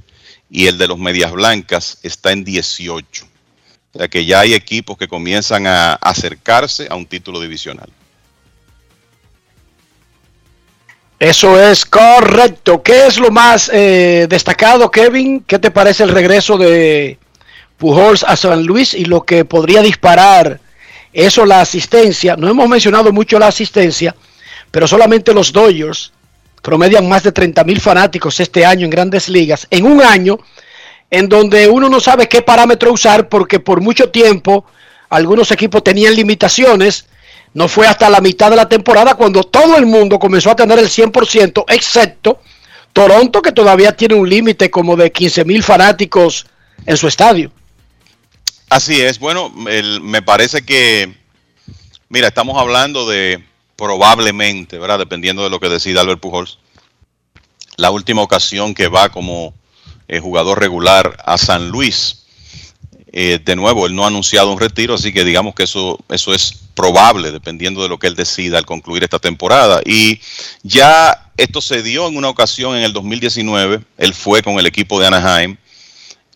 y 0.50 0.66
el 0.66 0.80
de 0.80 0.88
los 0.88 0.98
Medias 0.98 1.32
Blancas 1.32 2.00
está 2.02 2.32
en 2.32 2.44
18. 2.44 3.26
O 3.94 3.98
sea 3.98 4.08
que 4.08 4.26
ya 4.26 4.42
hay 4.42 4.56
equipos 4.56 4.98
que 4.98 5.08
comienzan 5.08 5.68
a 5.68 5.94
acercarse 5.94 6.88
a 6.90 6.96
un 6.96 7.06
título 7.06 7.40
divisional. 7.40 7.90
Eso 11.20 11.62
es 11.62 11.86
correcto. 11.86 12.82
¿Qué 12.82 13.06
es 13.08 13.20
lo 13.20 13.30
más 13.30 13.70
eh, 13.74 14.26
destacado, 14.30 14.90
Kevin? 14.90 15.44
¿Qué 15.46 15.60
te 15.60 15.70
parece 15.70 16.04
el 16.04 16.12
regreso 16.12 16.58
de 16.58 17.20
Pujols 17.78 18.24
a 18.24 18.38
San 18.38 18.64
Luis 18.64 18.94
y 18.94 19.04
lo 19.04 19.24
que 19.26 19.44
podría 19.44 19.82
disparar 19.82 20.62
eso, 21.12 21.46
la 21.46 21.60
asistencia? 21.60 22.38
No 22.38 22.48
hemos 22.48 22.70
mencionado 22.70 23.12
mucho 23.12 23.38
la 23.38 23.48
asistencia, 23.48 24.16
pero 24.72 24.88
solamente 24.88 25.34
los 25.34 25.52
Dodgers 25.52 26.14
promedian 26.62 27.10
más 27.10 27.24
de 27.24 27.34
30 27.34 27.66
mil 27.66 27.82
fanáticos 27.82 28.40
este 28.40 28.66
año 28.66 28.86
en 28.86 28.92
grandes 28.92 29.28
ligas, 29.28 29.68
en 29.72 29.86
un 29.86 30.02
año 30.02 30.40
en 31.12 31.28
donde 31.28 31.68
uno 31.68 31.90
no 31.90 32.00
sabe 32.00 32.30
qué 32.30 32.42
parámetro 32.42 32.94
usar 32.94 33.28
porque 33.28 33.60
por 33.60 33.82
mucho 33.82 34.10
tiempo 34.10 34.66
algunos 35.10 35.52
equipos 35.52 35.84
tenían 35.84 36.16
limitaciones. 36.16 37.08
No 37.54 37.68
fue 37.68 37.88
hasta 37.88 38.10
la 38.10 38.22
mitad 38.22 38.50
de 38.50 38.56
la 38.56 38.70
temporada 38.70 39.16
cuando 39.16 39.44
todo 39.44 39.78
el 39.78 39.86
mundo 39.86 40.20
comenzó 40.20 40.52
a 40.52 40.56
tener 40.56 40.78
el 40.80 40.88
100%, 40.88 41.66
excepto 41.68 42.40
Toronto, 42.94 43.42
que 43.42 43.52
todavía 43.52 43.96
tiene 43.96 44.16
un 44.16 44.30
límite 44.30 44.70
como 44.70 44.96
de 44.96 45.12
15 45.12 45.46
mil 45.46 45.64
fanáticos 45.64 46.46
en 46.86 46.98
su 46.98 47.08
estadio. 47.08 47.52
Así 48.70 49.02
es, 49.02 49.20
bueno, 49.20 49.50
me 49.50 50.22
parece 50.22 50.62
que, 50.64 51.16
mira, 52.08 52.28
estamos 52.28 52.60
hablando 52.60 53.08
de 53.08 53.44
probablemente, 53.76 54.78
¿verdad? 54.78 55.00
Dependiendo 55.00 55.44
de 55.44 55.50
lo 55.50 55.60
que 55.60 55.70
decida 55.70 56.02
Albert 56.02 56.20
Pujols, 56.20 56.60
la 57.78 57.92
última 57.92 58.22
ocasión 58.22 58.76
que 58.76 58.90
va 58.90 59.10
como 59.10 59.54
eh, 60.08 60.20
jugador 60.20 60.60
regular 60.60 61.18
a 61.26 61.38
San 61.38 61.70
Luis. 61.70 62.19
Eh, 63.12 63.40
de 63.44 63.56
nuevo, 63.56 63.88
él 63.88 63.96
no 63.96 64.04
ha 64.04 64.08
anunciado 64.08 64.52
un 64.52 64.60
retiro, 64.60 64.94
así 64.94 65.12
que 65.12 65.24
digamos 65.24 65.56
que 65.56 65.64
eso, 65.64 65.98
eso 66.10 66.34
es 66.34 66.54
probable, 66.76 67.32
dependiendo 67.32 67.82
de 67.82 67.90
lo 67.90 67.98
que 67.98 68.08
él 68.08 68.16
decida 68.16 68.58
al 68.58 68.66
concluir 68.66 69.04
esta 69.04 69.18
temporada. 69.18 69.82
Y 69.84 70.20
ya 70.62 71.32
esto 71.36 71.60
se 71.60 71.82
dio 71.82 72.08
en 72.08 72.18
una 72.18 72.30
ocasión 72.30 72.76
en 72.76 72.84
el 72.84 72.94
2019, 72.94 73.82
él 73.98 74.14
fue 74.14 74.44
con 74.44 74.60
el 74.60 74.68
equipo 74.68 75.00
de 75.00 75.08
Anaheim, 75.08 75.58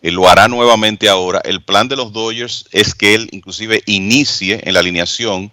eh, 0.02 0.10
lo 0.10 0.28
hará 0.28 0.48
nuevamente 0.48 1.08
ahora. 1.08 1.40
El 1.44 1.62
plan 1.62 1.86
de 1.86 1.96
los 1.96 2.12
Dodgers 2.12 2.66
es 2.72 2.94
que 2.94 3.14
él 3.14 3.28
inclusive 3.30 3.82
inicie 3.86 4.60
en 4.64 4.74
la 4.74 4.80
alineación 4.80 5.52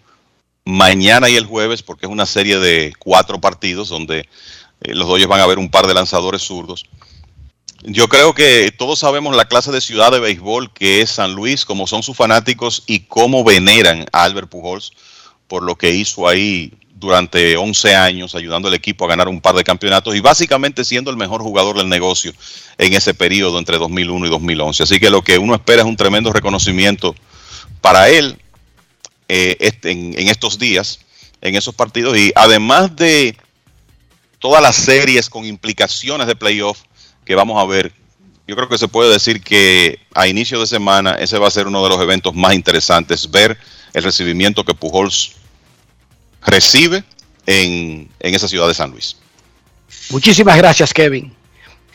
mañana 0.65 1.29
y 1.29 1.35
el 1.35 1.45
jueves, 1.45 1.83
porque 1.83 2.07
es 2.07 2.11
una 2.11 2.25
serie 2.25 2.57
de 2.57 2.93
cuatro 2.97 3.39
partidos 3.39 3.89
donde 3.89 4.27
eh, 4.81 4.95
los 4.95 5.07
Dodgers 5.07 5.29
van 5.29 5.41
a 5.41 5.47
ver 5.47 5.59
un 5.59 5.69
par 5.69 5.85
de 5.85 5.93
lanzadores 5.93 6.41
zurdos. 6.41 6.85
Yo 7.83 8.07
creo 8.07 8.33
que 8.35 8.71
todos 8.77 8.99
sabemos 8.99 9.35
la 9.35 9.45
clase 9.47 9.71
de 9.71 9.81
ciudad 9.81 10.11
de 10.11 10.19
béisbol 10.19 10.71
que 10.71 11.01
es 11.01 11.09
San 11.09 11.33
Luis, 11.33 11.65
cómo 11.65 11.87
son 11.87 12.03
sus 12.03 12.15
fanáticos 12.15 12.83
y 12.85 13.01
cómo 13.01 13.43
veneran 13.43 14.05
a 14.11 14.23
Albert 14.23 14.49
Pujols 14.49 14.91
por 15.47 15.63
lo 15.63 15.75
que 15.75 15.89
hizo 15.89 16.27
ahí 16.27 16.73
durante 16.93 17.57
11 17.57 17.95
años, 17.95 18.35
ayudando 18.35 18.67
al 18.67 18.75
equipo 18.75 19.05
a 19.05 19.07
ganar 19.07 19.27
un 19.27 19.41
par 19.41 19.55
de 19.55 19.63
campeonatos 19.63 20.15
y 20.15 20.19
básicamente 20.19 20.85
siendo 20.85 21.09
el 21.09 21.17
mejor 21.17 21.41
jugador 21.41 21.75
del 21.77 21.89
negocio 21.89 22.31
en 22.77 22.93
ese 22.93 23.15
periodo 23.15 23.57
entre 23.57 23.79
2001 23.79 24.27
y 24.27 24.29
2011. 24.29 24.83
Así 24.83 24.99
que 24.99 25.09
lo 25.09 25.23
que 25.23 25.39
uno 25.39 25.55
espera 25.55 25.81
es 25.81 25.87
un 25.87 25.97
tremendo 25.97 26.31
reconocimiento 26.31 27.15
para 27.81 28.09
él 28.09 28.37
eh, 29.27 29.57
este- 29.59 29.89
en, 29.89 30.13
en 30.19 30.27
estos 30.27 30.59
días, 30.59 30.99
en 31.41 31.55
esos 31.55 31.73
partidos 31.73 32.15
y 32.15 32.31
además 32.35 32.95
de 32.95 33.35
todas 34.37 34.61
las 34.61 34.75
series 34.75 35.29
con 35.31 35.45
implicaciones 35.45 36.27
de 36.27 36.35
playoff 36.35 36.77
vamos 37.35 37.61
a 37.61 37.65
ver, 37.65 37.91
yo 38.47 38.55
creo 38.55 38.69
que 38.69 38.77
se 38.77 38.87
puede 38.87 39.11
decir 39.11 39.41
que 39.41 39.99
a 40.13 40.27
inicio 40.27 40.59
de 40.59 40.67
semana 40.67 41.11
ese 41.15 41.37
va 41.37 41.47
a 41.47 41.51
ser 41.51 41.67
uno 41.67 41.83
de 41.83 41.89
los 41.89 42.01
eventos 42.01 42.33
más 42.35 42.53
interesantes, 42.53 43.29
ver 43.29 43.57
el 43.93 44.03
recibimiento 44.03 44.63
que 44.63 44.73
Pujols 44.73 45.33
recibe 46.45 47.03
en, 47.45 48.09
en 48.19 48.35
esa 48.35 48.47
ciudad 48.47 48.67
de 48.67 48.73
San 48.73 48.91
Luis. 48.91 49.17
Muchísimas 50.09 50.57
gracias, 50.57 50.93
Kevin. 50.93 51.33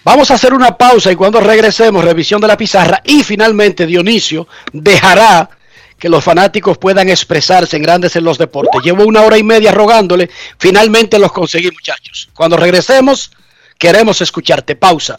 Vamos 0.04 0.30
a 0.30 0.34
hacer 0.34 0.54
una 0.54 0.78
pausa 0.78 1.10
y 1.10 1.16
cuando 1.16 1.40
regresemos, 1.40 2.04
revisión 2.04 2.40
de 2.40 2.46
la 2.46 2.56
pizarra 2.56 3.02
y 3.04 3.24
finalmente 3.24 3.86
Dionisio 3.86 4.46
dejará 4.72 5.50
que 5.98 6.08
los 6.08 6.22
fanáticos 6.22 6.78
puedan 6.78 7.08
expresarse 7.08 7.76
en 7.76 7.82
grandes 7.82 8.14
en 8.16 8.24
los 8.24 8.38
deportes. 8.38 8.82
Llevo 8.82 9.04
una 9.04 9.22
hora 9.22 9.36
y 9.36 9.42
media 9.42 9.72
rogándole, 9.72 10.30
finalmente 10.58 11.18
los 11.18 11.32
conseguí, 11.32 11.70
muchachos. 11.70 12.28
Cuando 12.34 12.56
regresemos, 12.56 13.32
queremos 13.78 14.20
escucharte. 14.20 14.76
Pausa. 14.76 15.18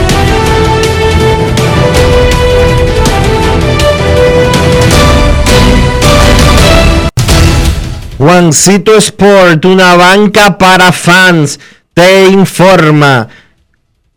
Juancito 8.21 8.95
Sport, 8.97 9.65
una 9.65 9.95
banca 9.95 10.55
para 10.59 10.91
fans, 10.91 11.59
te 11.95 12.27
informa 12.27 13.27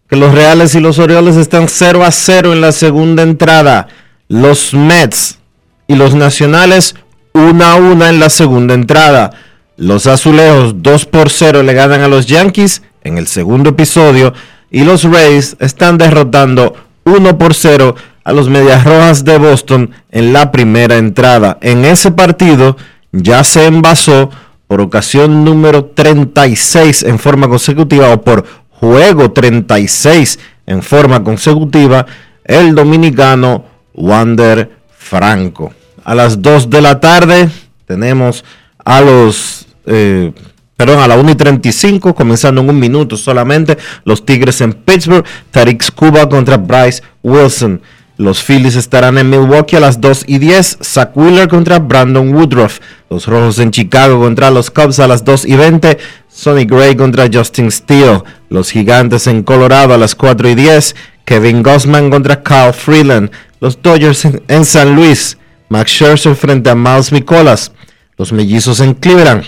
que 0.07 0.15
los 0.15 0.35
Reales 0.35 0.75
y 0.75 0.81
los 0.81 0.99
Orioles 0.99 1.37
están 1.37 1.69
0 1.71 2.05
a 2.05 2.11
0 2.11 2.53
en 2.53 2.61
la 2.61 2.73
segunda 2.73 3.23
entrada. 3.23 3.89
Los 4.29 4.75
Mets 4.75 5.39
y 5.87 5.95
los 5.95 6.15
Nacionales 6.15 6.97
1 7.33 7.65
a 7.65 7.77
1 7.77 8.07
en 8.07 8.21
la 8.21 8.29
segunda 8.29 8.75
entrada. 8.75 9.31
Los 9.79 10.07
Azulejos 10.07 10.83
2 10.83 11.07
por 11.07 11.31
0 11.31 11.63
le 11.63 11.73
ganan 11.73 12.03
a 12.03 12.09
los 12.09 12.27
Yankees 12.27 12.83
en 13.05 13.17
el 13.17 13.27
segundo 13.27 13.71
episodio 13.71 14.35
y 14.71 14.85
los 14.85 15.05
Rays 15.05 15.57
están 15.61 15.97
derrotando 15.97 16.75
1 17.05 17.39
por 17.39 17.55
0 17.55 17.95
a 18.23 18.33
los 18.35 18.51
Medias 18.51 18.85
Rojas 18.85 19.25
de 19.25 19.39
Boston 19.39 19.93
en 20.11 20.35
la 20.35 20.53
primera 20.53 20.99
entrada. 20.99 21.57
En 21.63 21.87
ese 21.87 22.11
partido 22.11 22.77
ya 23.23 23.45
se 23.45 23.67
envasó 23.67 24.31
por 24.67 24.81
ocasión 24.81 25.45
número 25.45 25.85
36 25.87 27.05
en 27.05 27.19
forma 27.19 27.49
consecutiva 27.49 28.13
o 28.13 28.23
por 28.23 28.45
juego 28.71 29.31
36 29.31 30.39
en 30.67 30.83
forma 30.83 31.23
consecutiva 31.23 32.07
el 32.45 32.75
dominicano 32.75 33.65
Wander 33.95 34.71
Franco. 34.97 35.73
A 36.05 36.15
las 36.15 36.43
2 36.43 36.71
de 36.71 36.81
la 36.81 37.01
tarde 37.01 37.49
tenemos 37.87 38.45
a 38.85 39.01
los, 39.01 39.67
eh, 39.87 40.33
perdón, 40.77 41.01
a 41.01 41.09
la 41.09 41.17
1 41.17 41.31
y 41.31 41.35
35, 41.35 42.15
comenzando 42.15 42.61
en 42.61 42.71
un 42.71 42.79
minuto 42.79 43.17
solamente, 43.17 43.79
los 44.05 44.27
Tigres 44.27 44.61
en 44.61 44.73
Pittsburgh, 44.73 45.25
Tariq 45.51 45.93
Cuba 45.95 46.29
contra 46.29 46.57
Bryce 46.57 47.03
Wilson. 47.23 47.81
Los 48.17 48.45
Phillies 48.45 48.77
estarán 48.77 49.19
en 49.19 49.29
Milwaukee 49.29 49.75
a 49.77 49.81
las 49.81 50.01
2 50.01 50.25
y 50.29 50.39
10. 50.39 50.79
Zach 50.83 51.17
Wheeler 51.17 51.49
contra 51.49 51.81
Brandon 51.81 52.33
Woodruff. 52.33 52.79
Los 53.11 53.27
Rojos 53.27 53.59
en 53.59 53.73
Chicago 53.73 54.21
contra 54.21 54.53
los 54.53 54.71
Cubs 54.71 55.01
a 55.01 55.09
las 55.09 55.25
2 55.25 55.47
y 55.47 55.57
20. 55.57 55.99
Sonny 56.29 56.65
Gray 56.65 56.95
contra 56.95 57.29
Justin 57.33 57.73
Steele. 57.73 58.23
Los 58.51 58.71
Gigantes 58.71 59.27
en 59.27 59.43
Colorado 59.43 59.95
a 59.95 59.99
las 59.99 60.15
4 60.15 60.49
y 60.49 60.55
10. 60.55 60.95
Kevin 61.25 61.63
Gossman 61.65 62.11
contra 62.11 62.43
Kyle 62.43 62.73
Freeland. 62.73 63.33
Los 63.61 63.83
Dodgers 63.83 64.25
en, 64.25 64.43
en 64.47 64.65
San 64.65 64.95
Luis. 64.95 65.37
Max 65.69 65.91
Scherzer 65.91 66.37
frente 66.37 66.71
a 66.71 66.77
Miles 66.77 67.11
Mikolas. 67.11 67.73
Los 68.17 68.33
Mellizos 68.33 68.79
en 68.79 68.95
Cleveland. 68.95 69.45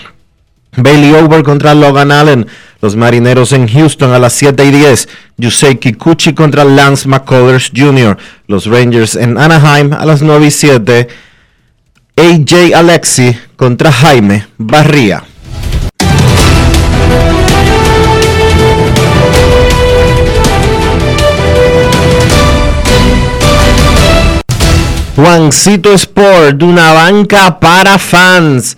Bailey 0.77 1.13
Over 1.13 1.43
contra 1.43 1.73
Logan 1.73 2.11
Allen. 2.11 2.47
Los 2.81 2.95
Marineros 2.95 3.51
en 3.51 3.67
Houston 3.67 4.13
a 4.13 4.19
las 4.19 4.33
7 4.33 4.63
y 4.63 4.71
10. 4.71 5.09
Yusei 5.37 5.77
Kikuchi 5.77 6.33
contra 6.33 6.63
Lance 6.63 7.07
McCullers 7.07 7.71
Jr. 7.75 8.17
Los 8.47 8.67
Rangers 8.67 9.15
en 9.15 9.37
Anaheim 9.37 9.93
a 9.93 10.05
las 10.05 10.21
9 10.21 10.45
y 10.47 10.51
7. 10.51 11.07
AJ 12.15 12.75
Alexi 12.75 13.35
contra 13.55 13.91
Jaime 13.91 14.47
Barría. 14.57 15.23
Juancito 25.17 25.93
Sport, 25.93 26.61
una 26.61 26.93
banca 26.93 27.59
para 27.59 27.97
fans, 27.97 28.77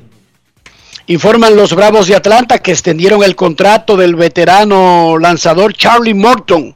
Informan 1.11 1.57
los 1.57 1.73
Bravos 1.75 2.07
de 2.07 2.15
Atlanta 2.15 2.59
que 2.59 2.71
extendieron 2.71 3.21
el 3.21 3.35
contrato 3.35 3.97
del 3.97 4.15
veterano 4.15 5.17
lanzador 5.17 5.73
Charlie 5.73 6.13
Morton. 6.13 6.73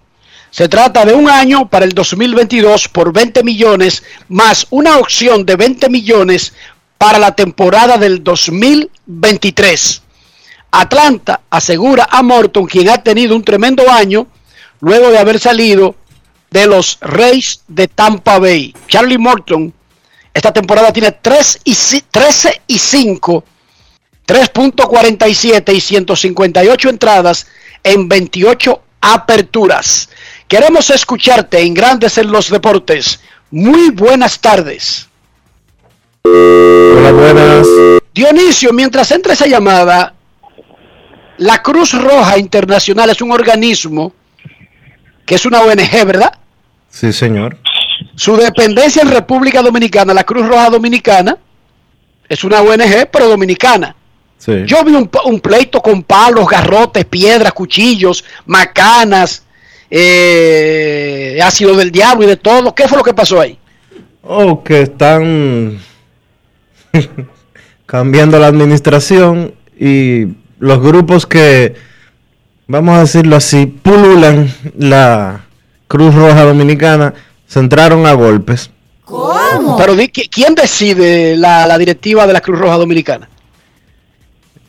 Se 0.51 0.67
trata 0.67 1.05
de 1.05 1.13
un 1.13 1.29
año 1.29 1.69
para 1.69 1.85
el 1.85 1.93
2022 1.93 2.89
por 2.89 3.13
20 3.13 3.43
millones 3.45 4.03
más 4.27 4.67
una 4.71 4.97
opción 4.97 5.45
de 5.45 5.55
20 5.55 5.89
millones 5.89 6.51
para 6.97 7.17
la 7.17 7.33
temporada 7.33 7.97
del 7.97 8.25
2023. 8.25 10.01
Atlanta 10.69 11.39
asegura 11.49 12.09
a 12.11 12.21
Morton, 12.21 12.65
quien 12.65 12.89
ha 12.89 12.97
tenido 12.97 13.37
un 13.37 13.43
tremendo 13.45 13.89
año 13.89 14.27
luego 14.81 15.11
de 15.11 15.17
haber 15.17 15.39
salido 15.39 15.95
de 16.51 16.67
los 16.67 16.97
Rays 16.99 17.61
de 17.69 17.87
Tampa 17.87 18.37
Bay. 18.37 18.75
Charlie 18.89 19.17
Morton 19.17 19.73
esta 20.35 20.51
temporada 20.51 20.91
tiene 20.91 21.13
3 21.13 21.61
y, 21.63 21.73
13 22.11 22.61
y 22.67 22.77
5, 22.77 23.45
3.47 24.27 25.73
y 25.73 25.81
158 25.81 26.89
entradas 26.89 27.47
en 27.83 28.07
28 28.07 28.81
aperturas. 29.01 30.09
Queremos 30.47 30.89
escucharte 30.89 31.59
en 31.61 31.73
Grandes 31.73 32.17
en 32.17 32.31
los 32.31 32.49
Deportes. 32.49 33.19
Muy 33.51 33.91
buenas 33.91 34.39
tardes. 34.39 35.07
Hola, 36.23 37.11
buenas. 37.11 37.67
Dionisio, 38.13 38.73
mientras 38.73 39.11
entra 39.11 39.33
esa 39.33 39.45
llamada, 39.45 40.15
la 41.37 41.61
Cruz 41.61 41.93
Roja 41.93 42.37
Internacional 42.37 43.09
es 43.09 43.21
un 43.21 43.31
organismo 43.31 44.13
que 45.25 45.35
es 45.35 45.45
una 45.45 45.61
ONG, 45.61 46.05
¿verdad? 46.05 46.33
Sí, 46.89 47.11
señor. 47.11 47.57
Su 48.15 48.37
dependencia 48.37 49.01
en 49.01 49.11
República 49.11 49.61
Dominicana, 49.61 50.13
la 50.13 50.23
Cruz 50.23 50.47
Roja 50.47 50.69
Dominicana, 50.69 51.37
es 52.29 52.43
una 52.43 52.61
ONG, 52.61 53.09
pero 53.11 53.27
dominicana. 53.27 53.95
Sí. 54.45 54.63
Yo 54.65 54.83
vi 54.83 54.93
un, 54.93 55.09
un 55.25 55.39
pleito 55.39 55.81
con 55.81 56.03
palos, 56.03 56.47
garrotes, 56.47 57.05
piedras, 57.05 57.51
cuchillos, 57.53 58.23
macanas, 58.45 59.43
eh, 59.89 61.39
ácido 61.43 61.75
del 61.75 61.91
diablo 61.91 62.25
y 62.25 62.27
de 62.27 62.37
todo. 62.37 62.75
¿Qué 62.75 62.87
fue 62.87 62.97
lo 62.97 63.03
que 63.03 63.13
pasó 63.13 63.41
ahí? 63.41 63.57
Oh, 64.21 64.63
que 64.63 64.81
están 64.81 65.79
cambiando 67.85 68.39
la 68.39 68.47
administración 68.47 69.53
y 69.79 70.27
los 70.59 70.81
grupos 70.81 71.25
que, 71.25 71.75
vamos 72.67 72.97
a 72.97 73.01
decirlo 73.01 73.35
así, 73.35 73.65
pululan 73.65 74.53
la 74.77 75.45
Cruz 75.87 76.13
Roja 76.13 76.43
Dominicana 76.43 77.13
se 77.47 77.59
entraron 77.59 78.05
a 78.05 78.13
golpes. 78.13 78.71
¿Cómo? 79.03 79.77
Pero 79.77 79.95
di, 79.95 80.07
¿quién 80.07 80.55
decide 80.55 81.37
la, 81.37 81.67
la, 81.67 81.77
directiva 81.77 82.25
de 82.25 82.33
la 82.33 82.41
Cruz 82.41 82.59
Roja 82.59 82.77
Dominicana? 82.77 83.29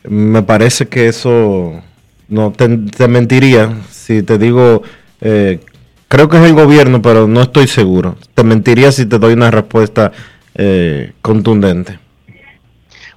Me 0.07 0.41
parece 0.43 0.87
que 0.87 1.07
eso 1.07 1.81
no 2.29 2.51
te, 2.51 2.67
te 2.67 3.07
mentiría 3.07 3.73
si 4.07 4.23
te 4.23 4.37
digo, 4.37 4.83
eh, 5.19 5.59
creo 6.07 6.29
que 6.29 6.37
es 6.37 6.43
el 6.43 6.53
gobierno, 6.53 7.01
pero 7.01 7.27
no 7.27 7.41
estoy 7.41 7.67
seguro. 7.67 8.15
Te 8.33 8.43
mentiría 8.43 8.89
si 8.93 9.05
te 9.05 9.19
doy 9.19 9.33
una 9.33 9.51
respuesta 9.51 10.13
eh, 10.55 11.11
contundente. 11.21 11.99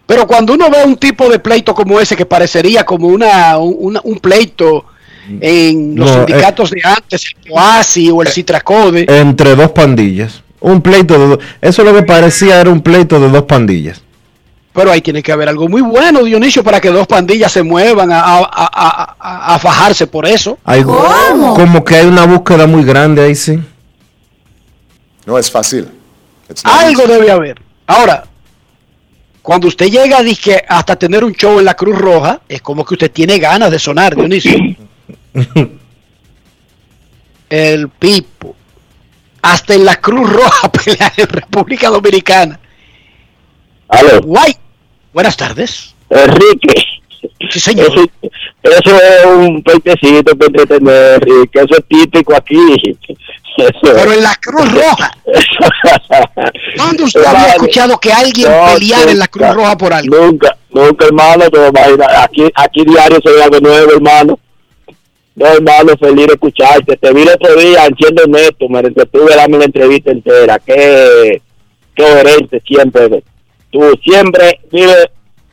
Pero 0.05 0.27
cuando 0.27 0.55
uno 0.55 0.69
ve 0.69 0.83
un 0.85 0.97
tipo 0.97 1.29
de 1.29 1.39
pleito 1.39 1.77
como 1.77 2.01
ese 2.01 2.17
que 2.17 2.27
parecería 2.27 2.85
como 2.85 3.07
una, 3.07 3.57
una 3.59 4.01
un 4.03 4.19
pleito 4.19 4.85
en 5.41 5.95
los 5.95 6.11
no, 6.11 6.27
sindicatos 6.27 6.73
eh, 6.73 6.75
de 6.75 6.89
antes, 6.91 7.35
el 7.45 7.53
OASI 7.53 8.11
o 8.11 8.23
el 8.23 8.29
Citracode. 8.29 9.07
Entre 9.09 9.55
dos 9.55 9.71
pandillas. 9.71 10.43
Un 10.59 10.83
pleito 10.83 11.17
de 11.17 11.27
dos. 11.29 11.39
Eso 11.61 11.85
lo 11.85 11.95
que 11.95 12.03
parecía 12.03 12.61
era 12.61 12.69
un 12.69 12.81
pleito 12.81 13.21
de 13.21 13.29
dos 13.29 13.45
pandillas. 13.45 14.03
Pero 14.73 14.93
ahí 14.93 15.01
tiene 15.01 15.23
que 15.23 15.33
haber 15.33 15.49
algo 15.49 15.69
muy 15.69 15.83
bueno, 15.83 16.23
Dionisio, 16.23 16.63
para 16.63 16.81
que 16.81 16.91
dos 16.91 17.07
pandillas 17.07 17.51
se 17.51 17.63
muevan 17.63 18.13
a, 18.13 18.21
a, 18.21 19.17
a, 19.19 19.55
a 19.55 19.59
fajarse 19.59 20.07
por 20.07 20.27
eso. 20.27 20.59
Hay, 20.65 20.83
¿Cómo? 20.83 21.55
Como 21.55 21.85
que 21.85 21.97
hay 21.97 22.07
una 22.07 22.25
búsqueda 22.25 22.67
muy 22.67 22.85
grande 22.85 23.23
ahí, 23.23 23.35
sí. 23.35 23.59
No 25.27 25.37
es 25.39 25.51
fácil. 25.51 25.89
Algo 26.65 27.07
debe 27.07 27.31
haber. 27.31 27.61
Ahora, 27.87 28.25
cuando 29.43 29.69
usted 29.69 29.87
llega 29.87 30.19
a 30.19 30.77
hasta 30.77 30.97
tener 30.97 31.25
un 31.25 31.33
show 31.33 31.59
en 31.59 31.65
la 31.65 31.75
Cruz 31.75 31.99
Roja, 31.99 32.41
es 32.49 32.63
como 32.63 32.85
que 32.85 32.95
usted 32.95 33.11
tiene 33.11 33.39
ganas 33.39 33.71
de 33.71 33.79
sonar, 33.79 34.15
Dionisio. 34.15 34.77
el 37.51 37.89
Pipo, 37.89 38.55
hasta 39.43 39.75
en 39.75 39.85
la 39.85 39.97
Cruz 39.97 40.31
Roja 40.31 40.71
pelea 40.85 41.13
en 41.17 41.29
República 41.29 41.89
Dominicana. 41.89 42.61
Aló. 43.91 44.21
Guay. 44.23 44.57
Buenas 45.13 45.37
tardes. 45.37 45.95
Enrique. 46.09 46.75
Sí, 47.51 47.61
señor. 47.61 47.89
Eso, 47.89 48.11
eso 48.63 48.97
es 48.97 49.27
un 49.27 49.63
peitecito 49.63 50.37
para 50.37 50.47
entretener, 50.47 51.15
Enrique. 51.23 51.59
Eso 51.59 51.75
es 51.77 51.85
típico 51.89 52.35
aquí. 52.35 52.57
Eso. 53.59 53.81
Pero 53.83 54.13
en 54.13 54.23
la 54.23 54.35
Cruz 54.37 54.73
Roja. 54.73 55.11
¿Cuándo 56.77 57.05
usted 57.05 57.25
había 57.25 57.53
escuchado 57.53 57.99
que 57.99 58.13
alguien 58.13 58.51
no, 58.51 58.75
peleara 58.75 59.11
en 59.11 59.19
la 59.19 59.29
Cruz 59.29 59.55
Roja 59.55 59.77
por 59.77 59.93
algo? 59.93 60.17
Nunca, 60.17 60.57
nunca, 60.71 61.07
hermano. 61.07 61.51
Te 61.51 61.69
imaginas. 61.69 62.09
Aquí, 62.25 62.45
aquí 62.55 62.85
diario 62.85 63.19
se 63.23 63.31
ve 63.31 63.43
algo 63.43 63.61
nuevo, 63.61 63.93
hermano. 63.93 64.39
No, 65.35 65.47
hermano, 65.47 65.95
feliz 65.99 66.27
de 66.27 66.35
escucharte. 66.35 66.97
Te 66.97 67.13
vi 67.13 67.23
el 67.23 67.31
otro 67.31 67.57
día 67.57 67.83
haciendo 67.83 68.27
neto, 68.27 68.69
me 68.69 68.81
entretuve 68.81 69.35
la 69.35 69.45
entrevista 69.45 70.11
entera. 70.11 70.59
Qué 70.59 71.43
coherente 71.97 72.63
siempre. 72.67 73.23
Tú 73.71 73.81
siempre 74.03 74.61
vives 74.71 75.07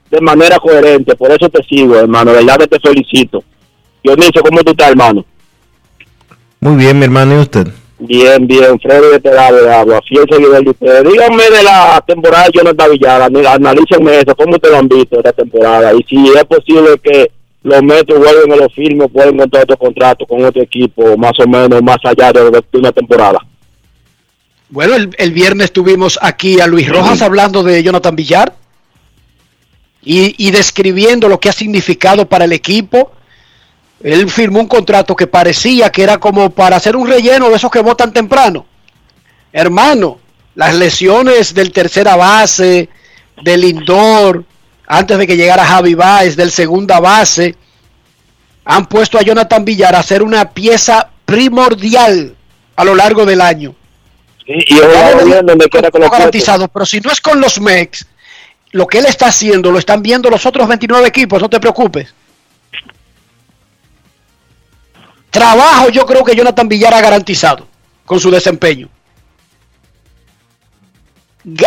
de 0.10 0.22
manera 0.22 0.57
coherente, 0.57 1.15
por 1.15 1.31
eso 1.31 1.49
te 1.49 1.64
sigo, 1.64 1.95
hermano. 1.98 2.31
De 2.31 2.38
verdad 2.38 2.57
que 2.57 2.68
te 2.68 2.80
felicito. 2.80 3.44
Dionisio, 4.03 4.41
¿cómo 4.41 4.61
tú 4.61 4.72
estás, 4.72 4.89
hermano? 4.89 5.26
Muy 6.60 6.76
bien, 6.76 6.98
mi 6.98 7.06
hermano, 7.06 7.35
¿y 7.35 7.39
usted? 7.39 7.68
Bien, 7.99 8.45
bien, 8.45 8.80
Freddy 8.80 9.07
de 9.14 9.19
Tegado 9.19 9.64
de 9.64 9.73
Agua, 9.73 9.99
fiel 10.07 10.26
seguidor 10.30 10.64
de 10.64 10.69
ustedes. 10.69 11.03
Díganme 11.03 11.44
de 11.49 11.64
la 11.64 12.03
temporada 12.06 12.45
de 12.45 12.52
Jonathan 12.53 12.91
Villar, 12.91 13.22
analícenme 13.22 14.19
eso, 14.19 14.35
¿cómo 14.35 14.60
te 14.60 14.69
lo 14.69 14.77
han 14.77 14.88
visto 14.88 15.18
esta 15.18 15.31
temporada? 15.34 15.94
Y 15.94 16.03
si 16.03 16.27
es 16.27 16.44
posible 16.45 16.99
que 17.02 17.31
los 17.64 17.81
metros 17.81 18.19
vuelven 18.19 18.53
a 18.53 18.56
los 18.56 18.73
firmes, 18.73 19.10
pueden 19.11 19.34
encontrar 19.34 19.64
otro 19.64 19.77
contrato 19.77 20.26
con 20.27 20.45
otro 20.45 20.61
equipo, 20.61 21.18
más 21.18 21.34
o 21.39 21.48
menos, 21.48 21.81
más 21.81 21.98
allá 22.03 22.31
de, 22.31 22.52
de 22.52 22.77
una 22.77 22.91
temporada. 22.91 23.39
Bueno, 24.69 24.95
el, 24.95 25.15
el, 25.18 25.31
viernes 25.31 25.72
tuvimos 25.72 26.19
aquí 26.22 26.60
a 26.60 26.68
Luis 26.68 26.89
Rojas 26.89 27.22
hablando 27.22 27.64
de 27.64 27.81
Jonathan 27.81 28.15
Villar 28.15 28.56
y, 30.03 30.35
y, 30.45 30.52
describiendo 30.52 31.30
lo 31.30 31.39
que 31.39 31.49
ha 31.49 31.53
significado 31.53 32.27
para 32.27 32.45
el 32.45 32.52
equipo. 32.52 33.14
Él 34.03 34.30
firmó 34.30 34.60
un 34.60 34.68
contrato 34.68 35.15
que 35.15 35.26
parecía 35.26 35.89
que 35.89 36.03
era 36.03 36.18
como 36.18 36.49
para 36.49 36.76
hacer 36.76 36.95
un 36.95 37.07
relleno 37.07 37.49
de 37.49 37.56
esos 37.56 37.72
que 37.72 37.80
votan 37.80 38.11
temprano. 38.11 38.65
Hermano, 39.53 40.19
las 40.56 40.76
lesiones 40.76 41.53
del 41.53 41.72
tercera 41.72 42.15
base, 42.15 42.89
del 43.41 43.61
Lindor, 43.61 44.44
antes 44.88 45.18
de 45.18 45.27
que 45.27 45.38
llegara 45.38 45.65
Javi 45.65 45.94
Baez, 45.94 46.35
del 46.35 46.52
segunda 46.52 46.99
base, 46.99 47.56
han 48.65 48.85
puesto 48.88 49.18
a 49.18 49.22
Jonathan 49.22 49.64
Villar 49.64 49.95
a 49.95 49.99
hacer 49.99 50.23
una 50.23 50.52
pieza 50.52 51.10
primordial 51.26 52.35
a 52.76 52.84
lo 52.84 52.95
largo 52.95 53.26
del 53.26 53.41
año. 53.41 53.76
Y, 54.48 54.76
y 54.76 55.26
bien 55.26 55.45
donde 55.45 55.68
quiera 55.68 55.91
que 55.91 55.99
lo 55.99 56.10
garantizado, 56.10 56.68
pero 56.69 56.86
si 56.86 57.02
no 57.02 57.11
es 57.11 57.19
con 57.19 57.41
los 57.41 57.60
Mex, 57.60 58.07
lo 58.72 58.88
que 58.88 58.99
él 58.99 59.06
está 59.06 59.28
haciendo 59.28 59.72
lo 59.72 59.80
están 59.80 60.02
viendo 60.02 60.30
los 60.30 60.45
otros 60.45 60.68
29 60.68 61.07
equipos, 61.07 61.41
no 61.41 61.49
te 61.49 61.60
preocupes. 61.60 62.14
Trabajo 65.30 65.90
yo 65.90 66.06
creo 66.06 66.24
que 66.24 66.36
Jonathan 66.36 66.68
Villar 66.68 66.94
ha 66.94 67.02
garantizado 67.02 67.68
con 68.06 68.19
su 68.19 68.32
desempeño. 68.32 68.90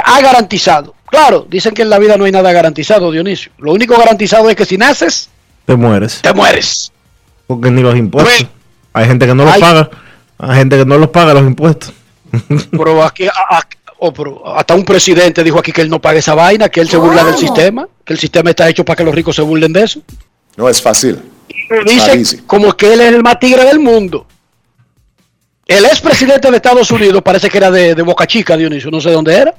Ha 0.04 0.20
garantizado. 0.20 0.94
Claro, 1.06 1.46
dicen 1.48 1.74
que 1.74 1.82
en 1.82 1.90
la 1.90 1.98
vida 1.98 2.16
no 2.16 2.24
hay 2.24 2.32
nada 2.32 2.52
garantizado, 2.52 3.10
Dionisio. 3.10 3.52
Lo 3.58 3.72
único 3.72 3.96
garantizado 3.96 4.48
es 4.48 4.56
que 4.56 4.64
si 4.64 4.76
naces, 4.76 5.28
te 5.64 5.76
mueres. 5.76 6.20
Te 6.22 6.32
mueres. 6.32 6.92
Porque 7.46 7.70
ni 7.70 7.82
los 7.82 7.96
impuestos. 7.96 8.46
Hay 8.92 9.06
gente 9.06 9.26
que 9.26 9.34
no 9.34 9.44
los 9.44 9.54
hay, 9.54 9.60
paga. 9.60 9.90
Hay 10.38 10.58
gente 10.58 10.78
que 10.78 10.84
no 10.84 10.98
los 10.98 11.10
paga 11.10 11.34
los 11.34 11.44
impuestos. 11.44 11.92
Pero 12.70 13.02
aquí, 13.02 13.26
a, 13.26 13.56
a, 13.56 13.60
oh, 13.98 14.12
pero 14.12 14.56
hasta 14.56 14.74
un 14.74 14.84
presidente 14.84 15.44
dijo 15.44 15.58
aquí 15.58 15.72
que 15.72 15.82
él 15.82 15.90
no 15.90 16.00
paga 16.00 16.18
esa 16.18 16.34
vaina, 16.34 16.68
que 16.68 16.80
él 16.80 16.88
se 16.88 16.96
burla 16.96 17.24
del 17.24 17.36
sistema, 17.36 17.88
que 18.04 18.12
el 18.12 18.18
sistema 18.18 18.50
está 18.50 18.68
hecho 18.68 18.84
para 18.84 18.96
que 18.96 19.04
los 19.04 19.14
ricos 19.14 19.36
se 19.36 19.42
burlen 19.42 19.72
de 19.72 19.82
eso. 19.82 20.02
No 20.56 20.68
es 20.68 20.80
fácil. 20.80 21.20
Y 21.48 22.14
dice 22.16 22.42
como 22.46 22.72
que 22.72 22.92
él 22.92 23.00
es 23.00 23.12
el 23.12 23.22
más 23.22 23.38
tigre 23.38 23.64
del 23.64 23.80
mundo. 23.80 24.26
El 25.66 25.84
expresidente 25.84 26.50
de 26.50 26.56
Estados 26.56 26.90
Unidos 26.90 27.22
parece 27.22 27.48
que 27.48 27.58
era 27.58 27.70
de, 27.70 27.94
de 27.94 28.02
Boca 28.02 28.26
Chica, 28.26 28.56
Dionisio, 28.56 28.90
no 28.90 29.00
sé 29.00 29.10
dónde 29.10 29.36
era. 29.36 29.54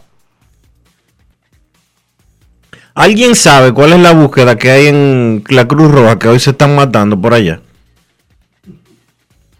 ¿Alguien 2.94 3.36
sabe 3.36 3.72
cuál 3.74 3.94
es 3.94 4.00
la 4.00 4.12
búsqueda 4.12 4.58
que 4.58 4.70
hay 4.70 4.88
en 4.88 5.44
la 5.48 5.68
Cruz 5.68 5.90
Roja 5.90 6.20
que 6.20 6.28
hoy 6.28 6.40
se 6.40 6.52
están 6.52 6.76
matando 6.76 7.20
por 7.20 7.34
allá? 7.34 7.62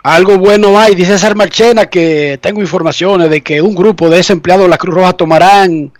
Algo 0.04 0.38
bueno 0.38 0.80
hay, 0.80 0.96
dice 0.96 1.12
César 1.12 1.36
Marchena 1.36 1.86
que 1.86 2.40
tengo 2.42 2.62
informaciones 2.62 3.30
de 3.30 3.42
que 3.42 3.62
un 3.62 3.76
grupo 3.76 4.10
de 4.10 4.18
desempleados 4.18 4.66
de 4.66 4.70
la 4.70 4.78
Cruz 4.78 4.96
Roja 4.96 5.14
tomarán 5.14 5.92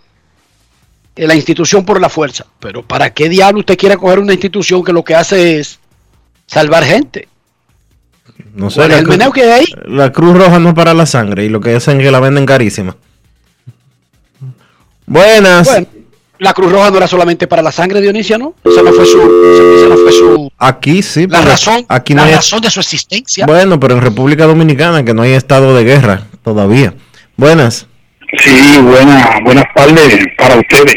la 1.14 1.34
institución 1.34 1.84
por 1.84 2.00
la 2.00 2.08
fuerza. 2.08 2.46
Pero 2.58 2.82
¿para 2.82 3.12
qué 3.14 3.28
diablo 3.28 3.60
usted 3.60 3.76
quiere 3.76 3.96
coger 3.96 4.18
una 4.18 4.32
institución 4.32 4.82
que 4.82 4.92
lo 4.92 5.04
que 5.04 5.14
hace 5.14 5.60
es 5.60 5.78
salvar 6.46 6.84
gente? 6.84 7.28
No 8.54 8.70
sé, 8.70 8.88
la, 8.88 8.98
el 8.98 9.06
meneo 9.06 9.32
que 9.32 9.44
hay. 9.52 9.66
La 9.84 10.10
Cruz 10.10 10.36
Roja 10.36 10.58
no 10.58 10.70
es 10.70 10.74
para 10.74 10.94
la 10.94 11.06
sangre 11.06 11.44
y 11.44 11.48
lo 11.48 11.60
que 11.60 11.74
hacen 11.76 12.00
es 12.00 12.06
que 12.06 12.10
la 12.10 12.20
venden 12.20 12.44
carísima. 12.44 12.96
Buenas. 15.06 15.68
Bueno, 15.68 15.86
la 16.42 16.52
Cruz 16.54 16.72
Roja 16.72 16.90
no 16.90 16.96
era 16.96 17.06
solamente 17.06 17.46
para 17.46 17.62
la 17.62 17.70
sangre, 17.72 18.00
Dionisio, 18.00 18.36
¿no? 18.36 18.54
Esa 18.64 18.82
no 18.82 18.92
fue 18.92 19.06
su, 19.06 19.18
esa 19.20 19.88
no 19.88 19.96
fue 19.96 20.12
su 20.12 20.52
Aquí 20.58 21.02
sí, 21.02 21.26
la 21.28 21.40
razón, 21.40 21.84
aquí 21.88 22.14
la 22.14 22.24
hay- 22.24 22.34
razón 22.34 22.60
de 22.60 22.70
su 22.70 22.80
existencia. 22.80 23.46
Bueno, 23.46 23.78
pero 23.78 23.94
en 23.94 24.00
República 24.02 24.46
Dominicana, 24.46 25.04
que 25.04 25.14
no 25.14 25.22
hay 25.22 25.32
estado 25.32 25.74
de 25.74 25.84
guerra 25.84 26.26
todavía. 26.42 26.94
Buenas. 27.36 27.86
Sí, 28.38 28.78
buena, 28.82 29.38
buenas 29.44 29.64
tardes 29.74 30.18
para 30.38 30.56
ustedes. 30.56 30.96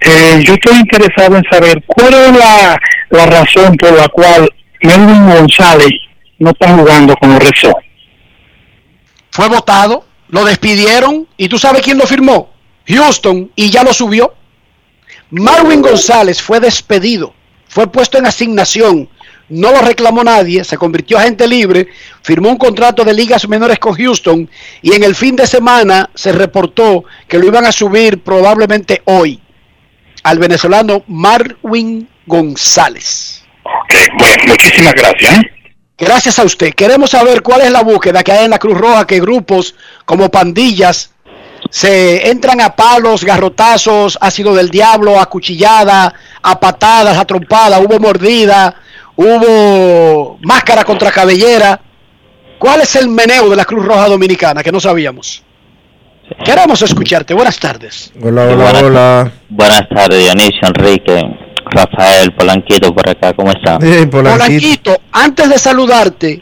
Eh, 0.00 0.42
yo 0.44 0.54
estoy 0.54 0.76
interesado 0.78 1.36
en 1.36 1.44
saber 1.50 1.82
cuál 1.86 2.12
es 2.14 2.36
la, 2.36 2.78
la 3.10 3.26
razón 3.26 3.76
por 3.76 3.92
la 3.92 4.06
cual 4.08 4.48
Melvin 4.82 5.26
González 5.26 5.90
no 6.38 6.50
está 6.50 6.68
jugando 6.76 7.16
con 7.16 7.30
los 7.30 7.38
Red. 7.40 7.72
Fue 9.30 9.48
votado, 9.48 10.04
lo 10.28 10.44
despidieron 10.44 11.26
y 11.36 11.48
tú 11.48 11.58
sabes 11.58 11.82
quién 11.82 11.98
lo 11.98 12.06
firmó. 12.06 12.50
Houston 12.86 13.50
y 13.56 13.70
ya 13.70 13.82
lo 13.82 13.92
subió. 13.92 14.34
Marwin 15.36 15.82
González 15.82 16.40
fue 16.40 16.60
despedido, 16.60 17.34
fue 17.66 17.90
puesto 17.90 18.18
en 18.18 18.26
asignación, 18.26 19.08
no 19.48 19.72
lo 19.72 19.80
reclamó 19.80 20.22
nadie, 20.22 20.62
se 20.62 20.78
convirtió 20.78 21.18
a 21.18 21.22
agente 21.22 21.48
libre, 21.48 21.88
firmó 22.22 22.50
un 22.50 22.56
contrato 22.56 23.02
de 23.02 23.14
ligas 23.14 23.48
menores 23.48 23.80
con 23.80 23.94
Houston 23.94 24.48
y 24.80 24.92
en 24.92 25.02
el 25.02 25.16
fin 25.16 25.34
de 25.34 25.48
semana 25.48 26.08
se 26.14 26.30
reportó 26.30 27.02
que 27.26 27.38
lo 27.38 27.46
iban 27.46 27.64
a 27.64 27.72
subir 27.72 28.22
probablemente 28.22 29.02
hoy 29.06 29.40
al 30.22 30.38
venezolano 30.38 31.02
Marwin 31.08 32.08
González. 32.26 33.44
Bueno, 34.16 34.44
muchísimas 34.46 34.94
gracias. 34.94 35.38
¿eh? 35.38 35.50
Gracias 35.98 36.38
a 36.38 36.44
usted. 36.44 36.72
Queremos 36.74 37.10
saber 37.10 37.42
cuál 37.42 37.62
es 37.62 37.72
la 37.72 37.82
búsqueda 37.82 38.22
que 38.22 38.30
hay 38.30 38.44
en 38.44 38.50
la 38.50 38.60
Cruz 38.60 38.78
Roja, 38.78 39.04
que 39.04 39.18
grupos 39.18 39.74
como 40.04 40.30
pandillas 40.30 41.13
se 41.74 42.30
entran 42.30 42.60
a 42.60 42.76
palos, 42.76 43.24
garrotazos, 43.24 44.16
ácido 44.20 44.54
del 44.54 44.70
diablo, 44.70 45.18
a 45.18 45.26
cuchillada, 45.26 46.14
a 46.40 46.60
patadas, 46.60 47.18
a 47.18 47.24
trompada, 47.24 47.80
hubo 47.80 47.98
mordida, 47.98 48.76
hubo 49.16 50.38
máscara 50.42 50.84
contra 50.84 51.10
cabellera. 51.10 51.80
¿Cuál 52.60 52.82
es 52.82 52.94
el 52.94 53.08
meneo 53.08 53.50
de 53.50 53.56
la 53.56 53.64
Cruz 53.64 53.84
Roja 53.84 54.06
Dominicana 54.06 54.62
que 54.62 54.70
no 54.70 54.78
sabíamos? 54.78 55.42
Queremos 56.44 56.80
escucharte. 56.80 57.34
Buenas 57.34 57.58
tardes. 57.58 58.12
Hola, 58.22 58.44
hola, 58.44 58.80
hola. 58.84 59.32
Buenas 59.48 59.88
tardes, 59.92 60.22
Dionisio, 60.22 60.68
Enrique, 60.68 61.22
Rafael, 61.72 62.32
Polanquito 62.34 62.94
por 62.94 63.08
acá, 63.08 63.32
¿cómo 63.32 63.50
están? 63.50 63.80
Polanquito, 64.10 64.96
antes 65.10 65.48
de 65.48 65.58
saludarte, 65.58 66.40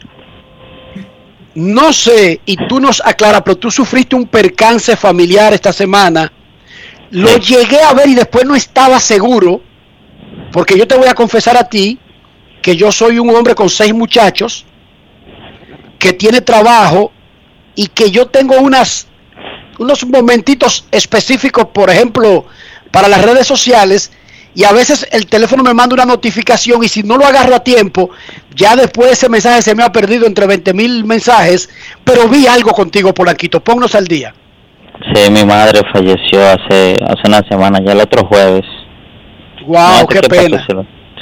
no 1.55 1.93
sé, 1.93 2.41
y 2.45 2.57
tú 2.67 2.79
nos 2.79 3.01
aclaras, 3.05 3.41
pero 3.43 3.57
tú 3.57 3.69
sufriste 3.69 4.15
un 4.15 4.27
percance 4.27 4.95
familiar 4.95 5.53
esta 5.53 5.71
semana. 5.71 6.31
Lo 7.11 7.37
llegué 7.37 7.81
a 7.81 7.93
ver 7.93 8.09
y 8.09 8.15
después 8.15 8.45
no 8.45 8.55
estaba 8.55 8.99
seguro, 8.99 9.61
porque 10.51 10.77
yo 10.77 10.87
te 10.87 10.97
voy 10.97 11.07
a 11.07 11.13
confesar 11.13 11.57
a 11.57 11.69
ti 11.69 11.99
que 12.61 12.75
yo 12.75 12.91
soy 12.91 13.19
un 13.19 13.29
hombre 13.35 13.53
con 13.55 13.69
seis 13.69 13.93
muchachos, 13.93 14.65
que 15.99 16.13
tiene 16.13 16.41
trabajo 16.41 17.11
y 17.75 17.87
que 17.87 18.09
yo 18.09 18.27
tengo 18.27 18.57
unas 18.57 19.07
unos 19.79 20.05
momentitos 20.05 20.85
específicos, 20.91 21.67
por 21.73 21.89
ejemplo, 21.89 22.45
para 22.91 23.07
las 23.07 23.23
redes 23.23 23.47
sociales, 23.47 24.11
y 24.55 24.63
a 24.63 24.71
veces 24.71 25.07
el 25.11 25.25
teléfono 25.25 25.63
me 25.63 25.73
manda 25.73 25.95
una 25.95 26.05
notificación 26.05 26.83
y 26.83 26.87
si 26.87 27.03
no 27.03 27.17
lo 27.17 27.25
agarro 27.25 27.55
a 27.55 27.63
tiempo, 27.63 28.11
ya 28.55 28.75
después 28.75 29.11
ese 29.11 29.29
mensaje 29.29 29.61
se 29.61 29.75
me 29.75 29.83
ha 29.83 29.91
perdido 29.91 30.25
entre 30.25 30.45
20 30.45 30.73
mil 30.73 31.05
mensajes, 31.05 31.69
pero 32.03 32.27
vi 32.27 32.45
algo 32.45 32.71
contigo, 32.71 33.13
Polanquito, 33.13 33.59
ponnos 33.59 33.95
al 33.95 34.07
día. 34.07 34.33
Sí, 35.13 35.31
mi 35.31 35.43
madre 35.43 35.81
falleció 35.91 36.39
hace 36.47 36.95
hace 37.03 37.21
una 37.25 37.41
semana, 37.49 37.79
ya 37.83 37.93
el 37.93 38.01
otro 38.01 38.25
jueves. 38.27 38.63
Wow, 39.65 40.01
No 40.01 40.07
qué 40.07 40.21
pena. 40.21 40.65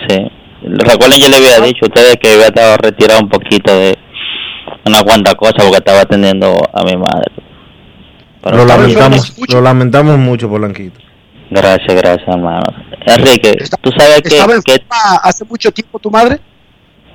Sí. 0.08 0.18
Recuerden, 0.64 1.20
yo 1.20 1.30
le 1.30 1.38
había 1.38 1.60
dicho 1.60 1.86
a 1.86 1.88
ustedes 1.88 2.18
que 2.18 2.34
había 2.34 2.48
estado 2.48 2.78
retirado 2.78 3.22
un 3.22 3.30
poquito 3.30 3.74
de 3.74 3.98
una 4.86 5.03
cuanta 5.03 5.36
cosa 5.36 5.58
porque 5.58 5.78
estaba 5.78 6.02
atendiendo 6.02 6.56
a 6.74 6.84
mi 6.84 6.98
madre. 6.98 7.32
Pero 8.44 8.58
Lo 8.58 8.66
lamentamos, 8.66 9.34
lo 9.48 9.62
lamentamos 9.62 10.18
mucho, 10.18 10.49
Polanquito. 10.49 10.99
Gracias, 11.52 11.94
gracias, 11.94 12.28
hermano. 12.28 12.64
Enrique, 13.06 13.57
tú 13.82 13.91
sabes 13.91 14.22
que, 14.22 14.30
¿Estaba 14.30 14.53
que 14.61 14.72
enferma 14.72 15.15
hace 15.22 15.44
mucho 15.45 15.72
tiempo 15.72 15.99
tu 15.99 16.10
madre? 16.10 16.40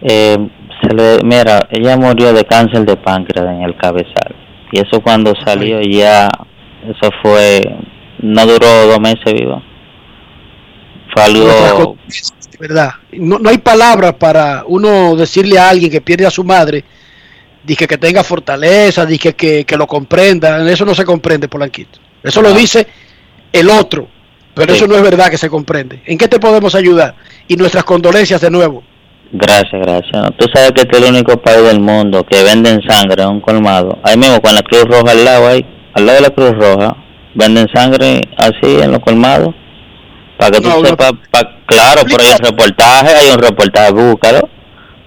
eh, 0.03 0.37
se 0.83 0.95
le, 0.95 1.19
mira, 1.25 1.67
ella 1.71 1.97
murió 1.97 2.35
de 2.35 2.45
cáncer 2.45 2.85
de 2.85 2.97
páncreas 2.97 3.47
en 3.47 3.63
el 3.63 3.77
cabezal. 3.79 4.37
Y 4.73 4.81
eso 4.81 5.01
cuando 5.01 5.33
salió 5.43 5.81
ya, 5.81 6.29
eso 6.85 7.11
fue, 7.23 7.63
no 8.21 8.47
duró 8.47 8.87
dos 8.87 9.01
meses 9.01 9.33
viva. 9.33 9.63
Fue 11.15 11.23
algo, 11.23 11.97
de 12.07 12.59
verdad. 12.59 12.91
No, 13.13 13.39
no 13.39 13.49
hay 13.49 13.59
palabras 13.59 14.15
para 14.15 14.65
uno 14.67 15.17
decirle 15.17 15.59
a 15.59 15.71
alguien 15.71 15.91
que 15.91 16.03
pierde 16.03 16.27
a 16.27 16.31
su 16.31 16.45
madre, 16.45 16.85
dije 17.65 17.87
que 17.87 17.97
tenga 17.97 18.23
fortaleza, 18.23 19.07
dije 19.07 19.35
que, 19.35 19.65
que 19.65 19.77
lo 19.79 19.87
comprenda. 19.87 20.71
Eso 20.71 20.85
no 20.85 20.95
se 20.95 21.07
comprende, 21.07 21.49
Polanquito. 21.49 22.01
Eso 22.23 22.43
lo 22.43 22.53
dice 22.53 22.87
el 23.53 23.71
otro, 23.71 24.09
pero 24.57 24.73
Sí. 24.73 24.79
eso 24.79 24.89
no 24.89 24.97
es 24.97 25.03
verdad 25.03 25.29
que 25.31 25.39
se 25.39 25.49
comprende. 25.49 26.03
¿En 26.07 26.19
qué 26.19 26.27
te 26.27 26.41
podemos 26.41 26.75
ayudar? 26.75 27.15
Y 27.47 27.55
nuestras 27.57 27.85
condolencias 27.85 28.41
de 28.41 28.51
nuevo. 28.51 28.83
gracias, 29.33 29.73
gracias. 29.83 30.23
Tú 30.39 30.47
sabes 30.55 30.73
que 30.73 30.81
este 30.83 30.97
es 30.97 31.03
el 31.05 31.11
único 31.15 31.37
país 31.43 31.63
del 31.63 31.79
mundo 31.81 32.25
que 32.29 32.43
venden 32.43 32.81
sangre 32.89 33.23
en 33.23 33.29
un 33.29 33.41
colmado. 33.41 33.99
Ahí 34.03 34.17
mismo 34.17 34.41
con 34.41 34.55
la 34.55 34.63
Cruz 34.63 34.85
Roja 34.85 35.11
al 35.13 35.25
lado, 35.25 35.49
ahí, 35.49 35.65
al 35.95 36.07
lado 36.07 36.17
de 36.23 36.23
la 36.29 36.31
Cruz 36.35 36.53
Roja, 36.53 36.97
venden 37.35 37.67
sangre 37.75 38.21
así 38.39 38.81
en 38.81 38.93
los 38.93 39.01
colmados. 39.01 39.55
Para 40.39 40.51
que 40.53 40.61
tú 40.61 40.69
No, 40.69 40.81
no. 40.81 40.87
sepas, 40.89 41.13
pa- 41.31 41.51
claro, 41.67 42.03
pero 42.09 42.23
hay 42.23 42.33
un 42.33 42.45
reportaje, 42.51 43.09
hay 43.15 43.31
un 43.35 43.39
reportaje, 43.43 43.93
búscalo. 43.93 44.49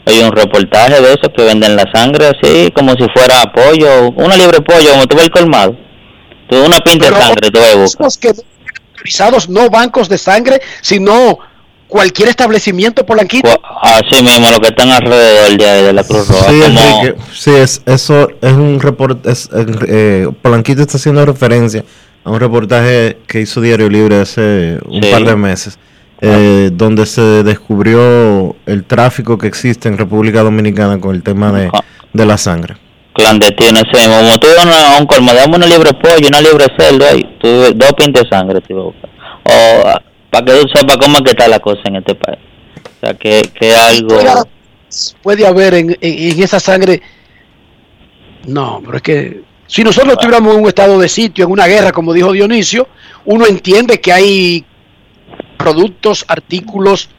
Hay 0.05 0.19
un 0.21 0.31
reportaje 0.31 1.01
de 1.01 1.07
esos 1.13 1.30
que 1.38 1.43
venden 1.43 1.76
la 1.76 1.85
sangre 1.93 2.27
así, 2.27 2.71
como 2.76 2.91
si 2.93 3.05
fuera 3.15 3.43
pollo, 3.53 4.09
una 4.15 4.35
libre 4.35 4.59
pollo, 4.61 4.91
como 4.91 5.05
tú 5.05 5.15
ves 5.15 5.26
el 5.26 5.31
colmado. 5.31 5.76
Tú 6.49 6.57
una 6.65 6.77
pinta 6.80 7.09
de 7.11 7.15
sangre, 7.15 7.51
tú 7.51 7.59
ves, 7.59 7.76
busca. 7.77 8.07
Que 8.19 8.34
autorizados, 9.03 9.49
no 9.49 9.69
bancos 9.69 10.09
de 10.09 10.17
sangre, 10.17 10.61
sino 10.81 11.39
cualquier 11.88 12.30
establecimiento, 12.30 13.05
Polanquito. 13.05 13.49
Así 13.81 14.21
mismo, 14.23 14.51
lo 14.51 14.59
que 14.59 14.67
están 14.67 14.89
alrededor 14.89 15.57
de, 15.57 15.84
de 15.84 15.93
la 15.93 16.03
Cruz 16.03 16.27
Roja. 16.27 16.49
Sí, 16.51 16.59
como- 16.61 16.80
Enrique, 17.01 17.15
sí, 17.34 17.51
es, 17.51 17.81
eso 17.85 18.30
es 18.41 18.53
un 18.53 18.80
reporte. 18.80 19.31
Es, 19.31 19.49
eh, 19.88 20.27
Polanquito 20.41 20.81
está 20.81 20.97
haciendo 20.97 21.26
referencia 21.26 21.84
a 22.23 22.30
un 22.31 22.39
reportaje 22.39 23.17
que 23.26 23.41
hizo 23.41 23.61
Diario 23.61 23.89
Libre 23.89 24.19
hace 24.21 24.77
un 24.85 25.01
Sí. 25.01 25.09
par 25.09 25.23
de 25.23 25.35
meses, 25.35 25.80
eh, 26.21 26.69
donde 26.73 27.05
se 27.05 27.21
descubrió 27.43 28.55
el 28.65 28.84
tráfico 28.84 29.38
que 29.38 29.47
existe 29.47 29.88
en 29.88 29.97
República 29.97 30.43
Dominicana 30.43 30.99
con 30.99 31.15
el 31.15 31.23
tema 31.23 31.51
de, 31.51 31.71
de 32.13 32.26
la 32.26 32.38
sangre. 32.38 32.76
Clandestino 33.20 33.80
ese 33.80 34.08
mismo. 34.08 34.16
Como 34.16 34.74
a 34.74 34.98
un 35.00 35.06
colmado, 35.06 35.38
dame 35.38 35.56
una 35.58 35.66
libre 35.68 35.91
pollo, 35.94 36.28
una 36.28 36.41
libre 36.41 36.66
cerdo 36.78 37.06
ahí, 37.06 37.24
tú 37.41 37.48
ves 37.48 37.74
dos 37.78 37.94
pintas 37.94 38.24
de 38.24 38.30
sangre 38.30 38.62
te. 38.62 38.74
O 39.44 39.84
para 40.32 40.46
que 40.46 40.52
tú 40.62 40.68
sepas 40.74 40.98
cómo 40.98 41.18
es 41.18 41.24
que 41.24 41.30
está 41.32 41.48
la 41.48 41.60
cosa 41.60 41.82
en 41.86 41.96
este 41.98 42.16
país. 42.16 42.40
O 43.02 43.06
sea, 43.06 43.14
que, 43.16 43.41
que 43.60 43.76
algo... 43.76 44.20
puede 45.22 45.46
haber 45.48 45.74
en, 45.74 45.90
en- 46.02 46.32
en 46.32 46.44
esa 46.44 46.60
sangre. 46.60 47.02
No, 48.46 48.82
pero 48.86 48.98
es 48.98 49.04
que 49.04 49.41
si 49.68 49.84
nosotros 49.84 50.14
estuviéramos 50.14 50.56
en 50.56 50.62
un 50.62 50.68
estado 50.68 51.00
de 51.00 51.10
sitio, 51.10 51.46
en 51.46 51.52
una 51.52 51.68
guerra, 51.68 51.91
como 51.91 52.14
dijo 52.14 52.32
Dionisio, 52.32 52.88
uno 53.26 53.46
entiende 53.46 54.00
que 54.02 54.12
hay 54.12 54.66
productos, 55.58 56.26
artículos, 56.28 57.10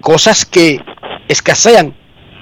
cosas 0.00 0.44
que 0.44 0.80
escasean. 1.28 1.94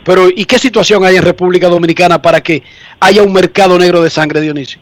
Pero 0.05 0.29
¿y 0.29 0.45
qué 0.45 0.59
situación 0.59 1.05
hay 1.05 1.17
en 1.17 1.23
República 1.23 1.69
Dominicana 1.69 2.21
para 2.21 2.41
que 2.41 2.63
haya 3.01 3.23
un 3.23 3.33
mercado 3.33 3.79
negro 3.79 4.03
de 4.03 4.11
sangre, 4.11 4.41
Dionisio? 4.41 4.81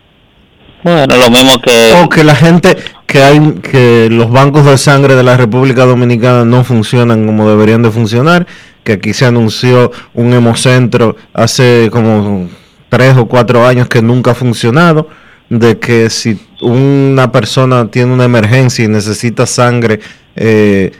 Bueno, 0.83 1.17
lo 1.17 1.31
mismo 1.31 1.61
que... 1.61 1.93
O 2.03 2.09
que 2.09 2.23
la 2.23 2.37
gente, 2.37 2.77
que 3.07 3.23
hay, 3.23 3.41
que 3.63 4.09
los 4.11 4.31
bancos 4.31 4.65
de 4.65 4.79
sangre 4.79 5.17
de 5.17 5.23
la 5.23 5.37
República 5.37 5.85
Dominicana 5.85 6.45
no 6.45 6.63
funcionan 6.63 7.27
como 7.27 7.49
deberían 7.49 7.83
de 7.83 7.91
funcionar, 7.91 8.47
que 8.85 8.93
aquí 8.93 9.13
se 9.13 9.27
anunció 9.27 9.91
un 10.15 10.33
hemocentro 10.33 11.17
hace 11.33 11.89
como 11.91 12.49
tres 12.89 13.17
o 13.17 13.27
cuatro 13.27 13.67
años 13.67 13.89
que 13.89 14.03
nunca 14.03 14.31
ha 14.31 14.35
funcionado, 14.35 15.09
de 15.49 15.79
que 15.79 16.11
si 16.11 16.39
una 16.61 17.33
persona 17.33 17.91
tiene 17.91 18.13
una 18.13 18.25
emergencia 18.25 18.85
y 18.85 18.89
necesita 18.89 19.47
sangre, 19.47 20.01
eh, 20.37 20.93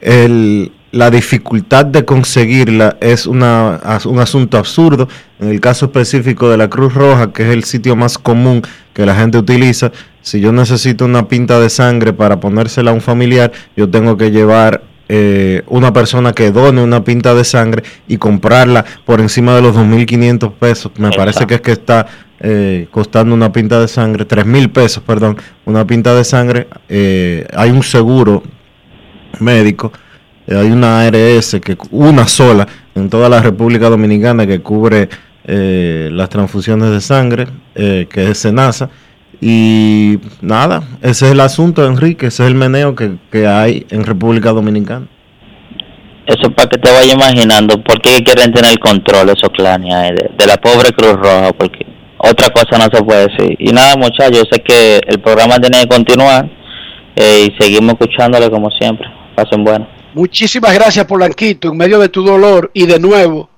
el, 0.00 0.72
la 0.92 1.10
dificultad 1.10 1.86
de 1.86 2.04
conseguirla 2.04 2.96
es 3.00 3.26
una, 3.26 3.80
un 4.06 4.18
asunto 4.18 4.58
absurdo. 4.58 5.08
En 5.38 5.48
el 5.48 5.60
caso 5.60 5.86
específico 5.86 6.50
de 6.50 6.56
la 6.56 6.68
Cruz 6.68 6.94
Roja, 6.94 7.32
que 7.32 7.44
es 7.44 7.50
el 7.50 7.64
sitio 7.64 7.96
más 7.96 8.18
común 8.18 8.62
que 8.92 9.06
la 9.06 9.14
gente 9.14 9.38
utiliza, 9.38 9.92
si 10.22 10.40
yo 10.40 10.52
necesito 10.52 11.04
una 11.04 11.28
pinta 11.28 11.60
de 11.60 11.70
sangre 11.70 12.12
para 12.12 12.40
ponérsela 12.40 12.90
a 12.90 12.94
un 12.94 13.00
familiar, 13.00 13.52
yo 13.76 13.88
tengo 13.88 14.16
que 14.16 14.30
llevar 14.30 14.82
eh, 15.08 15.62
una 15.66 15.92
persona 15.92 16.32
que 16.32 16.52
done 16.52 16.82
una 16.82 17.02
pinta 17.02 17.34
de 17.34 17.44
sangre 17.44 17.82
y 18.06 18.16
comprarla 18.18 18.84
por 19.04 19.20
encima 19.20 19.54
de 19.54 19.62
los 19.62 19.74
2.500 19.76 20.52
pesos. 20.52 20.92
Me 20.98 21.10
parece 21.10 21.46
que 21.46 21.54
es 21.54 21.60
que 21.60 21.72
está 21.72 22.06
eh, 22.38 22.86
costando 22.90 23.34
una 23.34 23.50
pinta 23.50 23.80
de 23.80 23.88
sangre, 23.88 24.26
3.000 24.26 24.72
pesos, 24.72 25.02
perdón, 25.02 25.36
una 25.64 25.86
pinta 25.86 26.14
de 26.14 26.24
sangre. 26.24 26.68
Eh, 26.88 27.46
hay 27.56 27.70
un 27.70 27.82
seguro 27.82 28.42
médico, 29.40 29.92
hay 30.56 30.70
una 30.70 31.02
ARS, 31.02 31.58
que 31.62 31.76
una 31.90 32.26
sola 32.26 32.66
en 32.94 33.08
toda 33.08 33.28
la 33.28 33.40
República 33.40 33.88
Dominicana 33.88 34.46
que 34.46 34.60
cubre 34.60 35.08
eh, 35.44 36.08
las 36.12 36.28
transfusiones 36.28 36.90
de 36.90 37.00
sangre, 37.00 37.46
eh, 37.74 38.06
que 38.10 38.30
es 38.30 38.38
SENASA. 38.38 38.90
Y 39.40 40.18
nada, 40.42 40.82
ese 41.00 41.26
es 41.26 41.32
el 41.32 41.40
asunto, 41.40 41.86
Enrique, 41.86 42.26
ese 42.26 42.42
es 42.44 42.48
el 42.48 42.54
meneo 42.54 42.94
que, 42.94 43.12
que 43.30 43.46
hay 43.46 43.86
en 43.90 44.04
República 44.04 44.50
Dominicana. 44.50 45.06
Eso 46.26 46.50
para 46.50 46.68
que 46.68 46.78
te 46.78 46.92
vayas 46.92 47.14
imaginando 47.14 47.82
por 47.82 48.00
qué 48.02 48.22
quieren 48.22 48.52
tener 48.52 48.78
control 48.78 49.30
esos 49.30 49.50
clanes 49.56 49.92
de, 50.10 50.30
de 50.36 50.46
la 50.46 50.56
pobre 50.58 50.92
Cruz 50.92 51.14
Roja, 51.14 51.52
porque 51.54 51.86
otra 52.18 52.50
cosa 52.50 52.76
no 52.76 52.84
se 52.92 53.02
puede 53.02 53.28
decir. 53.28 53.56
Y 53.58 53.72
nada, 53.72 53.96
muchachos, 53.96 54.38
yo 54.38 54.42
sé 54.50 54.60
que 54.62 55.00
el 55.06 55.20
programa 55.20 55.58
tiene 55.58 55.80
que 55.80 55.88
continuar 55.88 56.48
eh, 57.16 57.48
y 57.48 57.62
seguimos 57.62 57.94
escuchándole 57.94 58.50
como 58.50 58.70
siempre. 58.70 59.08
Pasen 59.34 59.64
bueno. 59.64 59.99
Muchísimas 60.14 60.74
gracias, 60.74 61.06
Polanquito, 61.06 61.68
en 61.68 61.76
medio 61.76 61.98
de 61.98 62.08
tu 62.08 62.22
dolor 62.24 62.70
y 62.74 62.86
de 62.86 62.98
nuevo 62.98 63.48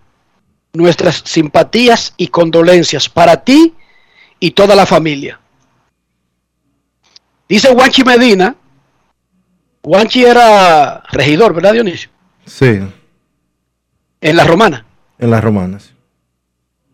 nuestras 0.75 1.23
simpatías 1.25 2.15
y 2.17 2.29
condolencias 2.29 3.09
para 3.09 3.43
ti 3.45 3.75
y 4.41 4.51
toda 4.53 4.75
la 4.75 4.87
familia. 4.87 5.39
Dice 7.49 7.69
Juanchi 7.75 8.03
Medina, 8.05 8.55
Juanchi 9.83 10.25
era 10.25 11.03
regidor, 11.11 11.55
¿verdad, 11.55 11.73
Dionisio? 11.75 12.11
Sí, 12.47 12.81
En 14.21 14.37
la 14.37 14.45
romana. 14.45 14.87
en 15.19 15.31
las 15.31 15.43
romanas. 15.45 15.93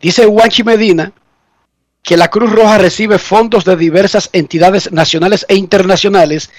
Dice 0.00 0.26
Juanchi 0.26 0.62
Medina 0.64 1.12
que 2.02 2.16
la 2.16 2.28
Cruz 2.28 2.50
Roja 2.52 2.78
recibe 2.78 3.18
fondos 3.18 3.64
de 3.64 3.76
diversas 3.76 4.30
entidades 4.32 4.90
nacionales 4.92 5.44
e 5.48 5.56
internacionales 5.56 6.50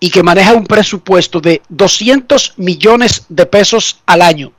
y 0.00 0.10
que 0.10 0.22
maneja 0.22 0.54
un 0.54 0.66
presupuesto 0.66 1.40
de 1.40 1.62
200 1.68 2.54
millones 2.56 3.24
de 3.28 3.46
pesos 3.46 4.00
al 4.06 4.22
año. 4.22 4.52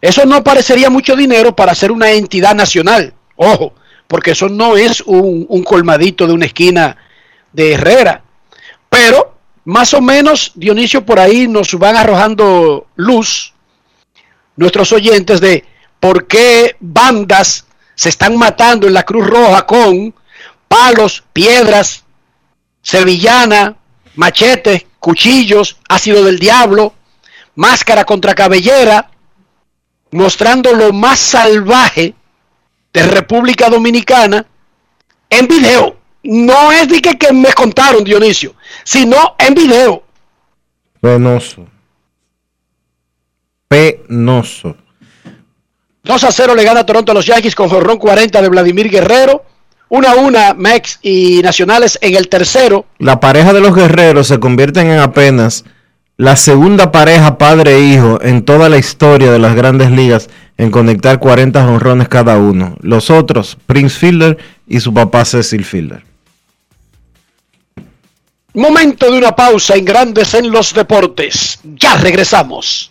Eso 0.00 0.24
no 0.24 0.42
parecería 0.42 0.88
mucho 0.88 1.14
dinero 1.14 1.54
para 1.54 1.74
ser 1.74 1.92
una 1.92 2.10
entidad 2.10 2.54
nacional. 2.54 3.12
Ojo, 3.36 3.74
porque 4.08 4.32
eso 4.32 4.48
no 4.48 4.76
es 4.76 5.02
un, 5.02 5.46
un 5.48 5.62
colmadito 5.62 6.26
de 6.26 6.32
una 6.32 6.46
esquina 6.46 6.96
de 7.52 7.72
Herrera. 7.72 8.24
Pero, 8.88 9.34
más 9.64 9.94
o 9.94 10.00
menos, 10.00 10.52
Dionisio, 10.54 11.04
por 11.04 11.20
ahí 11.20 11.46
nos 11.46 11.72
van 11.74 11.96
arrojando 11.96 12.86
luz 12.96 13.52
nuestros 14.56 14.92
oyentes 14.92 15.40
de 15.40 15.64
por 16.00 16.26
qué 16.26 16.76
bandas 16.80 17.66
se 17.94 18.08
están 18.08 18.36
matando 18.36 18.86
en 18.86 18.94
la 18.94 19.04
Cruz 19.04 19.26
Roja 19.26 19.66
con 19.66 20.14
palos, 20.68 21.22
piedras, 21.32 22.04
sevillana, 22.82 23.76
machetes, 24.16 24.86
cuchillos, 24.98 25.78
ácido 25.88 26.24
del 26.24 26.38
diablo, 26.38 26.94
máscara 27.54 28.04
contra 28.04 28.34
cabellera, 28.34 29.10
mostrando 30.12 30.72
lo 30.72 30.92
más 30.92 31.18
salvaje 31.18 32.14
de 32.92 33.02
República 33.02 33.68
Dominicana 33.68 34.46
en 35.28 35.46
video. 35.46 35.96
No 36.22 36.70
es 36.72 36.88
de 36.88 37.00
que, 37.00 37.16
que 37.16 37.32
me 37.32 37.52
contaron, 37.54 38.04
Dionisio, 38.04 38.54
sino 38.84 39.36
en 39.38 39.54
video. 39.54 40.04
Penoso. 41.00 41.66
Penoso. 43.68 44.76
2 46.02 46.24
a 46.24 46.32
0 46.32 46.54
le 46.54 46.64
gana 46.64 46.84
Toronto 46.84 47.12
a 47.12 47.14
los 47.14 47.26
Yankees 47.26 47.54
con 47.54 47.68
jorrón 47.68 47.98
40 47.98 48.42
de 48.42 48.48
Vladimir 48.48 48.90
Guerrero. 48.90 49.44
1 49.90 50.08
a 50.08 50.14
1 50.14 50.54
Mex 50.56 51.00
y 51.02 51.40
Nacionales 51.42 51.98
en 52.00 52.14
el 52.16 52.28
tercero. 52.28 52.86
La 52.98 53.18
pareja 53.18 53.52
de 53.52 53.60
los 53.60 53.74
guerreros 53.74 54.28
se 54.28 54.38
convierten 54.38 54.88
en 54.88 55.00
apenas 55.00 55.64
la 56.16 56.36
segunda 56.36 56.92
pareja 56.92 57.38
padre-hijo 57.38 58.20
en 58.22 58.44
toda 58.44 58.68
la 58.68 58.78
historia 58.78 59.32
de 59.32 59.40
las 59.40 59.56
grandes 59.56 59.90
ligas 59.90 60.30
en 60.58 60.70
conectar 60.70 61.18
40 61.18 61.66
honrones 61.66 62.08
cada 62.08 62.36
uno. 62.36 62.76
Los 62.80 63.10
otros, 63.10 63.58
Prince 63.66 63.98
Fielder 63.98 64.38
y 64.68 64.78
su 64.78 64.94
papá 64.94 65.24
Cecil 65.24 65.64
Fielder. 65.64 66.04
Momento 68.54 69.10
de 69.10 69.18
una 69.18 69.34
pausa 69.34 69.74
en 69.74 69.84
Grandes 69.84 70.34
en 70.34 70.50
los 70.50 70.72
Deportes. 70.72 71.58
Ya 71.64 71.96
regresamos. 71.96 72.90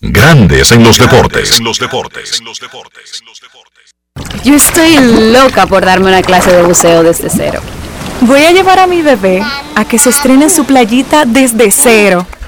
Grandes 0.00 0.72
en 0.72 0.82
los 0.82 0.98
deportes. 0.98 1.60
los 1.60 1.78
deportes. 1.78 2.42
Yo 4.44 4.54
estoy 4.54 4.96
loca 5.32 5.66
por 5.66 5.84
darme 5.84 6.08
una 6.08 6.22
clase 6.22 6.52
de 6.52 6.62
buceo 6.62 7.02
desde 7.02 7.28
cero. 7.30 7.60
Voy 8.20 8.44
a 8.44 8.52
llevar 8.52 8.78
a 8.78 8.86
mi 8.86 9.02
bebé 9.02 9.42
a 9.74 9.84
que 9.84 9.98
se 9.98 10.10
estrene 10.10 10.44
en 10.44 10.50
su 10.50 10.64
playita 10.64 11.24
desde 11.26 11.70
cero. 11.70 12.26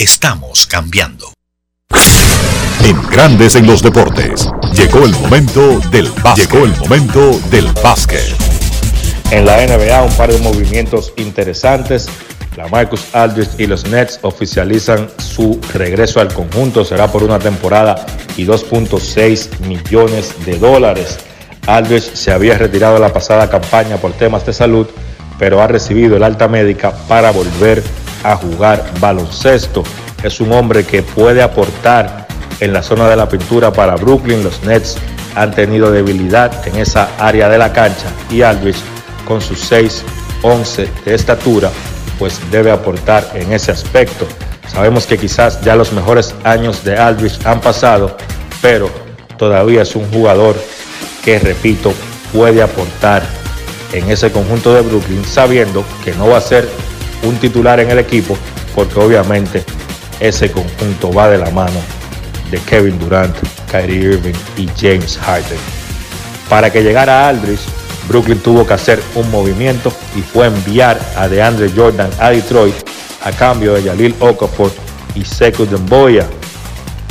Estamos 0.00 0.66
cambiando. 0.66 1.26
En 2.82 3.10
Grandes 3.10 3.54
en 3.54 3.66
los 3.66 3.82
deportes. 3.82 4.48
Llegó 4.72 5.04
el 5.04 5.12
momento 5.12 5.78
del 5.90 6.10
básquet. 6.22 6.50
Llegó 6.50 6.64
el 6.64 6.74
momento 6.78 7.38
del 7.50 7.66
básquet. 7.84 8.34
En 9.30 9.44
la 9.44 9.58
NBA, 9.58 10.02
un 10.02 10.12
par 10.14 10.32
de 10.32 10.38
movimientos 10.38 11.12
interesantes. 11.18 12.08
La 12.56 12.66
Marcus 12.68 13.14
Aldridge 13.14 13.50
y 13.58 13.66
los 13.66 13.86
Nets 13.88 14.18
oficializan 14.22 15.10
su 15.18 15.60
regreso 15.74 16.22
al 16.22 16.32
conjunto. 16.32 16.82
Será 16.82 17.12
por 17.12 17.22
una 17.22 17.38
temporada 17.38 18.06
y 18.38 18.46
2.6 18.46 19.60
millones 19.66 20.34
de 20.46 20.58
dólares. 20.58 21.18
Aldridge 21.66 22.14
se 22.14 22.32
había 22.32 22.56
retirado 22.56 22.94
de 22.94 23.00
la 23.00 23.12
pasada 23.12 23.50
campaña 23.50 23.98
por 23.98 24.12
temas 24.12 24.46
de 24.46 24.54
salud, 24.54 24.86
pero 25.38 25.60
ha 25.60 25.66
recibido 25.66 26.16
el 26.16 26.22
alta 26.22 26.48
médica 26.48 26.90
para 27.06 27.32
volver 27.32 27.82
a 28.22 28.36
jugar 28.36 28.84
baloncesto. 29.00 29.82
Es 30.22 30.40
un 30.40 30.52
hombre 30.52 30.84
que 30.84 31.02
puede 31.02 31.42
aportar 31.42 32.26
en 32.60 32.72
la 32.72 32.82
zona 32.82 33.08
de 33.08 33.16
la 33.16 33.28
pintura 33.28 33.72
para 33.72 33.96
Brooklyn. 33.96 34.44
Los 34.44 34.62
Nets 34.64 34.96
han 35.34 35.52
tenido 35.52 35.90
debilidad 35.90 36.66
en 36.66 36.76
esa 36.76 37.08
área 37.18 37.48
de 37.48 37.58
la 37.58 37.72
cancha 37.72 38.06
y 38.30 38.42
Aldridge 38.42 38.80
con 39.26 39.40
sus 39.40 39.60
6, 39.60 40.02
11 40.42 40.88
de 41.04 41.14
estatura, 41.14 41.70
pues 42.18 42.40
debe 42.50 42.70
aportar 42.70 43.30
en 43.34 43.52
ese 43.52 43.70
aspecto. 43.70 44.26
Sabemos 44.66 45.06
que 45.06 45.18
quizás 45.18 45.60
ya 45.62 45.76
los 45.76 45.92
mejores 45.92 46.34
años 46.44 46.84
de 46.84 46.96
Aldridge 46.96 47.44
han 47.44 47.60
pasado, 47.60 48.16
pero 48.60 48.90
todavía 49.36 49.82
es 49.82 49.96
un 49.96 50.10
jugador 50.10 50.56
que, 51.24 51.38
repito, 51.38 51.92
puede 52.32 52.62
aportar 52.62 53.22
en 53.92 54.10
ese 54.10 54.30
conjunto 54.30 54.74
de 54.74 54.82
Brooklyn, 54.82 55.24
sabiendo 55.24 55.84
que 56.04 56.12
no 56.14 56.28
va 56.28 56.38
a 56.38 56.40
ser 56.40 56.68
un 57.22 57.36
titular 57.36 57.80
en 57.80 57.90
el 57.90 57.98
equipo, 57.98 58.36
porque 58.74 58.98
obviamente 58.98 59.64
ese 60.20 60.50
conjunto 60.50 61.12
va 61.12 61.28
de 61.28 61.38
la 61.38 61.50
mano 61.50 61.80
de 62.50 62.58
Kevin 62.58 62.98
Durant, 62.98 63.34
Kyrie 63.70 64.12
Irving 64.14 64.34
y 64.56 64.68
James 64.78 65.18
Harden. 65.18 65.58
Para 66.48 66.70
que 66.70 66.82
llegara 66.82 67.28
Aldridge, 67.28 67.60
Brooklyn 68.08 68.38
tuvo 68.40 68.66
que 68.66 68.74
hacer 68.74 69.00
un 69.14 69.30
movimiento 69.30 69.92
y 70.16 70.20
fue 70.20 70.46
enviar 70.46 71.00
a 71.16 71.28
DeAndre 71.28 71.70
Jordan 71.74 72.10
a 72.18 72.30
Detroit 72.30 72.74
a 73.22 73.30
cambio 73.30 73.74
de 73.74 73.82
Jalil 73.82 74.14
Okafor 74.18 74.72
y 75.14 75.24
Sekou 75.24 75.66
Demboya. 75.66 76.26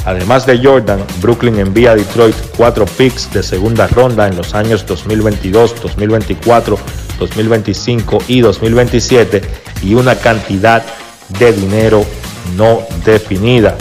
Además 0.05 0.45
de 0.45 0.57
Jordan, 0.61 1.03
Brooklyn 1.21 1.59
envía 1.59 1.91
a 1.91 1.95
Detroit 1.95 2.35
cuatro 2.57 2.85
picks 2.85 3.31
de 3.31 3.43
segunda 3.43 3.87
ronda 3.87 4.27
en 4.27 4.35
los 4.35 4.53
años 4.53 4.85
2022, 4.85 5.81
2024, 5.81 6.77
2025 7.19 8.17
y 8.27 8.41
2027 8.41 9.41
y 9.81 9.93
una 9.93 10.15
cantidad 10.15 10.83
de 11.39 11.53
dinero 11.53 12.05
no 12.55 12.81
definida. 13.05 13.75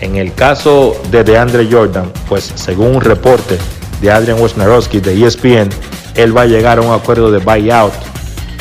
En 0.00 0.16
el 0.16 0.34
caso 0.34 1.00
de 1.10 1.24
DeAndre 1.24 1.68
Jordan, 1.70 2.12
pues 2.28 2.52
según 2.54 2.96
un 2.96 3.00
reporte 3.00 3.58
de 4.00 4.10
Adrian 4.10 4.40
Wojnarowski 4.40 5.00
de 5.00 5.26
ESPN, 5.26 5.70
él 6.14 6.36
va 6.36 6.42
a 6.42 6.46
llegar 6.46 6.78
a 6.78 6.82
un 6.82 6.92
acuerdo 6.92 7.30
de 7.30 7.38
buyout 7.38 7.92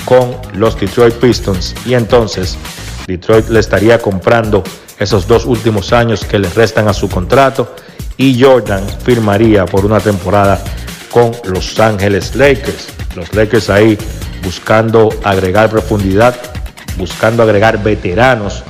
con 0.06 0.36
los 0.54 0.80
Detroit 0.80 1.16
Pistons 1.16 1.76
y 1.86 1.94
entonces 1.94 2.58
Detroit 3.08 3.50
le 3.50 3.60
estaría 3.60 4.00
comprando 4.00 4.64
esos 5.00 5.28
dos 5.28 5.46
últimos 5.46 5.94
años 5.94 6.26
que 6.26 6.40
le 6.40 6.50
restan 6.50 6.88
a 6.88 6.94
su 6.94 7.10
contrato 7.10 7.76
y 8.18 8.42
Jordan 8.42 8.84
firmaría 9.04 9.66
por 9.66 9.86
una 9.86 10.00
temporada 10.00 10.60
con 11.12 11.32
Los 11.46 11.80
Ángeles 11.80 12.36
Lakers. 12.36 12.88
Los 13.16 13.34
Lakers 13.34 13.70
ahí 13.70 13.98
buscando 14.44 15.10
agregar 15.24 15.70
profundidad, 15.70 16.36
buscando 16.98 17.44
agregar 17.44 17.82
veteranos 17.84 18.64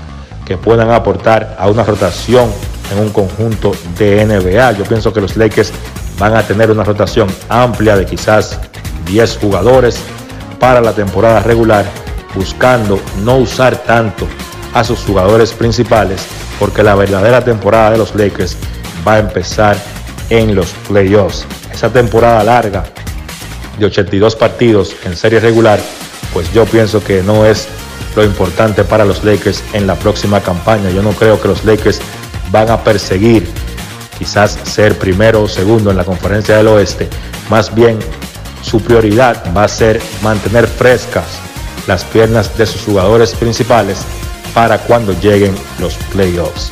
que 0.46 0.58
puedan 0.58 0.92
aportar 0.92 1.56
a 1.60 1.70
una 1.70 1.84
rotación 1.84 2.50
en 2.92 3.00
un 3.00 3.10
conjunto 3.10 3.74
de 3.98 4.26
NBA. 4.26 4.74
Yo 4.74 4.84
pienso 4.86 5.12
que 5.12 5.22
los 5.22 5.36
Lakers 5.36 5.72
van 6.18 6.36
a 6.36 6.44
tener 6.44 6.72
una 6.72 6.84
rotación 6.84 7.28
amplia 7.50 7.96
de 7.96 8.06
quizás 8.06 8.60
10 9.06 9.38
jugadores 9.38 10.00
para 10.60 10.82
la 10.82 10.94
temporada 10.94 11.42
regular, 11.42 11.86
buscando 12.34 13.00
no 13.24 13.38
usar 13.38 13.78
tanto 13.78 14.28
a 14.74 14.84
sus 14.84 15.00
jugadores 15.00 15.52
principales, 15.54 16.26
porque 16.60 16.84
la 16.84 16.96
verdadera 16.96 17.44
temporada 17.44 17.92
de 17.92 17.98
los 17.98 18.16
Lakers 18.16 18.58
va 19.08 19.16
a 19.16 19.20
empezar 19.20 19.78
en 20.30 20.56
los 20.56 20.72
playoffs. 20.88 21.46
Esa 21.72 21.90
temporada 21.92 22.44
larga 22.44 22.86
de 23.78 23.86
82 23.86 24.36
partidos 24.36 24.96
en 25.06 25.16
serie 25.16 25.40
regular, 25.40 25.80
pues 26.34 26.52
yo 26.54 26.66
pienso 26.66 27.04
que 27.04 27.22
no 27.22 27.46
es 27.46 27.68
lo 28.18 28.24
importante 28.24 28.84
para 28.84 29.06
los 29.06 29.24
Lakers 29.24 29.64
en 29.74 29.88
la 29.88 29.96
próxima 29.96 30.42
campaña. 30.42 30.90
Yo 30.90 31.04
no 31.04 31.12
creo 31.12 31.40
que 31.40 31.48
los 31.48 31.64
Lakers 31.64 32.00
van 32.52 32.70
a 32.70 32.84
perseguir 32.84 33.48
quizás 34.18 34.58
ser 34.64 34.98
primero 34.98 35.44
o 35.44 35.48
segundo 35.48 35.92
en 35.92 35.98
la 35.98 36.04
conferencia 36.04 36.58
del 36.58 36.68
oeste. 36.68 37.08
Más 37.50 37.74
bien 37.74 38.00
su 38.64 38.82
prioridad 38.82 39.56
va 39.56 39.66
a 39.66 39.68
ser 39.68 40.02
mantener 40.24 40.68
frescas 40.68 41.26
las 41.86 42.04
piernas 42.04 42.58
de 42.58 42.66
sus 42.66 42.82
jugadores 42.82 43.34
principales 43.36 44.00
para 44.54 44.80
cuando 44.80 45.14
lleguen 45.22 45.56
los 45.80 45.94
playoffs. 46.12 46.72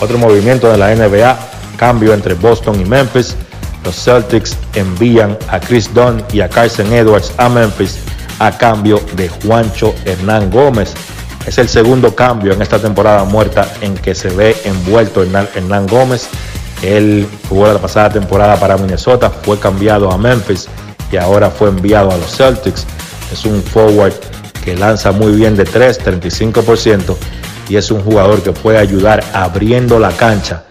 Otro 0.00 0.18
movimiento 0.18 0.70
de 0.70 0.78
la 0.78 0.94
NBA, 0.94 1.38
cambio 1.76 2.12
entre 2.12 2.34
Boston 2.34 2.80
y 2.80 2.84
Memphis. 2.84 3.36
Los 3.84 3.94
Celtics 3.96 4.56
envían 4.74 5.38
a 5.48 5.60
Chris 5.60 5.92
Dunn 5.94 6.22
y 6.32 6.40
a 6.40 6.48
Carson 6.48 6.92
Edwards 6.92 7.32
a 7.36 7.48
Memphis 7.48 7.98
a 8.46 8.58
cambio 8.58 9.00
de 9.14 9.28
Juancho 9.28 9.94
Hernán 10.04 10.50
Gómez. 10.50 10.94
Es 11.46 11.58
el 11.58 11.68
segundo 11.68 12.14
cambio 12.16 12.52
en 12.52 12.60
esta 12.60 12.80
temporada 12.80 13.22
muerta 13.24 13.68
en 13.80 13.94
que 13.94 14.16
se 14.16 14.30
ve 14.30 14.56
envuelto 14.64 15.22
Hernán, 15.22 15.48
Hernán 15.54 15.86
Gómez. 15.86 16.28
Él 16.82 17.28
jugó 17.48 17.68
la 17.72 17.78
pasada 17.78 18.10
temporada 18.10 18.56
para 18.56 18.76
Minnesota, 18.76 19.30
fue 19.30 19.60
cambiado 19.60 20.10
a 20.10 20.18
Memphis 20.18 20.66
y 21.12 21.16
ahora 21.18 21.50
fue 21.50 21.68
enviado 21.68 22.10
a 22.10 22.16
los 22.16 22.36
Celtics. 22.36 22.84
Es 23.32 23.44
un 23.44 23.62
forward 23.62 24.14
que 24.64 24.74
lanza 24.74 25.12
muy 25.12 25.32
bien 25.32 25.56
de 25.56 25.64
3, 25.64 26.00
35% 26.04 27.16
y 27.68 27.76
es 27.76 27.92
un 27.92 28.02
jugador 28.02 28.42
que 28.42 28.50
puede 28.50 28.78
ayudar 28.78 29.22
abriendo 29.32 30.00
la 30.00 30.10
cancha 30.10 30.64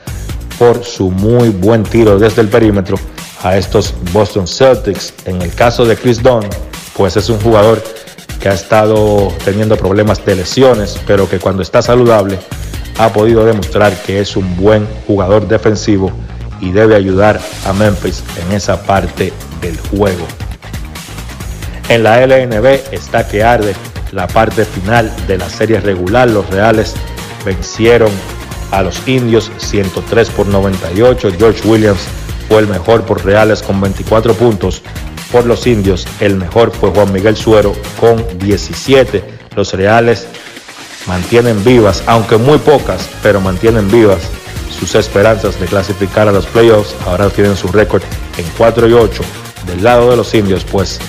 por 0.60 0.84
su 0.84 1.10
muy 1.10 1.50
buen 1.50 1.84
tiro 1.84 2.20
desde 2.20 2.42
el 2.42 2.50
perímetro 2.50 2.98
a 3.44 3.56
estos 3.56 3.94
Boston 4.12 4.46
Celtics. 4.46 5.14
En 5.26 5.42
el 5.42 5.54
caso 5.54 5.86
de 5.86 5.96
Chris 5.96 6.22
Dunn, 6.22 6.46
pues 6.96 7.18
es 7.18 7.30
un 7.30 7.40
jugador 7.40 7.84
que 8.40 8.50
ha 8.50 8.54
estado 8.54 9.32
teniendo 9.46 9.78
problemas 9.78 10.26
de 10.26 10.36
lesiones, 10.36 11.00
pero 11.06 11.30
que 11.30 11.40
cuando 11.40 11.62
está 11.62 11.82
saludable 11.82 12.40
ha 12.98 13.10
podido 13.14 13.46
demostrar 13.46 13.94
que 14.04 14.20
es 14.20 14.36
un 14.36 14.58
buen 14.58 14.88
jugador 15.08 15.48
defensivo 15.48 16.12
y 16.60 16.72
debe 16.72 16.96
ayudar 16.96 17.40
a 17.66 17.74
Memphis 17.74 18.24
en 18.46 18.56
esa 18.56 18.84
parte 18.84 19.34
del 19.62 19.78
juego. 19.80 20.26
En 21.90 22.04
la 22.04 22.26
LNB 22.26 22.94
está 22.94 23.28
que 23.28 23.44
arde 23.44 23.76
la 24.12 24.28
parte 24.28 24.66
final 24.66 25.12
de 25.28 25.38
la 25.38 25.50
serie 25.50 25.80
regular. 25.80 26.30
Los 26.30 26.50
Reales 26.50 26.94
vencieron 27.46 28.12
a 28.72 28.82
los 28.82 29.08
indios 29.08 29.52
103 29.58 30.30
por 30.30 30.48
98. 30.48 31.32
George 31.38 31.68
Williams 31.68 32.02
fue 32.48 32.60
el 32.60 32.68
mejor 32.68 33.04
por 33.04 33.26
Reales 33.26 33.62
con 33.62 33.82
24 33.82 34.34
puntos. 34.34 34.84
Por 35.32 35.46
los 35.46 35.66
indios 35.66 36.06
el 36.20 36.36
mejor 36.36 36.72
fue 36.72 36.90
Juan 36.90 37.12
Miguel 37.14 37.38
Suero 37.38 37.74
con 38.00 38.24
17. 38.40 39.24
Los 39.56 39.74
Reales 39.74 40.28
mantienen 41.08 41.64
vivas, 41.64 42.04
aunque 42.06 42.38
muy 42.38 42.58
pocas, 42.58 43.10
pero 43.24 43.40
mantienen 43.40 43.90
vivas 43.90 44.20
sus 44.78 44.96
esperanzas 44.96 45.60
de 45.60 45.68
clasificar 45.68 46.28
a 46.28 46.32
los 46.32 46.46
playoffs. 46.48 46.96
Ahora 47.06 47.30
tienen 47.30 47.56
su 47.56 47.68
récord 47.70 48.02
en 48.38 48.46
4 48.58 48.90
y 48.90 48.94
8. 48.94 49.24
Del 49.68 49.84
lado 49.84 50.10
de 50.10 50.18
los 50.18 50.34
indios, 50.34 50.66
pues 50.66 51.00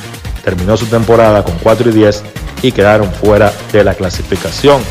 terminó 0.44 0.76
su 0.76 0.86
temporada 0.86 1.42
con 1.42 1.56
4 1.58 1.90
y 1.90 1.92
10 1.92 2.22
y 2.62 2.72
quedaron 2.72 3.10
fuera 3.12 3.52
de 3.72 3.82
la 3.82 3.94
clasificación. 3.94 4.82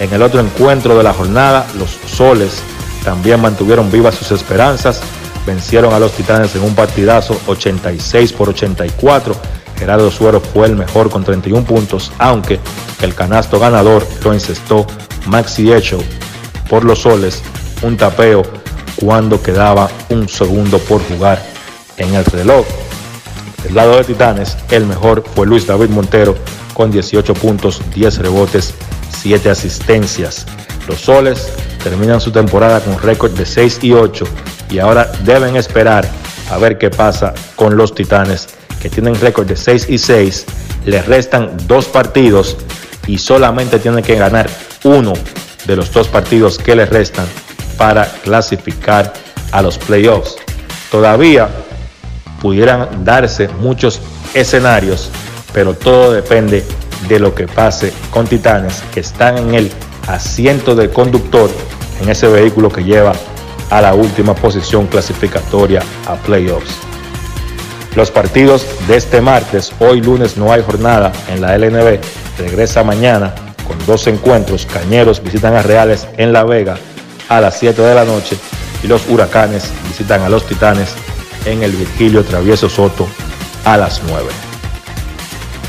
En 0.00 0.12
el 0.12 0.22
otro 0.22 0.40
encuentro 0.40 0.96
de 0.96 1.04
la 1.04 1.12
jornada, 1.12 1.66
los 1.78 1.90
Soles 2.06 2.62
también 3.04 3.40
mantuvieron 3.40 3.90
vivas 3.90 4.14
sus 4.14 4.32
esperanzas, 4.32 5.00
vencieron 5.46 5.94
a 5.94 5.98
los 5.98 6.12
Titanes 6.12 6.54
en 6.56 6.62
un 6.62 6.74
partidazo 6.74 7.40
86 7.46 8.32
por 8.32 8.50
84. 8.50 9.34
Gerardo 9.78 10.10
Suero 10.10 10.40
fue 10.40 10.66
el 10.66 10.76
mejor 10.76 11.08
con 11.08 11.22
31 11.22 11.64
puntos, 11.64 12.10
aunque 12.18 12.58
el 13.00 13.14
canasto 13.14 13.58
ganador 13.60 14.06
lo 14.24 14.32
encestó 14.32 14.86
Maxi 15.26 15.72
Echo 15.72 15.98
por 16.68 16.84
los 16.84 17.00
Soles, 17.00 17.42
un 17.82 17.96
tapeo 17.96 18.42
cuando 18.96 19.40
quedaba 19.42 19.88
un 20.08 20.28
segundo 20.28 20.78
por 20.78 21.02
jugar 21.06 21.42
en 21.98 22.14
el 22.14 22.24
reloj. 22.24 22.66
Del 23.62 23.74
lado 23.74 23.96
de 23.96 24.04
Titanes, 24.04 24.56
el 24.70 24.86
mejor 24.86 25.22
fue 25.34 25.46
Luis 25.46 25.66
David 25.66 25.90
Montero 25.90 26.34
con 26.72 26.90
18 26.90 27.34
puntos, 27.34 27.82
10 27.94 28.18
rebotes, 28.18 28.74
7 29.10 29.50
asistencias. 29.50 30.46
Los 30.88 31.00
Soles 31.00 31.48
terminan 31.82 32.20
su 32.20 32.30
temporada 32.30 32.80
con 32.80 33.00
récord 33.00 33.32
de 33.32 33.44
6 33.44 33.80
y 33.82 33.92
8 33.92 34.24
y 34.70 34.78
ahora 34.78 35.10
deben 35.24 35.56
esperar 35.56 36.06
a 36.50 36.58
ver 36.58 36.78
qué 36.78 36.90
pasa 36.90 37.34
con 37.54 37.76
los 37.76 37.94
Titanes 37.94 38.48
que 38.80 38.88
tienen 38.88 39.14
récord 39.20 39.46
de 39.46 39.56
6 39.56 39.86
y 39.88 39.98
6. 39.98 40.46
Les 40.86 41.06
restan 41.06 41.56
dos 41.66 41.86
partidos 41.86 42.56
y 43.06 43.18
solamente 43.18 43.78
tienen 43.78 44.04
que 44.04 44.16
ganar 44.16 44.48
uno 44.84 45.12
de 45.66 45.76
los 45.76 45.92
dos 45.92 46.08
partidos 46.08 46.58
que 46.58 46.76
les 46.76 46.88
restan 46.88 47.26
para 47.76 48.06
clasificar 48.22 49.12
a 49.52 49.62
los 49.62 49.78
playoffs. 49.78 50.36
Todavía 50.90 51.48
pudieran 52.40 53.04
darse 53.04 53.48
muchos 53.60 54.00
escenarios, 54.34 55.10
pero 55.52 55.74
todo 55.74 56.12
depende 56.12 56.64
de 57.08 57.18
lo 57.18 57.34
que 57.34 57.46
pase 57.48 57.92
con 58.10 58.26
Titanes, 58.26 58.82
que 58.92 59.00
están 59.00 59.38
en 59.38 59.54
el 59.54 59.72
asiento 60.06 60.74
del 60.74 60.90
conductor 60.90 61.50
en 62.00 62.08
ese 62.08 62.28
vehículo 62.28 62.70
que 62.70 62.84
lleva 62.84 63.12
a 63.70 63.80
la 63.80 63.94
última 63.94 64.34
posición 64.34 64.86
clasificatoria 64.86 65.82
a 66.06 66.14
playoffs. 66.16 66.76
Los 67.94 68.10
partidos 68.10 68.66
de 68.86 68.96
este 68.96 69.20
martes, 69.20 69.72
hoy 69.78 70.00
lunes 70.00 70.36
no 70.36 70.52
hay 70.52 70.62
jornada 70.62 71.12
en 71.28 71.40
la 71.40 71.56
LNB, 71.56 71.98
regresa 72.38 72.84
mañana 72.84 73.34
con 73.66 73.78
dos 73.86 74.06
encuentros. 74.06 74.66
Cañeros 74.66 75.22
visitan 75.22 75.54
a 75.54 75.62
Reales 75.62 76.06
en 76.16 76.32
La 76.32 76.44
Vega 76.44 76.76
a 77.28 77.40
las 77.40 77.58
7 77.58 77.80
de 77.80 77.94
la 77.94 78.04
noche 78.04 78.36
y 78.82 78.86
los 78.86 79.08
Huracanes 79.08 79.70
visitan 79.88 80.22
a 80.22 80.28
los 80.28 80.46
Titanes 80.46 80.94
en 81.44 81.62
el 81.62 81.72
Virgilio 81.72 82.24
Travieso 82.24 82.68
Soto 82.68 83.08
a 83.64 83.76
las 83.76 84.02
9. 84.06 84.26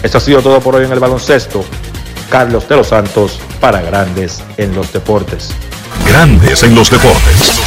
Esto 0.03 0.17
ha 0.17 0.21
sido 0.21 0.41
todo 0.41 0.59
por 0.59 0.75
hoy 0.75 0.85
en 0.85 0.91
el 0.91 0.99
baloncesto. 0.99 1.63
Carlos 2.29 2.67
de 2.67 2.75
los 2.75 2.87
Santos 2.87 3.39
para 3.59 3.81
Grandes 3.81 4.43
en 4.57 4.75
los 4.75 4.91
Deportes. 4.91 5.51
Grandes 6.07 6.61
en 6.63 6.75
los 6.75 6.91
Deportes. 6.91 7.66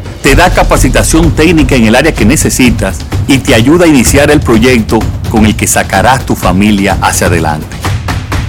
te 0.21 0.35
da 0.35 0.49
capacitación 0.53 1.31
técnica 1.31 1.75
en 1.75 1.85
el 1.85 1.95
área 1.95 2.13
que 2.13 2.25
necesitas 2.25 2.99
y 3.27 3.39
te 3.39 3.55
ayuda 3.55 3.85
a 3.85 3.87
iniciar 3.87 4.31
el 4.31 4.39
proyecto 4.39 4.99
con 5.29 5.45
el 5.45 5.55
que 5.55 5.67
sacarás 5.67 6.25
tu 6.25 6.35
familia 6.35 6.97
hacia 7.01 7.27
adelante. 7.27 7.77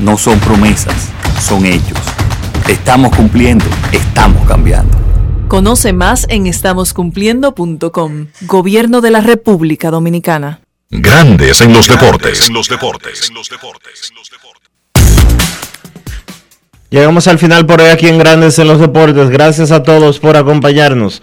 No 0.00 0.18
son 0.18 0.38
promesas, 0.40 1.08
son 1.40 1.64
hechos. 1.64 1.98
Estamos 2.68 3.14
cumpliendo, 3.16 3.64
estamos 3.92 4.46
cambiando. 4.46 4.96
Conoce 5.48 5.92
más 5.92 6.26
en 6.28 6.46
estamoscumpliendo.com. 6.46 8.26
Gobierno 8.42 9.00
de 9.00 9.10
la 9.10 9.20
República 9.20 9.90
Dominicana. 9.90 10.60
Grandes 10.90 11.60
en 11.60 11.72
los 11.72 11.88
deportes. 11.88 12.48
En 12.48 12.54
los 12.54 12.68
deportes. 12.68 13.28
En 13.28 13.34
los 13.34 13.48
deportes. 13.48 14.12
Llegamos 16.92 17.26
al 17.26 17.38
final 17.38 17.64
por 17.64 17.80
hoy 17.80 17.88
aquí 17.88 18.06
en 18.06 18.18
Grandes 18.18 18.58
en 18.58 18.68
los 18.68 18.78
Deportes. 18.78 19.30
Gracias 19.30 19.70
a 19.70 19.82
todos 19.82 20.18
por 20.18 20.36
acompañarnos. 20.36 21.22